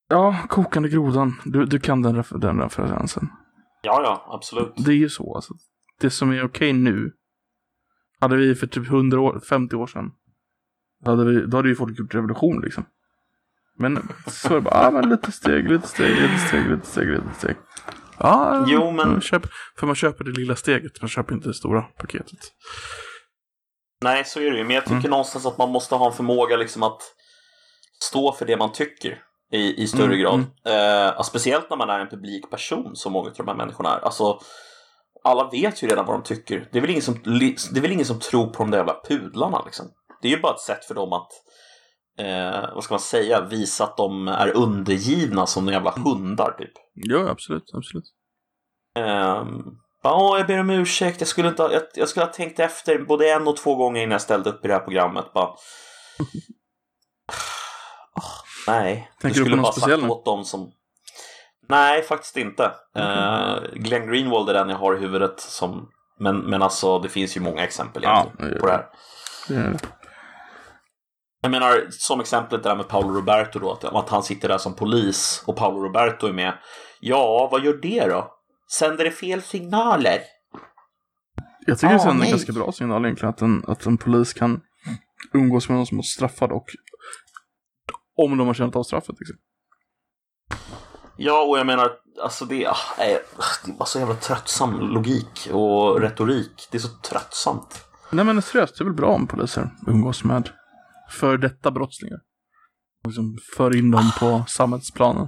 Ja, 0.10 0.46
kokande 0.50 0.90
grodan. 0.90 1.42
Du, 1.46 1.66
du 1.66 1.80
kan 1.80 2.02
den, 2.02 2.16
refer- 2.16 2.38
den 2.38 2.60
referensen. 2.62 3.30
Ja, 3.82 4.02
ja, 4.04 4.34
absolut. 4.36 4.74
Det 4.86 4.92
är 4.92 4.96
ju 4.96 5.10
så 5.10 5.36
alltså. 5.36 5.54
Det 6.00 6.10
som 6.10 6.32
är 6.32 6.44
okej 6.46 6.74
nu. 6.74 7.12
Hade 8.20 8.36
vi 8.36 8.56
för 8.56 8.68
typ 8.68 8.88
100 8.88 9.20
år, 9.22 9.40
50 9.50 9.76
år 9.76 9.88
sedan. 9.88 10.12
Hade, 11.06 11.26
vi, 11.26 11.46
då 11.46 11.58
hade 11.58 11.70
ju 11.70 11.76
folk 11.76 12.00
gjort 12.00 12.16
revolution 12.16 12.62
liksom. 12.62 12.86
Men 13.78 14.10
så 14.28 14.48
är 14.50 14.54
det 14.56 14.62
bara, 14.62 14.88
ah, 14.88 14.92
men 14.92 15.10
lite 15.10 15.32
steg, 15.32 15.70
lite 15.72 15.88
steg, 15.88 16.16
lite 16.22 16.38
steg, 16.48 16.70
lite 16.70 16.86
steg, 16.88 17.08
lite 17.10 17.34
steg. 17.38 17.56
Ja, 18.20 18.66
Jo, 18.68 18.92
men- 18.92 18.96
man 19.12 19.22
köper, 19.22 19.50
för 19.80 19.88
man 19.88 19.96
köper 19.96 20.24
det 20.24 20.32
lilla 20.32 20.56
steget, 20.56 21.02
man 21.02 21.10
köper 21.10 21.34
inte 21.36 21.48
det 21.48 21.54
stora 21.54 21.82
paketet. 21.82 22.40
Nej, 24.04 24.26
så 24.26 24.40
är 24.40 24.52
det 24.52 24.58
ju. 24.58 24.64
Men 24.64 24.76
jag 24.76 24.84
tycker 24.84 24.96
Mm. 24.98 25.10
någonstans 25.12 25.46
att 25.46 25.58
man 25.58 25.70
måste 25.70 25.96
ha 25.96 26.08
en 26.08 26.14
förmåga 26.14 26.58
liksom 26.58 26.84
att 26.84 27.02
stå 28.04 28.32
för 28.34 28.46
det 28.46 28.58
man 28.58 28.72
tycker 28.72 29.22
i, 29.54 29.84
i 29.84 29.88
större 29.88 30.06
Mm, 30.06 30.20
grad. 30.20 30.44
mm. 30.66 31.08
Eh, 31.16 31.22
speciellt 31.22 31.70
när 31.70 31.78
man 31.78 31.90
är 31.90 32.00
en 32.00 32.10
publik 32.10 32.50
person 32.50 32.96
som 32.96 33.14
många 33.14 33.30
av 33.30 33.36
de 33.38 33.48
här 33.48 33.56
människorna 33.56 33.96
är. 33.96 34.00
Alltså, 34.00 34.40
alla 35.24 35.50
vet 35.50 35.84
ju 35.84 35.88
redan 35.88 36.06
vad 36.06 36.16
de 36.16 36.24
tycker. 36.24 36.70
Det 36.72 36.78
är 36.78 36.82
väl 36.82 36.90
ingen 36.90 37.02
som, 37.02 37.14
det 37.24 37.78
är 37.78 37.82
väl 37.82 37.92
ingen 37.92 38.06
som 38.06 38.20
tror 38.20 38.48
på 38.48 38.64
de 38.64 38.72
där 38.72 38.78
jävla 38.78 39.02
pudlarna 39.10 39.62
liksom. 39.66 39.86
Det 40.22 40.28
är 40.28 40.32
ju 40.32 40.40
bara 40.42 40.54
ett 40.54 40.60
sätt 40.62 40.86
för 40.86 40.96
dem 40.96 41.14
att 41.14 41.30
eh, 42.18 42.74
vad 42.76 42.84
ska 42.84 42.94
man 42.94 43.00
säga, 43.00 43.42
visa 43.42 43.84
att 43.84 43.98
de 43.98 44.28
är 44.28 44.56
undergivna 44.56 45.46
som 45.46 45.66
de 45.66 45.72
jävla 45.72 45.92
hundar 45.92 46.56
typ. 46.58 46.74
Ja, 46.94 47.30
absolut, 47.30 47.72
absolut. 47.74 48.06
Ehm, 48.96 49.78
Ja, 50.04 50.38
jag 50.38 50.48
ber 50.48 50.60
om 50.60 50.70
ursäkt. 50.70 51.22
Jag 51.22 51.28
skulle, 51.28 51.48
inte 51.48 51.62
ha, 51.64 51.72
jag, 51.72 51.82
jag 51.94 52.10
skulle 52.10 52.26
ha 52.26 52.34
tänkt 52.34 52.60
efter 52.60 53.00
både 53.00 53.32
en 53.32 53.48
och 53.48 53.58
två 53.58 53.76
gånger 53.76 54.02
innan 54.02 54.12
jag 54.12 54.22
ställde 54.22 54.50
upp 54.50 54.66
i 54.66 54.68
det 54.68 54.74
här 54.74 54.82
programmet. 54.82 55.34
Bara... 55.34 55.50
Åh, 58.16 58.24
nej, 58.68 59.12
Tänker 59.22 59.40
du 59.40 59.44
skulle 59.44 59.56
någon 59.56 59.64
bara 59.64 59.72
speciell 59.72 60.02
sagt 60.02 60.12
åt 60.12 60.26
dem 60.26 60.46
som... 60.46 60.72
Nej, 61.70 62.04
faktiskt 62.04 62.38
inte. 62.38 62.72
Eh, 62.96 63.56
Glenn 63.74 64.08
Greenwald 64.08 64.50
är 64.50 64.54
den 64.54 64.70
jag 64.70 64.78
har 64.78 64.96
i 64.96 65.00
huvudet. 65.00 65.40
Som... 65.40 65.90
Men, 66.20 66.38
men 66.38 66.62
alltså, 66.62 67.00
det 67.00 67.10
finns 67.10 67.38
ju 67.38 67.42
många 67.42 67.64
exempel 67.64 68.04
Ja, 68.04 68.26
på 68.60 68.66
det 68.66 68.72
här. 68.72 68.86
Det 69.48 69.56
är 69.56 69.70
det. 69.70 69.80
Jag 71.48 71.52
menar, 71.52 71.88
som 71.90 72.20
exemplet 72.20 72.64
där 72.64 72.76
med 72.76 72.88
Paolo 72.88 73.14
Roberto 73.14 73.60
då, 73.60 73.72
att, 73.72 74.10
han 74.10 74.24
sitter 74.24 74.48
där 74.48 74.58
som 74.58 74.74
polis 74.74 75.44
och 75.46 75.56
Paolo 75.56 75.84
Roberto 75.84 76.28
är 76.28 76.34
med. 76.34 76.54
Ja, 77.00 77.50
vad 77.52 77.64
gör 77.66 77.80
det 77.82 78.08
då? 78.08 78.34
Sänder 78.72 79.04
det 79.04 79.12
fel 79.12 79.42
signaler? 79.42 80.20
Jag 81.66 81.80
tycker 81.80 81.96
Ah, 81.96 82.04
det 82.04 82.10
är 82.10 82.26
en 82.26 82.30
ganska 82.30 82.54
bra 82.54 82.72
signal 82.72 83.06
egentligen 83.06 83.30
att 83.30 83.42
en, 83.42 83.64
att 83.68 83.86
en 83.86 83.98
polis 83.98 84.34
kan 84.34 84.62
umgås 85.34 85.70
med 85.70 85.78
någon 85.78 85.86
som 85.86 85.98
är 86.00 86.04
straffad 86.04 86.52
och 86.52 86.66
om 88.18 88.38
de 88.38 88.48
har 88.48 88.54
känt 88.54 88.76
av 88.76 88.84
straffet. 88.84 89.16
Liksom. 89.20 89.38
Ja, 91.18 91.46
och 91.46 91.60
jag 91.60 91.66
menar, 91.68 91.92
alltså 92.24 92.46
det, 92.46 92.68
ah, 92.68 92.78
är, 92.98 93.20
det 93.66 93.78
var 93.78 93.86
så 93.86 94.00
jävla 94.00 94.16
tröttsam 94.16 94.80
logik 94.80 95.50
och 95.52 96.02
retorik. 96.02 96.68
Det 96.72 96.78
är 96.78 96.82
så 96.82 96.98
tröttsamt. 97.10 97.86
Nej 98.10 98.26
men 98.26 98.42
seriöst, 98.42 98.78
det 98.78 98.82
är 98.82 98.86
väl 98.86 98.94
bra 98.94 99.10
om 99.10 99.28
poliser 99.28 99.70
umgås 99.88 100.24
med 100.24 100.50
för 101.10 101.38
detta 101.38 101.72
brottslingar. 101.72 102.20
Och 103.04 103.08
liksom 103.10 103.38
för 103.56 103.76
in 103.78 103.92
dem 103.92 104.12
på 104.20 104.44
samhällsplanen. 104.48 105.28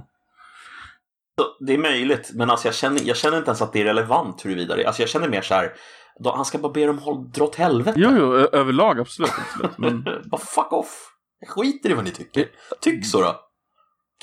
Så 1.38 1.64
Det 1.66 1.74
är 1.74 1.78
möjligt, 1.78 2.30
men 2.34 2.50
alltså 2.50 2.68
jag 2.68 2.74
känner, 2.74 3.00
jag 3.04 3.16
känner 3.16 3.38
inte 3.38 3.48
ens 3.48 3.62
att 3.62 3.72
det 3.72 3.80
är 3.80 3.84
relevant 3.84 4.44
huruvida 4.44 4.76
det 4.76 4.84
Alltså 4.86 5.02
jag 5.02 5.08
känner 5.08 5.28
mer 5.28 5.42
så 5.42 5.54
här, 5.54 5.72
då, 6.18 6.32
han 6.36 6.44
ska 6.44 6.58
bara 6.58 6.72
be 6.72 6.86
dem 6.86 6.98
håll, 6.98 7.30
dra 7.30 7.44
åt 7.44 7.54
helvete. 7.56 8.00
Jo, 8.00 8.10
jo, 8.16 8.32
överlag 8.34 9.00
absolut. 9.00 9.32
absolut. 9.38 9.78
Men 9.78 10.04
bara 10.30 10.40
fuck 10.40 10.72
off. 10.72 11.06
Jag 11.40 11.48
skiter 11.48 11.90
i 11.90 11.94
vad 11.94 12.04
ni 12.04 12.10
tycker. 12.10 12.48
Tyck 12.80 13.06
så 13.06 13.20
då. 13.20 13.40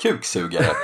Kuksugare. 0.02 0.64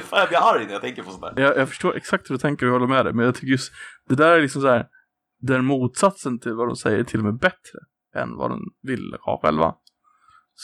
Fan, 0.00 0.18
jag 0.18 0.28
blir 0.28 0.38
arg 0.38 0.66
när 0.66 0.72
jag 0.72 0.82
tänker 0.82 1.02
på 1.02 1.10
sånt 1.10 1.22
där. 1.22 1.42
jag, 1.42 1.56
jag 1.56 1.68
förstår 1.68 1.96
exakt 1.96 2.30
hur 2.30 2.34
du 2.34 2.38
tänker 2.38 2.66
och 2.66 2.72
håller 2.72 2.86
med 2.86 3.06
dig. 3.06 3.14
Men 3.14 3.24
jag 3.24 3.34
tycker 3.34 3.46
just 3.46 3.72
det 4.08 4.14
där 4.14 4.32
är 4.32 4.42
liksom 4.42 4.62
så 4.62 4.68
här. 4.68 4.86
Den 5.42 5.64
motsatsen 5.64 6.38
till 6.38 6.54
vad 6.54 6.68
de 6.68 6.76
säger 6.76 6.98
är 6.98 7.04
till 7.04 7.18
och 7.18 7.24
med 7.24 7.38
bättre 7.38 7.78
än 8.16 8.36
vad 8.36 8.50
de 8.50 8.60
vill 8.82 9.16
ha 9.20 9.40
själva. 9.42 9.74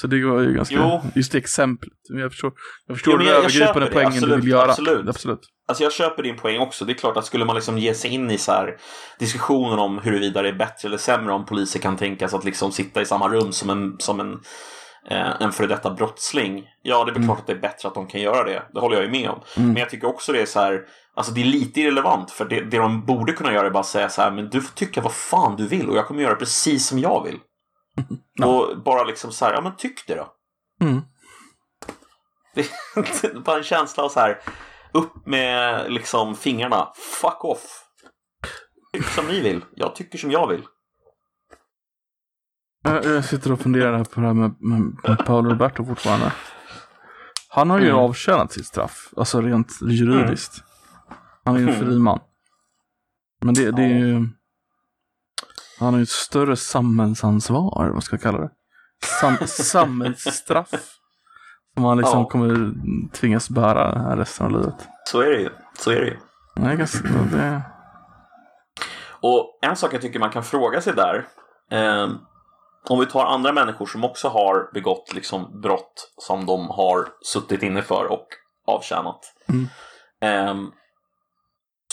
Så 0.00 0.06
det 0.06 0.18
går 0.20 0.42
ju 0.42 0.52
ganska, 0.52 0.74
Jo. 0.74 1.00
just 1.14 1.32
det 1.32 1.38
exemplet. 1.38 1.92
Men 2.10 2.20
jag 2.20 2.30
förstår, 2.32 2.52
jag 2.86 2.96
förstår 2.96 3.12
Jo, 3.12 3.18
den 3.18 3.26
jag- 3.26 3.34
jag 3.34 3.40
övergripande 3.44 3.86
poängen 3.92 4.10
du 4.12 4.16
absolut, 4.18 4.44
vill 4.44 4.50
göra. 4.50 4.70
absolut. 4.70 5.08
absolut. 5.08 5.40
Alltså 5.68 5.82
jag 5.84 5.92
köper 5.92 6.22
din 6.22 6.36
poäng 6.36 6.58
också. 6.60 6.84
Det 6.84 6.92
är 6.92 6.94
klart 6.94 7.16
att 7.16 7.24
skulle 7.24 7.44
man 7.44 7.54
liksom 7.56 7.78
ge 7.78 7.94
sig 7.94 8.10
in 8.10 8.30
i 8.30 8.38
så 8.38 8.52
här 8.52 8.76
diskussionen 9.18 9.78
om 9.78 9.98
huruvida 9.98 10.42
det 10.42 10.48
är 10.48 10.52
bättre 10.52 10.88
eller 10.88 10.98
sämre 10.98 11.32
om 11.32 11.44
poliser 11.46 11.80
kan 11.80 11.96
tänkas 11.96 12.34
att 12.34 12.44
liksom 12.44 12.72
sitta 12.72 13.00
i 13.02 13.04
samma 13.06 13.28
rum 13.28 13.52
som 13.52 13.70
en, 13.70 13.94
som 13.98 14.20
en, 14.20 14.32
eh, 15.10 15.42
en 15.42 15.52
före 15.52 15.66
detta 15.66 15.90
brottsling. 15.94 16.64
Ja, 16.82 17.04
det 17.04 17.10
är 17.10 17.14
Mm. 17.16 17.28
klart 17.28 17.38
att 17.40 17.46
det 17.46 17.52
är 17.52 17.60
bättre 17.60 17.88
att 17.88 17.94
de 17.94 18.06
kan 18.06 18.20
göra 18.20 18.44
det. 18.44 18.62
Det 18.74 18.80
håller 18.80 18.96
jag 18.96 19.04
ju 19.04 19.10
med 19.10 19.30
om. 19.30 19.40
Mm. 19.56 19.68
Men 19.68 19.76
jag 19.80 19.90
tycker 19.90 20.06
också 20.08 20.32
det 20.32 20.40
är 20.42 20.46
så 20.46 20.60
här, 20.60 20.80
alltså 21.16 21.32
det 21.32 21.40
är 21.40 21.44
lite 21.44 21.80
irrelevant 21.80 22.30
för 22.30 22.44
det, 22.44 22.60
det 22.60 22.78
de 22.78 23.06
borde 23.06 23.32
kunna 23.32 23.52
göra 23.52 23.66
är 23.66 23.70
bara 23.70 23.82
säga 23.82 24.08
så 24.08 24.22
här, 24.22 24.30
men 24.30 24.48
du 24.50 24.60
får 24.60 24.74
tycka 24.74 25.00
vad 25.00 25.12
fan 25.12 25.56
du 25.56 25.66
vill 25.68 25.88
och 25.88 25.96
jag 25.96 26.06
kommer 26.06 26.22
göra 26.22 26.34
precis 26.34 26.86
som 26.86 26.98
jag 26.98 27.24
vill. 27.24 27.38
Och 28.44 28.82
bara 28.82 29.04
liksom 29.04 29.32
så 29.32 29.44
här, 29.44 29.52
ja 29.52 29.60
men 29.60 29.76
tyck 29.76 30.06
det 30.06 30.14
då. 30.14 30.32
Mm. 30.80 31.00
Det 32.54 33.34
bara 33.44 33.56
en 33.56 33.62
känsla 33.64 34.02
av 34.02 34.08
så 34.08 34.20
här, 34.20 34.40
upp 34.92 35.26
med 35.26 35.92
liksom 35.92 36.34
fingrarna, 36.36 36.88
fuck 37.22 37.44
off. 37.44 37.82
Tyck 38.92 39.04
som 39.06 39.26
ni 39.26 39.40
vill, 39.40 39.64
jag 39.74 39.94
tycker 39.94 40.18
som 40.18 40.30
jag 40.30 40.48
vill. 40.48 40.62
Jag, 42.82 43.04
jag 43.04 43.24
sitter 43.24 43.52
och 43.52 43.60
funderar 43.60 44.04
på 44.04 44.20
det 44.20 44.26
här 44.26 44.34
med, 44.34 44.54
med, 44.60 44.80
med 45.08 45.26
Paolo 45.26 45.50
Roberto 45.50 45.84
fortfarande. 45.84 46.32
Han 47.48 47.70
har 47.70 47.78
ju 47.80 47.84
Mm. 47.88 47.98
avtjänat 47.98 48.52
sitt 48.52 48.66
straff, 48.66 49.08
alltså 49.16 49.40
rent 49.40 49.72
juridiskt. 49.82 50.62
Han 51.44 51.54
är 51.56 51.60
ju 51.60 51.68
en 51.68 51.74
Mm. 51.74 51.86
fri 51.86 51.98
man. 51.98 52.20
Men 53.44 53.54
det, 53.54 53.70
det 53.70 53.82
är 53.82 53.88
ju... 53.98 54.28
Han 55.78 55.92
har 55.94 55.98
ju 55.98 56.02
ett 56.02 56.08
större 56.08 56.56
samhällsansvar, 56.56 57.90
vad 57.94 58.04
ska 58.04 58.14
jag 58.16 58.22
kalla 58.22 58.38
det? 58.38 58.50
Sam, 59.20 59.36
samhällsstraff. 59.46 60.70
Som 61.74 61.84
han 61.84 61.98
liksom 61.98 62.20
Ja. 62.20 62.24
kommer 62.28 62.72
tvingas 63.12 63.50
bära 63.50 63.98
här 63.98 64.16
resten 64.16 64.46
av 64.46 64.52
livet. 64.52 64.88
Så 65.04 65.20
är 65.20 65.26
det 65.30 65.40
ju. 65.40 65.50
Så 65.78 65.90
är 65.90 66.00
det 66.00 66.06
ju. 66.06 66.16
Är 66.70 66.74
ganska... 66.74 67.08
Det, 67.08 67.62
Och 69.20 69.58
en 69.62 69.76
sak 69.76 69.94
jag 69.94 70.00
tycker 70.02 70.18
man 70.18 70.30
kan 70.30 70.44
fråga 70.44 70.80
sig 70.80 70.92
där. 70.94 71.26
Eh, 71.70 72.08
om 72.88 73.00
vi 73.00 73.06
tar 73.06 73.24
andra 73.24 73.52
människor 73.52 73.86
som 73.86 74.04
också 74.04 74.28
har 74.28 74.70
begått 74.74 75.12
liksom, 75.14 75.60
brott 75.60 76.12
som 76.16 76.46
de 76.46 76.70
har 76.70 77.08
suttit 77.22 77.62
inne 77.62 77.82
för 77.82 78.04
och 78.12 78.26
avtjänat. 78.66 79.20
Mm. 79.48 79.68
Eh, 80.20 80.68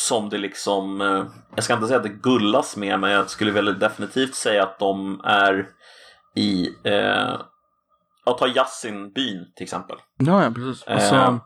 som 0.08 0.30
det 0.30 0.38
liksom, 0.38 1.02
eh, 1.02 1.26
jag 1.56 1.64
ska 1.64 1.74
inte 1.74 1.88
säga 1.88 1.98
att 1.98 2.04
det 2.04 2.10
gullas 2.10 2.78
med, 2.78 3.00
men 3.00 3.12
jag 3.12 3.30
skulle 3.30 3.52
väl 3.52 3.80
definitivt 3.80 4.36
säga 4.36 4.64
att 4.64 4.80
de 4.80 5.22
är 5.24 5.68
i, 6.36 6.68
eh, 6.84 7.34
att 8.26 8.38
ta 8.38 8.48
Yasin-byn 8.48 9.54
till 9.56 9.64
exempel. 9.64 9.98
Ja, 10.18 10.44
ja 10.44 10.52
precis. 10.52 10.84
Alltså, 10.88 11.16
Eh, 11.16 11.38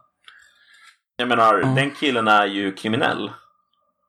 Jag 1.20 1.28
menar, 1.30 1.60
Ja. 1.60 1.68
den 1.68 1.92
killen 1.92 2.28
är 2.28 2.46
ju 2.46 2.72
kriminell. 2.74 3.32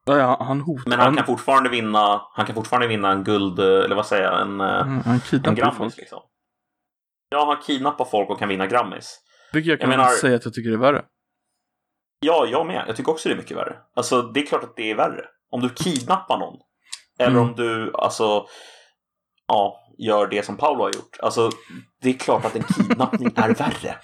ja, 0.04 0.18
ja, 0.18 0.44
han 0.44 0.60
hotar. 0.60 0.90
Men 0.90 1.00
han 1.00 1.16
kan 1.16 1.26
fortfarande 1.26 1.68
vinna, 1.70 2.22
han 2.34 2.46
kan 2.46 2.54
fortfarande 2.54 2.86
vinna 2.88 3.10
en 3.12 3.24
guld, 3.24 3.58
eller 3.60 3.96
vad 3.96 4.06
säger 4.06 4.24
jag, 4.24 4.40
en, 4.40 4.60
eh, 4.60 4.66
han, 4.66 5.00
han 5.04 5.20
en 5.44 5.54
Grammis 5.54 5.76
folk. 5.78 5.96
liksom. 5.96 6.18
Ja, 7.30 7.46
han 7.46 7.62
kidnappar 7.62 8.04
folk 8.04 8.30
och 8.30 8.38
kan 8.38 8.48
vinna 8.48 8.66
Grammis. 8.66 9.20
Vilket 9.52 9.70
jag 9.70 9.80
kan 9.80 9.90
Jag 9.90 9.98
menar- 9.98 10.10
säga 10.10 10.36
att 10.36 10.44
jag 10.44 10.54
tycker 10.54 10.72
är 10.72 10.76
värre. 10.76 11.02
Ja, 12.20 12.46
jag 12.46 12.66
med. 12.66 12.84
Jag 12.88 12.96
tycker 12.96 13.12
också 13.12 13.28
det 13.28 13.34
är 13.34 13.36
mycket 13.36 13.56
värre. 13.56 13.76
Alltså, 13.94 14.22
det 14.22 14.40
är 14.40 14.46
klart 14.46 14.64
att 14.64 14.76
det 14.76 14.90
är 14.90 14.94
värre. 14.94 15.24
Om 15.50 15.60
du 15.60 15.68
kidnappar 15.68 16.38
någon. 16.38 16.58
Eller 17.18 17.30
Mm. 17.30 17.42
om 17.42 17.54
du, 17.56 17.92
alltså, 17.94 18.46
ja, 19.46 19.80
gör 19.98 20.26
det 20.26 20.44
som 20.44 20.56
Paolo 20.56 20.82
har 20.82 20.88
gjort. 20.90 21.16
Alltså, 21.22 21.50
det 22.02 22.08
är 22.08 22.14
klart 22.14 22.44
att 22.44 22.56
en 22.56 22.62
kidnappning 22.62 23.32
är 23.36 23.54
värre. 23.54 23.96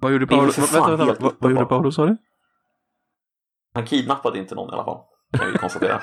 Vad 0.00 0.12
gjorde 0.12 0.26
Paolo? 0.26 0.42
Vänta, 0.56 0.86
vänta, 0.88 1.04
helt 1.04 1.20
vad, 1.20 1.34
vad 1.38 1.50
gjorde. 1.50 1.64
Paolo 1.64 1.92
sa 1.92 2.06
du? 2.06 2.16
Han 3.74 3.86
kidnappade 3.86 4.38
inte 4.38 4.54
någon 4.54 4.70
i 4.70 4.72
alla 4.72 4.84
fall. 4.84 5.00
Kan 5.38 5.52
vi 5.52 5.58
konstatera. 5.58 6.02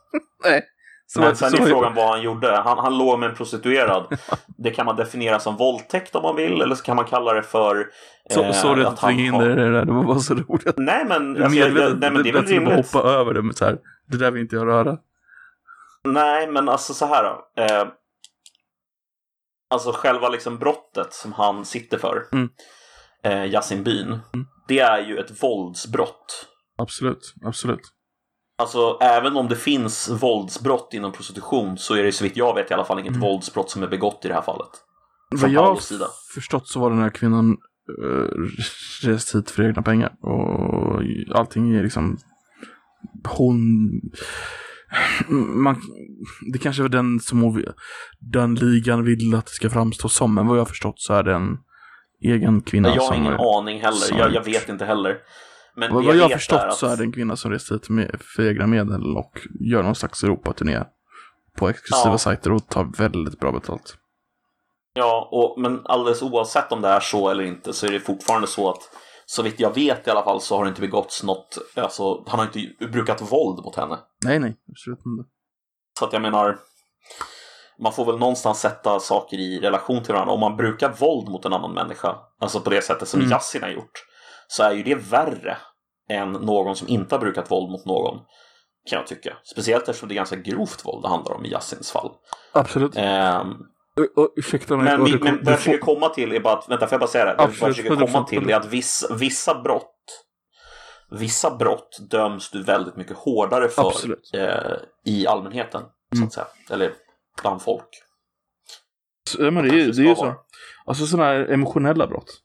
Nej. 0.44 0.62
Så, 1.08 1.20
Men 1.20 1.36
sen 1.36 1.50
så, 1.50 1.62
är 1.62 1.66
frågan 1.66 1.94
vad 1.94 2.08
han 2.08 2.22
gjorde. 2.22 2.56
Han, 2.56 2.78
han 2.78 2.98
låg 2.98 3.18
med 3.18 3.30
en 3.30 3.36
prostituerad. 3.36 4.18
Det 4.58 4.70
kan 4.70 4.86
man 4.86 4.96
definiera 4.96 5.40
som 5.40 5.56
våldtäkt 5.56 6.14
om 6.14 6.22
man 6.22 6.36
vill, 6.36 6.60
eller 6.62 6.74
så 6.74 6.84
kan 6.84 6.96
man 6.96 7.04
kalla 7.04 7.32
det 7.32 7.42
för... 7.42 7.86
så, 8.30 8.42
eh, 8.42 8.52
sorry 8.52 8.84
att 8.84 9.02
jag 9.02 9.12
in 9.12 9.34
har- 9.34 9.48
det 9.48 9.54
där, 9.54 9.84
det 9.84 9.92
var 9.92 10.04
bara 10.04 10.18
så 10.18 10.34
roligt. 10.34 10.74
Nej 10.76 11.04
men, 11.04 11.34
Jag 11.36 11.44
alltså, 11.44 11.58
jag, 11.58 11.68
jag, 11.78 11.98
nej, 12.00 12.10
men 12.10 12.22
det 12.22 12.28
är 12.28 12.32
väl 12.32 12.44
rimligt. 12.46 12.92
hoppa 12.92 13.08
över 13.08 13.34
det 13.34 13.42
med 13.42 13.56
så 13.56 13.64
här. 13.64 13.78
Det 14.08 14.16
där 14.18 14.30
vill 14.30 14.42
inte 14.42 14.56
jag 14.56 14.66
röra. 14.66 14.98
Nej, 16.04 16.46
men 16.48 16.68
alltså 16.68 16.94
så 16.94 17.06
här 17.06 17.24
då. 17.24 17.62
Eh, 17.62 17.86
alltså 19.70 19.92
själva 19.92 20.28
liksom 20.28 20.58
brottet 20.58 21.12
som 21.12 21.32
han 21.32 21.64
sitter 21.64 21.98
för, 21.98 22.22
Mm. 22.32 22.48
eh, 23.24 23.44
Yasin 23.52 23.84
Byn, 23.84 24.18
det 24.68 24.78
är 24.78 24.98
ju 24.98 25.18
ett 25.18 25.42
våldsbrott. 25.42 26.46
Absolut, 26.78 27.34
absolut. 27.44 27.80
Alltså 28.58 28.98
även 29.00 29.36
om 29.36 29.48
det 29.48 29.56
finns 29.56 30.08
våldsbrott 30.08 30.88
inom 30.92 31.12
prostitution 31.12 31.78
så 31.78 31.94
är 31.94 32.02
det 32.02 32.12
så 32.12 32.24
vitt 32.24 32.36
jag 32.36 32.54
vet 32.54 32.70
i 32.70 32.74
alla 32.74 32.84
fall 32.84 32.98
inget 32.98 33.10
Mm. 33.10 33.20
våldsbrott 33.20 33.70
som 33.70 33.82
är 33.82 33.86
begått 33.88 34.24
i 34.24 34.28
det 34.28 34.34
här 34.34 34.42
fallet. 34.42 34.68
Vad 35.30 35.50
jag 35.50 35.64
Paulos 35.64 35.86
sida. 35.86 36.06
förstått 36.34 36.68
så 36.68 36.80
var 36.80 36.90
den 36.90 36.98
här 36.98 37.10
kvinnan 37.10 37.56
uh, 38.02 38.28
rest 39.02 39.34
hit 39.34 39.50
för 39.50 39.62
egna 39.62 39.82
pengar. 39.82 40.12
Och 40.22 41.02
allting 41.38 41.74
är 41.74 41.82
liksom... 41.82 42.18
Hon... 43.28 43.68
Man, 45.62 45.80
det 46.52 46.58
kanske 46.58 46.84
är 46.84 46.88
den 46.88 47.20
som 47.20 47.40
hon 47.40 47.64
den 48.20 48.54
ligan 48.54 49.04
vill 49.04 49.34
att 49.34 49.46
det 49.46 49.52
ska 49.52 49.70
framstå 49.70 50.08
som. 50.08 50.34
Men 50.34 50.46
vad 50.46 50.56
jag 50.56 50.60
har 50.60 50.66
förstått 50.66 51.00
så 51.00 51.14
är 51.14 51.22
det 51.22 51.34
en 51.34 51.56
egen 52.24 52.60
kvinna 52.60 52.88
jag 52.88 53.02
har 53.02 53.08
som... 53.08 53.16
ingen 53.22 53.32
är- 53.32 53.58
aning 53.58 53.80
heller, 53.80 53.96
som 53.96 54.18
jag, 54.18 54.34
jag 54.34 54.44
vet 54.44 54.68
inte 54.68 54.84
heller. 54.84 55.16
Men 55.76 55.94
Vad, 55.94 56.04
vad 56.04 56.16
jag 56.16 56.22
har 56.22 56.28
förstått 56.30 56.60
att- 56.60 56.76
så 56.76 56.86
är 56.86 56.96
det 56.96 57.02
en 57.04 57.12
kvinna 57.12 57.36
som 57.36 57.50
rest 57.50 57.72
hit 57.72 57.88
med 57.88 58.20
för 58.36 58.48
egna 58.48 58.66
medel 58.66 59.16
och 59.16 59.40
gör 59.60 59.82
någon 59.82 59.94
slags 59.94 60.24
Europaturné 60.24 60.84
på 61.58 61.68
exklusiva 61.68 62.10
Ja. 62.14 62.18
sajter 62.18 62.52
och 62.52 62.68
tar 62.68 62.84
väldigt 62.98 63.40
bra 63.40 63.52
betalt. 63.52 63.96
Ja, 64.94 65.28
och, 65.32 65.60
men 65.60 65.80
alldeles 65.86 66.22
oavsett 66.22 66.72
om 66.72 66.82
det 66.82 66.88
är 66.88 67.00
så 67.00 67.28
eller 67.28 67.44
inte 67.44 67.72
så 67.72 67.86
är 67.86 67.90
det 67.90 68.00
fortfarande 68.00 68.46
så 68.46 68.70
att 68.70 68.80
så 69.26 69.42
vitt 69.42 69.60
jag 69.60 69.74
vet 69.74 70.06
i 70.06 70.10
alla 70.10 70.24
fall 70.24 70.40
så 70.40 70.56
har 70.56 70.64
det 70.64 70.68
inte 70.68 70.80
begåtts 70.80 71.22
något, 71.22 71.58
alltså 71.74 72.24
han 72.26 72.38
har 72.38 72.46
inte 72.46 72.86
brukat 72.86 73.32
våld 73.32 73.64
mot 73.64 73.76
henne. 73.76 73.98
Nej, 74.24 74.38
nej, 74.38 74.56
absolut 74.70 74.98
inte. 75.06 75.28
Så 75.98 76.04
att 76.04 76.12
jag 76.12 76.22
menar, 76.22 76.58
man 77.78 77.92
får 77.92 78.04
väl 78.04 78.18
någonstans 78.18 78.60
sätta 78.60 79.00
saker 79.00 79.36
i 79.36 79.60
relation 79.60 80.02
till 80.02 80.12
varandra. 80.14 80.34
Om 80.34 80.40
man 80.40 80.56
brukar 80.56 80.92
våld 80.92 81.28
mot 81.28 81.44
en 81.44 81.52
annan 81.52 81.72
människa, 81.74 82.16
alltså 82.40 82.60
på 82.60 82.70
det 82.70 82.82
sättet 82.84 83.08
som 83.08 83.20
Mm. 83.20 83.32
Yasin 83.32 83.62
har 83.62 83.68
gjort, 83.70 84.04
så 84.48 84.62
är 84.62 84.72
ju 84.72 84.82
det 84.82 84.94
värre 84.94 85.56
än 86.08 86.32
någon 86.32 86.76
som 86.76 86.88
inte 86.88 87.14
har 87.14 87.20
brukat 87.20 87.50
våld 87.50 87.70
mot 87.70 87.84
någon. 87.84 88.18
Kan 88.90 88.98
jag 88.98 89.06
tycka. 89.06 89.36
Speciellt 89.44 89.88
eftersom 89.88 90.08
det 90.08 90.14
är 90.14 90.16
ganska 90.16 90.36
grovt 90.36 90.84
våld 90.84 91.02
det 91.04 91.08
handlar 91.08 91.32
om 91.34 91.44
i 91.44 91.48
Yasins 91.48 91.90
fall. 91.90 92.10
Absolut. 92.52 92.96
Och, 93.96 94.22
och, 94.24 94.32
ursäkta 94.36 94.76
mig. 94.76 94.84
Men, 94.84 95.04
vi, 95.04 95.18
men 95.18 95.44
vad 95.44 95.52
jag 95.52 95.58
försöker 95.58 95.78
komma 95.78 96.08
till 96.08 96.32
är 96.32 96.40
bara 96.40 96.58
att, 96.58 96.68
vänta 96.68 96.86
får 96.86 96.94
jag 96.94 97.00
bara 97.00 97.10
säga 97.10 97.24
det? 97.24 97.30
Absolut, 97.32 97.60
vad 97.60 97.68
jag 97.68 97.76
försöker 97.76 97.96
komma 97.96 98.24
100%. 98.24 98.26
till 98.26 98.50
är 98.50 98.56
att 98.56 98.66
vissa, 98.66 99.14
vissa 99.14 99.62
brott 99.62 99.92
Vissa 101.10 101.56
brott 101.56 101.98
döms 102.10 102.50
du 102.50 102.62
väldigt 102.62 102.96
mycket 102.96 103.16
hårdare 103.16 103.68
för 103.68 103.92
eh, 104.34 104.76
i 105.04 105.26
allmänheten, 105.26 105.82
så 105.82 106.16
Mm. 106.16 106.26
att 106.26 106.32
säga. 106.32 106.46
Eller 106.70 106.92
bland 107.42 107.62
folk. 107.62 107.88
Ja, 109.38 109.50
men 109.50 109.64
det 109.64 109.70
det 109.70 110.02
är 110.02 110.08
ju 110.08 110.14
så. 110.14 110.34
Alltså 110.84 111.06
sådana 111.06 111.24
här 111.28 111.52
emotionella 111.52 112.06
brott. 112.06 112.40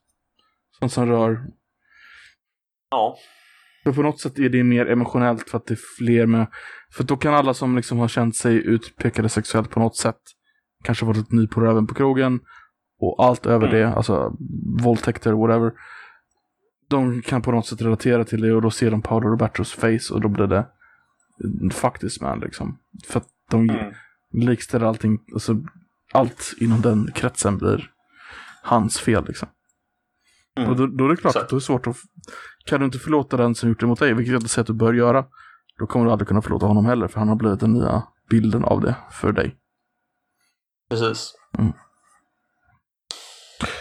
Sånt 0.78 0.92
som 0.92 1.06
rör... 1.06 1.44
Ja, 2.92 3.16
För 3.84 3.92
på 3.92 4.02
något 4.02 4.20
sätt 4.20 4.38
är 4.38 4.48
det 4.48 4.64
mer 4.64 4.86
emotionellt 4.86 5.50
för 5.50 5.58
att 5.58 5.66
det 5.66 5.74
är 5.74 5.78
fler 5.98 6.26
med... 6.26 6.46
För 6.92 7.04
då 7.04 7.16
kan 7.16 7.34
alla 7.34 7.54
som 7.54 7.76
liksom 7.76 7.98
har 7.98 8.08
känt 8.08 8.36
sig 8.36 8.56
utpekade 8.56 9.28
sexuellt 9.28 9.70
på 9.70 9.80
något 9.80 9.96
sätt 9.96 10.20
kanske 10.84 11.10
ett 11.10 11.32
ny 11.32 11.46
på 11.46 11.60
röven 11.60 11.86
på 11.86 11.94
krogen 11.94 12.40
och 12.98 13.24
allt 13.24 13.46
över 13.46 13.68
Mm. 13.68 13.80
det, 13.80 13.94
alltså 13.96 14.36
våldtäkter, 14.82 15.32
whatever. 15.32 15.72
De 16.88 17.22
kan 17.22 17.42
på 17.42 17.52
något 17.52 17.66
sätt 17.66 17.82
relatera 17.82 18.24
till 18.24 18.40
det 18.40 18.52
och 18.52 18.62
då 18.62 18.70
ser 18.70 18.90
de 18.90 19.02
Paolo 19.02 19.28
Robertos 19.28 19.72
face 19.72 20.14
och 20.14 20.20
då 20.20 20.28
blir 20.28 20.46
det 20.46 20.66
faktiskt 21.72 22.20
man 22.20 22.40
liksom. 22.40 22.78
För 23.08 23.20
att 23.20 23.28
de 23.50 23.70
mm. 23.70 23.92
likställer 24.32 24.86
allting, 24.86 25.18
alltså 25.32 25.56
allt 26.12 26.54
inom 26.60 26.80
den 26.80 27.10
kretsen 27.14 27.58
blir 27.58 27.90
hans 28.62 29.00
fel 29.00 29.24
liksom. 29.26 29.48
Mm. 30.58 30.70
Och 30.70 30.76
då, 30.76 30.86
då 30.86 31.04
är 31.04 31.08
det 31.08 31.16
klart 31.16 31.30
Exakt. 31.30 31.44
att 31.44 31.50
då 31.50 31.56
är 31.56 31.60
det 31.60 31.64
svårt 31.64 31.86
att... 31.86 31.96
Kan 32.64 32.80
du 32.80 32.86
inte 32.86 32.98
förlåta 32.98 33.36
den 33.36 33.54
som 33.54 33.68
gjort 33.68 33.80
det 33.80 33.86
mot 33.86 33.98
dig, 33.98 34.14
vilket 34.14 34.32
jag 34.32 34.40
inte 34.40 34.48
säger 34.48 34.62
att 34.62 34.66
du 34.66 34.72
bör 34.72 34.92
göra, 34.92 35.24
då 35.78 35.86
kommer 35.86 36.06
du 36.06 36.12
aldrig 36.12 36.28
kunna 36.28 36.42
förlåta 36.42 36.66
honom 36.66 36.86
heller, 36.86 37.08
för 37.08 37.18
han 37.18 37.28
har 37.28 37.36
blivit 37.36 37.60
den 37.60 37.72
nya 37.72 38.02
bilden 38.30 38.64
av 38.64 38.80
det 38.80 38.96
för 39.10 39.32
dig. 39.32 39.56
precis. 40.90 41.34
Mm. 41.58 41.72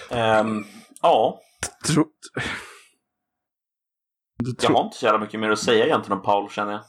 Ehm, 0.09 0.63
ja, 1.01 1.39
Tro... 1.87 2.05
Du 4.37 4.49
jag 4.49 4.57
tro... 4.57 4.75
har 4.75 4.83
inte 4.83 4.97
så 4.97 5.05
jävla 5.05 5.19
mycket 5.19 5.39
mer 5.39 5.49
att 5.49 5.59
säga 5.59 5.85
egentligen 5.85 6.17
om 6.17 6.23
Paul 6.23 6.49
känner 6.49 6.71
jag. 6.71 6.83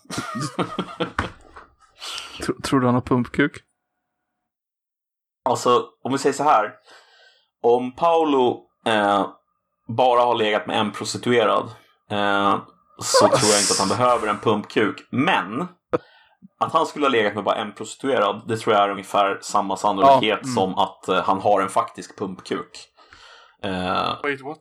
tro... 2.42 2.60
Tror 2.62 2.80
du 2.80 2.86
han 2.86 2.94
har 2.94 3.02
pumpkuk? 3.02 3.62
Alltså, 5.44 5.84
om 6.02 6.12
vi 6.12 6.18
säger 6.18 6.32
så 6.32 6.44
här. 6.44 6.74
Om 7.62 7.94
Paolo 7.94 8.66
eh, 8.86 9.26
bara 9.88 10.20
har 10.20 10.34
legat 10.34 10.66
med 10.66 10.78
en 10.78 10.92
prostituerad 10.92 11.64
eh, 12.10 12.58
så 12.98 13.28
tror 13.28 13.50
jag 13.50 13.60
inte 13.60 13.72
att 13.72 13.78
han 13.78 13.88
behöver 13.88 14.28
en 14.28 14.38
pumpkuk. 14.38 15.08
Men 15.10 15.68
att 16.60 16.72
han 16.72 16.86
skulle 16.86 17.04
ha 17.04 17.10
legat 17.10 17.34
med 17.34 17.44
bara 17.44 17.56
en 17.56 17.72
prostituerad, 17.74 18.42
det 18.48 18.56
tror 18.56 18.74
jag 18.74 18.84
är 18.84 18.90
ungefär 18.90 19.38
samma 19.40 19.76
sannolikhet 19.76 20.22
Ja, 20.22 20.34
mm. 20.36 20.54
som 20.54 20.74
att 20.74 21.08
eh, 21.08 21.22
han 21.22 21.40
har 21.40 21.60
en 21.60 21.68
faktisk 21.68 22.18
pumpkuk. 22.18 22.88
Eh, 23.62 24.22
Wait, 24.22 24.40
what? 24.40 24.58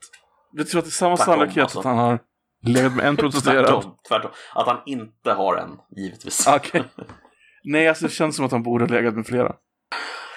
Du 0.52 0.64
tror 0.64 0.80
att 0.80 0.86
det 0.86 0.90
är 0.90 0.92
samma 0.92 1.18
Tvärtom, 1.18 1.34
sannolikhet 1.34 1.64
alltså. 1.64 1.80
att 1.80 1.86
han 1.86 1.98
har 1.98 2.20
legat 2.66 2.94
med 2.96 3.06
en 3.06 3.18
prostituerad? 3.18 3.66
tvärtom, 3.66 3.96
tvärtom. 4.08 4.32
Att 4.56 4.68
han 4.68 4.78
inte 4.86 5.34
har 5.34 5.56
en, 5.56 5.78
givetvis. 5.98 6.48
Okej. 6.48 6.84
Nej, 7.64 7.88
alltså 7.88 8.06
det 8.06 8.12
känns 8.12 8.36
som 8.36 8.46
att 8.46 8.52
han 8.52 8.64
borde 8.64 8.86
ha 8.86 8.90
legat 8.90 9.14
med 9.14 9.28
flera. 9.28 9.56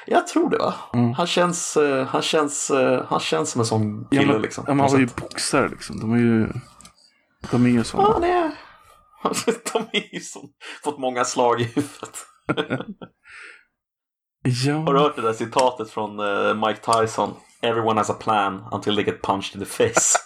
Jag 0.06 0.26
tror 0.26 0.50
det 0.50 0.58
va? 0.58 0.74
Mm. 0.94 1.12
Han, 1.12 1.26
känns, 1.26 1.76
eh, 1.76 2.06
han, 2.06 2.22
känns, 2.22 2.70
eh, 2.70 3.04
han 3.08 3.20
känns 3.20 3.50
som 3.50 3.60
en 3.60 3.66
sån 3.66 4.06
Ja, 4.10 4.20
kille 4.20 4.32
men, 4.32 4.42
liksom. 4.42 4.64
ja, 4.68 4.74
men 4.74 4.80
han 4.80 4.92
var 4.92 4.98
ju 4.98 5.06
boxare 5.16 5.68
liksom. 5.68 6.00
De 6.00 6.12
är 6.12 6.18
ju... 6.18 6.48
De 7.50 7.64
är 7.66 7.70
ju 7.70 7.76
Ja, 7.76 7.84
sådana. 7.84 8.12
han 8.12 8.24
är... 8.24 8.50
De 9.72 9.82
är 9.92 10.14
ju 10.14 10.20
som 10.20 10.48
fått 10.84 10.98
många 10.98 11.24
slag 11.24 11.60
i 11.60 11.64
huvudet. 11.64 12.18
Ja. 14.66 14.74
Har 14.74 14.94
du 14.94 15.00
hört 15.00 15.16
det 15.16 15.22
där 15.22 15.32
citatet 15.32 15.90
från 15.90 16.20
eh, 16.20 16.54
Mike 16.54 16.80
Tyson? 16.92 17.34
Everyone 17.62 18.00
has 18.00 18.10
a 18.10 18.14
plan 18.20 18.64
until 18.72 18.96
they 18.96 19.04
get 19.04 19.22
punched 19.22 19.54
in 19.54 19.60
the 19.60 19.66
face. 19.66 20.18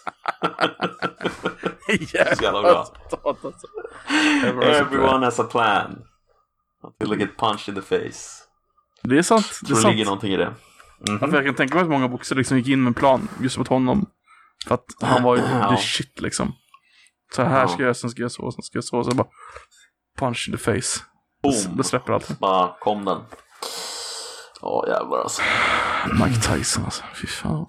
Så 2.37 2.45
jävla 2.45 2.63
bra. 2.63 2.79
alltså. 2.79 3.67
Everyone 4.65 5.25
has 5.25 5.41
a 5.41 5.45
plan 5.45 6.03
until 6.85 7.09
they 7.09 7.19
get 7.19 7.37
punched 7.37 7.69
in 7.69 7.75
the 7.75 7.83
face. 7.83 8.45
Det 9.09 9.18
är 9.18 9.22
sant. 9.22 9.60
Det 9.62 9.70
är 9.70 9.74
det 9.74 9.80
sant. 9.80 9.93
ligger 9.93 10.05
någonting 10.05 10.32
i 10.32 10.36
det. 10.36 10.55
Ja, 11.05 11.18
för 11.18 11.32
jag 11.32 11.44
kan 11.44 11.55
tänka 11.55 11.74
mig 11.74 11.82
att 11.82 11.90
många 11.90 12.09
boxare 12.09 12.39
liksom 12.39 12.59
gick 12.59 12.68
in 12.68 12.82
med 12.82 12.90
en 12.90 12.94
plan 12.94 13.28
just 13.40 13.59
mot 13.59 13.68
honom. 13.68 14.06
För 14.66 14.74
att 14.74 14.85
han 15.01 15.22
var 15.22 15.36
ju 15.36 15.43
the 15.43 15.82
shit 15.82 16.20
liksom. 16.20 16.52
Så 17.35 17.43
här 17.43 17.66
ska 17.66 17.82
jag 17.82 17.97
sen 17.97 18.10
ska 18.10 18.22
jag 18.22 18.32
så, 18.32 18.52
sen 18.52 18.62
ska 18.62 18.76
jag 18.76 18.85
så. 18.85 19.05
Så 19.05 19.14
bara 19.14 19.28
punch 20.18 20.48
in 20.48 20.56
the 20.56 20.59
face. 20.59 21.05
Boom. 21.43 21.76
Då 21.76 21.82
släpper 21.82 22.12
allting. 22.12 22.36
Bara 22.40 22.74
kom 22.80 23.05
den. 23.05 23.20
Ja 24.60 24.85
jävlar 24.89 25.18
alltså. 25.18 25.43
Mike 26.24 26.40
Tyson 26.40 26.85
alltså. 26.85 27.05
Fy 27.14 27.26
fan. 27.26 27.66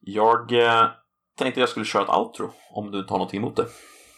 Jag 0.00 0.52
eh, 0.52 0.86
tänkte 1.38 1.60
jag 1.60 1.68
skulle 1.68 1.84
köra 1.84 2.02
ett 2.02 2.08
outro 2.08 2.52
om 2.74 2.90
du 2.90 3.02
tar 3.02 3.14
någonting 3.14 3.40
emot 3.40 3.56
det. 3.56 3.66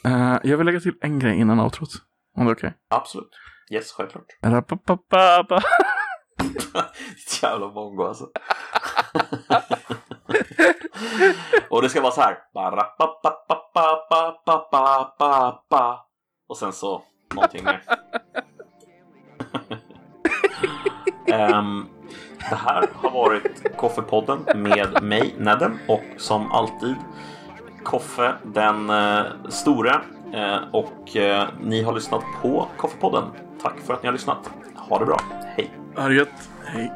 Uh, 0.08 0.38
jag 0.42 0.56
vill 0.56 0.66
lägga 0.66 0.80
till 0.80 0.94
en 1.00 1.18
grej 1.18 1.40
innan 1.40 1.60
outrot. 1.60 1.90
Om 2.36 2.44
det 2.44 2.50
är 2.50 2.54
okej? 2.54 2.68
Okay? 2.68 2.98
Absolut. 2.98 3.30
Yes, 3.70 3.93
självklart. 3.93 4.26
Jävla 7.43 7.68
mongo 7.68 8.05
alltså. 8.05 8.24
och 11.70 11.82
det 11.82 11.88
ska 11.88 12.01
vara 12.01 12.12
så 12.12 12.20
här. 12.20 12.38
Och 16.48 16.56
sen 16.56 16.72
så 16.72 17.02
någonting 17.34 17.64
mer. 17.64 17.82
um, 21.56 21.88
det 22.51 22.56
här 22.56 22.88
har 22.94 23.10
varit 23.10 23.76
Koffepodden 23.76 24.47
med 24.55 25.02
mig, 25.02 25.34
Nedden, 25.38 25.78
och 25.88 26.05
som 26.16 26.52
alltid 26.52 26.97
Koffe 27.84 28.34
den 28.43 28.90
uh, 28.90 29.48
store. 29.48 30.01
Uh, 30.34 30.59
och 30.72 31.16
uh, 31.16 31.44
ni 31.60 31.82
har 31.82 31.93
lyssnat 31.93 32.22
på 32.43 32.68
Koffepodden. 32.76 33.24
Tack 33.62 33.80
för 33.80 33.94
att 33.94 34.02
ni 34.02 34.06
har 34.06 34.12
lyssnat. 34.12 34.50
Ha 34.76 34.98
det 34.98 35.06
bra. 35.06 35.20
Hej! 35.56 35.70
Ha 35.96 36.08
det 36.08 36.14
gött. 36.14 36.50
Hej! 36.64 36.92